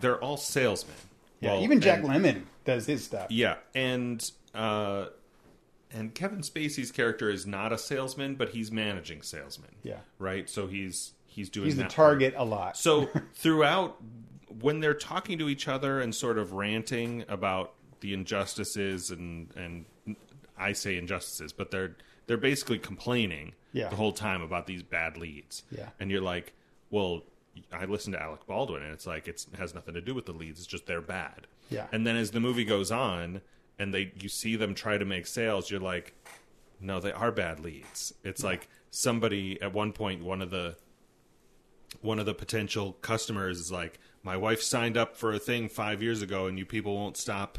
they're 0.00 0.18
all 0.22 0.36
salesmen 0.36 0.96
Yeah, 1.40 1.52
Well, 1.54 1.62
even 1.64 1.80
Jack 1.80 2.04
and- 2.04 2.08
Lemmon 2.08 2.42
does 2.64 2.86
his 2.86 3.04
stuff. 3.04 3.30
yeah 3.30 3.56
and 3.74 4.24
uh 4.54 5.06
and 5.92 6.14
Kevin 6.14 6.40
Spacey's 6.40 6.90
character 6.90 7.28
is 7.30 7.46
not 7.46 7.72
a 7.72 7.78
salesman 7.78 8.34
but 8.36 8.48
he's 8.50 8.72
managing 8.72 9.22
salesmen 9.22 9.70
Yeah. 9.82 9.98
right 10.18 10.48
so 10.48 10.66
he's 10.66 11.12
he's 11.26 11.48
doing 11.50 11.66
He's 11.66 11.76
the 11.76 11.82
that 11.82 11.92
part. 11.94 12.10
target 12.20 12.34
a 12.36 12.44
lot. 12.44 12.76
So 12.76 13.08
throughout 13.34 14.00
when 14.60 14.80
they're 14.80 14.94
talking 14.94 15.38
to 15.38 15.48
each 15.48 15.66
other 15.68 16.00
and 16.00 16.14
sort 16.14 16.38
of 16.38 16.52
ranting 16.52 17.24
about 17.28 17.72
the 18.04 18.12
injustices 18.12 19.10
and 19.10 19.48
and 19.56 19.86
I 20.58 20.72
say 20.74 20.98
injustices, 20.98 21.52
but 21.54 21.70
they're 21.70 21.96
they're 22.26 22.36
basically 22.36 22.78
complaining 22.78 23.52
Yeah. 23.72 23.88
the 23.88 23.96
whole 23.96 24.12
time 24.12 24.42
about 24.42 24.66
these 24.66 24.82
bad 24.82 25.16
leads. 25.16 25.62
Yeah. 25.70 25.88
And 25.98 26.10
you're 26.10 26.20
like, 26.20 26.52
well, 26.90 27.22
I 27.72 27.84
listened 27.86 28.12
to 28.14 28.22
Alec 28.22 28.46
Baldwin, 28.46 28.82
and 28.82 28.92
it's 28.92 29.06
like 29.06 29.26
it's, 29.26 29.46
it 29.52 29.58
has 29.58 29.74
nothing 29.74 29.94
to 29.94 30.00
do 30.02 30.14
with 30.14 30.26
the 30.26 30.32
leads. 30.32 30.58
It's 30.60 30.66
just 30.66 30.86
they're 30.86 31.00
bad. 31.00 31.46
Yeah. 31.70 31.86
And 31.92 32.06
then 32.06 32.16
as 32.16 32.30
the 32.30 32.40
movie 32.40 32.64
goes 32.66 32.90
on, 32.92 33.40
and 33.78 33.92
they 33.94 34.12
you 34.20 34.28
see 34.28 34.54
them 34.56 34.74
try 34.74 34.98
to 34.98 35.04
make 35.06 35.26
sales, 35.26 35.70
you're 35.70 35.80
like, 35.80 36.12
no, 36.80 37.00
they 37.00 37.12
are 37.12 37.32
bad 37.32 37.58
leads. 37.60 38.12
It's 38.22 38.44
like 38.44 38.68
somebody 38.90 39.60
at 39.62 39.72
one 39.72 39.92
point, 39.92 40.22
one 40.22 40.42
of 40.42 40.50
the 40.50 40.76
one 42.02 42.18
of 42.18 42.26
the 42.26 42.34
potential 42.34 42.92
customers 43.00 43.58
is 43.58 43.72
like, 43.72 43.98
my 44.22 44.36
wife 44.36 44.60
signed 44.62 44.96
up 44.98 45.16
for 45.16 45.32
a 45.32 45.38
thing 45.38 45.68
five 45.70 46.02
years 46.02 46.20
ago, 46.22 46.46
and 46.46 46.58
you 46.58 46.66
people 46.66 46.94
won't 46.96 47.16
stop. 47.16 47.58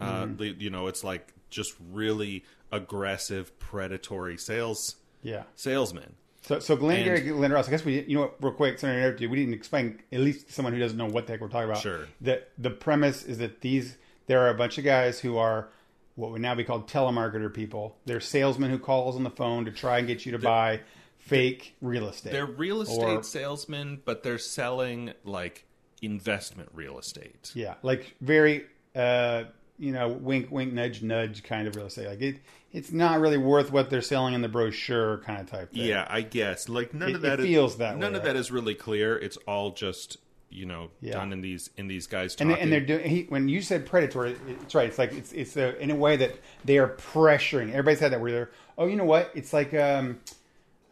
Uh, 0.00 0.24
Mm-hmm. 0.26 0.60
you 0.60 0.70
know, 0.70 0.86
it's 0.86 1.04
like 1.04 1.32
just 1.50 1.74
really 1.92 2.44
aggressive, 2.72 3.58
predatory 3.58 4.36
sales 4.38 4.96
Yeah. 5.22 5.42
salesmen. 5.56 6.14
So, 6.42 6.58
so 6.58 6.74
Glenn 6.76 7.04
Gary, 7.04 7.20
Glenn 7.20 7.52
Ross. 7.52 7.68
I 7.68 7.70
guess 7.70 7.84
we, 7.84 8.00
you 8.02 8.14
know, 8.14 8.22
what, 8.22 8.36
real 8.42 8.52
quick, 8.54 8.78
sorry 8.78 9.14
to. 9.14 9.26
We 9.26 9.36
didn't 9.36 9.52
explain, 9.54 10.00
at 10.10 10.20
least 10.20 10.46
to 10.48 10.52
someone 10.54 10.72
who 10.72 10.78
doesn't 10.80 10.96
know 10.96 11.06
what 11.06 11.26
the 11.26 11.32
heck 11.34 11.40
we're 11.42 11.48
talking 11.48 11.68
about. 11.70 11.82
Sure. 11.82 12.06
That 12.22 12.48
the 12.56 12.70
premise 12.70 13.24
is 13.24 13.38
that 13.38 13.60
these 13.60 13.96
there 14.26 14.40
are 14.40 14.48
a 14.48 14.54
bunch 14.54 14.78
of 14.78 14.84
guys 14.84 15.20
who 15.20 15.36
are 15.36 15.68
what 16.14 16.30
would 16.30 16.40
now 16.40 16.54
be 16.54 16.64
called 16.64 16.88
telemarketer 16.88 17.52
people. 17.52 17.96
They're 18.06 18.20
salesmen 18.20 18.70
who 18.70 18.78
calls 18.78 19.16
on 19.16 19.22
the 19.24 19.30
phone 19.30 19.64
to 19.66 19.70
try 19.70 19.98
and 19.98 20.06
get 20.06 20.24
you 20.24 20.32
to 20.32 20.38
buy 20.38 20.80
fake 21.18 21.74
real 21.82 22.08
estate. 22.08 22.32
They're 22.32 22.46
real 22.46 22.80
estate 22.80 23.04
Or- 23.18 23.22
salesmen, 23.22 24.00
but 24.04 24.22
they're 24.22 24.38
selling 24.38 25.12
like 25.24 25.66
investment 26.00 26.70
real 26.72 26.98
estate. 26.98 27.50
Yeah, 27.54 27.74
like 27.82 28.14
very, 28.22 28.64
uh, 28.94 29.44
you 29.80 29.90
know, 29.92 30.08
wink, 30.08 30.50
wink, 30.52 30.72
nudge, 30.72 31.02
nudge 31.02 31.42
kind 31.42 31.66
of 31.66 31.74
real 31.74 31.86
estate. 31.86 32.06
Like 32.06 32.20
it, 32.20 32.36
it's 32.70 32.92
not 32.92 33.18
really 33.18 33.38
worth 33.38 33.72
what 33.72 33.90
they're 33.90 34.02
selling 34.02 34.34
in 34.34 34.42
the 34.42 34.48
brochure 34.48 35.18
kind 35.24 35.40
of 35.40 35.50
type 35.50 35.72
thing. 35.72 35.82
Yeah, 35.86 36.06
I 36.08 36.20
guess. 36.20 36.68
Like 36.68 36.94
none 36.94 37.08
It- 37.10 37.14
of 37.16 37.22
that 37.22 37.40
it 37.40 37.40
is- 37.40 37.46
feels 37.46 37.76
that 37.78 37.92
None 37.96 38.12
way, 38.12 38.18
of 38.18 38.24
right? 38.24 38.34
that 38.34 38.36
is 38.36 38.50
really 38.52 38.74
clear. 38.74 39.18
It's 39.18 39.36
all 39.48 39.72
just 39.72 40.18
you 40.52 40.66
know 40.66 40.90
Yeah. 41.00 41.12
done 41.12 41.32
in 41.32 41.40
these 41.40 41.70
in 41.76 41.86
these 41.88 42.06
guys 42.06 42.36
and 42.40 42.50
talking. 42.50 42.54
they, 42.56 42.60
and 42.60 42.72
they're 42.72 42.98
doing. 42.98 43.08
He, 43.08 43.22
when 43.28 43.48
you 43.48 43.62
said 43.62 43.86
predatory, 43.86 44.36
it's 44.48 44.74
right. 44.74 44.88
It's 44.88 44.98
like 44.98 45.12
it's 45.12 45.32
it's 45.32 45.56
a, 45.56 45.76
in 45.80 45.90
a 45.90 45.96
way 45.96 46.16
that 46.16 46.34
they 46.64 46.78
are 46.78 46.88
pressuring. 46.88 47.70
Everybody's 47.70 48.00
had 48.00 48.12
that 48.12 48.20
where 48.20 48.32
they're, 48.32 48.50
oh, 48.76 48.86
you 48.86 48.96
know 48.96 49.04
what? 49.04 49.30
It's 49.34 49.52
like 49.52 49.72
um, 49.74 50.18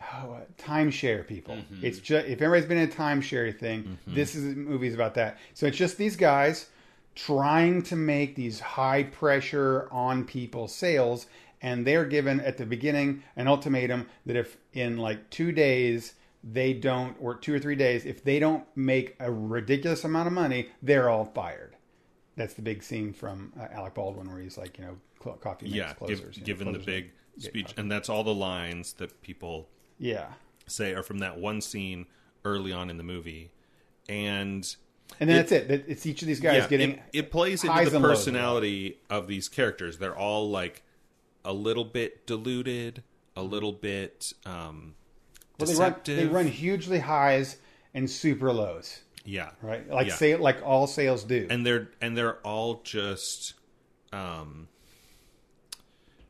oh, 0.01 0.33
uh, 0.33 0.41
timeshare 0.59 1.27
people. 1.27 1.57
Mm-hmm. 1.57 1.85
It's 1.85 1.99
just 1.99 2.27
if 2.27 2.41
everybody's 2.41 2.69
been 2.69 2.79
in 2.79 2.89
a 2.89 2.93
timeshare 2.93 3.57
thing, 3.59 3.99
this 4.07 4.35
is 4.35 4.57
movies 4.57 4.95
about 4.95 5.15
that. 5.15 5.39
So 5.55 5.67
it's 5.67 5.77
just 5.77 5.97
these 5.99 6.17
guys 6.17 6.69
trying 7.19 7.83
to 7.83 7.97
make 7.97 8.37
these 8.37 8.61
high 8.61 9.03
pressure 9.03 9.89
on 9.91 10.25
people 10.25 10.69
sales, 10.69 11.27
and 11.61 11.85
they're 11.85 12.05
given 12.05 12.39
at 12.41 12.57
the 12.57 12.65
beginning 12.65 13.25
an 13.35 13.49
ultimatum 13.49 14.07
that 14.25 14.37
if 14.37 14.57
in 14.73 14.97
like 14.97 15.29
two 15.29 15.51
days 15.51 16.15
they 16.45 16.73
don't, 16.73 17.17
or 17.21 17.35
two 17.35 17.53
or 17.53 17.59
three 17.59 17.75
days, 17.75 18.05
if 18.07 18.23
they 18.23 18.39
don't 18.39 18.65
make 18.77 19.17
a 19.19 19.33
ridiculous 19.33 20.05
amount 20.05 20.29
of 20.29 20.33
money, 20.33 20.69
they're 20.81 21.09
all 21.11 21.25
fired. 21.25 21.75
That's 22.37 22.55
the 22.55 22.63
big 22.63 22.85
scene 22.85 23.13
from 23.13 23.53
uh, 23.59 23.67
Alec 23.73 23.95
Baldwin 23.95 24.31
where 24.31 24.41
he's 24.41 24.57
like, 24.57 24.79
you 24.79 24.85
know, 24.85 25.33
coffee 25.41 25.67
makes 25.67 25.77
yeah, 25.77 25.93
closers. 25.95 26.37
give, 26.39 26.61
you 26.61 26.67
know, 26.67 26.71
given 26.71 26.73
the 26.73 26.79
big 26.79 27.11
speech, 27.39 27.75
and 27.77 27.91
that's 27.91 28.09
all 28.09 28.23
the 28.23 28.33
lines 28.33 28.93
that 28.95 29.21
people 29.23 29.69
Yeah. 29.99 30.29
say 30.69 30.93
are 30.95 31.03
from 31.03 31.19
that 31.19 31.39
one 31.39 31.61
scene 31.61 32.07
early 32.45 32.73
on 32.73 32.91
in 32.91 32.97
the 32.97 33.03
movie, 33.03 33.51
and 34.09 34.77
And 35.21 35.29
then 35.29 35.37
It- 35.39 35.49
that's 35.49 35.71
it. 35.71 35.85
It's 35.89 36.07
each 36.07 36.23
of 36.23 36.29
these 36.29 36.41
guys 36.41 36.63
yeah, 36.63 36.69
getting. 36.69 36.91
it, 36.93 37.03
it 37.13 37.31
plays 37.31 37.65
into 37.65 37.91
the 37.91 38.01
personality 38.01 38.99
of 39.11 39.27
these 39.27 39.49
characters. 39.49 39.99
They're 39.99 40.17
all 40.17 40.49
like 40.51 40.83
a 41.45 41.53
little 41.53 41.85
bit 41.85 42.27
diluted, 42.27 43.03
a 43.37 43.43
little 43.43 43.73
bit 43.73 44.33
um, 44.47 44.95
well, 45.59 45.67
they 45.67 45.75
run, 45.75 45.91
deceptive. 45.93 46.17
they 46.17 46.27
run 46.27 46.47
hugely 46.47 46.99
highs 47.01 47.57
and 47.95 48.09
super 48.09 48.53
lows, 48.53 49.01
yeah, 49.25 49.51
right? 49.63 49.89
Like 49.89 50.09
Yeah. 50.09 50.15
say 50.15 50.37
like 50.37 50.63
all 50.65 50.87
sales 50.87 51.25
do. 51.25 51.47
and 51.51 51.65
they're 51.67 51.89
and 52.01 52.17
they're 52.17 52.37
all 52.47 52.81
just 52.85 53.55
um 54.13 54.69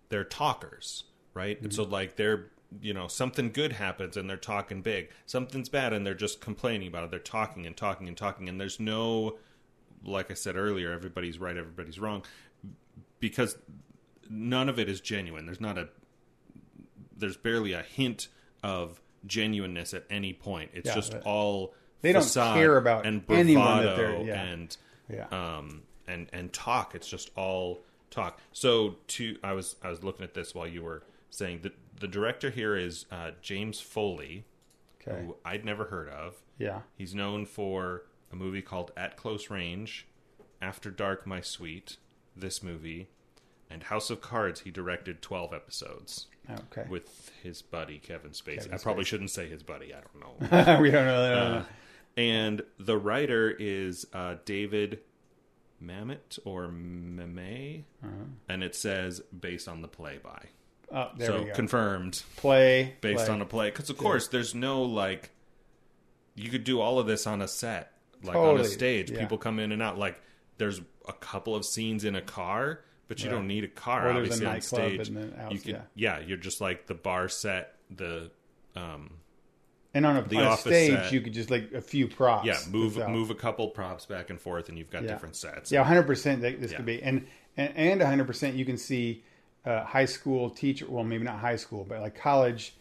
they're 0.09 0.25
talkers 0.25 1.05
right 1.35 1.61
and 1.61 1.73
so 1.73 1.83
Mm-hmm. 1.85 1.93
like 1.93 2.17
they're 2.17 2.47
you 2.81 2.93
know 2.93 3.09
something 3.09 3.51
good 3.51 3.73
happens 3.73 4.17
and 4.17 4.29
they're 4.29 4.37
talking 4.37 4.83
big 4.83 5.09
something's 5.27 5.69
bad 5.69 5.93
and 5.93 6.07
they're 6.07 6.15
just 6.15 6.41
complaining 6.41 6.89
about 6.89 7.05
it 7.05 7.11
they're 7.11 7.19
talking 7.19 7.67
and 7.67 7.77
talking 7.77 8.09
and 8.09 8.17
talking 8.17 8.49
and 8.49 8.61
there's 8.61 8.79
no 8.79 9.39
like 10.05 10.31
i 10.31 10.35
said 10.35 10.57
earlier 10.57 10.93
everybody's 10.93 11.39
right 11.39 11.57
everybody's 11.57 11.99
wrong 11.99 12.23
because 13.21 13.57
none 14.29 14.69
of 14.69 14.79
it 14.79 14.89
is 14.89 15.01
genuine 15.01 15.47
there's 15.47 15.61
not 15.61 15.79
a 15.79 15.89
there's 17.17 17.37
barely 17.37 17.73
a 17.73 17.83
hint 17.83 18.29
of 18.63 19.01
genuineness 19.27 19.95
at 19.95 20.05
any 20.11 20.33
point 20.33 20.71
it's 20.75 20.89
Yeah, 20.89 20.95
just 20.95 21.15
all 21.25 21.75
they 22.03 22.13
don't 22.13 22.33
care 22.33 22.77
about 22.77 23.07
and 23.07 23.27
bravado 23.27 24.23
yeah. 24.25 24.43
and 24.43 24.77
yeah. 25.09 25.27
um, 25.31 25.83
and 26.07 26.29
and 26.33 26.53
talk. 26.53 26.95
It's 26.95 27.09
just 27.09 27.31
all 27.37 27.81
talk. 28.11 28.41
So 28.53 28.97
to 29.09 29.37
I 29.43 29.53
was 29.53 29.77
I 29.83 29.91
was 29.91 30.03
looking 30.03 30.25
at 30.25 30.35
this 30.35 30.55
while 30.55 30.67
you 30.67 30.83
were 30.83 31.03
saying 31.31 31.61
that 31.63 31.73
the 32.01 32.09
director 32.09 32.51
here 32.51 32.77
is 32.77 33.07
uh, 33.11 33.31
James 33.43 33.81
Foley, 33.81 34.45
okay. 35.07 35.25
who 35.27 35.37
I'd 35.45 35.65
never 35.65 35.85
heard 35.87 36.09
of. 36.09 36.37
Yeah. 36.59 36.81
He's 36.97 37.15
known 37.15 37.47
for 37.47 38.05
a 38.33 38.37
movie 38.37 38.63
called 38.63 38.91
At 38.97 39.17
Close 39.17 39.51
Range, 39.51 40.07
After 40.61 40.91
Dark, 40.91 41.27
My 41.27 41.41
Sweet, 41.41 41.97
this 42.37 42.63
movie, 42.63 43.09
and 43.71 43.85
House 43.85 44.11
of 44.11 44.21
Cards. 44.21 44.61
He 44.61 44.71
directed 44.71 45.23
twelve 45.23 45.53
episodes 45.55 46.27
Okay. 46.51 46.85
with 46.89 47.31
his 47.43 47.61
buddy 47.63 47.99
Kevin 47.99 48.31
Spacey. 48.31 48.57
Kevin 48.57 48.75
I 48.75 48.79
probably 48.79 49.05
Spacey. 49.05 49.07
shouldn't 49.07 49.31
say 49.31 49.49
his 49.49 49.63
buddy. 49.63 49.93
I 49.95 49.99
don't 50.01 50.21
know. 50.21 50.81
we 50.81 50.91
don't 50.91 51.05
know. 51.07 51.29
Don't 51.35 51.39
Uh, 51.39 51.59
know. 51.61 51.65
and 52.17 52.63
the 52.79 52.97
writer 52.97 53.51
is 53.51 54.07
uh, 54.15 54.37
David 54.45 55.01
Mamet 55.83 56.39
or 56.45 56.69
Meme, 56.69 57.85
and 58.49 58.65
it 58.65 58.75
says 58.75 59.21
based 59.39 59.69
on 59.69 59.81
the 59.83 59.89
play 59.89 60.19
by. 60.23 60.47
Oh, 60.91 61.11
there 61.17 61.27
so 61.29 61.39
we 61.41 61.45
go. 61.47 61.55
confirmed 61.55 62.23
play 62.37 62.95
based 63.01 63.27
play. 63.27 63.35
on 63.35 63.43
a 63.43 63.45
play. 63.45 63.71
Because 63.71 63.91
of 63.91 63.99
course, 63.99 64.29
there's 64.29 64.55
no 64.55 64.83
like 64.83 65.31
you 66.35 66.49
could 66.51 66.65
do 66.65 66.81
all 66.81 66.99
of 66.99 67.07
this 67.07 67.27
on 67.27 67.43
a 67.43 67.49
set, 67.49 67.93
like 68.23 68.37
on 68.37 68.59
a 68.61 68.65
stage. 68.65 69.11
yeah. 69.11 69.21
People 69.21 69.39
come 69.39 69.59
in 69.59 69.73
and 69.73 69.83
out. 69.83 69.99
Like 69.99 70.21
there's 70.57 70.81
a 71.07 71.13
couple 71.13 71.55
of 71.55 71.65
scenes 71.65 72.05
in 72.05 72.15
a 72.15 72.23
car, 72.23 72.81
but 73.07 73.21
you 73.23 73.27
Right. 73.29 73.37
don't 73.37 73.47
need 73.47 73.65
a 73.65 73.69
car. 73.69 74.09
Or 74.11 74.15
there's 74.15 74.41
a 74.41 74.47
on 74.49 74.61
stage, 74.61 75.09
and 75.09 75.17
then 75.17 75.35
out- 75.39 75.53
you 75.53 75.59
could 75.59 75.73
yeah. 75.75 75.83
yeah, 75.95 76.21
you're 76.21 76.37
just 76.39 76.61
like 76.61 76.87
the 76.87 76.95
bar 76.95 77.29
set, 77.29 77.75
the 77.91 78.31
um, 78.77 79.15
and 79.95 80.07
on 80.07 80.17
a, 80.17 80.23
the 80.23 80.37
on 80.39 80.53
a 80.53 80.57
stage, 80.57 80.93
set. 80.93 81.13
you 81.13 81.21
could 81.21 81.33
just 81.35 81.51
like 81.51 81.73
a 81.73 81.81
few 81.81 82.07
props. 82.09 82.47
yeah, 82.47 82.59
move 82.71 82.97
move 83.09 83.31
a 83.31 83.35
couple 83.35 83.69
props 83.69 84.07
back 84.07 84.31
and 84.31 84.41
forth, 84.41 84.69
and 84.69 84.79
you've 84.79 84.91
got 84.91 85.03
Yeah. 85.03 85.09
different 85.13 85.37
sets. 85.37 85.71
Yeah, 85.73 85.85
hundred 85.85 86.05
percent. 86.07 86.41
This 86.41 86.73
could 86.73 86.87
be, 86.87 87.03
and 87.03 87.27
and 87.57 87.77
and 87.77 88.03
hundred 88.03 88.27
percent. 88.27 88.55
You 88.57 88.65
can 88.65 88.79
see 88.79 89.23
uh, 89.69 89.85
high 89.85 90.05
school 90.07 90.51
teacher. 90.51 90.87
Well, 90.89 91.05
maybe 91.05 91.25
not 91.25 91.39
high 91.39 91.57
school, 91.57 91.85
but 91.89 92.01
like 92.01 92.15
college 92.17 92.75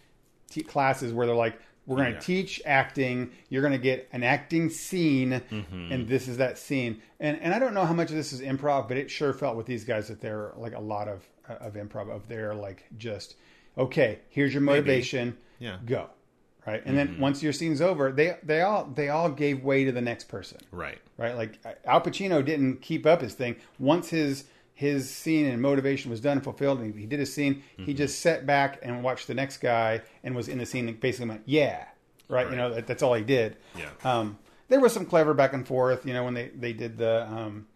t- 0.49 0.63
classes 0.63 1.11
where 1.13 1.27
they're 1.27 1.35
like, 1.35 1.59
"We're 1.85 1.97
going 1.97 2.07
to 2.09 2.13
Yeah. 2.15 2.19
teach 2.19 2.61
acting. 2.65 3.31
You're 3.49 3.61
going 3.61 3.73
to 3.73 3.77
get 3.91 4.07
an 4.11 4.23
acting 4.23 4.69
scene, 4.69 5.31
Mm-hmm. 5.51 5.91
and 5.91 6.07
this 6.07 6.27
is 6.27 6.37
that 6.37 6.57
scene." 6.57 7.01
And 7.19 7.39
and 7.41 7.53
I 7.53 7.59
don't 7.59 7.73
know 7.73 7.85
how 7.85 7.93
much 7.93 8.09
of 8.09 8.15
this 8.15 8.31
is 8.33 8.41
improv, 8.41 8.87
but 8.87 8.97
it 8.97 9.11
sure 9.11 9.33
felt 9.33 9.57
with 9.57 9.65
these 9.65 9.83
guys 9.83 10.07
that 10.07 10.21
they're 10.21 10.53
like 10.57 10.73
a 10.75 10.79
lot 10.81 11.07
of 11.07 11.27
uh, 11.49 11.53
of 11.65 11.73
improv. 11.73 12.09
Of 12.09 12.27
they're 12.27 12.55
like 12.55 12.85
just 12.97 13.35
okay. 13.77 14.19
Here's 14.29 14.53
your 14.53 14.61
motivation. 14.61 15.37
Yeah. 15.59 15.73
Mm-hmm. 15.77 15.85
Go. 15.87 16.09
Right, 16.65 16.81
and 16.85 16.97
then 16.97 17.17
once 17.21 17.41
your 17.41 17.53
scene's 17.53 17.79
over, 17.79 18.11
they 18.11 18.35
they 18.43 18.59
all 18.61 18.83
they 18.93 19.07
all 19.07 19.29
gave 19.29 19.63
way 19.63 19.85
to 19.85 19.91
the 19.93 20.01
next 20.01 20.25
person 20.25 20.57
Right. 20.69 20.97
right? 21.17 21.33
Like 21.33 21.59
Al 21.85 22.01
Pacino 22.01 22.43
didn't 22.43 22.81
keep 22.81 23.05
up 23.05 23.21
his 23.21 23.35
thing. 23.35 23.55
Once 23.79 24.09
his 24.09 24.43
his 24.77 25.09
scene 25.09 25.47
and 25.47 25.59
motivation 25.59 26.11
was 26.11 26.21
done 26.21 26.37
and 26.37 26.43
fulfilled, 26.43 26.79
and 26.79 26.93
he 26.93 27.07
did 27.07 27.19
his 27.19 27.33
scene, 27.33 27.63
he 27.77 27.81
Mm-hmm. 27.83 27.95
just 27.95 28.19
sat 28.19 28.45
back 28.45 28.77
and 28.83 29.03
watched 29.03 29.25
the 29.27 29.33
next 29.33 29.57
guy 29.57 30.01
and 30.23 30.35
was 30.35 30.47
in 30.47 30.59
the 30.59 30.65
scene 30.67 30.87
and 30.87 30.99
basically 30.99 31.29
went, 31.29 31.41
"Yeah," 31.45 31.85
right? 32.29 32.47
You 32.49 32.55
know, 32.55 32.73
that, 32.75 32.85
that's 32.85 33.01
all 33.01 33.15
he 33.15 33.23
did. 33.23 33.57
Yeah. 33.75 33.89
Um, 34.03 34.37
there 34.69 34.79
was 34.79 34.93
some 34.93 35.05
clever 35.05 35.33
back 35.33 35.53
and 35.53 35.65
forth, 35.67 36.05
you 36.05 36.13
know, 36.13 36.23
when 36.23 36.33
they 36.35 36.49
they 36.49 36.73
did 36.73 36.97
the. 36.97 37.23
Um, 37.27 37.67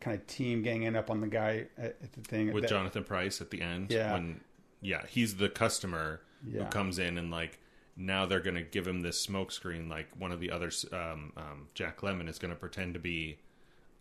kind 0.00 0.16
of 0.18 0.26
team 0.26 0.60
ganging 0.62 0.96
up 0.96 1.08
on 1.08 1.20
the 1.20 1.26
guy 1.26 1.66
at, 1.78 1.96
at 2.02 2.12
the 2.12 2.20
thing 2.20 2.52
With 2.52 2.64
that- 2.64 2.68
Jonathan 2.70 3.04
Pryce 3.04 3.40
at 3.40 3.50
the 3.50 3.60
end. 3.62 3.90
Yeah. 3.92 4.12
When 4.12 4.40
yeah, 4.82 5.02
he's 5.08 5.36
the 5.36 5.48
customer 5.48 6.20
Yeah. 6.46 6.64
who 6.64 6.70
comes 6.70 6.98
in 6.98 7.16
and 7.16 7.30
like 7.30 7.58
now 7.96 8.26
they're 8.26 8.40
going 8.40 8.56
to 8.56 8.62
give 8.62 8.86
him 8.88 9.00
this 9.02 9.20
smoke 9.20 9.52
screen. 9.52 9.88
Like 9.88 10.08
one 10.18 10.32
of 10.32 10.40
the 10.40 10.50
others, 10.50 10.84
um, 10.92 11.32
um, 11.36 11.68
Jack 11.74 12.00
Lemmon 12.00 12.28
is 12.28 12.38
going 12.40 12.52
to 12.52 12.58
pretend 12.58 12.94
to 12.94 13.00
be 13.00 13.38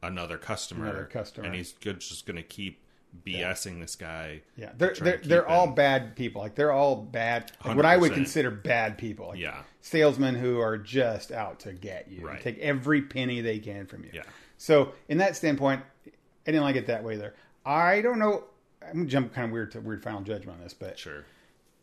another 0.04 0.38
customer, 0.38 0.86
Another 0.86 1.06
customer. 1.06 1.46
and 1.48 1.56
he's 1.56 1.74
good, 1.74 2.00
just 2.00 2.26
going 2.26 2.38
to 2.38 2.44
keep 2.44 2.80
BSing 3.26 3.80
this 3.80 3.96
guy. 3.96 4.42
Yeah, 4.58 4.72
they're 4.78 4.94
they're, 5.00 5.18
they're 5.24 5.48
all 5.48 5.68
bad 5.68 6.16
people. 6.16 6.42
Like 6.42 6.56
they're 6.56 6.72
all 6.72 6.96
bad. 6.96 7.52
Like 7.64 7.76
what 7.76 7.86
I 7.86 7.96
would 7.98 8.14
consider 8.14 8.50
bad 8.50 8.98
people. 8.98 9.28
Like 9.30 9.40
Yeah. 9.40 9.62
salesmen 9.82 10.34
who 10.36 10.60
are 10.60 10.78
just 10.80 11.32
out 11.32 11.60
to 11.62 11.74
get 11.74 12.10
you, 12.10 12.26
Right. 12.26 12.42
take 12.42 12.58
every 12.60 13.04
penny 13.04 13.40
they 13.42 13.60
can 13.60 13.86
from 13.86 14.04
you. 14.04 14.10
Yeah. 14.14 14.24
So 14.58 14.94
in 15.10 15.20
that 15.20 15.36
standpoint, 15.36 15.82
I 16.08 16.12
didn't 16.52 16.64
like 16.64 16.76
it 16.76 16.88
that 16.88 17.04
way 17.04 17.18
there. 17.18 17.36
I 17.66 18.02
don't 18.02 18.18
know. 18.20 18.46
I'm 18.82 18.94
gonna 18.94 19.06
jump 19.06 19.34
kind 19.34 19.46
of 19.46 19.52
weird 19.52 19.72
to 19.74 19.80
weird 19.82 20.02
final 20.04 20.22
judgment 20.22 20.58
on 20.58 20.64
this, 20.64 20.74
but 20.74 20.98
Sure. 20.98 21.24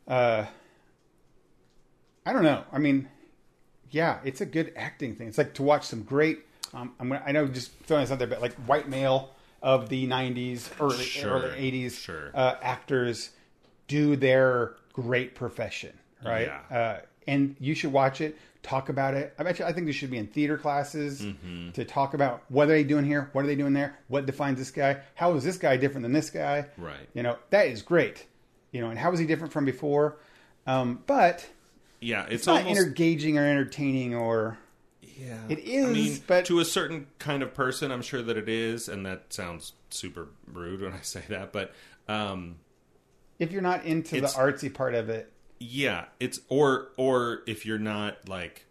uh, 0.08 0.46
I 2.26 2.32
don't 2.32 2.42
know. 2.42 2.64
I 2.72 2.78
mean, 2.78 3.08
yeah, 3.90 4.18
it's 4.24 4.40
a 4.40 4.46
good 4.46 4.72
acting 4.76 5.14
thing. 5.16 5.28
It's 5.28 5.38
like 5.38 5.54
to 5.54 5.62
watch 5.62 5.86
some 5.86 6.02
great. 6.02 6.40
Um, 6.74 6.92
I'm 7.00 7.08
gonna, 7.08 7.22
I 7.26 7.32
know 7.32 7.46
just 7.48 7.72
throwing 7.84 8.02
this 8.04 8.10
out 8.12 8.18
there, 8.18 8.28
but 8.28 8.40
like 8.40 8.54
white 8.66 8.88
male 8.88 9.30
of 9.62 9.88
the 9.88 10.06
'90s, 10.06 10.68
early 10.80 11.04
Sure. 11.04 11.30
early 11.30 11.50
'80s 11.72 11.92
Sure. 11.98 12.30
uh, 12.34 12.56
actors 12.62 13.30
do 13.88 14.16
their 14.16 14.74
great 14.92 15.34
profession, 15.34 15.92
right? 16.24 16.46
Yeah. 16.70 16.76
Uh, 16.78 17.00
and 17.26 17.56
you 17.60 17.74
should 17.74 17.92
watch 17.92 18.20
it. 18.20 18.36
Talk 18.62 18.88
about 18.90 19.14
it. 19.14 19.32
I 19.38 19.42
bet 19.42 19.58
you, 19.58 19.64
I 19.64 19.72
think 19.72 19.86
they 19.86 19.92
should 19.92 20.10
be 20.10 20.18
in 20.18 20.26
theater 20.26 20.58
classes 20.58 21.22
Mm-hmm. 21.22 21.70
to 21.72 21.84
talk 21.84 22.12
about 22.14 22.42
what 22.48 22.64
are 22.64 22.72
they 22.72 22.84
doing 22.84 23.04
here, 23.06 23.30
what 23.32 23.42
are 23.44 23.46
they 23.46 23.54
doing 23.56 23.72
there, 23.72 23.98
what 24.08 24.26
defines 24.26 24.58
this 24.58 24.70
guy, 24.70 24.98
how 25.14 25.32
is 25.34 25.42
this 25.44 25.56
guy 25.56 25.76
different 25.78 26.02
than 26.02 26.12
this 26.12 26.28
guy, 26.30 26.66
Right. 26.76 27.08
You 27.14 27.22
know 27.22 27.38
that 27.50 27.66
is 27.68 27.80
great. 27.82 28.26
You 28.70 28.80
know, 28.82 28.90
and 28.90 28.98
how 28.98 29.10
is 29.12 29.18
he 29.18 29.26
different 29.26 29.52
from 29.52 29.64
before? 29.64 30.16
Um, 30.66 31.02
but 31.06 31.48
Yeah, 32.00 32.24
it's, 32.24 32.34
it's 32.34 32.46
not 32.46 32.62
almost 32.62 32.86
engaging 32.86 33.38
or 33.38 33.44
entertaining 33.46 34.14
or 34.14 34.58
yeah. 35.20 35.38
it 35.48 35.58
I 35.86 35.92
mean, 35.92 36.18
but- 36.26 36.44
to 36.46 36.60
a 36.60 36.64
certain 36.64 37.06
kind 37.18 37.42
of 37.42 37.54
person, 37.54 37.90
I'm 37.90 38.02
sure 38.02 38.22
that 38.22 38.36
it 38.36 38.48
is, 38.48 38.88
and 38.88 39.04
that 39.06 39.32
sounds 39.32 39.72
super 39.90 40.28
rude 40.46 40.80
when 40.80 40.92
I 40.92 41.00
say 41.02 41.22
that, 41.28 41.52
but 41.52 41.72
um, 42.08 42.56
if 43.38 43.52
you're 43.52 43.62
not 43.62 43.84
into 43.84 44.20
the 44.20 44.26
artsy 44.28 44.72
part 44.72 44.94
of 44.94 45.08
it, 45.08 45.32
yeah, 45.58 46.06
it's 46.18 46.40
or 46.48 46.88
or 46.96 47.42
if 47.46 47.66
you're 47.66 47.78
not 47.78 48.28
like 48.28 48.64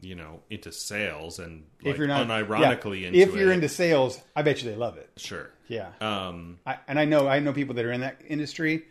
you 0.00 0.14
know 0.16 0.40
into 0.50 0.72
sales 0.72 1.38
and 1.38 1.64
like, 1.82 1.92
if 1.92 1.98
you're 1.98 2.08
not 2.08 2.26
unironically 2.26 3.02
yeah, 3.02 3.06
into 3.08 3.18
if 3.20 3.34
you're 3.34 3.50
it, 3.52 3.54
into 3.54 3.68
sales, 3.68 4.20
I 4.34 4.42
bet 4.42 4.62
you 4.62 4.70
they 4.70 4.76
love 4.76 4.96
it. 4.98 5.10
sure. 5.16 5.50
Yeah, 5.68 5.88
Um, 6.02 6.58
I, 6.66 6.78
and 6.86 6.98
I 6.98 7.06
know 7.06 7.26
I 7.28 7.38
know 7.38 7.52
people 7.54 7.74
that 7.76 7.84
are 7.84 7.92
in 7.92 8.00
that 8.02 8.20
industry. 8.26 8.84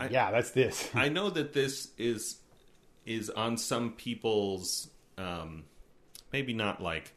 and 0.00 0.10
yeah, 0.10 0.30
that's 0.32 0.50
this. 0.50 0.90
I 0.94 1.08
know 1.10 1.30
that 1.30 1.52
this 1.52 1.90
is 1.98 2.38
is 3.06 3.30
on 3.30 3.56
some 3.56 3.92
people's 3.92 4.88
um, 5.16 5.64
maybe 6.32 6.52
not 6.52 6.82
like 6.82 7.14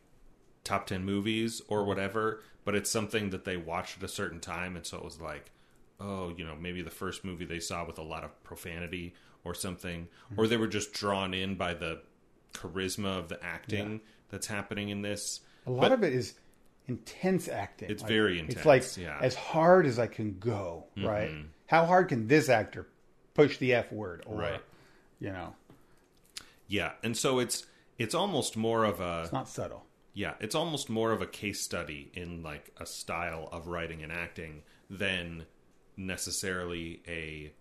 top 0.64 0.88
ten 0.88 1.04
movies 1.04 1.62
or 1.68 1.84
whatever, 1.84 2.44
but 2.64 2.76
it's 2.76 2.90
something 2.90 3.32
that 3.32 3.46
they 3.46 3.58
watched 3.58 3.98
at 3.98 4.04
a 4.04 4.08
certain 4.08 4.40
time, 4.40 4.76
and 4.76 4.86
so 4.86 4.98
it 4.98 5.04
was 5.04 5.20
like, 5.20 5.52
oh, 6.00 6.34
you 6.36 6.46
know, 6.46 6.56
maybe 6.56 6.82
the 6.82 6.90
first 6.90 7.24
movie 7.24 7.46
they 7.46 7.60
saw 7.60 7.86
with 7.86 7.98
a 7.98 8.04
lot 8.04 8.24
of 8.24 8.44
profanity 8.44 9.14
or 9.44 9.54
something, 9.54 10.08
mm-hmm. 10.32 10.40
or 10.40 10.48
they 10.48 10.58
were 10.58 10.68
just 10.68 10.94
drawn 10.94 11.34
in 11.34 11.56
by 11.56 11.74
the 11.74 12.02
charisma 12.54 13.18
of 13.18 13.30
the 13.30 13.44
acting 13.44 14.02
that's 14.30 14.48
happening 14.48 14.90
in 14.90 15.02
this. 15.02 15.42
A 15.68 15.72
lot 15.72 15.92
of 15.92 16.04
it 16.04 16.14
is 16.14 16.34
intense 16.88 17.48
acting. 17.48 17.90
It's 17.90 18.04
very 18.04 18.40
intense. 18.40 18.58
It's 18.58 18.66
like 18.66 18.98
yeah. 18.98 19.18
as 19.22 19.36
hard 19.36 19.86
as 19.86 20.00
I 20.00 20.08
can 20.08 20.38
go. 20.40 20.86
Mm-hmm. 20.98 21.08
Right? 21.08 21.32
How 21.68 21.86
hard 21.86 22.10
can 22.10 22.28
this 22.28 22.50
actor 22.50 22.88
push 23.34 23.58
the 23.58 23.74
f 23.74 23.92
word? 23.92 24.24
Or 24.26 24.38
Right. 24.38 24.62
you 25.20 25.32
know, 25.32 25.56
Yeah, 26.68 26.92
and 27.04 27.16
so 27.16 27.40
it's 27.40 27.66
it's 28.02 28.16
almost 28.16 28.58
more 28.58 28.84
of 28.84 29.00
a 29.00 29.22
it's 29.24 29.32
not 29.34 29.48
subtle. 29.50 29.86
Yeah, 30.14 30.34
it's 30.40 30.56
almost 30.56 30.90
more 30.90 31.12
of 31.14 31.22
a 31.22 31.26
case 31.28 31.62
study 31.62 32.12
in 32.14 32.44
like 32.44 32.72
a 32.78 32.86
style 32.86 33.48
of 33.52 33.68
writing 33.68 34.04
and 34.04 34.12
acting 34.12 34.64
than 34.90 35.46
necessarily 35.96 37.02
a 37.08 37.54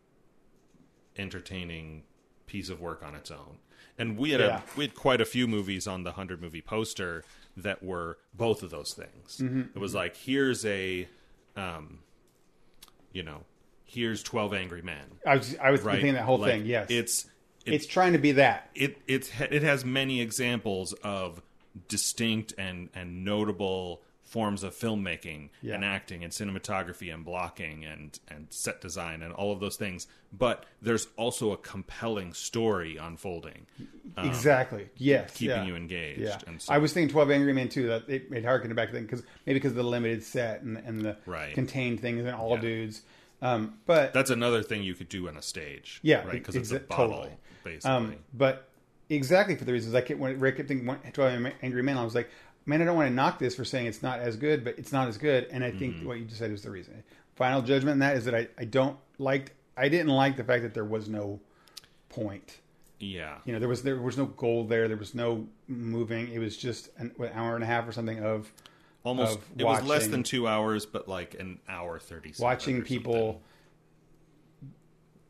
entertaining 1.17 2.05
piece 2.47 2.69
of 2.69 2.81
work 2.81 3.03
on 3.05 3.15
its 3.15 3.31
own. 3.31 3.59
And 3.99 4.17
we 4.17 4.31
had 4.31 4.41
Yeah. 4.41 4.59
a, 4.61 4.79
we 4.79 4.85
had 4.85 4.95
quite 4.95 5.21
a 5.21 5.25
few 5.25 5.47
movies 5.47 5.87
on 5.87 6.03
the 6.05 6.13
hundred 6.13 6.41
movie 6.41 6.63
poster 6.63 7.25
that 7.57 7.83
were 7.83 8.19
both 8.35 8.63
of 8.63 8.71
those 8.71 8.95
things. 8.95 9.39
Mm-hmm. 9.39 9.63
It 9.75 9.79
was 9.79 9.95
like 9.95 10.17
here's 10.17 10.65
a, 10.65 11.09
um, 11.57 12.01
you 13.13 13.23
know, 13.23 13.45
here's 13.85 14.23
Twelve 14.23 14.55
Angry 14.55 14.83
Men. 14.83 15.05
I 15.27 15.37
was 15.37 15.57
I 15.63 15.71
was 15.71 15.83
Right, 15.83 15.95
thinking 15.97 16.15
that 16.15 16.25
whole 16.25 16.39
Like, 16.39 16.53
thing. 16.53 16.67
Yes, 16.67 16.87
it's 16.91 17.27
it's 17.67 17.87
trying 17.87 18.13
to 18.15 18.19
be 18.19 18.33
that. 18.33 18.71
it 18.75 18.99
it's 19.07 19.31
it 19.41 19.63
has 19.63 19.85
many 19.85 20.21
examples 20.21 20.93
of 21.05 21.43
distinct 21.89 22.53
and 22.59 22.89
and 22.95 23.25
notable 23.25 24.01
forms 24.25 24.63
of 24.63 24.73
filmmaking 24.75 25.49
Yeah. 25.61 25.75
and 25.75 25.85
acting 25.85 26.23
and 26.23 26.33
cinematography 26.33 27.13
and 27.13 27.25
blocking 27.25 27.85
and 27.85 28.17
and 28.29 28.47
set 28.51 28.81
design 28.81 29.23
and 29.23 29.33
all 29.33 29.51
of 29.53 29.59
those 29.59 29.75
things 29.77 30.07
but 30.33 30.67
there's 30.81 31.09
also 31.17 31.51
a 31.51 31.57
compelling 31.57 32.33
story 32.33 32.97
unfolding 32.97 33.67
exactly. 34.17 34.89
Yes, 34.97 35.31
Um, 35.31 35.35
keeping 35.37 35.57
yeah. 35.57 35.65
you 35.65 35.77
engaged 35.77 36.21
Yeah, 36.21 36.39
and 36.47 36.61
so 36.63 36.73
I 36.73 36.79
was 36.79 36.93
thinking 36.93 37.13
Twelve 37.13 37.31
Angry 37.31 37.53
Men 37.53 37.69
too. 37.69 37.89
That 37.89 38.09
it, 38.09 38.27
it 38.33 38.45
harkened 38.45 38.75
back 38.77 38.93
then 38.93 39.03
because 39.03 39.23
maybe 39.47 39.59
because 39.59 39.73
of 39.73 39.77
the 39.77 39.83
limited 39.85 40.23
set 40.23 40.63
and, 40.63 40.77
and 40.79 41.01
the 41.03 41.17
Right. 41.27 41.55
contained 41.55 42.01
things 42.01 42.21
and 42.25 42.35
all 42.35 42.55
Yeah. 42.57 42.61
dudes. 42.61 43.03
Um, 43.43 43.79
but 43.87 44.13
that's 44.13 44.31
another 44.31 44.63
thing 44.63 44.83
you 44.83 44.95
could 44.95 45.09
do 45.09 45.27
on 45.29 45.37
a 45.37 45.43
stage 45.43 45.99
Yeah, 46.03 46.23
right 46.25 46.33
because 46.33 46.57
it's 46.57 46.71
a 46.73 46.81
exa- 46.81 46.89
bottle 46.89 47.09
totally. 47.09 47.31
Basically 47.75 47.91
Um, 47.91 48.15
but 48.35 48.69
exactly 49.09 49.57
for 49.57 49.65
the 49.65 49.73
reasons 49.73 49.95
I 49.95 50.01
kept 50.01 50.21
when 50.21 50.39
Rick 50.39 50.57
kept 50.57 50.69
thinking 50.69 50.95
Twelve 51.13 51.53
Angry 51.63 51.83
Men, 51.83 51.97
I 51.97 52.05
was 52.05 52.15
like, 52.15 52.31
man, 52.67 52.83
I 52.83 52.85
don't 52.85 52.97
want 52.97 53.09
to 53.09 53.15
knock 53.15 53.39
this 53.39 53.55
for 53.57 53.65
saying 53.65 53.87
it's 53.87 54.03
not 54.03 54.21
as 54.21 54.37
good, 54.37 54.65
but 54.65 54.79
it's 54.79 54.93
not 54.93 55.09
as 55.09 55.19
good. 55.19 55.47
And 55.51 55.65
I 55.65 55.69
Mm-hmm. 55.71 55.79
think 55.79 55.97
what 56.07 56.19
you 56.19 56.25
just 56.25 56.39
said 56.39 56.51
is 56.51 56.63
the 56.63 56.71
reason. 56.71 57.03
Final 57.37 57.63
judgment 57.63 57.95
in 57.95 57.99
that 58.01 58.17
is 58.17 58.25
that 58.27 58.35
I, 58.35 58.49
I 58.59 58.65
don't 58.65 58.97
like 59.19 59.55
I 59.77 59.89
didn't 59.89 60.09
like 60.09 60.37
the 60.37 60.45
fact 60.45 60.63
that 60.63 60.75
there 60.75 60.85
was 60.85 61.09
no 61.09 61.41
point. 62.09 62.59
yeah 62.99 63.37
You 63.45 63.53
know, 63.53 63.59
there 63.59 63.69
was 63.69 63.83
there 63.83 63.97
was 64.01 64.19
no 64.19 64.27
goal 64.27 64.65
there. 64.65 64.89
There 64.89 64.97
was 64.97 65.15
no 65.15 65.47
moving. 65.69 66.31
It 66.33 66.39
was 66.39 66.57
just 66.57 66.91
an, 66.99 67.13
what, 67.17 67.35
hour 67.35 67.55
and 67.55 67.65
a 67.65 67.67
half 67.67 67.89
or 67.89 67.93
something 67.93 68.23
of 68.23 68.53
almost 69.03 69.39
of 69.39 69.45
it 69.59 69.65
was 69.65 69.83
less 69.83 70.07
than 70.09 70.23
two 70.23 70.47
hours 70.47 70.85
but 70.85 71.09
like 71.09 71.35
an 71.41 71.59
hour 71.67 71.99
30 71.99 72.35
watching 72.39 72.83
people 72.83 73.41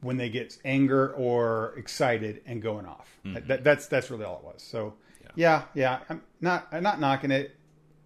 when 0.00 0.16
they 0.16 0.28
get 0.30 0.56
anger 0.64 1.12
or 1.14 1.74
excited 1.76 2.42
and 2.46 2.62
going 2.62 2.86
off. 2.86 3.08
That, 3.24 3.46
mm-hmm. 3.46 3.62
that's 3.62 3.86
that's 3.86 4.10
really 4.10 4.24
all 4.24 4.38
it 4.38 4.44
was. 4.44 4.62
So 4.62 4.94
yeah, 5.34 5.62
yeah, 5.74 6.00
I'm 6.08 6.22
not 6.40 6.66
I'm 6.72 6.82
not 6.82 7.00
knocking 7.00 7.30
it. 7.30 7.56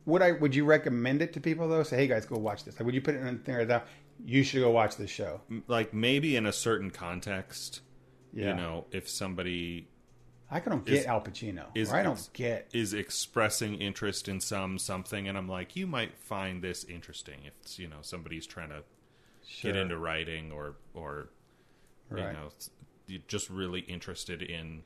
Would 0.07 0.21
I? 0.23 0.33
Would 0.33 0.55
you 0.55 0.65
recommend 0.65 1.23
it 1.23 1.33
to 1.35 1.41
people 1.41 1.69
though? 1.69 1.83
Say, 1.83 1.97
hey 1.97 2.07
guys, 2.09 2.27
go 2.27 2.37
watch 2.37 2.65
this. 2.65 2.79
Like, 2.79 2.85
would 2.87 2.95
you 2.95 3.01
put 3.01 3.15
it 3.15 3.21
in 3.21 3.29
a 3.29 3.39
thing 3.39 3.55
right 3.55 3.67
now? 3.69 3.83
You 4.25 4.43
should 4.45 4.61
go 4.61 4.71
watch 4.71 4.97
this 4.97 5.11
show. 5.11 5.41
like 5.67 5.93
maybe 5.95 6.37
in 6.37 6.47
a 6.47 6.53
certain 6.53 6.91
context 6.91 7.81
Yeah, 8.33 8.51
you 8.51 8.55
know 8.55 8.85
if 8.93 9.09
somebody 9.09 9.89
I 10.51 10.61
don't 10.61 10.85
get 10.85 11.07
Al 11.07 11.21
Pacino. 11.21 11.65
is 11.75 11.91
or 11.91 11.97
I 11.97 12.03
don't 12.03 12.29
get. 12.33 12.69
is 12.73 12.93
expressing 12.95 13.75
interest 13.81 14.29
in 14.29 14.41
some 14.41 14.79
something 14.79 15.27
and 15.27 15.37
i'm 15.37 15.49
like 15.49 15.75
you 15.75 15.87
might 15.87 16.17
find 16.17 16.63
this 16.63 16.85
interesting 16.85 17.41
if 17.45 17.55
it's 17.63 17.79
you 17.79 17.89
know 17.89 17.99
somebody's 18.03 18.47
trying 18.47 18.69
to 18.71 18.83
Sure. 19.47 19.73
get 19.73 19.81
into 19.81 19.97
writing 19.99 20.53
or 20.53 20.77
or 20.95 21.29
you 22.11 22.17
Right. 22.17 22.33
know 22.33 22.49
you're 23.07 23.21
just 23.29 23.51
really 23.51 23.81
interested 23.81 24.41
in 24.43 24.83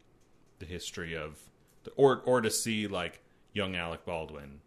the 0.58 0.66
history 0.66 1.16
of 1.16 1.38
the, 1.84 1.90
or 1.92 2.22
or 2.24 2.40
to 2.40 2.50
see 2.50 2.86
like 2.86 3.20
young 3.52 3.76
alec 3.76 4.04
baldwin 4.04 4.60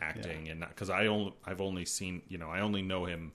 acting 0.00 0.48
and 0.48 0.60
because 0.68 0.90
i 0.90 1.06
only 1.06 1.32
i've 1.46 1.60
only 1.60 1.84
seen 1.84 2.22
you 2.28 2.36
know 2.38 2.50
i 2.50 2.60
only 2.60 2.82
know 2.82 3.04
him 3.06 3.32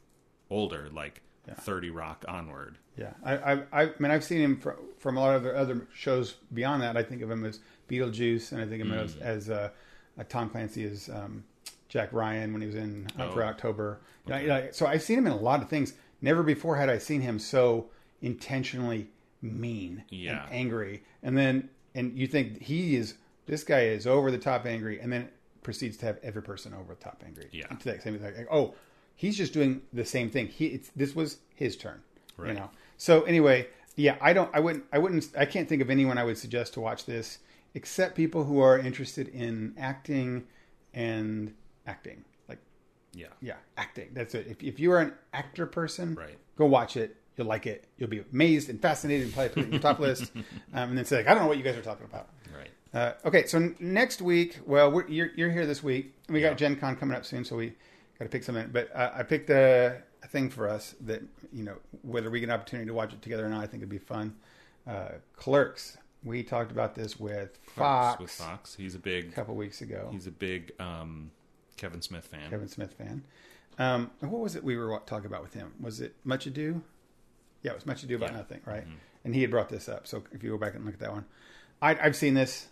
older 0.50 0.90
like 0.94 1.22
30 1.62 1.90
rock 1.90 2.26
onward 2.28 2.78
Yeah, 2.96 3.14
I, 3.24 3.34
I, 3.54 3.64
I 3.72 3.90
mean, 3.98 4.12
I've 4.12 4.24
seen 4.24 4.40
him 4.42 4.60
from, 4.60 4.76
from 5.00 5.18
a 5.18 5.20
lot 5.20 5.36
of 5.36 5.46
other 5.48 5.88
shows 5.96 6.36
beyond 6.54 6.84
that. 6.84 6.96
I 6.96 7.02
think 7.02 7.24
of 7.24 7.32
him 7.32 7.44
as 7.44 7.60
Beetlejuice, 7.90 8.52
and 8.52 8.62
I 8.62 8.68
think 8.68 8.84
of 8.84 8.88
him 8.90 8.94
as, 9.00 9.16
Mm. 9.16 9.22
as 9.22 9.50
uh, 9.50 9.70
uh, 10.20 10.24
Tom 10.30 10.50
Clancy 10.52 10.84
as 10.84 11.10
um, 11.10 11.44
Jack 11.88 12.14
Ryan 12.14 12.52
when 12.54 12.62
he 12.62 12.68
was 12.68 12.76
in 12.76 13.08
Hunt 13.18 13.32
Oh. 13.32 13.34
for 13.34 13.44
October. 13.44 14.00
You 14.28 14.48
know, 14.48 14.68
so 14.72 14.86
I've 14.86 15.02
seen 15.02 15.18
him 15.18 15.26
in 15.26 15.32
a 15.34 15.38
lot 15.38 15.64
of 15.64 15.70
things. 15.70 15.94
Never 16.22 16.44
before 16.44 16.76
had 16.76 16.88
I 16.90 17.00
seen 17.00 17.22
him 17.22 17.40
so 17.40 17.90
intentionally 18.22 19.10
mean 19.42 20.04
Yeah. 20.10 20.44
and 20.46 20.54
angry. 20.54 21.04
And 21.24 21.38
then, 21.38 21.70
and 21.96 22.18
you 22.18 22.28
think 22.28 22.62
he 22.62 22.96
is 22.96 23.16
this 23.46 23.64
guy 23.64 23.82
is 23.86 24.06
over 24.06 24.30
the 24.32 24.38
top 24.38 24.66
angry, 24.66 25.00
and 25.00 25.12
then 25.12 25.30
proceeds 25.64 25.98
to 25.98 26.06
have 26.06 26.20
every 26.24 26.42
person 26.44 26.74
over 26.74 26.94
the 26.96 27.02
top 27.04 27.24
angry. 27.26 27.48
Yeah. 27.52 27.68
To 27.68 27.86
that 27.86 28.04
same 28.04 28.22
like, 28.22 28.48
oh, 28.52 28.76
he's 29.16 29.36
just 29.38 29.54
doing 29.54 29.82
the 29.92 30.06
same 30.06 30.30
thing. 30.30 30.48
He 30.48 30.68
it's 30.68 30.90
this 30.96 31.16
was 31.16 31.38
his 31.56 31.76
turn. 31.76 32.02
Right. 32.38 32.50
You 32.50 32.54
know. 32.56 32.70
So 32.98 33.24
anyway, 33.24 33.68
yeah, 33.96 34.18
I 34.22 34.34
don't 34.34 34.50
I 34.54 34.60
wouldn't 34.60 34.86
I 34.94 35.00
wouldn't 35.00 35.30
I 35.38 35.46
can't 35.46 35.68
think 35.68 35.82
of 35.82 35.90
anyone 35.90 36.18
I 36.18 36.24
would 36.24 36.38
suggest 36.38 36.74
to 36.76 36.80
watch 36.82 37.06
this 37.06 37.40
except 37.76 38.16
people 38.16 38.44
who 38.46 38.60
are 38.60 38.78
interested 38.80 39.28
in 39.30 39.74
acting 39.78 40.46
and 40.94 41.54
acting. 41.88 42.24
Like 42.48 42.60
yeah 43.14 43.28
yeah, 43.42 43.56
acting. 43.78 44.10
That's 44.14 44.36
it. 44.36 44.48
If 44.48 44.64
if 44.64 44.80
you 44.80 44.92
are 44.92 45.00
an 45.00 45.14
actor 45.34 45.66
person, 45.66 46.16
Right. 46.16 46.38
go 46.56 46.66
watch 46.66 46.96
it. 46.98 47.16
You'll 47.40 47.48
like 47.48 47.66
it. 47.66 47.86
You'll 47.98 48.10
be 48.10 48.22
amazed 48.34 48.70
and 48.70 48.82
fascinated 48.82 49.24
and 49.28 49.34
probably 49.34 49.50
put 49.50 49.64
it 49.64 49.66
in 49.68 49.72
your 49.72 49.82
top 49.82 50.00
list. 50.00 50.32
Um, 50.74 50.90
and 50.90 50.98
then 50.98 51.06
say, 51.06 51.18
like, 51.18 51.28
I 51.28 51.34
don't 51.34 51.44
know 51.44 51.48
what 51.48 51.58
you 51.58 51.64
guys 51.64 51.76
are 51.78 51.82
talking 51.82 52.06
about. 52.06 52.28
right 52.56 52.70
Uh, 52.94 53.14
okay, 53.28 53.46
so 53.48 53.58
n- 53.58 53.76
next 53.80 54.22
week, 54.22 54.60
well, 54.66 54.92
we're, 54.92 55.08
you're, 55.08 55.30
you're 55.36 55.50
here 55.50 55.66
this 55.66 55.82
week. 55.82 56.14
We 56.28 56.42
got 56.42 56.50
Yeah. 56.50 56.54
Gen 56.56 56.76
Con 56.76 56.96
coming 56.96 57.16
up 57.16 57.26
soon, 57.26 57.44
so 57.46 57.56
we 57.56 57.70
got 58.20 58.26
to 58.26 58.30
pick 58.30 58.44
something. 58.44 58.70
But 58.72 58.94
uh, 58.96 59.12
I 59.16 59.24
picked 59.24 59.50
uh, 59.50 59.92
a 60.22 60.28
thing 60.28 60.50
for 60.50 60.68
us 60.70 60.96
that 61.02 61.24
you 61.54 61.64
know 61.64 61.76
whether 62.04 62.30
we 62.30 62.40
get 62.42 62.50
an 62.50 62.56
opportunity 62.56 62.88
to 62.88 62.94
watch 62.94 63.14
it 63.14 63.22
together 63.22 63.46
or 63.46 63.50
not. 63.50 63.64
I 63.64 63.68
think 63.68 63.82
it'd 63.82 63.90
be 63.90 63.98
fun. 63.98 64.36
Uh, 64.86 65.14
Clerks. 65.38 65.98
We 66.24 66.44
talked 66.44 66.72
about 66.72 66.94
this 66.96 67.18
with 67.20 67.58
Fox, 67.76 68.20
with 68.22 68.32
Fox. 68.32 68.76
He's 68.76 68.94
a 68.94 69.00
big 69.00 69.30
a 69.30 69.32
couple 69.32 69.56
weeks 69.56 69.80
ago. 69.82 70.10
he's 70.12 70.28
a 70.28 70.32
big 70.32 70.74
um, 70.80 71.32
Kevin 71.78 72.02
Smith 72.02 72.26
fan. 72.28 72.50
Kevin 72.50 72.68
Smith 72.68 72.94
fan. 72.94 73.24
Um, 73.80 74.12
what 74.20 74.42
was 74.42 74.56
it 74.58 74.64
we 74.64 74.76
were 74.76 75.00
talking 75.06 75.28
about 75.28 75.42
with 75.42 75.54
him? 75.54 75.72
Was 75.80 76.02
it 76.02 76.14
Much 76.26 76.46
Ado? 76.46 76.82
Yeah, 77.64 77.72
it 77.72 77.76
was 77.76 77.86
Much 77.86 78.04
Ado 78.04 78.16
About 78.16 78.32
Yeah. 78.32 78.38
Nothing, 78.38 78.62
right? 78.66 78.84
And 79.26 79.36
he 79.36 79.42
had 79.42 79.52
brought 79.52 79.70
this 79.70 79.90
up. 79.90 80.08
So 80.08 80.24
if 80.32 80.44
you 80.44 80.52
go 80.52 80.58
back 80.58 80.76
and 80.76 80.86
look 80.86 80.94
at 80.94 81.00
that 81.02 81.12
one, 81.12 81.26
I, 81.82 81.98
I've 82.02 82.16
seen 82.16 82.34
this. 82.34 82.68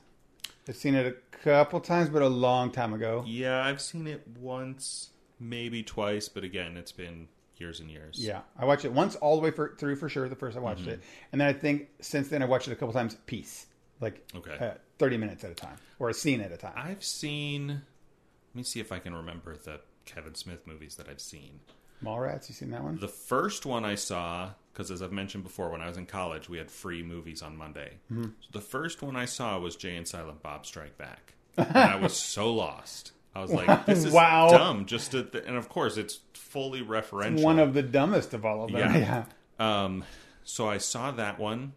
I've 0.67 0.75
seen 0.75 0.95
it 0.95 1.05
a 1.05 1.37
couple 1.43 1.79
times, 1.79 2.09
but 2.09 2.21
a 2.21 2.27
long 2.27 2.71
time 2.71 2.93
ago. 2.93 3.23
Yeah, 3.25 3.63
I've 3.63 3.81
seen 3.81 4.05
it 4.07 4.25
once, 4.39 5.09
maybe 5.39 5.81
twice, 5.83 6.27
but 6.29 6.43
again, 6.43 6.75
it's 6.77 6.91
been 6.91 7.27
years 7.57 7.79
and 7.79 7.89
years. 7.89 8.17
Yeah, 8.19 8.41
I 8.57 8.65
watched 8.65 8.85
it 8.85 8.91
once 8.91 9.15
all 9.15 9.35
the 9.37 9.41
way 9.41 9.51
for, 9.51 9.75
through 9.77 9.95
for 9.97 10.09
sure. 10.09 10.27
The 10.29 10.35
first 10.35 10.57
I 10.57 10.59
watched 10.59 10.81
Mm-hmm. 10.81 10.89
it, 10.91 11.03
and 11.31 11.39
then 11.41 11.47
I 11.47 11.53
think 11.53 11.89
since 12.01 12.27
then 12.29 12.41
I 12.41 12.45
watched 12.45 12.67
it 12.67 12.71
a 12.73 12.75
couple 12.75 12.93
times 12.93 13.15
piece, 13.25 13.65
like 14.01 14.25
Okay. 14.35 14.57
uh, 14.59 14.71
thirty 14.99 15.15
minutes 15.17 15.43
at 15.43 15.51
a 15.51 15.55
time 15.55 15.77
or 15.99 16.09
a 16.09 16.13
scene 16.13 16.41
at 16.41 16.51
a 16.51 16.57
time. 16.57 16.73
I've 16.75 17.03
seen. 17.03 17.67
Let 17.67 18.55
me 18.55 18.63
see 18.63 18.79
if 18.79 18.91
I 18.91 18.99
can 18.99 19.13
remember 19.13 19.55
the 19.57 19.79
Kevin 20.05 20.35
Smith 20.35 20.65
movies 20.67 20.95
that 20.95 21.07
I've 21.09 21.21
seen. 21.21 21.59
Mallrats, 22.03 22.49
you 22.49 22.55
seen 22.55 22.71
that 22.71 22.83
one? 22.83 22.99
The 22.99 23.07
first 23.07 23.65
one 23.65 23.83
I 23.85 23.95
saw, 23.95 24.51
because 24.77 24.91
as 24.91 25.01
I've 25.01 25.11
mentioned 25.11 25.43
before, 25.43 25.71
when 25.71 25.81
I 25.81 25.87
was 25.87 25.97
in 25.97 26.05
college, 26.05 26.47
we 26.49 26.59
had 26.59 26.69
free 26.69 27.01
movies 27.01 27.41
on 27.41 27.57
Monday. 27.57 27.93
Mm-hmm. 28.13 28.25
So 28.41 28.49
the 28.51 28.61
first 28.61 29.01
one 29.01 29.15
I 29.15 29.25
saw 29.25 29.57
was 29.57 29.75
Jay 29.75 29.95
and 29.95 30.07
Silent 30.07 30.43
Bob 30.43 30.67
Strike 30.67 30.99
Back. 30.99 31.33
And 31.57 31.75
I 31.75 31.95
was 31.95 32.13
so 32.15 32.53
lost. 32.53 33.13
I 33.33 33.41
was 33.41 33.51
like, 33.51 33.87
this 33.87 34.03
is 34.05 34.13
Wow. 34.13 34.49
dumb. 34.49 34.85
Just 34.85 35.09
to 35.11 35.23
th- 35.23 35.45
and 35.47 35.57
of 35.57 35.67
course, 35.67 35.97
it's 35.97 36.19
fully 36.35 36.83
referential. 36.83 37.41
One 37.41 37.57
of 37.57 37.73
the 37.73 37.81
dumbest 37.81 38.35
of 38.35 38.45
all 38.45 38.65
of 38.65 38.71
them. 38.71 38.79
Yeah. 38.93 39.25
Yeah. 39.59 39.83
Um, 39.83 40.03
so 40.43 40.69
I 40.69 40.77
saw 40.77 41.09
that 41.09 41.39
one. 41.39 41.73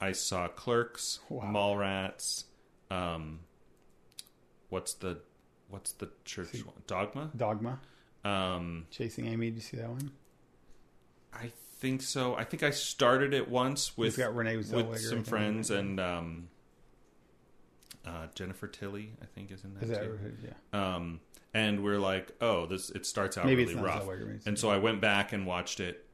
I 0.00 0.12
saw 0.12 0.46
Clerks, 0.46 1.18
Wow. 1.28 1.46
Mallrats. 1.52 2.44
Um, 2.92 3.40
what's 4.68 4.94
the 4.94 5.18
what's 5.68 5.90
the 5.94 6.08
church 6.24 6.64
one? 6.64 6.76
Dogma? 6.86 7.30
Dogma, 7.36 7.80
Um, 8.24 8.86
Chasing 8.92 9.26
Amy. 9.26 9.46
Did 9.50 9.56
you 9.56 9.62
see 9.62 9.76
that 9.78 9.88
one? 9.90 10.12
I 11.34 11.50
think 11.80 12.02
so. 12.02 12.34
I 12.36 12.44
think 12.44 12.62
I 12.62 12.70
started 12.70 13.32
it 13.34 13.48
once 13.48 13.96
with 13.96 14.16
got 14.16 14.34
Renee 14.34 14.56
Zellweger, 14.58 14.90
with 14.90 15.00
some 15.00 15.24
friends 15.24 15.70
and 15.70 15.98
um, 15.98 16.48
uh, 18.06 18.26
Jennifer 18.34 18.66
Tilly. 18.68 19.12
I 19.22 19.26
think 19.26 19.50
is 19.50 19.64
in 19.64 19.74
that 19.74 19.82
Is 19.84 19.90
that 19.90 20.02
too. 20.02 20.18
yeah? 20.44 20.94
Um, 20.94 21.20
and 21.52 21.82
we're 21.82 21.98
like, 21.98 22.32
oh, 22.40 22.66
this 22.66 22.90
it 22.90 23.06
starts 23.06 23.36
out 23.36 23.46
Maybe 23.46 23.64
really 23.64 23.74
rough. 23.76 24.06
And 24.46 24.58
so 24.58 24.70
I 24.70 24.78
went 24.78 25.00
back 25.00 25.32
and 25.32 25.46
watched 25.46 25.80
it 25.80 26.06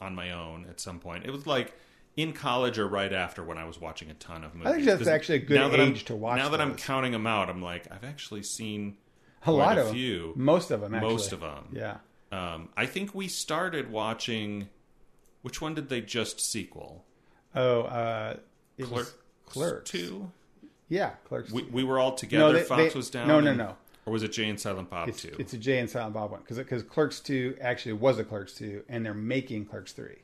on 0.00 0.14
my 0.14 0.30
own 0.32 0.66
at 0.70 0.80
some 0.80 1.00
point. 1.00 1.24
It 1.26 1.30
was 1.30 1.46
like 1.46 1.74
in 2.16 2.32
college 2.32 2.78
or 2.78 2.86
right 2.86 3.12
after 3.12 3.42
when 3.42 3.58
I 3.58 3.64
was 3.64 3.80
watching 3.80 4.10
a 4.10 4.14
ton 4.14 4.44
of 4.44 4.54
movies. 4.54 4.72
think 4.74 4.84
that's 4.86 5.08
actually 5.08 5.36
a 5.36 5.40
good 5.40 5.54
now 5.58 5.68
that 5.68 5.80
I'm- 5.80 5.90
age 5.90 6.04
to 6.06 6.16
watch 6.16 6.38
Now 6.38 6.48
that 6.50 6.60
I'm 6.60 6.74
counting 6.76 7.12
them 7.12 7.26
out, 7.26 7.48
I'm 7.50 7.62
like, 7.62 7.90
I've 7.90 8.04
actually 8.04 8.42
seen 8.42 8.96
A 9.42 9.44
quite 9.44 9.52
lot 9.54 9.78
a 9.78 9.80
of 9.82 9.86
them. 9.88 9.94
few. 9.96 10.32
Most 10.36 10.70
of 10.70 10.80
them. 10.80 10.94
Actually. 10.94 11.10
Most 11.12 11.32
of 11.32 11.40
them. 11.40 11.68
Yeah. 11.72 11.96
Um, 12.30 12.68
I 12.76 12.86
think 12.86 13.14
we 13.14 13.26
started 13.28 13.90
watching. 13.90 14.68
Which 15.42 15.60
one 15.60 15.74
did 15.74 15.88
they 15.88 16.00
just 16.00 16.40
sequel? 16.40 17.04
Oh, 17.54 17.82
uh, 17.82 18.36
it 18.76 18.84
Clerk 18.84 18.98
was 18.98 19.14
Clerks. 19.46 19.90
two. 19.90 20.30
Yeah, 20.88 21.10
Clerks. 21.24 21.50
We, 21.52 21.62
we 21.62 21.84
were 21.84 21.98
all 21.98 22.14
together. 22.14 22.52
they- 22.54 22.62
Fox 22.62 22.92
they- 22.92 22.98
was 22.98 23.10
down. 23.10 23.28
no, 23.28 23.40
no, 23.40 23.50
and- 23.50 23.58
no. 23.58 23.76
Or 24.06 24.12
was 24.12 24.22
it 24.22 24.32
Jay 24.32 24.48
and 24.48 24.58
Silent 24.58 24.88
Bob 24.88 25.10
it's, 25.10 25.20
two? 25.20 25.36
it's 25.38 25.52
a 25.52 25.58
Jay 25.58 25.78
and 25.80 25.90
Silent 25.90 26.14
Bob 26.14 26.30
one 26.30 26.40
because 26.40 26.56
because 26.56 26.82
Clerks 26.82 27.20
two 27.20 27.54
actually 27.60 27.92
was 27.92 28.18
a 28.18 28.24
Clerks 28.24 28.54
two, 28.54 28.82
and 28.88 29.04
they're 29.04 29.12
making 29.12 29.66
Clerks 29.66 29.92
three. 29.92 30.16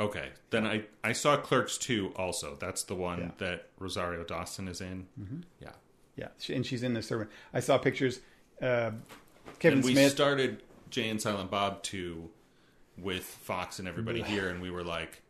Okay, 0.00 0.30
then 0.48 0.66
I 0.66 0.84
I 1.04 1.12
saw 1.12 1.36
Clerks 1.36 1.76
two 1.76 2.12
also. 2.16 2.56
That's 2.58 2.84
the 2.84 2.94
one 2.94 3.18
Yeah. 3.20 3.30
that 3.38 3.68
Rosario 3.78 4.24
Dawson 4.24 4.66
is 4.66 4.80
in. 4.80 5.06
Mm-hmm. 5.20 5.40
Yeah, 5.60 5.72
Yeah, 6.16 6.28
and 6.54 6.64
she's 6.64 6.82
in 6.82 6.94
the 6.94 7.02
servant. 7.02 7.28
I 7.52 7.60
saw 7.60 7.76
pictures. 7.76 8.20
Uh, 8.62 8.92
Kevin 9.58 9.78
and 9.80 9.84
we 9.84 9.92
Smith. 9.92 10.12
started 10.12 10.62
Jay 10.88 11.10
and 11.10 11.20
Silent 11.20 11.50
Bob 11.50 11.82
two 11.82 12.30
with 12.98 13.24
Fox 13.24 13.78
and 13.78 13.88
everybody 13.88 14.22
here, 14.22 14.48
and 14.48 14.60
we 14.60 14.70
were 14.70 14.84
like, 14.84 15.22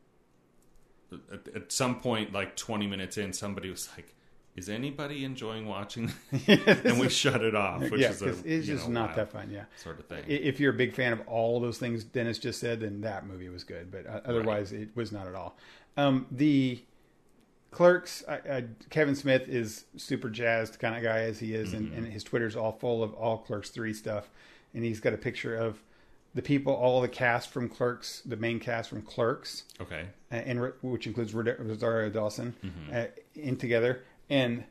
at, 1.32 1.48
at 1.54 1.72
some 1.72 2.00
point, 2.00 2.32
like 2.32 2.56
twenty 2.56 2.86
minutes 2.86 3.18
in, 3.18 3.32
somebody 3.32 3.70
was 3.70 3.88
like. 3.96 4.12
Is 4.56 4.70
anybody 4.70 5.22
enjoying 5.22 5.66
watching? 5.66 6.10
and 6.46 6.98
we 6.98 7.10
shut 7.10 7.42
it 7.42 7.54
off, 7.54 7.82
which 7.90 8.00
yeah, 8.00 8.08
is 8.08 8.22
a, 8.22 8.34
it's 8.42 8.66
just 8.66 8.88
know, 8.88 9.02
not 9.02 9.14
that 9.16 9.30
fun. 9.30 9.50
Yeah, 9.50 9.64
sort 9.76 9.98
of 9.98 10.06
thing. 10.06 10.24
If 10.26 10.58
you're 10.58 10.72
a 10.72 10.76
big 10.76 10.94
fan 10.94 11.12
of 11.12 11.20
all 11.28 11.60
those 11.60 11.76
things 11.76 12.04
Dennis 12.04 12.38
just 12.38 12.58
said, 12.58 12.80
then 12.80 13.02
that 13.02 13.26
movie 13.26 13.50
was 13.50 13.64
good. 13.64 13.90
But 13.90 14.06
uh, 14.06 14.22
otherwise, 14.24 14.72
it 14.72 14.88
was 14.94 15.12
not 15.12 15.26
at 15.26 15.34
all. 15.34 15.58
Um, 15.98 16.26
the 16.30 16.80
Clerks, 17.70 18.24
I, 18.26 18.34
I, 18.50 18.64
Kevin 18.88 19.14
Smith 19.14 19.46
is 19.50 19.84
super 19.98 20.30
jazzed 20.30 20.78
kind 20.78 20.96
of 20.96 21.02
guy 21.02 21.20
as 21.20 21.38
he 21.38 21.54
is, 21.54 21.74
and, 21.74 21.92
and 21.92 22.10
his 22.10 22.24
Twitter's 22.24 22.56
all 22.56 22.72
full 22.72 23.02
of 23.02 23.12
all 23.12 23.36
Clerks 23.36 23.68
three 23.68 23.92
stuff. 23.92 24.30
And 24.72 24.82
he's 24.82 25.00
got 25.00 25.12
a 25.12 25.18
picture 25.18 25.54
of 25.54 25.82
the 26.36 26.42
people, 26.42 26.72
all 26.72 27.00
the 27.00 27.08
cast 27.08 27.50
from 27.50 27.68
Clerks, 27.68 28.20
the 28.24 28.36
main 28.36 28.60
cast 28.60 28.88
from 28.90 29.02
Clerks, 29.02 29.64
okay, 29.80 30.04
uh, 30.30 30.34
and 30.36 30.72
which 30.82 31.06
includes 31.08 31.34
Rosario 31.34 32.08
Dawson, 32.10 32.54
uh, 32.92 33.06
in 33.34 33.56
together, 33.56 34.04
and 34.30 34.62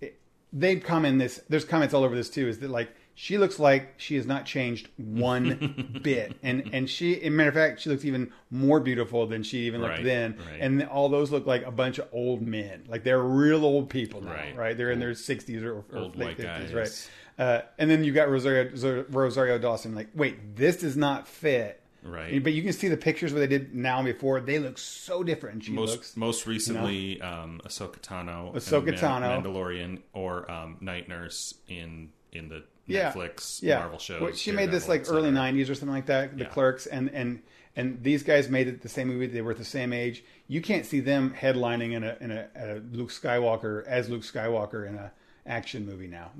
it, 0.00 0.18
they'd 0.52 0.84
comment 0.84 1.18
this. 1.18 1.40
There's 1.48 1.64
comments 1.64 1.94
all 1.94 2.04
over 2.04 2.14
this 2.14 2.28
too. 2.28 2.48
Is 2.48 2.58
that 2.58 2.70
like 2.70 2.90
she 3.14 3.38
looks 3.38 3.58
like 3.58 3.94
she 3.98 4.16
has 4.16 4.26
not 4.26 4.46
changed 4.46 4.88
one 4.96 6.00
bit, 6.02 6.36
and 6.42 6.70
and 6.72 6.88
she, 6.90 7.12
in 7.14 7.36
matter 7.36 7.50
of 7.50 7.54
fact, 7.54 7.80
she 7.80 7.90
looks 7.90 8.04
even 8.04 8.32
more 8.50 8.80
beautiful 8.80 9.26
than 9.26 9.42
she 9.42 9.58
even 9.66 9.80
looked 9.82 9.94
Right, 9.96 10.04
then. 10.04 10.36
right. 10.38 10.58
And 10.60 10.82
all 10.84 11.08
those 11.08 11.30
look 11.30 11.46
like 11.46 11.64
a 11.66 11.70
bunch 11.70 11.98
of 11.98 12.08
old 12.12 12.42
men, 12.42 12.84
like 12.88 13.04
they're 13.04 13.22
real 13.22 13.64
old 13.64 13.90
people 13.90 14.22
now, 14.22 14.32
Right. 14.32 14.56
right? 14.56 14.76
They're 14.76 14.90
in 14.90 14.98
their 15.00 15.12
60s 15.12 15.62
or, 15.62 15.84
or 15.92 16.06
late 16.16 16.38
50s, 16.38 16.42
guys. 16.42 16.74
right? 16.74 17.10
Uh, 17.40 17.62
and 17.78 17.90
then 17.90 18.04
you 18.04 18.12
got 18.12 18.28
Rosario 18.28 18.70
Rosario 19.08 19.58
Dawson. 19.58 19.94
Like, 19.94 20.08
wait, 20.14 20.56
this 20.56 20.76
does 20.76 20.94
not 20.94 21.26
fit. 21.26 21.80
Right. 22.02 22.42
But 22.42 22.52
you 22.52 22.62
can 22.62 22.74
see 22.74 22.88
the 22.88 22.96
pictures 22.98 23.32
where 23.32 23.40
they 23.40 23.46
did 23.46 23.74
now 23.74 23.98
and 23.98 24.06
before. 24.06 24.40
They 24.40 24.58
look 24.58 24.76
so 24.76 25.22
different. 25.22 25.54
And 25.54 25.64
she 25.64 25.72
most 25.72 25.90
looks. 25.92 26.16
most 26.18 26.46
recently 26.46 27.20
um, 27.22 27.62
Ahsoka 27.64 27.98
Tano, 28.00 28.54
Ahsoka 28.54 28.98
Tano. 28.98 29.42
Mandalorian, 29.42 30.00
or 30.12 30.50
um, 30.50 30.76
Night 30.82 31.08
Nurse 31.08 31.54
in 31.66 32.10
in 32.30 32.50
the 32.50 32.62
Yeah. 32.86 33.12
Netflix 33.12 33.62
yeah. 33.62 33.78
Marvel 33.78 33.98
shows. 33.98 34.20
Well, 34.20 34.32
she 34.32 34.52
made 34.52 34.70
this 34.70 34.86
like 34.86 35.06
early 35.08 35.30
'90s 35.30 35.70
or 35.70 35.74
something 35.74 35.94
like 35.94 36.06
that. 36.06 36.36
The 36.36 36.44
Yeah. 36.44 36.50
Clerks 36.50 36.86
and 36.86 37.10
and 37.10 37.42
and 37.74 38.02
these 38.02 38.22
guys 38.22 38.50
made 38.50 38.68
it 38.68 38.82
the 38.82 38.88
same 38.90 39.08
movie. 39.08 39.26
They 39.26 39.40
were 39.40 39.52
at 39.52 39.58
the 39.58 39.64
same 39.64 39.94
age. 39.94 40.24
You 40.46 40.60
can't 40.60 40.84
see 40.84 41.00
them 41.00 41.34
headlining 41.38 41.92
in 41.92 42.04
a 42.04 42.16
in 42.20 42.30
a, 42.32 42.48
a 42.54 42.80
Luke 42.92 43.10
Skywalker 43.10 43.86
as 43.86 44.10
Luke 44.10 44.22
Skywalker 44.22 44.86
in 44.86 44.94
a 44.96 45.12
action 45.46 45.86
movie 45.86 46.06
now. 46.06 46.30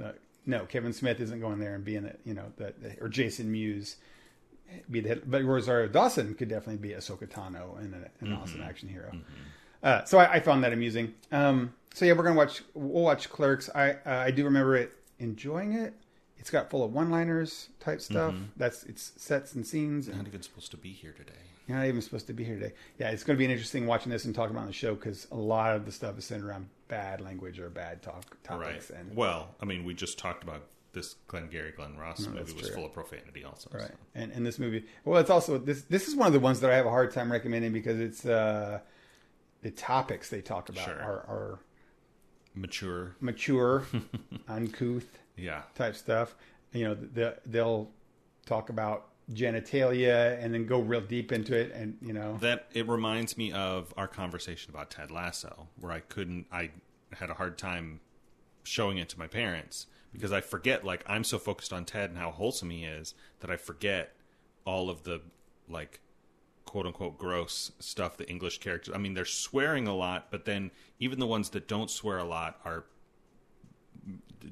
No, 0.46 0.64
Kevin 0.66 0.92
Smith 0.92 1.20
isn't 1.20 1.40
going 1.40 1.58
there 1.60 1.74
and 1.74 1.84
being 1.84 2.02
the 2.04 2.16
you 2.24 2.34
know 2.34 2.52
the 2.56 2.72
or 3.00 3.08
Jason 3.08 3.50
Mewes 3.52 3.96
be 4.90 5.00
the 5.00 5.08
head. 5.10 5.22
But 5.26 5.44
Rosario 5.44 5.88
Dawson 5.88 6.34
could 6.34 6.48
definitely 6.48 6.76
be 6.76 6.94
Ahsoka 6.94 7.28
Tano 7.28 7.78
and 7.78 7.94
an 7.94 8.06
Mm-hmm. 8.22 8.34
awesome 8.34 8.62
action 8.62 8.88
hero. 8.88 9.12
Uh, 9.82 10.04
so 10.04 10.18
I, 10.18 10.34
I 10.34 10.40
found 10.40 10.62
that 10.64 10.72
amusing. 10.72 11.14
Um, 11.32 11.72
so 11.94 12.04
yeah, 12.04 12.12
we're 12.12 12.22
gonna 12.24 12.36
watch. 12.36 12.62
We'll 12.74 13.02
watch 13.04 13.28
Clerks. 13.30 13.68
I 13.74 13.92
uh, 13.92 13.98
I 14.06 14.30
do 14.30 14.44
remember 14.44 14.76
it 14.76 14.92
enjoying 15.18 15.72
it. 15.72 15.94
It's 16.38 16.48
got 16.50 16.70
full 16.70 16.82
of 16.82 16.92
one-liners 16.94 17.68
type 17.80 18.00
stuff. 18.00 18.32
Mm-hmm. 18.32 18.44
That's 18.56 18.84
it's 18.84 19.12
sets 19.16 19.54
and 19.54 19.66
scenes. 19.66 20.08
And 20.08 20.16
Not 20.16 20.26
even 20.26 20.40
supposed 20.42 20.70
to 20.70 20.78
be 20.78 20.90
here 20.92 21.12
today. 21.12 21.32
You're 21.70 21.78
not 21.78 21.86
even 21.86 22.02
supposed 22.02 22.26
to 22.26 22.32
be 22.32 22.44
here 22.44 22.56
today. 22.58 22.72
Yeah, 22.98 23.10
it's 23.10 23.22
going 23.24 23.36
to 23.36 23.38
be 23.38 23.44
an 23.44 23.50
interesting 23.50 23.86
watching 23.86 24.10
this 24.12 24.24
and 24.24 24.34
talking 24.34 24.54
about 24.56 24.66
the 24.66 24.72
show 24.72 24.94
because 24.94 25.26
a 25.30 25.36
lot 25.36 25.74
of 25.76 25.86
the 25.86 25.92
stuff 25.92 26.18
is 26.18 26.24
centered 26.24 26.48
around 26.48 26.68
bad 26.88 27.20
language 27.20 27.58
or 27.60 27.70
bad 27.70 28.02
talk 28.02 28.36
Right. 28.50 28.60
topics. 28.74 28.90
And 28.90 29.14
Well, 29.16 29.54
I 29.60 29.64
mean, 29.64 29.84
we 29.84 29.94
just 29.94 30.18
talked 30.18 30.42
about 30.42 30.62
this 30.92 31.14
Glenn 31.28 31.44
Glengarry 31.44 31.70
Glen 31.70 31.96
Ross 31.96 32.26
movie 32.26 32.40
was 32.52 32.66
true. 32.66 32.74
full 32.74 32.84
of 32.86 32.92
profanity, 32.92 33.44
also. 33.44 33.70
Right. 33.72 33.86
so. 33.88 33.94
And 34.16 34.32
and 34.32 34.44
this 34.44 34.58
movie, 34.58 34.84
well, 35.04 35.20
it's 35.20 35.30
also 35.30 35.56
this. 35.56 35.82
This 35.82 36.08
is 36.08 36.16
one 36.16 36.26
of 36.26 36.32
the 36.32 36.40
ones 36.40 36.58
that 36.60 36.70
I 36.72 36.74
have 36.76 36.86
a 36.86 36.90
hard 36.90 37.12
time 37.12 37.30
recommending 37.30 37.72
because 37.72 38.00
it's 38.00 38.26
uh, 38.26 38.80
the 39.62 39.70
topics 39.70 40.30
they 40.30 40.40
talk 40.40 40.68
about 40.68 40.84
Sure. 40.86 41.00
are, 41.00 41.18
are 41.28 41.58
Mature. 42.54 43.14
mature, 43.20 43.84
uncouth 44.48 45.18
Yeah. 45.36 45.62
type 45.76 45.94
stuff. 45.94 46.34
You 46.72 46.84
know, 46.88 46.94
the, 46.94 47.36
they'll 47.46 47.90
talk 48.46 48.68
about 48.70 49.09
genitalia 49.32 50.42
and 50.42 50.52
then 50.52 50.66
go 50.66 50.80
real 50.80 51.00
deep 51.00 51.32
into 51.32 51.56
it, 51.56 51.72
and 51.72 51.96
you 52.02 52.12
know, 52.12 52.36
That 52.40 52.66
it 52.72 52.88
reminds 52.88 53.36
me 53.36 53.52
of 53.52 53.92
our 53.96 54.08
conversation 54.08 54.70
about 54.70 54.90
Ted 54.90 55.10
Lasso, 55.10 55.68
where 55.78 55.92
I 55.92 56.00
couldn't, 56.00 56.46
I 56.52 56.70
had 57.12 57.30
a 57.30 57.34
hard 57.34 57.58
time 57.58 58.00
showing 58.62 58.98
it 58.98 59.08
to 59.10 59.18
my 59.18 59.26
parents 59.26 59.86
because 60.12 60.32
I 60.32 60.40
forget, 60.40 60.84
like, 60.84 61.04
I'm 61.06 61.24
so 61.24 61.38
focused 61.38 61.72
on 61.72 61.84
Ted 61.84 62.10
and 62.10 62.18
how 62.18 62.30
wholesome 62.30 62.70
he 62.70 62.84
is 62.84 63.14
that 63.40 63.50
I 63.50 63.56
forget 63.56 64.14
all 64.64 64.90
of 64.90 65.04
the, 65.04 65.20
like, 65.68 66.00
quote 66.64 66.86
unquote 66.86 67.18
gross 67.18 67.72
stuff 67.78 68.16
the 68.16 68.28
English 68.28 68.58
characters. 68.58 68.94
I 68.94 68.98
mean, 68.98 69.14
they're 69.14 69.24
swearing 69.24 69.88
a 69.88 69.94
lot, 69.94 70.28
but 70.30 70.44
then 70.44 70.70
even 70.98 71.18
the 71.18 71.26
ones 71.26 71.50
that 71.50 71.66
don't 71.66 71.90
swear 71.90 72.18
a 72.18 72.24
lot 72.24 72.60
are 72.64 72.84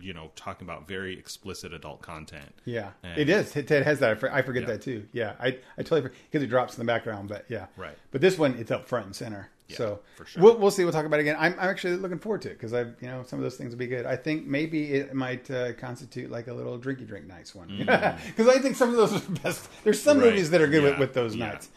you 0.01 0.13
know, 0.13 0.31
talking 0.37 0.67
about 0.67 0.87
very 0.89 1.19
explicit 1.19 1.73
adult 1.73 2.03
content. 2.03 2.55
Yeah, 2.65 2.91
And- 3.03 3.19
it 3.19 3.29
is. 3.29 3.53
Ted 3.53 3.71
has 3.85 3.99
that. 4.01 4.11
I, 4.11 4.15
for, 4.15 4.33
I 4.33 4.43
forget 4.43 4.63
Yeah. 4.63 4.69
that 4.69 4.83
too. 4.83 5.07
Yeah, 5.13 5.35
I, 5.41 5.59
I 5.77 5.83
totally 5.83 6.03
because 6.31 6.43
it 6.43 6.49
drops 6.49 6.75
in 6.77 6.85
the 6.85 6.91
background, 6.91 7.29
but 7.29 7.45
yeah, 7.49 7.67
Right. 7.77 7.97
But 8.11 8.21
this 8.21 8.39
one, 8.39 8.55
it's 8.59 8.71
up 8.71 8.87
front 8.87 9.07
and 9.07 9.17
center. 9.17 9.51
Yeah, 9.69 9.77
so 9.77 10.01
for 10.17 10.25
sure. 10.25 10.43
we'll 10.43 10.57
we'll 10.57 10.71
see. 10.71 10.83
We'll 10.85 10.95
talk 10.95 11.05
about 11.05 11.19
it 11.19 11.25
again. 11.25 11.37
I'm, 11.39 11.53
I'm 11.61 11.69
actually 11.69 11.97
looking 11.97 12.19
forward 12.19 12.41
to 12.43 12.49
it 12.51 12.55
because 12.55 12.73
I 12.73 12.81
you 12.85 12.95
know 13.03 13.23
some 13.27 13.39
of 13.39 13.43
those 13.43 13.57
things 13.59 13.71
will 13.73 13.79
be 13.79 13.87
good. 13.87 14.07
I 14.07 14.17
think 14.17 14.47
maybe 14.47 14.95
it 14.95 15.13
might 15.13 15.51
uh, 15.51 15.75
constitute 15.75 16.31
like 16.31 16.47
a 16.47 16.55
little 16.55 16.79
drinky 16.79 17.07
drink 17.07 17.27
nights 17.27 17.55
one 17.55 17.69
because 17.79 18.49
I 18.49 18.59
think 18.61 18.77
some 18.77 18.89
of 18.89 18.97
those 18.97 19.13
are 19.13 19.19
the 19.19 19.41
best. 19.41 19.69
There's 19.85 20.01
some 20.03 20.17
Mm. 20.17 20.21
Right. 20.23 20.31
movies 20.31 20.51
that 20.53 20.63
are 20.63 20.69
good 20.69 20.83
with, 20.85 20.93
Yeah. 20.95 20.99
with 21.01 21.13
those 21.13 21.37
Yeah. 21.37 21.49
nights. 21.49 21.69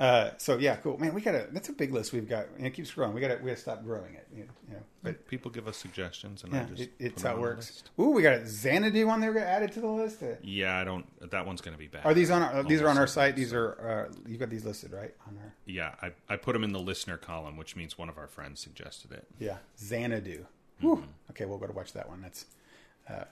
Uh, 0.00 0.30
so 0.38 0.58
yeah, 0.58 0.76
cool, 0.76 0.96
man. 0.98 1.12
We 1.12 1.20
gotta. 1.20 1.48
That's 1.50 1.68
a 1.68 1.72
big 1.72 1.92
list 1.92 2.12
we've 2.12 2.28
got, 2.28 2.46
and 2.56 2.64
it 2.64 2.70
keeps 2.70 2.92
growing. 2.92 3.12
We 3.14 3.20
gotta. 3.20 3.38
We 3.42 3.50
gotta 3.50 3.60
stop 3.60 3.82
growing 3.82 4.14
it. 4.14 4.28
You 4.32 4.44
know, 4.44 4.78
but 5.02 5.26
People 5.26 5.50
give 5.50 5.66
us 5.66 5.76
suggestions, 5.76 6.44
and 6.44 6.54
I 6.54 6.62
just 6.64 6.82
it, 6.82 6.92
it's 7.00 7.22
how 7.22 7.34
it 7.34 7.40
works. 7.40 7.82
Ooh, 7.98 8.10
we 8.10 8.22
got 8.22 8.46
Xanadu 8.46 9.08
on 9.08 9.20
there. 9.20 9.36
Added 9.38 9.72
to 9.72 9.80
the 9.80 9.88
list. 9.88 10.22
Yeah, 10.42 10.78
I 10.78 10.84
don't. 10.84 11.30
That 11.30 11.46
one's 11.46 11.60
going 11.60 11.74
to 11.74 11.78
be 11.78 11.88
bad. 11.88 12.06
Are 12.06 12.14
these 12.14 12.30
on 12.30 12.42
our? 12.42 12.62
These 12.62 12.80
are 12.80 12.88
on 12.88 12.96
our 12.96 13.08
site. 13.08 13.34
These 13.34 13.52
are. 13.52 14.08
Uh, 14.10 14.14
you 14.28 14.36
got 14.38 14.50
these 14.50 14.64
listed 14.64 14.92
right 14.92 15.14
on 15.26 15.36
our. 15.38 15.52
Yeah, 15.66 15.94
I, 16.00 16.12
I 16.28 16.36
put 16.36 16.52
them 16.52 16.62
in 16.62 16.72
the 16.72 16.80
listener 16.80 17.16
column, 17.16 17.56
which 17.56 17.74
means 17.74 17.98
one 17.98 18.08
of 18.08 18.18
our 18.18 18.28
friends 18.28 18.60
suggested 18.60 19.10
it. 19.10 19.26
Yeah, 19.40 19.56
Xanadu. 19.80 20.44
Mm-hmm. 20.82 21.02
Okay, 21.30 21.44
we'll 21.44 21.58
go 21.58 21.66
to 21.66 21.72
watch 21.72 21.92
that 21.94 22.08
one. 22.08 22.22
That's. 22.22 22.46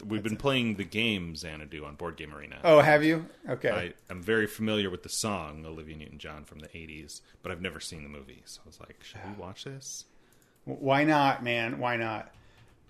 We've 0.07 0.23
been 0.23 0.37
playing 0.37 0.77
the 0.77 0.85
game 0.85 1.37
Xanadu 1.37 1.85
on 1.85 1.97
Board 1.97 2.17
Game 2.17 2.35
Arena. 2.35 2.59
Oh, 2.65 2.81
have 2.81 3.05
you? 3.05 3.27
Okay. 3.49 3.71
I, 3.71 3.93
I'm 4.11 4.23
very 4.23 4.47
familiar 4.47 4.89
with 4.91 5.03
the 5.03 5.09
song 5.09 5.65
Olivia 5.67 5.97
Newton-John 5.97 6.45
from 6.45 6.61
the 6.61 6.69
'80s, 6.69 7.21
but 7.43 7.53
I've 7.53 7.61
never 7.61 7.81
seen 7.81 8.03
the 8.03 8.09
movie. 8.09 8.43
So 8.47 8.61
I 8.65 8.69
was 8.69 8.81
like, 8.81 8.97
should 9.03 9.21
we 9.27 9.43
watch 9.43 9.65
this? 9.65 10.05
Why 10.65 11.05
not, 11.05 11.45
man? 11.45 11.79
Why 11.79 11.97
not? 11.97 12.33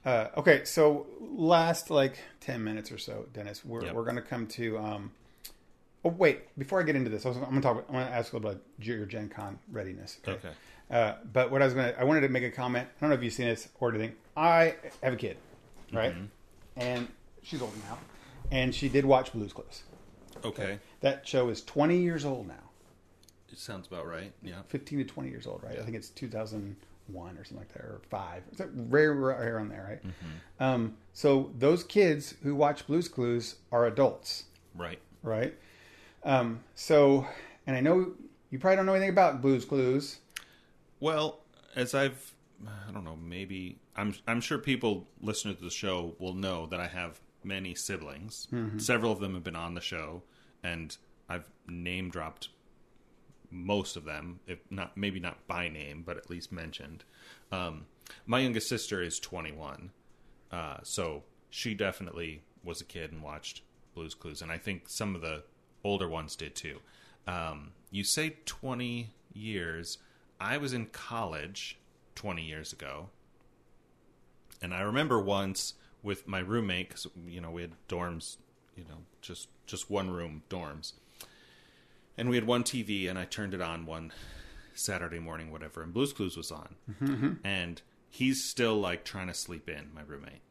Uh, 0.04 0.28
okay, 0.36 0.64
so 0.64 1.06
last 1.20 1.90
like 1.90 2.18
ten 2.40 2.62
minutes 2.62 2.92
or 2.92 2.98
so, 2.98 3.26
Dennis, 3.32 3.64
we're 3.64 3.84
Yep. 3.84 3.94
we're 3.94 4.04
going 4.04 4.16
to 4.16 4.22
come 4.22 4.46
to. 4.48 4.78
Um, 4.78 5.12
oh 6.04 6.10
wait, 6.10 6.56
before 6.56 6.80
I 6.80 6.84
get 6.84 6.94
into 6.94 7.10
this, 7.10 7.26
I 7.26 7.30
was, 7.30 7.38
I'm 7.38 7.42
going 7.44 7.56
to 7.56 7.60
talk. 7.62 7.84
I'm 7.88 7.94
to 7.94 8.00
ask 8.12 8.32
a 8.32 8.36
little 8.36 8.50
about 8.52 8.62
your 8.78 9.04
Gen 9.06 9.28
Con 9.28 9.58
readiness. 9.72 10.18
Okay. 10.26 10.50
Uh, 10.88 11.14
but 11.32 11.50
what 11.50 11.62
I 11.62 11.64
was 11.64 11.74
going 11.74 11.92
to, 11.92 12.00
I 12.00 12.04
wanted 12.04 12.20
to 12.20 12.28
make 12.28 12.44
a 12.44 12.50
comment. 12.50 12.88
I 12.88 13.00
don't 13.00 13.10
know 13.10 13.16
if 13.16 13.22
you've 13.24 13.32
seen 13.32 13.46
this 13.48 13.68
or 13.80 13.90
anything. 13.90 14.12
I 14.36 14.76
have 15.02 15.14
a 15.14 15.16
kid, 15.16 15.36
right? 15.92 16.14
And 16.76 17.08
she's 17.42 17.62
old 17.62 17.72
now, 17.88 17.98
and 18.50 18.74
she 18.74 18.88
did 18.88 19.04
watch 19.04 19.32
Blue's 19.32 19.52
Clues. 19.52 19.82
Okay. 20.44 20.78
That 21.00 21.26
show 21.26 21.48
is 21.48 21.62
20 21.62 21.96
years 21.98 22.24
old 22.24 22.46
now. 22.46 22.54
It 23.50 23.58
sounds 23.58 23.86
about 23.86 24.06
right. 24.06 24.32
Yeah. 24.42 24.62
15 24.68 24.98
to 24.98 25.04
20 25.04 25.30
years 25.30 25.46
old, 25.46 25.62
right? 25.62 25.78
I 25.78 25.82
think 25.82 25.96
it's 25.96 26.10
2001 26.10 27.38
or 27.38 27.44
something 27.44 27.56
like 27.58 27.72
that, 27.72 27.82
or 27.82 28.00
five. 28.10 28.42
It's 28.50 28.60
like 28.60 28.68
rare, 28.74 29.14
rare 29.14 29.58
on 29.58 29.68
there, 29.68 30.00
right? 30.02 30.12
Um, 30.60 30.96
so 31.14 31.50
those 31.58 31.82
kids 31.84 32.34
who 32.42 32.54
watch 32.54 32.86
Blue's 32.86 33.08
Clues 33.08 33.56
are 33.72 33.86
adults, 33.86 34.44
Right. 34.74 34.98
right? 35.22 35.54
Um, 36.24 36.60
so, 36.74 37.26
and 37.66 37.74
I 37.76 37.80
know 37.80 38.12
you 38.50 38.58
probably 38.58 38.76
don't 38.76 38.86
know 38.86 38.94
anything 38.94 39.10
about 39.10 39.40
Blue's 39.40 39.64
Clues. 39.64 40.18
Well, 41.00 41.40
as 41.74 41.94
I've, 41.94 42.34
I 42.88 42.90
don't 42.92 43.04
know, 43.04 43.16
maybe 43.16 43.78
I'm 43.96 44.14
I'm 44.26 44.40
sure 44.40 44.58
people 44.58 45.08
listening 45.20 45.56
to 45.56 45.64
the 45.64 45.70
show 45.70 46.14
will 46.18 46.34
know 46.34 46.66
that 46.66 46.80
I 46.80 46.86
have 46.86 47.20
many 47.42 47.74
siblings. 47.74 48.48
Several 48.78 49.12
of 49.12 49.20
them 49.20 49.34
have 49.34 49.44
been 49.44 49.56
on 49.56 49.74
the 49.74 49.80
show, 49.80 50.22
and 50.62 50.96
I've 51.28 51.48
name 51.66 52.10
dropped 52.10 52.48
most 53.50 53.96
of 53.96 54.04
them, 54.04 54.40
if 54.46 54.58
not 54.70 54.96
maybe 54.96 55.20
not 55.20 55.46
by 55.46 55.68
name, 55.68 56.02
but 56.04 56.16
at 56.16 56.28
least 56.28 56.52
mentioned. 56.52 57.04
Um, 57.50 57.86
my 58.26 58.40
youngest 58.40 58.68
sister 58.68 59.02
is 59.02 59.18
21, 59.18 59.90
uh, 60.52 60.78
so 60.82 61.22
she 61.50 61.74
definitely 61.74 62.42
was 62.62 62.80
a 62.80 62.84
kid 62.84 63.12
and 63.12 63.22
watched 63.22 63.62
Blue's 63.94 64.14
Clues, 64.14 64.42
and 64.42 64.52
I 64.52 64.58
think 64.58 64.88
some 64.88 65.14
of 65.14 65.22
the 65.22 65.44
older 65.84 66.08
ones 66.08 66.36
did 66.36 66.54
too. 66.54 66.80
Um, 67.26 67.72
you 67.90 68.04
say 68.04 68.36
20 68.44 69.10
years. 69.32 69.98
I 70.38 70.58
was 70.58 70.72
in 70.72 70.86
college 70.86 71.78
20 72.14 72.42
years 72.42 72.72
ago, 72.72 73.08
and 74.62 74.74
I 74.74 74.80
remember 74.80 75.20
once 75.20 75.74
with 76.02 76.28
my 76.28 76.38
roommate 76.38 76.88
because 76.88 77.06
you 77.26 77.40
know 77.40 77.50
we 77.50 77.62
had 77.62 77.72
dorms, 77.88 78.36
you 78.76 78.84
know, 78.84 78.98
just 79.20 79.48
just 79.66 79.90
one 79.90 80.10
room 80.10 80.42
dorms, 80.48 80.92
and 82.16 82.28
we 82.28 82.36
had 82.36 82.46
one 82.46 82.62
TV, 82.62 83.08
and 83.08 83.18
I 83.18 83.24
turned 83.24 83.54
it 83.54 83.60
on 83.60 83.86
one 83.86 84.12
Saturday 84.74 85.18
morning, 85.18 85.50
whatever, 85.50 85.82
and 85.82 85.92
Blue's 85.92 86.12
Clues 86.12 86.36
was 86.36 86.50
on, 86.50 86.76
mm-hmm, 86.90 87.06
mm-hmm. 87.06 87.46
and 87.46 87.82
he's 88.08 88.44
still 88.44 88.78
like 88.78 89.04
trying 89.04 89.26
to 89.28 89.34
sleep 89.34 89.68
in, 89.68 89.90
my 89.94 90.02
roommate, 90.06 90.42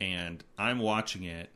and 0.00 0.44
I'm 0.58 0.78
watching 0.78 1.24
it. 1.24 1.50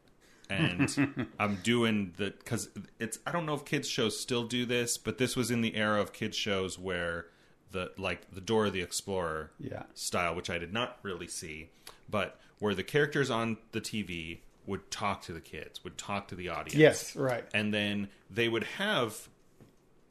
and 0.49 1.29
I'm 1.39 1.59
doing 1.63 2.13
the 2.17 2.33
because 2.33 2.71
it's 2.99 3.19
I 3.25 3.31
don't 3.31 3.47
know 3.47 3.55
if 3.55 3.65
kids 3.65 3.89
shows 3.89 4.19
still 4.19 4.45
do 4.45 4.67
this, 4.67 4.99
but 4.99 5.19
this 5.19 5.37
was 5.37 5.51
in 5.51 5.61
the 5.61 5.77
era 5.77 6.01
of 6.01 6.13
kids 6.13 6.37
shows 6.37 6.77
where 6.77 7.27
the 7.71 7.93
like 7.97 8.33
the 8.33 8.41
Dora 8.41 8.71
the 8.71 8.83
Explorer 8.83 9.51
Yeah. 9.59 9.85
style, 9.95 10.35
which 10.35 10.51
I 10.51 10.59
did 10.59 10.73
not 10.73 10.99
really 11.03 11.29
see, 11.29 11.71
but 12.09 12.39
where 12.59 12.75
the 12.75 12.83
characters 12.83 13.31
on 13.31 13.59
the 13.73 13.81
TV 13.81 14.41
would 14.67 14.91
talk 14.91 15.23
to 15.23 15.33
the 15.33 15.41
kids, 15.41 15.83
would 15.85 15.97
talk 15.99 16.29
to 16.29 16.35
the 16.35 16.49
audience. 16.49 16.75
Yes, 16.75 17.17
right. 17.17 17.45
And 17.55 17.73
then 17.73 18.09
they 18.31 18.49
would 18.49 18.65
have 18.65 19.29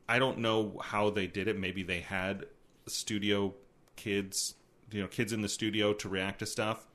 I 0.08 0.18
don't 0.18 0.40
know 0.40 0.82
how 0.84 1.12
they 1.12 1.28
did 1.28 1.48
it. 1.48 1.58
Maybe 1.58 1.84
they 1.84 2.02
had 2.02 2.46
studio 2.88 3.54
kids, 3.96 4.56
you 4.92 5.02
know, 5.02 5.08
kids 5.08 5.32
in 5.32 5.42
the 5.42 5.50
studio 5.50 5.94
to 5.94 6.10
react 6.10 6.40
to 6.40 6.48
stuff. 6.48 6.88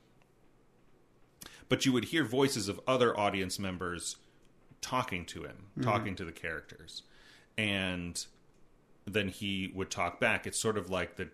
But 1.69 1.87
you 1.87 1.93
would 1.93 2.07
hear 2.07 2.25
voices 2.25 2.69
of 2.69 2.81
other 2.89 3.19
audience 3.19 3.59
members 3.59 4.17
talking 4.81 5.25
to 5.27 5.45
him, 5.45 5.67
mm-hmm. 5.79 5.83
talking 5.83 6.17
to 6.17 6.25
the 6.25 6.33
characters. 6.33 7.03
And 7.57 8.25
then 9.07 9.29
he 9.29 9.71
would 9.75 9.91
talk 9.91 10.21
back. 10.21 10.47
It's 10.47 10.61
sort 10.61 10.79
of 10.79 10.91
like 10.91 11.17
the 11.17 11.29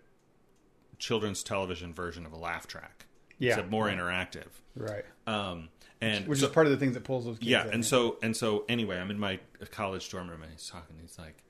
children's 0.98 1.42
television 1.42 1.94
version 1.94 2.26
of 2.26 2.32
a 2.32 2.38
laugh 2.38 2.66
track. 2.66 3.06
Yeah. 3.38 3.50
Except 3.50 3.70
more 3.70 3.88
interactive. 3.88 4.48
Right. 4.76 5.04
Um, 5.26 5.68
and 6.00 6.26
Which 6.26 6.40
so- 6.40 6.46
is 6.46 6.52
part 6.52 6.66
of 6.66 6.72
the 6.72 6.78
things 6.78 6.94
that 6.94 7.04
pulls 7.04 7.24
those 7.24 7.38
kids 7.38 7.50
yeah, 7.50 7.66
and 7.70 7.84
so 7.84 8.16
and 8.22 8.36
so 8.36 8.64
anyway, 8.68 8.98
I'm 8.98 9.10
in 9.10 9.18
my 9.18 9.38
college 9.70 10.08
dorm 10.10 10.28
room 10.28 10.42
and 10.42 10.50
he's 10.52 10.66
talking. 10.68 10.96
He's 11.00 11.18
like, 11.18 11.42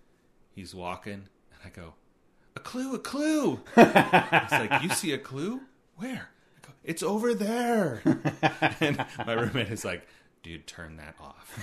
he's 0.55 0.75
walking, 0.75 1.13
and 1.15 1.61
I 1.65 1.69
go, 1.69 1.95
a 2.57 2.61
clue, 2.61 2.95
a 2.95 2.99
clue. 2.99 3.61
he's 3.77 3.85
like, 3.87 4.83
you 4.83 4.89
see 4.91 5.13
a 5.13 5.19
clue? 5.19 5.61
Where? 5.97 6.29
I 6.57 6.67
go, 6.67 6.73
it's 6.85 7.03
over 7.03 7.33
there. 7.35 8.03
and 8.81 9.05
my 9.27 9.33
roommate 9.35 9.71
is 9.71 9.85
like, 9.85 10.07
dude, 10.43 10.67
turn 10.67 10.97
that 10.97 11.15
off. 11.21 11.63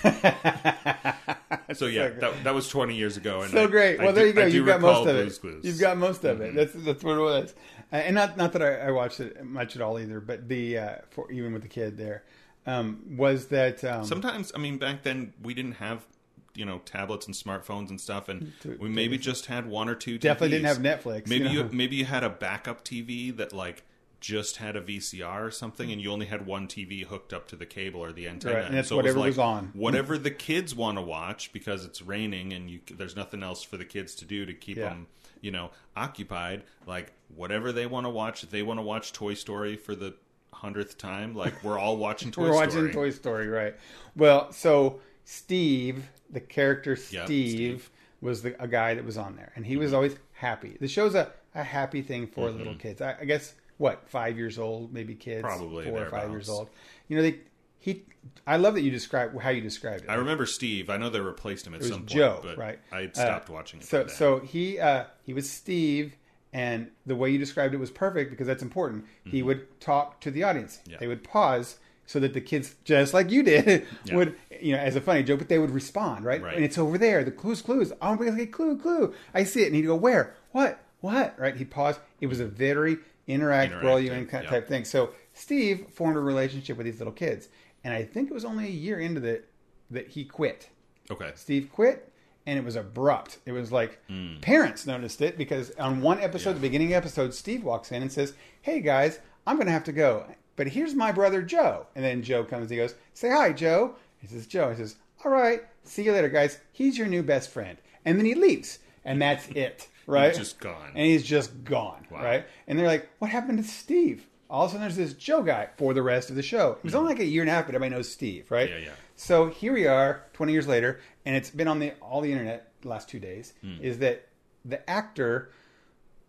so 1.74 1.86
yeah, 1.88 2.10
that, 2.10 2.44
that 2.44 2.54
was 2.54 2.68
20 2.70 2.96
years 2.96 3.18
ago. 3.18 3.42
And 3.42 3.52
so 3.52 3.64
I- 3.64 3.68
great. 3.68 4.00
I 4.00 4.04
Well, 4.04 4.14
do- 4.14 4.20
there 4.20 4.28
you 4.28 4.34
go. 4.34 4.42
I 4.44 4.50
do 4.50 4.56
You've 4.58 4.66
got 4.66 4.82
most 4.82 5.08
of 5.08 5.16
it. 5.16 5.64
You've 5.64 5.80
got 5.80 5.98
most 5.98 6.24
of 6.24 6.42
it. 6.42 6.56
That's 6.56 6.74
that's 6.74 7.04
what 7.04 7.18
it 7.18 7.22
was. 7.22 7.54
Uh, 7.92 7.96
and 7.98 8.16
not 8.16 8.38
not 8.38 8.54
that 8.54 8.62
I, 8.62 8.88
I 8.88 8.92
watched 8.92 9.20
it 9.20 9.44
much 9.46 9.76
at 9.76 9.82
all 9.82 10.00
either, 10.00 10.20
but 10.20 10.48
the 10.48 10.78
uh, 10.78 10.96
for 11.10 11.32
even 11.32 11.54
with 11.54 11.62
the 11.62 11.68
kid 11.70 11.98
there 11.98 12.24
um, 12.66 13.02
was 13.18 13.48
that 13.48 13.84
um, 13.84 14.04
Sometimes, 14.06 14.52
I 14.54 14.58
mean, 14.60 14.78
back 14.78 15.04
then 15.04 15.34
we 15.42 15.54
didn't 15.54 15.74
have, 15.76 16.06
you 16.54 16.66
know, 16.66 16.80
tablets 16.80 17.26
and 17.26 17.34
smartphones 17.36 17.90
and 17.90 18.00
stuff, 18.02 18.28
and 18.30 18.52
To- 18.62 18.78
we 18.80 18.90
maybe 18.90 19.18
just 19.18 19.46
had 19.46 19.68
one 19.68 19.88
or 19.88 19.96
two. 19.96 20.18
Definitely 20.18 20.58
didn't 20.60 20.68
have 20.68 20.80
Netflix, 20.80 21.28
Maybe 21.28 21.46
you 21.50 21.64
you, 21.64 21.70
maybe 21.72 21.96
you 21.96 22.06
had 22.06 22.24
a 22.24 22.30
backup 22.30 22.84
TV 22.84 23.36
that 23.38 23.54
like 23.54 23.84
just 24.20 24.58
had 24.58 24.76
a 24.76 24.82
VCR 24.82 25.46
or 25.46 25.52
something, 25.52 25.92
and 25.92 26.02
you 26.02 26.12
only 26.12 26.26
had 26.26 26.46
one 26.46 26.68
TV 26.68 27.04
hooked 27.06 27.34
up 27.34 27.48
to 27.50 27.56
the 27.56 27.66
cable 27.66 28.04
or 28.04 28.12
the 28.12 28.28
antenna, 28.28 28.56
Right, 28.56 28.66
and 28.66 28.76
that's 28.76 28.92
it 28.92 28.96
whatever 28.96 29.20
like, 29.20 29.28
was 29.28 29.40
on. 29.40 29.72
Whatever 29.74 30.18
the 30.18 30.32
kids 30.32 30.74
want 30.76 30.98
to 30.98 31.02
watch 31.02 31.54
because 31.54 31.86
it's 31.86 32.02
raining 32.02 32.54
and 32.54 32.70
you, 32.70 32.80
there's 32.96 33.16
nothing 33.16 33.44
else 33.44 33.62
for 33.64 33.78
the 33.78 33.86
kids 33.86 34.16
to 34.16 34.26
do 34.26 34.46
to 34.46 34.54
keep 34.54 34.78
Yeah. 34.78 34.90
them, 34.90 35.08
you 35.42 35.52
know, 35.52 35.70
occupied. 35.96 36.64
Like 36.86 37.14
whatever 37.36 37.72
they 37.72 37.86
want 37.86 38.06
to 38.06 38.10
watch. 38.10 38.44
If 38.44 38.50
they 38.50 38.64
want 38.64 38.80
to 38.80 38.84
watch 38.84 39.14
Toy 39.14 39.34
Story 39.36 39.76
for 39.76 39.94
the 39.96 40.16
hundredth 40.54 40.98
time, 40.98 41.36
like 41.36 41.64
we're 41.64 41.78
all 41.78 41.98
watching 41.98 42.32
Toy 42.32 42.44
we're 42.50 42.54
Story. 42.54 42.68
watching 42.68 42.92
Toy 42.92 43.10
Story, 43.12 43.48
right? 43.48 43.76
Well, 44.16 44.52
so 44.52 45.00
Steve, 45.26 46.10
the 46.32 46.40
character 46.40 46.96
Steve, 46.96 47.14
Yep, 47.20 47.26
Steve. 47.28 47.92
Mm-hmm. 48.20 48.26
was 48.26 48.42
the, 48.42 48.64
a 48.64 48.68
guy 48.68 48.96
that 48.96 49.06
was 49.06 49.18
on 49.18 49.36
there, 49.36 49.52
and 49.56 49.66
he 49.66 49.78
was 49.78 49.94
always 49.94 50.16
happy. 50.34 50.76
The 50.80 50.88
show's 50.88 51.14
a, 51.16 51.32
a 51.54 51.64
happy 51.64 52.02
thing 52.02 52.26
for 52.28 52.50
little 52.50 52.76
kids. 52.76 53.02
I, 53.02 53.16
I 53.22 53.26
guess 53.26 53.54
what 53.78 54.08
five 54.10 54.38
years 54.38 54.58
old, 54.60 54.94
maybe 54.94 55.16
kids, 55.16 55.42
Probably 55.42 55.86
four 55.86 56.04
or 56.04 56.10
five 56.10 56.30
years 56.32 56.50
old. 56.50 56.70
You 57.08 57.18
know, 57.18 57.24
they 57.24 57.40
he. 57.80 58.04
I 58.46 58.58
love 58.58 58.74
that 58.74 58.82
you 58.82 58.92
describe 58.92 59.40
how 59.40 59.50
you 59.52 59.62
described 59.62 60.04
it. 60.04 60.10
I 60.10 60.16
remember 60.16 60.46
Steve. 60.46 60.90
I 60.90 60.98
know 60.98 61.10
they 61.10 61.20
replaced 61.20 61.66
him 61.66 61.74
at 61.74 61.78
It 61.78 61.84
was 61.84 61.90
some 61.92 62.00
point, 62.00 62.10
Joe, 62.10 62.40
but 62.44 62.58
right? 62.58 62.80
I 62.92 63.06
Uh, 63.06 63.14
stopped 63.14 63.50
watching 63.50 63.80
it. 63.80 63.86
So, 63.86 64.08
so 64.08 64.40
he 64.40 64.80
uh, 64.80 65.06
he 65.24 65.34
was 65.34 65.50
Steve, 65.50 66.16
and 66.52 66.90
the 67.06 67.16
way 67.16 67.30
you 67.30 67.38
described 67.38 67.74
it 67.74 67.78
was 67.78 67.92
perfect 67.92 68.32
because 68.32 68.48
that's 68.48 68.64
important. 68.64 69.06
He 69.24 69.44
would 69.44 69.80
talk 69.80 70.20
to 70.22 70.32
the 70.32 70.44
audience. 70.44 70.78
Mm-hmm. 70.78 70.92
Yeah. 70.92 70.98
They 71.00 71.08
would 71.08 71.24
pause 71.24 71.78
so 72.06 72.20
that 72.22 72.34
the 72.34 72.42
kids, 72.42 72.76
just 72.86 73.14
like 73.14 73.30
you 73.32 73.44
did, 73.44 73.86
Yeah. 74.06 74.16
would 74.16 74.36
you 74.60 74.74
know 74.74 74.80
as 74.80 74.96
a 74.96 75.02
funny 75.02 75.24
joke, 75.24 75.40
but 75.40 75.50
they 75.50 75.60
would 75.60 75.72
respond, 75.72 76.26
right? 76.26 76.42
Right. 76.42 76.56
And 76.56 76.66
it's 76.66 76.78
over 76.78 76.98
there. 76.98 77.24
The 77.24 77.32
clues, 77.32 77.62
clues. 77.62 77.92
Oh, 78.02 78.12
I'm 78.12 78.18
going 78.18 78.36
to 78.36 78.46
clue, 78.48 78.78
clue. 78.78 79.14
I 79.34 79.44
see 79.44 79.62
it, 79.62 79.68
and 79.68 79.76
he'd 79.76 79.84
go, 79.84 79.96
where, 79.96 80.34
what, 80.52 80.84
what? 81.00 81.38
Right? 81.40 81.56
He 81.56 81.64
paused. 81.66 82.00
It 82.20 82.28
was 82.28 82.40
a 82.40 82.46
very 82.48 82.98
interact, 83.28 83.84
roll 83.84 84.00
you 84.00 84.12
in 84.12 84.26
Interactive, 84.26 84.30
kind 84.30 84.44
yeah. 84.46 84.50
type 84.50 84.68
thing. 84.68 84.86
So 84.86 85.12
Steve 85.34 85.88
formed 85.92 86.18
a 86.18 86.20
relationship 86.20 86.78
with 86.78 86.86
these 86.86 87.00
little 87.00 87.14
kids, 87.14 87.50
and 87.84 87.94
I 87.94 88.04
think 88.04 88.30
it 88.30 88.34
was 88.34 88.46
only 88.46 88.68
a 88.68 88.72
year 88.72 89.00
into 89.00 89.20
the 89.20 89.44
that 89.92 90.08
he 90.10 90.26
quit. 90.26 90.70
Okay. 91.10 91.32
Steve 91.36 91.70
quit, 91.72 92.12
and 92.46 92.58
it 92.58 92.66
was 92.66 92.76
abrupt. 92.76 93.40
It 93.46 93.52
was 93.52 93.72
like 93.72 94.00
hmm. 94.08 94.40
parents 94.42 94.86
noticed 94.86 95.22
it 95.22 95.38
because 95.38 95.72
on 95.72 96.02
one 96.02 96.20
episode, 96.20 96.52
Yeah. 96.52 96.56
the 96.56 96.62
beginning 96.62 96.94
episode, 96.94 97.34
Steve 97.34 97.64
walks 97.64 97.92
in 97.92 98.02
and 98.02 98.12
says, 98.12 98.34
"Hey 98.62 98.80
guys, 98.80 99.20
I'm 99.46 99.56
going 99.58 99.68
to 99.68 99.74
have 99.74 99.84
to 99.86 99.94
go, 99.94 100.26
but 100.56 100.68
here's 100.68 100.96
my 100.96 101.12
brother 101.12 101.42
Joe." 101.42 101.88
And 101.96 102.04
then 102.04 102.24
Joe 102.24 102.44
comes. 102.44 102.70
He 102.70 102.78
goes, 102.78 102.96
"Say 103.14 103.30
hi, 103.30 103.52
Joe." 103.54 103.96
He 104.18 104.28
says, 104.28 104.48
"Joe." 104.48 104.70
He 104.72 104.76
says, 104.78 104.96
"All 105.24 105.32
right, 105.32 105.62
see 105.84 106.04
you 106.04 106.14
later, 106.14 106.30
guys. 106.30 106.60
He's 106.72 106.98
your 106.98 107.08
new 107.08 107.24
best 107.24 107.50
friend." 107.50 107.78
And 108.06 108.18
then 108.18 108.26
he 108.26 108.36
leaves, 108.36 108.80
and 109.04 109.22
that's 109.22 109.48
it. 109.50 109.88
Right? 110.08 110.30
He's 110.30 110.38
just 110.38 110.60
gone. 110.60 110.90
And 110.96 111.06
he's 111.06 111.24
just 111.24 111.64
gone. 111.64 112.08
Wow. 112.10 112.24
Right? 112.24 112.46
And 112.68 112.80
they're 112.80 112.88
like, 112.88 113.08
"What 113.20 113.30
happened 113.30 113.60
to 113.60 113.64
Steve?" 113.64 114.26
All 114.50 114.64
of 114.64 114.70
a 114.70 114.72
sudden, 114.72 114.82
there's 114.82 114.96
this 114.96 115.14
Joe 115.14 115.44
guy 115.44 115.68
for 115.78 115.94
the 115.94 116.02
rest 116.02 116.30
of 116.30 116.38
the 116.38 116.42
show. 116.42 116.72
It 116.74 116.84
was 116.86 116.96
only 116.96 117.12
like 117.14 117.20
a 117.22 117.26
year 117.26 117.42
and 117.44 117.50
a 117.50 117.54
half, 117.54 117.66
but 117.66 117.76
everybody 117.76 117.94
knows 117.98 118.10
Steve, 118.10 118.50
right? 118.50 118.70
Yeah, 118.70 118.78
yeah. 118.78 118.90
So 119.18 119.50
here 119.50 119.74
we 119.74 119.86
are, 119.88 120.24
20 120.34 120.54
years 120.54 120.68
later, 120.68 121.02
and 121.26 121.36
it's 121.36 121.50
been 121.52 121.68
on 121.68 121.80
the 121.80 121.92
all 122.02 122.22
the 122.22 122.32
internet 122.32 122.72
the 122.82 122.88
last 122.88 123.10
two 123.10 123.20
days. 123.20 123.54
Hmm. 123.62 123.76
Is 123.82 124.00
that 124.00 124.26
the 124.64 124.90
actor 124.90 125.52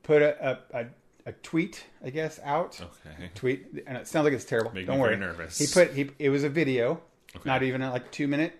put 0.02 0.22
a, 0.22 0.58
a, 0.72 0.80
a, 0.80 0.86
a 1.26 1.32
tweet, 1.32 1.84
I 2.04 2.10
guess, 2.10 2.40
out. 2.42 2.80
Okay. 2.80 3.30
Tweet, 3.36 3.84
and 3.86 3.96
it 3.96 4.08
sounds 4.08 4.24
like 4.24 4.32
it's 4.32 4.44
terrible. 4.44 4.72
Make 4.72 4.86
Don't 4.86 4.96
me 4.96 5.02
worry. 5.02 5.16
very 5.16 5.32
nervous. 5.32 5.56
He 5.58 5.66
put 5.72 5.94
he. 5.94 6.10
It 6.18 6.30
was 6.30 6.42
a 6.42 6.48
video, 6.48 7.00
Okay. 7.36 7.48
not 7.48 7.62
even 7.62 7.82
a, 7.82 7.90
like 7.92 8.10
two 8.10 8.26
minute 8.26 8.58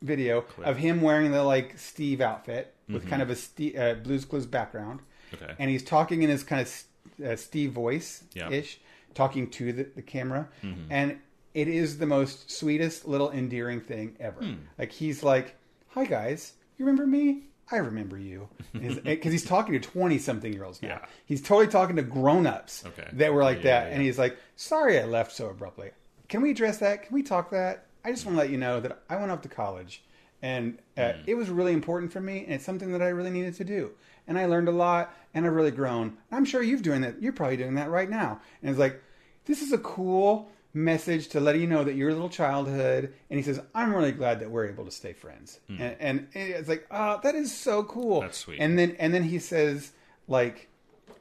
video 0.00 0.44
of 0.62 0.76
him 0.76 1.00
wearing 1.00 1.30
the 1.32 1.42
like 1.42 1.78
Steve 1.78 2.20
outfit 2.20 2.73
with 2.88 3.08
kind 3.08 3.22
of 3.22 3.30
a 3.30 3.36
Steve, 3.36 3.76
uh, 3.78 3.94
Blue's 3.94 4.24
Clues 4.24 4.46
background. 4.46 5.00
Mm-hmm. 5.32 5.44
Okay. 5.44 5.54
And 5.58 5.70
he's 5.70 5.82
talking 5.82 6.22
in 6.22 6.30
his 6.30 6.44
kind 6.44 6.62
of 6.62 7.24
uh, 7.26 7.36
Steve 7.36 7.72
voice 7.72 8.24
Yeah. 8.34 8.50
ish, 8.50 8.78
talking 9.14 9.48
to 9.50 9.72
the, 9.72 9.84
the 9.96 10.02
camera. 10.02 10.48
Mm-hmm. 10.62 10.82
And 10.90 11.18
it 11.54 11.68
is 11.68 11.98
the 11.98 12.06
most 12.06 12.50
sweetest 12.50 13.06
little 13.06 13.30
endearing 13.30 13.80
thing 13.80 14.16
ever. 14.20 14.40
Hmm. 14.44 14.54
Like 14.78 14.90
he's 14.92 15.22
like, 15.22 15.54
"Hi 15.90 16.04
guys, 16.04 16.52
you 16.78 16.84
remember 16.84 17.06
me? 17.06 17.44
I 17.70 17.76
remember 17.76 18.18
you," 18.18 18.48
because 18.72 19.32
he's 19.32 19.44
talking 19.44 19.72
to 19.72 19.80
twenty 19.80 20.18
something 20.18 20.52
year 20.52 20.64
olds 20.64 20.82
now. 20.82 20.88
Yeah. 20.88 21.06
He's 21.26 21.40
totally 21.40 21.68
talking 21.68 21.94
to 21.96 22.02
grown 22.02 22.46
ups 22.46 22.84
Okay. 22.84 23.08
that 23.14 23.32
were 23.32 23.42
like 23.44 23.58
Yeah, 23.58 23.62
that, 23.82 23.86
yeah, 23.88 23.92
and 23.94 24.02
he's 24.02 24.18
like, 24.18 24.36
"Sorry, 24.56 24.98
I 24.98 25.04
left 25.04 25.30
so 25.32 25.48
abruptly. 25.48 25.90
Can 26.28 26.42
we 26.42 26.50
address 26.50 26.78
that? 26.78 27.04
Can 27.04 27.14
we 27.14 27.22
talk 27.22 27.50
that? 27.50 27.86
I 28.04 28.10
just 28.10 28.26
want 28.26 28.34
to 28.36 28.40
let 28.40 28.50
you 28.50 28.58
know 28.58 28.80
that 28.80 29.02
I 29.08 29.14
went 29.16 29.30
off 29.30 29.42
to 29.42 29.48
college." 29.48 30.02
And 30.44 30.78
uh, 30.98 31.12
Hmm. 31.12 31.20
it 31.26 31.34
was 31.36 31.48
really 31.48 31.72
important 31.72 32.12
for 32.12 32.20
me, 32.20 32.44
and 32.44 32.52
it's 32.52 32.64
something 32.66 32.92
that 32.92 33.00
I 33.00 33.08
really 33.08 33.30
needed 33.30 33.54
to 33.54 33.64
do. 33.64 33.92
And 34.28 34.38
I 34.38 34.44
learned 34.46 34.68
a 34.68 34.72
lot, 34.86 35.14
and 35.32 35.46
I've 35.46 35.52
really 35.54 35.70
grown. 35.70 36.18
I'm 36.30 36.44
sure 36.44 36.62
you're 36.62 36.78
doing 36.78 37.00
that. 37.00 37.22
You're 37.22 37.32
probably 37.32 37.56
doing 37.56 37.76
that 37.76 37.88
right 37.88 38.10
now. 38.10 38.40
And 38.60 38.70
it's 38.70 38.78
like, 38.78 39.02
this 39.46 39.62
is 39.62 39.72
a 39.72 39.78
cool 39.78 40.50
message 40.74 41.28
to 41.28 41.40
let 41.40 41.58
you 41.58 41.66
know 41.66 41.82
that 41.84 41.94
your 41.94 42.12
little 42.12 42.28
childhood. 42.28 43.14
And 43.30 43.38
he 43.38 43.42
says, 43.42 43.58
I'm 43.74 43.94
really 43.94 44.12
glad 44.12 44.40
that 44.40 44.50
we're 44.50 44.66
able 44.68 44.84
to 44.84 44.90
stay 44.90 45.14
friends. 45.14 45.60
And, 45.68 45.96
and 46.00 46.28
it's 46.34 46.68
like, 46.68 46.86
oh, 46.90 47.20
that 47.22 47.34
is 47.34 47.50
so 47.56 47.82
cool. 47.84 48.20
That's 48.20 48.38
sweet. 48.38 48.58
And 48.60 48.78
then 48.78 48.96
and 48.98 49.14
then 49.14 49.22
he 49.22 49.38
says, 49.38 49.92
like, 50.28 50.68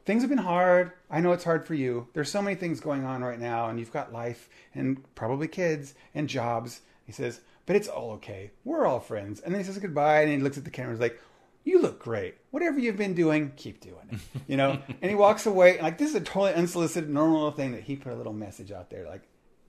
things 0.06 0.22
have 0.24 0.30
been 0.30 0.38
hard. 0.40 0.91
I 1.10 1.22
know 1.22 1.32
it's 1.32 1.44
hard 1.45 1.66
for 1.66 1.76
you. 1.76 2.08
There's 2.14 2.32
so 2.32 2.41
many 2.41 2.56
things 2.58 2.82
going 2.82 3.06
on 3.06 3.24
right 3.24 3.40
now, 3.40 3.70
and 3.70 3.80
you've 3.80 3.94
got 3.94 4.12
life 4.12 4.50
and 4.74 5.02
probably 5.16 5.48
kids 5.48 5.94
and 6.16 6.28
jobs. 6.28 6.82
He 7.06 7.12
says, 7.12 7.41
but 7.65 7.76
it's 7.76 7.88
all 7.88 8.11
okay. 8.14 8.52
We're 8.64 8.85
all 8.85 8.99
friends. 8.99 9.40
And 9.41 9.53
then 9.53 9.61
he 9.61 9.65
says 9.65 9.77
goodbye, 9.77 10.22
and 10.22 10.31
he 10.31 10.38
looks 10.40 10.57
at 10.57 10.64
the 10.65 10.69
camera. 10.72 10.91
and 10.94 10.98
He's 11.02 11.10
like, 11.11 11.22
you 11.64 11.81
look 11.81 11.99
great. 11.99 12.35
Whatever 12.52 12.80
you've 12.80 12.98
been 12.98 13.14
doing, 13.14 13.53
keep 13.56 13.80
doing 13.80 14.07
it. 14.11 14.19
You 14.48 14.57
know. 14.57 14.81
and 15.02 15.10
he 15.10 15.15
walks 15.15 15.45
away. 15.45 15.76
And 15.76 15.84
Like 15.84 15.98
this 15.98 16.10
is 16.10 16.15
a 16.15 16.22
totally 16.22 16.53
unsolicited, 16.53 17.10
normal 17.10 17.52
thing 17.52 17.72
that 17.72 17.84
he 17.84 17.95
put 17.95 18.11
a 18.14 18.15
little 18.15 18.34
message 18.34 18.72
out 18.72 18.90
there, 18.90 19.06
like. 19.07 19.22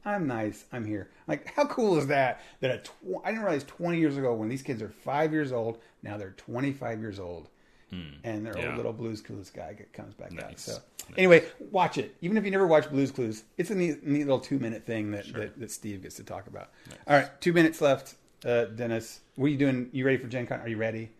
I'm 0.06 0.26
nice. 0.26 0.66
I'm 0.70 0.84
here. 0.84 1.08
Like, 1.26 1.50
how 1.54 1.64
cool 1.64 1.96
is 1.96 2.08
that? 2.08 2.42
That 2.60 2.70
a 2.70 2.78
tw- 2.80 3.22
I 3.24 3.30
didn't 3.30 3.42
realize 3.42 3.64
20 3.64 3.98
years 3.98 4.18
ago 4.18 4.34
when 4.34 4.50
these 4.50 4.60
kids 4.60 4.82
are 4.82 4.90
five 4.90 5.32
years 5.32 5.50
old. 5.50 5.78
Now 6.02 6.18
they're 6.18 6.32
25 6.36 7.00
years 7.00 7.18
old, 7.18 7.48
and 7.90 8.44
their 8.44 8.56
Yeah. 8.58 8.68
old 8.68 8.76
little 8.76 8.92
Blues 8.92 9.20
Clues 9.20 9.50
guy 9.50 9.76
comes 9.92 10.14
back 10.14 10.32
out. 10.42 10.58
So 10.58 10.72
Nice. 10.72 10.80
anyway, 11.16 11.44
watch 11.70 11.96
it. 11.98 12.16
Even 12.22 12.36
if 12.36 12.44
you 12.44 12.50
never 12.50 12.66
watch 12.66 12.90
Blues 12.90 13.10
Clues, 13.12 13.44
it's 13.56 13.70
a 13.70 13.74
neat, 13.74 14.04
neat 14.04 14.24
little 14.24 14.40
two 14.40 14.58
minute 14.58 14.84
thing 14.84 15.10
that, 15.12 15.32
that, 15.34 15.58
that 15.60 15.70
Steve 15.70 16.02
gets 16.02 16.16
to 16.16 16.24
talk 16.24 16.46
about. 16.48 16.70
All 17.06 17.16
right, 17.16 17.40
two 17.40 17.52
minutes 17.52 17.80
left. 17.80 18.16
Uh, 18.44 18.64
Dennis, 18.66 19.20
what 19.36 19.46
are 19.46 19.48
you 19.50 19.56
doing? 19.56 19.88
You 19.92 20.04
ready 20.04 20.18
for 20.18 20.26
Gen 20.26 20.46
Con? 20.46 20.60
Are 20.60 20.68
you 20.68 20.76
ready? 20.76 21.10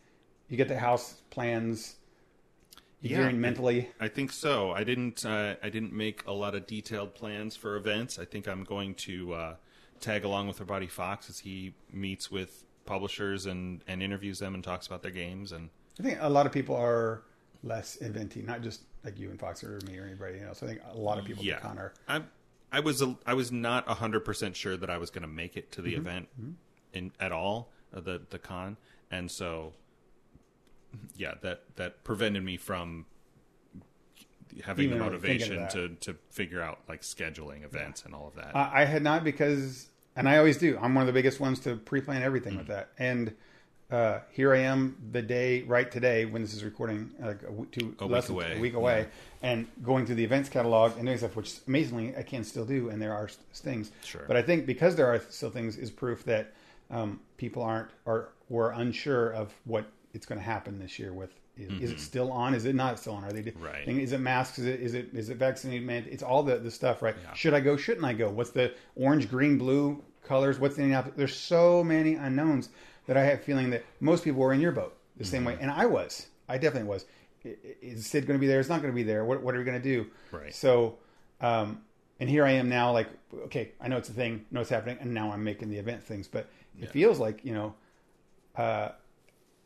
You 0.49 0.57
get 0.57 0.69
the 0.69 0.79
house 0.79 1.21
plans. 1.31 1.97
You 3.01 3.17
Yeah. 3.19 3.31
mentally. 3.33 3.91
I 4.01 4.09
think 4.09 4.33
so. 4.33 4.71
I 4.73 4.83
didn't. 4.83 5.25
Uh, 5.25 5.57
I 5.63 5.69
didn't 5.69 5.93
make 5.93 6.27
a 6.27 6.33
lot 6.33 6.55
of 6.55 6.67
detailed 6.67 7.15
plans 7.15 7.55
for 7.55 7.77
events. 7.77 8.19
I 8.19 8.25
think 8.25 8.49
I'm 8.49 8.65
going 8.65 8.95
to 8.97 9.33
uh, 9.35 9.57
tag 10.01 10.25
along 10.25 10.49
with 10.49 10.59
our 10.61 10.67
buddy 10.67 10.87
Fox 10.87 11.29
as 11.31 11.41
he 11.41 11.75
meets 11.93 12.31
with 12.31 12.65
publishers 12.87 13.47
and, 13.47 13.83
and 13.87 14.03
interviews 14.03 14.39
them 14.39 14.55
and 14.55 14.63
talks 14.65 14.87
about 14.87 15.03
their 15.03 15.11
games. 15.11 15.53
And 15.53 15.71
I 15.99 16.03
think 16.03 16.19
a 16.21 16.29
lot 16.29 16.47
of 16.47 16.53
people 16.53 16.77
are 16.77 17.23
less 17.63 17.99
eventy, 18.03 18.43
not 18.43 18.63
just 18.63 18.83
like 19.05 19.19
you 19.19 19.31
and 19.31 19.39
Fox 19.39 19.63
or 19.63 19.79
me 19.87 19.99
or 19.99 20.05
anybody 20.05 20.41
else. 20.41 20.63
I 20.63 20.67
think 20.67 20.81
a 20.93 20.99
lot 20.99 21.19
of 21.19 21.25
people 21.25 21.45
yeah, 21.45 21.55
at 21.57 21.63
the 21.63 21.69
con 21.69 21.79
are. 21.79 21.95
I 22.09 22.23
I 22.73 22.81
was 22.81 23.01
a, 23.03 23.17
I 23.27 23.35
was 23.35 23.53
not 23.53 23.87
hundred 23.87 24.21
percent 24.21 24.57
sure 24.57 24.77
that 24.77 24.91
I 24.91 24.99
was 24.99 25.11
going 25.11 25.23
to 25.23 25.29
make 25.29 25.57
it 25.57 25.71
to 25.73 25.83
the 25.83 25.95
event 25.95 26.29
in 26.93 27.13
at 27.21 27.33
all 27.33 27.71
uh, 27.95 28.01
the 28.01 28.23
the 28.31 28.39
con, 28.39 28.77
and 29.11 29.31
so 29.31 29.73
yeah, 31.17 31.35
that 31.43 31.63
that 31.77 32.03
prevented 32.05 32.43
me 32.45 32.57
from 32.57 33.07
having 34.65 34.87
Even 34.87 34.99
the 34.99 35.05
motivation 35.05 35.69
to 35.69 35.89
to 36.01 36.17
figure 36.31 36.61
out 36.61 36.81
like 36.89 37.03
scheduling 37.03 37.65
events 37.65 38.05
and 38.05 38.15
all 38.15 38.29
of 38.29 38.35
that. 38.37 38.55
I, 38.57 38.83
I 38.83 38.85
had 38.85 39.03
not 39.03 39.25
because, 39.25 39.89
and 40.17 40.29
I 40.29 40.39
always 40.39 40.57
do. 40.59 40.79
I'm 40.81 40.95
one 40.95 41.03
of 41.03 41.07
the 41.07 41.13
biggest 41.13 41.41
ones 41.41 41.61
to 41.61 41.77
pre-plan 41.77 42.23
everything 42.23 42.55
Mm. 42.55 42.59
with 42.59 42.67
that. 42.69 42.91
And 42.99 43.35
uh, 43.95 44.21
here 44.31 44.53
I 44.53 44.59
am, 44.59 44.97
the 45.13 45.23
day 45.23 45.63
right 45.63 45.91
today 45.91 46.25
when 46.25 46.43
this 46.43 46.53
is 46.53 46.65
recording, 46.65 47.13
like 47.21 47.43
a 47.47 47.53
week, 47.53 47.71
two, 47.71 47.95
A 48.01 48.07
less 48.07 48.29
week 48.29 48.37
away, 48.37 48.57
a 48.57 48.61
week 48.61 48.75
away, 48.75 49.07
and 49.41 49.69
going 49.85 50.05
through 50.05 50.17
the 50.17 50.25
events 50.25 50.49
catalog 50.49 50.97
and 50.97 51.07
doing 51.07 51.17
stuff, 51.17 51.37
which 51.37 51.61
amazingly 51.69 52.17
I 52.17 52.23
can 52.23 52.43
still 52.43 52.65
do, 52.65 52.89
and 52.89 53.01
there 53.01 53.15
are 53.15 53.29
things. 53.55 53.93
Sure. 54.03 54.25
But 54.27 54.37
I 54.37 54.43
think 54.43 54.67
because 54.67 54.97
there 54.97 55.07
are 55.07 55.21
still 55.31 55.51
things 55.51 55.77
is 55.77 55.93
proof 55.93 56.25
that 56.25 56.53
um, 56.91 57.21
people 57.37 57.63
aren't 57.63 57.91
or 58.05 58.31
were 58.49 58.73
unsure 58.73 59.31
of 59.31 59.55
what 59.65 59.87
it's 60.13 60.27
going 60.27 60.41
to 60.41 60.45
happen 60.45 60.81
this 60.81 60.99
year 60.99 61.13
with. 61.13 61.31
Is, 61.57 61.71
is 61.81 61.91
it 61.93 62.01
still 62.01 62.33
on? 62.33 62.53
Is 62.53 62.65
it 62.65 62.75
not 62.75 62.99
still 62.99 63.15
on? 63.15 63.25
Are 63.25 63.33
they 63.33 63.43
Mm-hmm. 63.43 63.63
Right. 63.63 63.87
Is 63.87 64.11
it 64.11 64.19
masks? 64.19 64.59
Is 64.59 64.67
it 64.67 64.81
is 64.81 64.95
it 64.95 65.15
is 65.15 65.29
it 65.29 65.37
vaccinated? 65.37 65.87
Man, 65.87 66.05
it's 66.11 66.25
all 66.25 66.43
the 66.43 66.57
the 66.57 66.71
stuff, 66.71 67.01
right? 67.01 67.15
Yeah. 67.23 67.33
Should 67.35 67.55
I 67.55 67.61
go? 67.61 67.77
Shouldn't 67.77 68.05
I 68.05 68.13
go? 68.13 68.29
What's 68.29 68.51
the 68.51 68.75
orange, 68.97 69.31
green, 69.31 69.57
blue 69.57 70.03
colors? 70.25 70.59
What's 70.59 70.75
the 70.75 71.13
there's 71.15 71.37
so 71.37 71.85
many 71.85 72.15
unknowns 72.15 72.71
that 73.07 73.17
I 73.17 73.25
have 73.25 73.41
a 73.41 73.43
feeling 73.43 73.71
that 73.71 73.85
most 74.01 74.25
people 74.25 74.41
were 74.41 74.53
in 74.53 74.61
your 74.61 74.73
boat 74.73 74.97
the 75.17 75.25
same 75.25 75.41
Mm-hmm. 75.43 75.47
way, 75.47 75.59
and 75.61 75.71
I 75.71 75.87
was. 75.87 76.27
I 76.49 76.59
definitely 76.59 76.89
was. 76.89 77.05
Is 77.83 78.07
Sid 78.07 78.27
going 78.27 78.39
to 78.39 78.41
be 78.41 78.47
there? 78.47 78.59
It's 78.61 78.69
not 78.69 78.81
going 78.81 78.93
to 78.93 78.97
be 78.97 79.03
there. 79.03 79.25
What 79.25 79.43
what 79.43 79.55
are 79.55 79.59
we 79.59 79.65
going 79.65 79.81
to 79.81 79.89
do? 79.97 80.07
Right. 80.33 80.55
So, 80.55 80.97
um, 81.41 81.83
and 82.21 82.29
here 82.31 82.45
I 82.45 82.53
am 82.53 82.69
now. 82.69 82.93
Like, 82.93 83.09
okay, 83.47 83.73
I 83.81 83.89
know 83.89 83.99
it's 83.99 84.09
a 84.09 84.13
thing. 84.15 84.47
Know 84.51 84.61
it's 84.63 84.71
happening, 84.71 84.97
and 85.01 85.13
now 85.13 85.31
I'm 85.33 85.45
making 85.45 85.69
the 85.71 85.77
event 85.77 86.03
things. 86.03 86.27
But 86.27 86.49
it 86.81 86.91
feels 86.91 87.19
like 87.19 87.45
you 87.45 87.53
know. 87.55 87.75
Uh, 88.57 88.91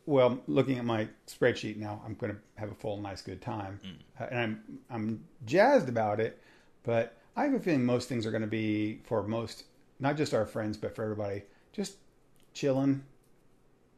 well, 0.07 0.41
looking 0.47 0.79
at 0.79 0.85
my 0.87 1.07
spreadsheet 1.27 1.77
now, 1.77 2.01
I'm 2.05 2.15
going 2.15 2.33
to 2.33 2.39
have 2.57 2.73
a 2.73 2.75
full, 2.75 2.99
nice, 3.01 3.21
good 3.21 3.43
time, 3.43 3.79
uh, 4.19 4.27
and 4.31 4.39
I'm 4.41 4.63
I'm 4.91 5.25
jazzed 5.45 5.89
about 5.89 6.19
it. 6.19 6.41
But 6.83 7.17
I 7.37 7.45
have 7.45 7.53
a 7.55 7.61
feeling 7.61 7.85
most 7.85 8.09
things 8.09 8.25
are 8.27 8.31
going 8.31 8.41
to 8.43 8.47
be 8.49 9.01
for 9.05 9.23
most, 9.23 9.65
not 10.01 10.17
just 10.17 10.33
our 10.35 10.47
friends, 10.47 10.77
but 10.79 10.97
for 10.97 11.03
everybody, 11.05 11.43
just 11.73 11.97
chilling, 12.55 13.05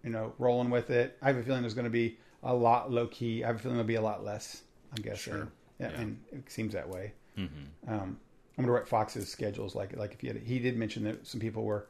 you 0.05 0.11
know, 0.11 0.33
rolling 0.39 0.71
with 0.71 0.91
it. 0.91 1.17
I 1.23 1.27
have 1.29 1.37
a 1.37 1.43
feeling 1.43 1.63
there's 1.63 1.75
going 1.75 1.85
to 1.85 1.91
be 1.91 2.19
a 2.43 2.55
lot 2.55 2.91
low 2.91 3.07
key. 3.09 3.45
I 3.45 3.49
have 3.49 3.57
a 3.57 3.59
feeling 3.59 3.77
there'll 3.77 3.87
be 3.87 3.95
a 3.97 4.01
lot 4.03 4.25
less. 4.25 4.63
I'm 4.97 5.03
guessing, 5.03 5.33
Sure. 5.35 5.49
yeah, 5.79 5.91
Yeah. 5.93 6.01
and 6.01 6.21
it 6.33 6.51
seems 6.51 6.73
that 6.73 6.89
way. 6.89 7.13
Mm-hmm. 7.39 7.93
Um, 7.93 8.19
I'm 8.59 8.65
gonna 8.65 8.73
write 8.73 8.89
Fox's 8.89 9.29
schedules 9.29 9.75
like 9.75 9.97
like 9.97 10.13
if 10.15 10.21
he 10.21 10.27
had, 10.27 10.37
he 10.39 10.59
did 10.59 10.77
mention 10.77 11.05
that 11.05 11.27
some 11.27 11.41
people 11.41 11.65
were 11.65 11.87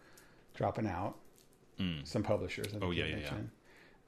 dropping 0.55 0.87
out, 0.87 1.17
some 2.05 2.23
publishers. 2.23 2.67
I 2.69 2.71
think 2.73 2.85
Oh, 2.85 2.91
yeah, 2.91 3.05
yeah, 3.05 3.11
yeah. 3.11 3.17
mentioned. 3.17 3.51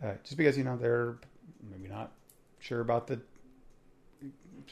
Uh, 0.04 0.12
just 0.22 0.36
because 0.36 0.58
you 0.58 0.64
know 0.64 0.76
they're 0.76 1.16
maybe 1.70 1.88
not 1.88 2.12
sure 2.60 2.80
about 2.80 3.06
the 3.06 3.18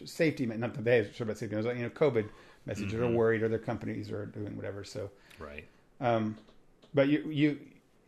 safety, 0.04 0.46
not 0.46 0.74
that 0.74 0.84
they're 0.84 1.12
sure 1.12 1.24
about 1.24 1.38
safety. 1.38 1.56
You 1.56 1.62
know, 1.62 1.90
COVID 1.90 2.28
messages 2.66 2.92
Mm-hmm. 2.92 3.02
are 3.04 3.10
worried, 3.10 3.42
or 3.42 3.48
their 3.48 3.58
companies 3.58 4.10
are 4.10 4.26
doing 4.26 4.54
whatever. 4.56 4.84
So, 4.84 5.10
Right. 5.38 5.66
um, 6.00 6.36
but 6.94 7.08
you 7.08 7.20
you 7.30 7.58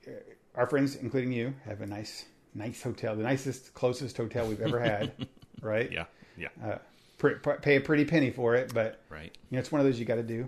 uh, 0.06 0.10
our 0.54 0.66
friends, 0.66 0.96
including 0.96 1.32
you, 1.32 1.54
have 1.64 1.80
a 1.80 1.86
nice 1.86 2.26
nice 2.54 2.82
hotel, 2.82 3.16
the 3.16 3.22
nicest, 3.22 3.72
closest 3.72 4.16
hotel 4.16 4.46
we've 4.46 4.60
ever 4.60 4.78
had, 4.78 5.12
right? 5.62 5.90
Yeah. 5.90 6.04
Yeah. 6.36 6.48
Uh, 6.62 6.78
pr- 7.16 7.30
pr- 7.36 7.52
pay 7.52 7.76
a 7.76 7.80
pretty 7.80 8.04
penny 8.04 8.30
for 8.30 8.54
it, 8.54 8.74
but 8.74 9.00
Right. 9.08 9.34
you 9.50 9.56
know, 9.56 9.58
it's 9.60 9.72
one 9.72 9.80
of 9.80 9.86
those 9.86 9.98
you 9.98 10.04
got 10.04 10.16
to 10.16 10.22
do 10.22 10.46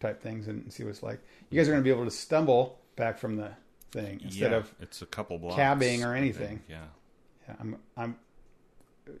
type 0.00 0.20
things 0.20 0.48
and 0.48 0.72
see 0.72 0.82
what 0.82 0.90
it's 0.90 1.02
like. 1.04 1.20
You 1.50 1.58
guys 1.60 1.68
are 1.68 1.72
going 1.72 1.82
to 1.82 1.84
be 1.84 1.90
able 1.94 2.04
to 2.04 2.10
stumble 2.10 2.80
back 2.96 3.18
from 3.18 3.36
the 3.36 3.50
thing 3.92 4.20
instead 4.24 4.50
yeah, 4.50 4.56
of 4.58 4.74
it's 4.80 5.02
a 5.02 5.06
couple 5.06 5.38
blocks 5.38 5.54
cabbing 5.54 6.02
or 6.02 6.14
anything. 6.16 6.62
Yeah. 6.68 6.82
yeah, 7.48 7.54
I'm 7.60 7.76
I'm 7.96 8.16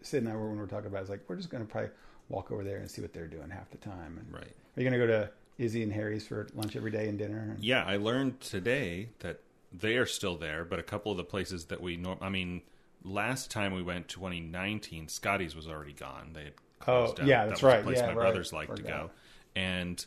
Sid 0.02 0.24
and 0.24 0.32
I 0.32 0.34
were 0.34 0.46
when 0.48 0.56
we 0.56 0.60
were 0.60 0.66
talking 0.66 0.88
about 0.88 0.98
it, 0.98 1.02
it's 1.02 1.10
like 1.10 1.22
we're 1.28 1.36
just 1.36 1.48
going 1.50 1.64
to 1.64 1.70
probably 1.70 1.90
walk 2.28 2.50
over 2.50 2.64
there 2.64 2.78
and 2.78 2.90
see 2.90 3.00
what 3.00 3.12
they're 3.12 3.28
doing 3.28 3.50
half 3.50 3.70
the 3.70 3.78
time. 3.78 4.18
And 4.18 4.32
Right. 4.32 4.42
Are 4.76 4.82
you 4.82 4.88
going 4.90 5.00
to 5.00 5.06
go 5.06 5.06
to 5.06 5.30
Izzy 5.58 5.84
and 5.84 5.92
Harry's 5.92 6.26
for 6.26 6.48
lunch 6.54 6.74
every 6.74 6.90
day 6.90 7.08
and 7.08 7.16
dinner? 7.16 7.38
And- 7.54 7.62
Yeah, 7.64 7.84
I 7.84 7.96
learned 7.98 8.40
today 8.40 9.10
that 9.20 9.40
they 9.78 9.96
are 9.96 10.06
still 10.06 10.36
there, 10.36 10.64
but 10.64 10.78
a 10.78 10.82
couple 10.82 11.10
of 11.12 11.18
the 11.18 11.24
places 11.24 11.66
that 11.66 11.80
we 11.80 11.96
norm 11.96 12.18
I 12.20 12.28
mean, 12.28 12.62
last 13.04 13.50
time 13.50 13.74
we 13.74 13.82
went 13.82 14.08
2019, 14.08 15.08
Scotty's 15.08 15.54
was 15.56 15.66
already 15.68 15.92
gone. 15.92 16.30
They 16.32 16.44
had 16.44 16.52
oh, 16.56 16.84
closed 16.84 17.12
Oh, 17.14 17.16
down. 17.18 17.26
yeah, 17.26 17.44
That 17.44 17.48
that's 17.50 17.62
right. 17.62 17.78
The 17.78 17.84
place 17.84 17.98
Yeah, 17.98 18.06
my 18.06 18.08
right. 18.14 18.16
brothers 18.16 18.52
like 18.52 18.74
to 18.74 18.82
go, 18.82 19.10
and 19.54 20.04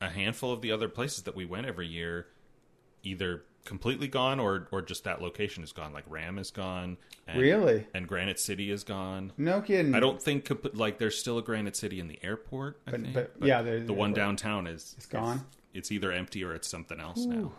a 0.00 0.08
handful 0.08 0.52
of 0.52 0.60
the 0.62 0.72
other 0.72 0.88
places 0.88 1.24
that 1.24 1.34
we 1.34 1.44
went 1.44 1.66
every 1.66 1.88
year, 1.88 2.26
either 3.02 3.44
completely 3.64 4.08
gone 4.08 4.40
or 4.40 4.66
or 4.72 4.80
just 4.80 5.04
that 5.04 5.20
location 5.20 5.62
is 5.62 5.72
gone. 5.72 5.92
Like 5.92 6.04
Ram 6.08 6.38
is 6.38 6.50
gone. 6.50 6.96
And, 7.26 7.38
Really? 7.40 7.86
And 7.92 8.08
Granite 8.08 8.38
City 8.40 8.70
is 8.70 8.84
gone. 8.84 9.32
No 9.36 9.60
kidding. 9.60 9.94
I 9.94 10.00
don't 10.00 10.22
think 10.22 10.50
like 10.74 10.98
there's 10.98 11.18
still 11.18 11.36
a 11.38 11.42
Granite 11.42 11.76
City 11.76 12.00
in 12.00 12.08
the 12.08 12.18
airport. 12.22 12.80
I 12.86 12.92
But- 12.92 13.00
think, 13.02 13.12
but- 13.14 13.32
yeah, 13.42 13.60
there- 13.62 13.80
the 13.80 13.92
one 13.92 14.12
there- 14.14 14.24
downtown 14.24 14.66
is 14.66 14.94
It's 14.96 15.06
gone? 15.06 15.44
It's, 15.74 15.92
either 15.92 16.10
empty 16.10 16.42
or 16.42 16.54
it's 16.54 16.66
something 16.68 16.98
else 16.98 17.24
now. 17.26 17.52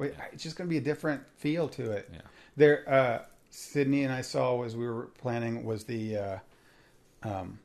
It's 0.00 0.42
just 0.42 0.56
going 0.56 0.68
to 0.68 0.70
be 0.70 0.78
a 0.78 0.82
different 0.82 1.22
feel 1.36 1.68
to 1.70 1.90
it. 1.92 2.08
Yeah. 2.12 2.20
There, 2.56 2.88
uh, 2.88 3.18
Sydney 3.50 4.04
and 4.04 4.12
I 4.12 4.20
saw 4.22 4.62
as 4.62 4.76
we 4.76 4.86
were 4.88 5.06
planning 5.18 5.64
was 5.64 5.84
the, 5.84 6.16
uh, 6.16 6.38
um, 7.22 7.58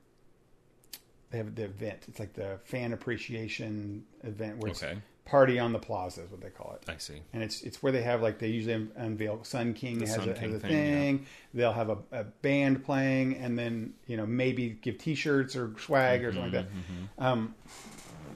they 1.32 1.38
have 1.40 1.56
the 1.56 1.64
event. 1.66 2.00
It's 2.08 2.20
like 2.20 2.34
the 2.34 2.60
fan 2.64 2.94
appreciation 2.94 4.06
event 4.24 4.58
where 4.58 4.72
it's 4.72 4.84
Okay. 4.84 4.98
party 5.26 5.58
on 5.58 5.74
the 5.74 5.80
plaza 5.80 6.22
is 6.24 6.30
what 6.32 6.42
they 6.42 6.50
call 6.50 6.78
it. 6.80 6.90
I 6.90 6.98
see. 6.98 7.22
And 7.34 7.42
it's 7.42 7.64
it's 7.64 7.82
where 7.82 7.92
they 7.92 8.04
have 8.04 8.22
like 8.22 8.38
they 8.40 8.50
usually 8.50 8.88
unveil 8.96 9.44
Sun 9.44 9.74
King 9.74 10.00
The 10.00 10.08
has, 10.08 10.16
Sun 10.18 10.30
a, 10.30 10.34
King 10.34 10.52
has 10.52 10.58
a 10.58 10.60
thing, 10.60 10.70
thing. 10.70 11.26
They'll 11.54 11.74
have 11.74 11.90
a, 11.90 11.98
a 12.12 12.24
band 12.26 12.84
playing, 12.86 13.38
and 13.38 13.58
then 13.58 13.94
you 14.06 14.16
know 14.18 14.26
maybe 14.28 14.70
give 14.82 14.98
T-shirts 15.00 15.56
or 15.56 15.74
swag 15.80 16.24
or 16.24 16.34
something 16.34 16.52
like 16.54 16.66
Mm-hmm, 16.68 17.04
that. 17.18 17.26
Um, 17.26 17.56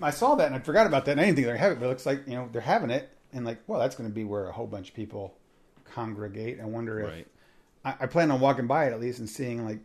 I 0.02 0.10
saw 0.12 0.36
that 0.36 0.48
and 0.48 0.56
I 0.56 0.60
forgot 0.60 0.88
about 0.88 1.06
that. 1.06 1.12
And 1.12 1.22
I 1.22 1.26
didn't 1.26 1.36
think 1.38 1.48
they're 1.48 1.58
having 1.58 1.78
it, 1.78 1.80
but 1.80 1.86
it 1.86 1.90
looks 1.90 2.06
like 2.06 2.28
you 2.28 2.34
know 2.36 2.50
they're 2.52 2.62
having 2.62 2.90
it, 2.90 3.10
and 3.38 3.46
like 3.46 3.60
well 3.68 3.80
that's 3.80 3.96
going 3.96 4.10
to 4.10 4.14
be 4.14 4.24
where 4.26 4.48
a 4.50 4.52
whole 4.52 4.68
bunch 4.68 4.90
of 4.90 4.96
people 4.96 5.38
congregate. 5.86 6.60
I 6.62 6.66
wonder 6.66 7.00
if 7.00 7.08
Right. 7.10 7.28
I, 7.86 7.96
I 8.02 8.08
plan 8.08 8.32
on 8.32 8.40
walking 8.42 8.68
by 8.68 8.86
it 8.88 8.92
at 8.94 9.00
least 9.00 9.20
and 9.20 9.30
seeing 9.30 9.64
like 9.66 9.80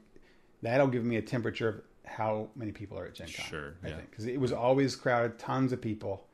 that'll 0.63 0.89
give 0.89 1.05
me 1.05 1.17
a 1.17 1.23
temperature 1.23 1.69
of 1.69 1.81
how 2.05 2.49
many 2.57 2.73
people 2.73 2.99
are 2.99 3.05
at 3.07 3.15
Gen 3.15 3.29
Con. 3.29 3.47
Sure, 3.47 3.75
I 3.85 3.89
yeah. 3.89 3.97
think 3.97 4.11
because 4.11 4.27
it 4.27 4.41
was 4.41 4.53
always 4.53 4.97
crowded, 4.97 5.39
tons 5.39 5.73
of 5.73 5.81
people, 5.81 6.27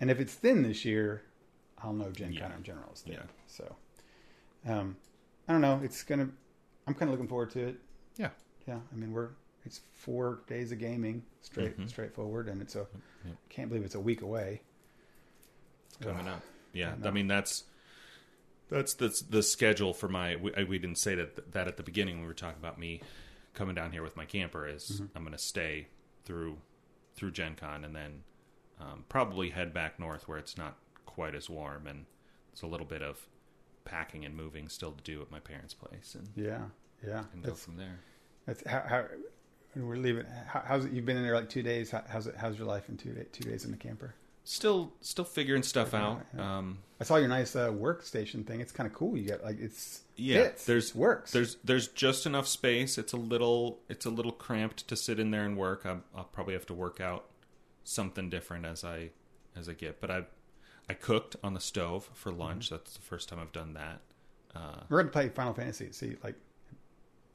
and 0.00 0.10
if 0.10 0.18
it's 0.20 0.34
thin 0.34 0.62
this 0.62 0.84
year, 0.84 1.22
I'll 1.82 1.92
know 1.92 2.10
Gen 2.10 2.34
Con 2.36 2.50
in 2.52 2.62
general 2.64 2.90
is 2.92 3.02
thin. 3.02 3.12
Yeah. 3.14 3.22
So, 3.46 3.76
um, 4.66 4.96
I 5.48 5.52
don't 5.52 5.60
know. 5.60 5.80
It's 5.84 6.02
gonna. 6.02 6.28
I'm 6.86 6.94
kind 6.94 7.08
of 7.08 7.12
looking 7.12 7.28
forward 7.28 7.50
to 7.52 7.68
it. 7.68 7.76
Yeah. 8.16 8.30
Yeah. 8.66 8.78
I 8.92 8.96
mean, 8.96 9.12
we're 9.12 9.30
it's 9.64 9.80
four 9.92 10.40
days 10.46 10.72
of 10.72 10.78
gaming, 10.78 11.22
straight 11.42 11.78
Mhm. 11.78 11.88
straightforward, 11.88 12.48
and 12.48 12.60
it's 12.62 12.74
a. 12.74 12.86
Can't 13.48 13.68
believe 13.68 13.84
it's 13.84 13.94
a 13.94 14.00
week 14.00 14.22
away. 14.22 14.62
coming 16.00 16.26
up. 16.28 16.42
Yeah, 16.74 16.92
I. 17.02 17.08
I 17.08 17.10
mean 17.10 17.26
that's 17.28 17.64
that's 18.68 18.94
the 18.94 19.08
the 19.30 19.42
schedule 19.42 19.94
for 19.94 20.08
my. 20.08 20.36
We, 20.36 20.52
we 20.64 20.78
didn't 20.78 20.98
say 20.98 21.14
that 21.14 21.52
that 21.52 21.68
at 21.68 21.76
the 21.76 21.82
beginning. 21.82 22.16
when 22.16 22.22
We 22.22 22.28
were 22.28 22.34
talking 22.34 22.58
about 22.60 22.78
me 22.78 23.00
coming 23.54 23.74
down 23.74 23.92
here 23.92 24.02
with 24.02 24.16
my 24.16 24.24
camper. 24.26 24.66
Is 24.66 24.90
Mm-hmm. 24.94 25.04
I'm 25.16 25.22
going 25.22 25.32
to 25.32 25.38
stay 25.42 25.88
through 26.24 26.58
through 27.14 27.30
Gen 27.30 27.54
Con 27.54 27.84
and 27.84 27.94
then 27.94 28.22
um, 28.80 29.04
probably 29.08 29.50
head 29.50 29.72
back 29.72 30.00
north 30.00 30.26
where 30.28 30.38
it's 30.38 30.58
not 30.58 30.76
quite 31.06 31.34
as 31.34 31.48
warm 31.48 31.86
and 31.86 32.06
it's 32.52 32.62
a 32.62 32.66
little 32.66 32.86
bit 32.86 33.02
of 33.02 33.28
packing 33.84 34.24
and 34.24 34.34
moving 34.36 34.68
still 34.68 34.90
to 34.92 35.02
do 35.04 35.20
at 35.22 35.30
my 35.30 35.38
parents' 35.38 35.74
place 35.74 36.16
and, 36.18 36.28
Yeah. 36.34 36.62
Yeah. 37.06 37.24
and 37.32 37.42
go 37.42 37.50
That's, 37.50 37.64
from 37.64 37.76
there. 37.76 38.00
that's 38.46 38.66
how, 38.66 38.82
how 38.88 39.04
we're 39.76 39.96
leaving. 39.96 40.24
How, 40.48 40.62
how's 40.66 40.86
it? 40.86 40.92
You've 40.92 41.04
been 41.04 41.16
in 41.16 41.22
there 41.22 41.34
like 41.36 41.48
two 41.50 41.62
days. 41.62 41.90
How, 41.92 42.02
how's 42.08 42.26
it? 42.26 42.34
How's 42.36 42.56
your 42.58 42.66
life 42.66 42.88
in 42.88 42.96
two 42.96 43.12
day, 43.12 43.26
two 43.30 43.48
days 43.48 43.64
in 43.64 43.70
the 43.70 43.76
camper? 43.76 44.14
Still 44.46 44.92
still 45.00 45.24
figuring 45.24 45.62
stuff 45.62 45.94
out. 45.94 46.24
yeah. 46.36 46.58
Um, 46.58 46.78
I 47.00 47.04
saw 47.04 47.16
your 47.16 47.28
nice 47.28 47.56
uh, 47.56 47.70
workstation 47.70 48.46
thing. 48.46 48.60
It's 48.60 48.72
kind 48.72 48.86
of 48.86 48.92
cool. 48.94 49.16
You 49.16 49.28
got 49.30 49.42
like 49.42 49.58
it's 49.58 50.02
Yeah, 50.16 50.42
fits. 50.44 50.66
there's 50.66 50.94
works. 50.94 51.32
There's 51.32 51.56
there's 51.64 51.88
just 51.88 52.26
enough 52.26 52.46
space. 52.46 52.98
It's 52.98 53.12
a 53.14 53.16
little 53.16 53.80
it's 53.88 54.04
a 54.06 54.10
little 54.10 54.32
cramped 54.32 54.86
to 54.88 54.96
sit 54.96 55.18
in 55.18 55.30
there 55.30 55.44
and 55.44 55.56
work. 55.56 55.86
i 55.86 55.96
I'll 56.14 56.24
probably 56.24 56.52
have 56.54 56.66
to 56.66 56.74
work 56.74 57.00
out 57.00 57.24
something 57.84 58.28
different 58.28 58.66
as 58.66 58.84
I 58.84 59.10
as 59.56 59.68
I 59.68 59.72
get. 59.72 60.00
But 60.00 60.10
I 60.10 60.24
I 60.90 60.92
cooked 60.94 61.36
on 61.42 61.54
the 61.54 61.60
stove 61.60 62.10
for 62.12 62.30
Mm-hmm. 62.30 62.40
lunch. 62.40 62.68
That's 62.70 62.92
the 62.92 63.00
first 63.02 63.30
time 63.30 63.38
I've 63.40 63.52
done 63.52 63.72
that. 63.74 64.00
Uh, 64.54 64.80
We're 64.90 64.98
going 64.98 65.06
to 65.06 65.12
play 65.12 65.28
Final 65.30 65.54
Fantasy. 65.54 65.90
See, 65.92 66.16
like, 66.22 66.36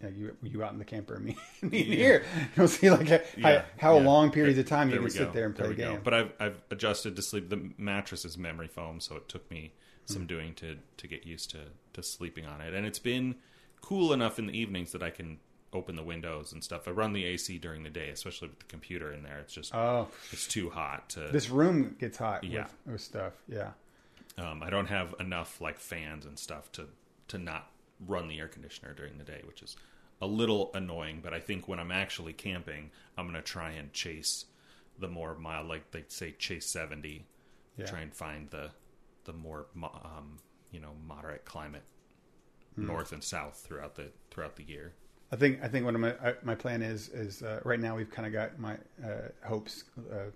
you, 0.02 0.36
you 0.42 0.50
you 0.52 0.64
out 0.64 0.72
in 0.74 0.80
the 0.80 0.86
camper 0.86 1.16
and 1.16 1.26
me, 1.26 1.38
me 1.62 1.84
Yeah. 1.84 1.96
here. 1.96 2.24
You'll 2.56 2.68
see 2.68 2.90
like 2.90 3.08
how, 3.10 3.20
Yeah, 3.38 3.66
how 3.78 3.98
yeah. 3.98 4.06
long 4.06 4.32
periods 4.32 4.58
of 4.58 4.66
time 4.68 4.90
you 4.90 4.96
there 4.96 5.02
can 5.02 5.10
sit 5.12 5.26
go. 5.28 5.32
there 5.34 5.46
and 5.46 5.56
play 5.56 5.74
There 5.74 5.88
a 5.88 5.92
we 5.92 5.96
go. 5.98 6.02
But 6.04 6.14
I've 6.14 6.32
I've 6.40 6.62
adjusted 6.72 7.16
to 7.16 7.22
sleep. 7.22 7.50
The 7.50 7.72
mattress 7.78 8.26
is 8.26 8.38
memory 8.38 8.68
foam, 8.68 9.00
so 9.00 9.16
it 9.18 9.28
took 9.28 9.50
me 9.52 9.74
Hmm. 10.08 10.14
some 10.14 10.28
doing 10.28 10.54
to 10.56 10.78
to 10.98 11.08
get 11.08 11.26
used 11.26 11.50
to 11.52 11.66
to 11.94 12.02
sleeping 12.04 12.46
on 12.46 12.62
it. 12.62 12.74
And 12.74 12.86
it's 12.86 13.00
been 13.00 13.36
cool 13.82 14.12
enough 14.14 14.40
in 14.40 14.48
the 14.48 14.58
evenings 14.58 14.92
that 14.94 15.04
I 15.04 15.10
can 15.10 15.40
open 15.72 15.96
the 15.96 16.04
windows 16.04 16.52
and 16.52 16.64
stuff. 16.64 16.88
I 16.88 16.92
run 16.92 17.14
the 17.14 17.26
AC 17.26 17.60
during 17.60 17.84
the 17.84 17.90
day, 17.92 18.10
especially 18.10 18.48
with 18.48 18.58
the 18.60 18.66
computer 18.66 19.12
in 19.14 19.22
there. 19.24 19.38
It's 19.40 19.54
just 19.54 19.76
oh, 19.76 20.08
it's 20.32 20.48
too 20.48 20.70
hot 20.72 21.10
to. 21.12 21.30
this 21.32 21.50
room 21.50 21.96
gets 22.00 22.18
hot 22.18 22.44
Yeah. 22.44 22.64
with, 22.86 22.94
with 22.94 23.02
stuff. 23.02 23.34
Yeah. 23.48 23.72
um, 24.38 24.64
I 24.64 24.70
don't 24.72 24.88
have 24.88 25.14
enough 25.20 25.60
like 25.62 25.78
fans 25.80 26.26
and 26.26 26.40
stuff 26.40 26.72
to 26.74 26.88
to 27.28 27.38
not 27.38 27.70
run 28.08 28.28
the 28.30 28.40
air 28.40 28.48
conditioner 28.48 28.94
during 28.94 29.18
the 29.20 29.24
day, 29.26 29.42
which 29.46 29.62
is 29.62 29.76
a 30.22 30.28
little 30.28 30.72
annoying. 30.74 31.22
But 31.24 31.34
I 31.34 31.40
think 31.40 31.68
when 31.68 31.80
I'm 31.80 31.92
actually 31.92 32.34
camping, 32.34 32.92
I'm 33.18 33.26
gonna 33.28 33.42
try 33.42 33.72
and 33.72 33.92
chase 33.94 34.46
the 34.98 35.08
more 35.08 35.36
mild, 35.36 35.68
like 35.68 35.92
they 35.92 36.04
say, 36.08 36.32
chase 36.38 36.66
seventy. 36.66 37.26
Yeah. 37.78 37.86
Try 37.86 38.02
and 38.02 38.14
find 38.14 38.50
the 38.50 38.72
the 39.26 39.34
more 39.34 39.68
um, 39.76 40.40
you 40.72 40.80
know 40.80 40.92
moderate 41.08 41.46
climate 41.46 41.84
Hmm. 42.76 42.86
north 42.88 43.12
and 43.12 43.24
south 43.24 43.58
throughout 43.68 43.96
the 43.96 44.12
throughout 44.32 44.56
the 44.56 44.64
year. 44.64 44.94
I 45.32 45.36
think 45.36 45.64
I 45.64 45.68
think 45.68 45.86
one 45.86 45.96
of 45.96 46.02
my 46.02 46.14
my 46.44 46.56
plan 46.56 46.82
is 46.82 47.10
is 47.10 47.42
uh, 47.44 47.60
right 47.64 47.80
now 47.80 47.96
we've 47.96 48.12
kind 48.12 48.26
of 48.28 48.34
got 48.34 48.60
my 48.60 48.76
uh, 49.04 49.30
hopes 49.44 49.86
uh, 50.12 50.32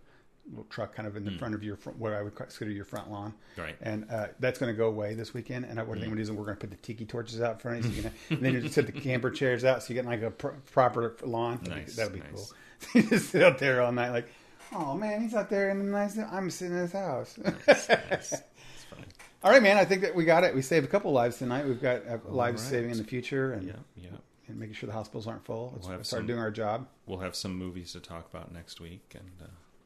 little 0.49 0.65
truck 0.65 0.93
kind 0.93 1.07
of 1.07 1.15
in 1.15 1.23
the 1.23 1.31
front 1.31 1.55
of 1.55 1.63
your 1.63 1.75
front, 1.77 1.97
what 1.97 2.11
I 2.13 2.21
would 2.21 2.35
consider 2.35 2.69
your 2.71 2.83
front 2.85 3.09
lawn, 3.09 3.33
Right. 3.57 3.75
And 3.81 4.05
uh, 4.11 4.27
that's 4.39 4.59
going 4.59 4.71
to 4.73 4.77
go 4.77 4.87
away 4.87 5.13
this 5.13 5.33
weekend. 5.33 5.65
And 5.65 5.79
I, 5.79 5.83
what 5.83 5.97
I 5.97 6.01
think 6.01 6.11
we're 6.11 6.15
doing 6.17 6.23
is 6.23 6.31
we're 6.31 6.43
going 6.43 6.57
to 6.57 6.59
put 6.59 6.69
the 6.71 6.77
tiki 6.77 7.05
torches 7.05 7.41
out 7.41 7.61
front, 7.61 7.83
so 7.85 7.89
you 7.91 8.01
can, 8.03 8.11
and 8.29 8.39
then 8.41 8.53
you 8.53 8.61
just 8.61 8.75
set 8.75 8.85
the 8.85 8.91
camper 8.91 9.31
chairs 9.31 9.63
out, 9.63 9.81
so 9.83 9.93
you 9.93 9.95
get 10.01 10.05
like 10.05 10.21
a 10.21 10.31
pr- 10.31 10.49
proper 10.71 11.15
lawn. 11.23 11.59
Nice, 11.67 11.95
that'd 11.95 12.13
be 12.13 12.19
nice. 12.19 12.29
cool. 12.33 12.47
you 13.01 13.03
just 13.09 13.29
sit 13.29 13.41
out 13.41 13.57
there 13.59 13.81
all 13.81 13.91
night, 13.93 14.09
like, 14.09 14.27
oh 14.75 14.95
man, 14.97 15.21
he's 15.21 15.33
out 15.33 15.49
there 15.49 15.69
in 15.69 15.79
the 15.79 15.85
nice. 15.85 16.17
I'm 16.17 16.49
sitting 16.49 16.73
in 16.75 16.81
his 16.81 16.91
house. 16.91 17.37
Nice, 17.37 17.65
nice. 17.89 18.33
It's 18.33 18.83
funny. 18.89 19.03
all 19.43 19.51
right, 19.51 19.63
man. 19.63 19.77
I 19.77 19.85
think 19.85 20.01
that 20.01 20.13
we 20.13 20.25
got 20.25 20.43
it. 20.43 20.53
We 20.53 20.61
saved 20.61 20.85
a 20.85 20.89
couple 20.89 21.11
lives 21.13 21.37
tonight. 21.37 21.65
We've 21.65 21.81
got 21.81 22.05
uh, 22.07 22.17
lives 22.25 22.61
right. 22.63 22.69
saving 22.71 22.91
in 22.91 22.97
the 22.97 23.03
future, 23.05 23.53
and 23.53 23.65
Yeah, 23.67 23.73
yeah. 23.95 24.09
and 24.49 24.59
making 24.59 24.75
sure 24.75 24.87
the 24.87 24.93
hospitals 24.93 25.25
aren't 25.25 25.45
full. 25.45 25.71
Let's 25.73 25.87
We'll 25.87 26.03
start 26.03 26.05
some- 26.19 26.27
doing 26.27 26.39
our 26.39 26.51
job. 26.51 26.87
We'll 27.05 27.19
have 27.19 27.35
some 27.35 27.55
movies 27.57 27.93
to 27.93 28.01
talk 28.01 28.27
about 28.33 28.51
next 28.53 28.81
week, 28.81 29.15
and 29.15 29.29
uh, 29.41 29.45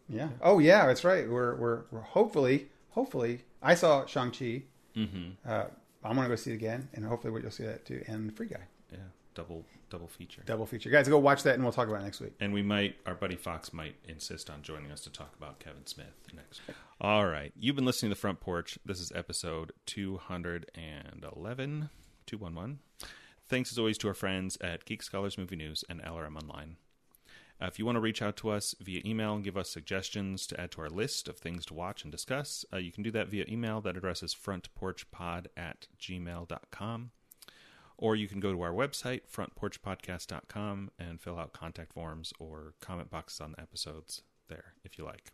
Yeah. 0.09 0.29
Oh 0.41 0.59
yeah, 0.59 0.85
that's 0.85 1.03
right. 1.03 1.29
We're 1.29 1.55
we're 1.55 1.81
we're 1.91 2.01
hopefully 2.01 2.67
hopefully 2.91 3.41
I 3.61 3.75
saw 3.75 4.05
Shang 4.05 4.31
Chi. 4.31 4.63
mhm. 4.95 5.33
Uh, 5.45 5.65
I'm 6.03 6.15
gonna 6.15 6.29
go 6.29 6.35
see 6.35 6.51
it 6.51 6.55
again, 6.55 6.87
and 6.93 7.05
hopefully 7.05 7.41
you'll 7.41 7.51
see 7.51 7.65
that 7.65 7.85
too. 7.85 8.03
And 8.07 8.35
Free 8.35 8.47
Guy 8.47 8.61
yeah, 8.91 8.99
double 9.35 9.65
double 9.89 10.07
feature. 10.07 10.41
double 10.45 10.65
feature, 10.65 10.89
guys. 10.89 11.07
Go 11.09 11.17
watch 11.17 11.43
that, 11.43 11.55
and 11.55 11.63
we'll 11.63 11.73
talk 11.73 11.87
about 11.87 12.01
it 12.01 12.05
next 12.05 12.21
week. 12.21 12.33
And 12.39 12.53
we 12.53 12.61
might, 12.61 12.95
our 13.05 13.15
buddy 13.15 13.35
Fox 13.35 13.73
might 13.73 13.95
insist 14.07 14.49
on 14.49 14.61
joining 14.61 14.91
us 14.91 15.01
to 15.01 15.09
talk 15.11 15.33
about 15.37 15.59
Kevin 15.59 15.85
Smith 15.85 16.07
next. 16.33 16.61
All 17.01 17.25
right. 17.25 17.51
You've 17.57 17.75
been 17.75 17.85
listening 17.85 18.09
to 18.09 18.15
The 18.15 18.19
Front 18.19 18.39
Porch. 18.41 18.77
This 18.85 18.99
is 18.99 19.11
episode 19.15 19.71
211, 19.85 21.89
211. 22.25 22.79
Thanks 23.49 23.71
as 23.71 23.77
always 23.77 23.97
to 23.99 24.07
our 24.09 24.13
friends 24.13 24.57
at 24.61 24.83
Geek 24.85 25.01
Scholars 25.03 25.37
Movie 25.37 25.55
News 25.55 25.83
and 25.89 26.01
LRM 26.01 26.35
Online. 26.35 26.75
Uh, 27.61 27.65
if 27.65 27.79
you 27.79 27.85
want 27.85 27.95
to 27.95 28.01
reach 28.01 28.21
out 28.21 28.37
to 28.37 28.49
us 28.49 28.75
via 28.79 29.01
email 29.05 29.33
and 29.33 29.43
give 29.43 29.57
us 29.57 29.69
suggestions 29.69 30.45
to 30.45 30.59
add 30.59 30.71
to 30.71 30.81
our 30.81 30.89
list 30.89 31.27
of 31.27 31.37
things 31.37 31.65
to 31.65 31.73
watch 31.73 32.03
and 32.03 32.11
discuss, 32.11 32.65
uh, 32.71 32.77
you 32.77 32.91
can 32.91 33.03
do 33.03 33.11
that 33.11 33.29
via 33.29 33.45
email. 33.49 33.81
That 33.81 33.97
address 33.97 34.21
is 34.21 34.35
frontporchpod 34.35 35.47
at 35.55 35.87
gmail.com. 35.99 37.11
Or 37.99 38.15
you 38.15 38.27
can 38.27 38.39
go 38.39 38.53
to 38.53 38.61
our 38.61 38.71
website, 38.71 39.21
frontporchpodcast.com, 39.31 40.91
and 40.99 41.19
fill 41.19 41.39
out 41.39 41.53
contact 41.53 41.93
forms 41.93 42.31
or 42.39 42.75
comment 42.79 43.09
boxes 43.09 43.41
on 43.41 43.53
the 43.53 43.61
episodes 43.61 44.21
there 44.49 44.73
if 44.83 44.99
you 44.99 45.03
like. 45.03 45.31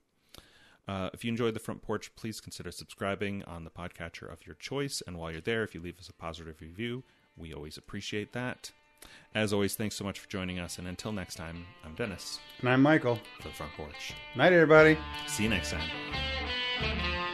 Uh, 0.87 1.09
if 1.13 1.23
you 1.23 1.29
enjoyed 1.29 1.53
the 1.53 1.59
front 1.59 1.81
porch, 1.81 2.13
please 2.15 2.41
consider 2.41 2.71
subscribing 2.71 3.43
on 3.43 3.63
the 3.63 3.69
podcatcher 3.69 4.31
of 4.31 4.45
your 4.45 4.55
choice. 4.55 5.01
And 5.05 5.17
while 5.17 5.31
you're 5.31 5.41
there, 5.41 5.63
if 5.63 5.73
you 5.73 5.81
leave 5.81 5.99
us 5.99 6.09
a 6.09 6.13
positive 6.13 6.59
review, 6.61 7.03
we 7.35 7.53
always 7.53 7.77
appreciate 7.77 8.33
that. 8.33 8.71
As 9.35 9.51
always, 9.51 9.75
thanks 9.75 9.95
so 9.95 10.03
much 10.03 10.19
for 10.19 10.29
joining 10.29 10.59
us. 10.59 10.77
And 10.77 10.87
until 10.87 11.11
next 11.11 11.35
time, 11.35 11.65
I'm 11.83 11.95
Dennis. 11.95 12.39
And 12.59 12.69
I'm 12.69 12.81
Michael. 12.81 13.19
For 13.37 13.47
the 13.47 13.53
Front 13.53 13.73
Porch. 13.73 14.13
Night, 14.35 14.53
everybody. 14.53 14.97
See 15.27 15.43
you 15.43 15.49
next 15.49 15.71
time. 15.71 17.29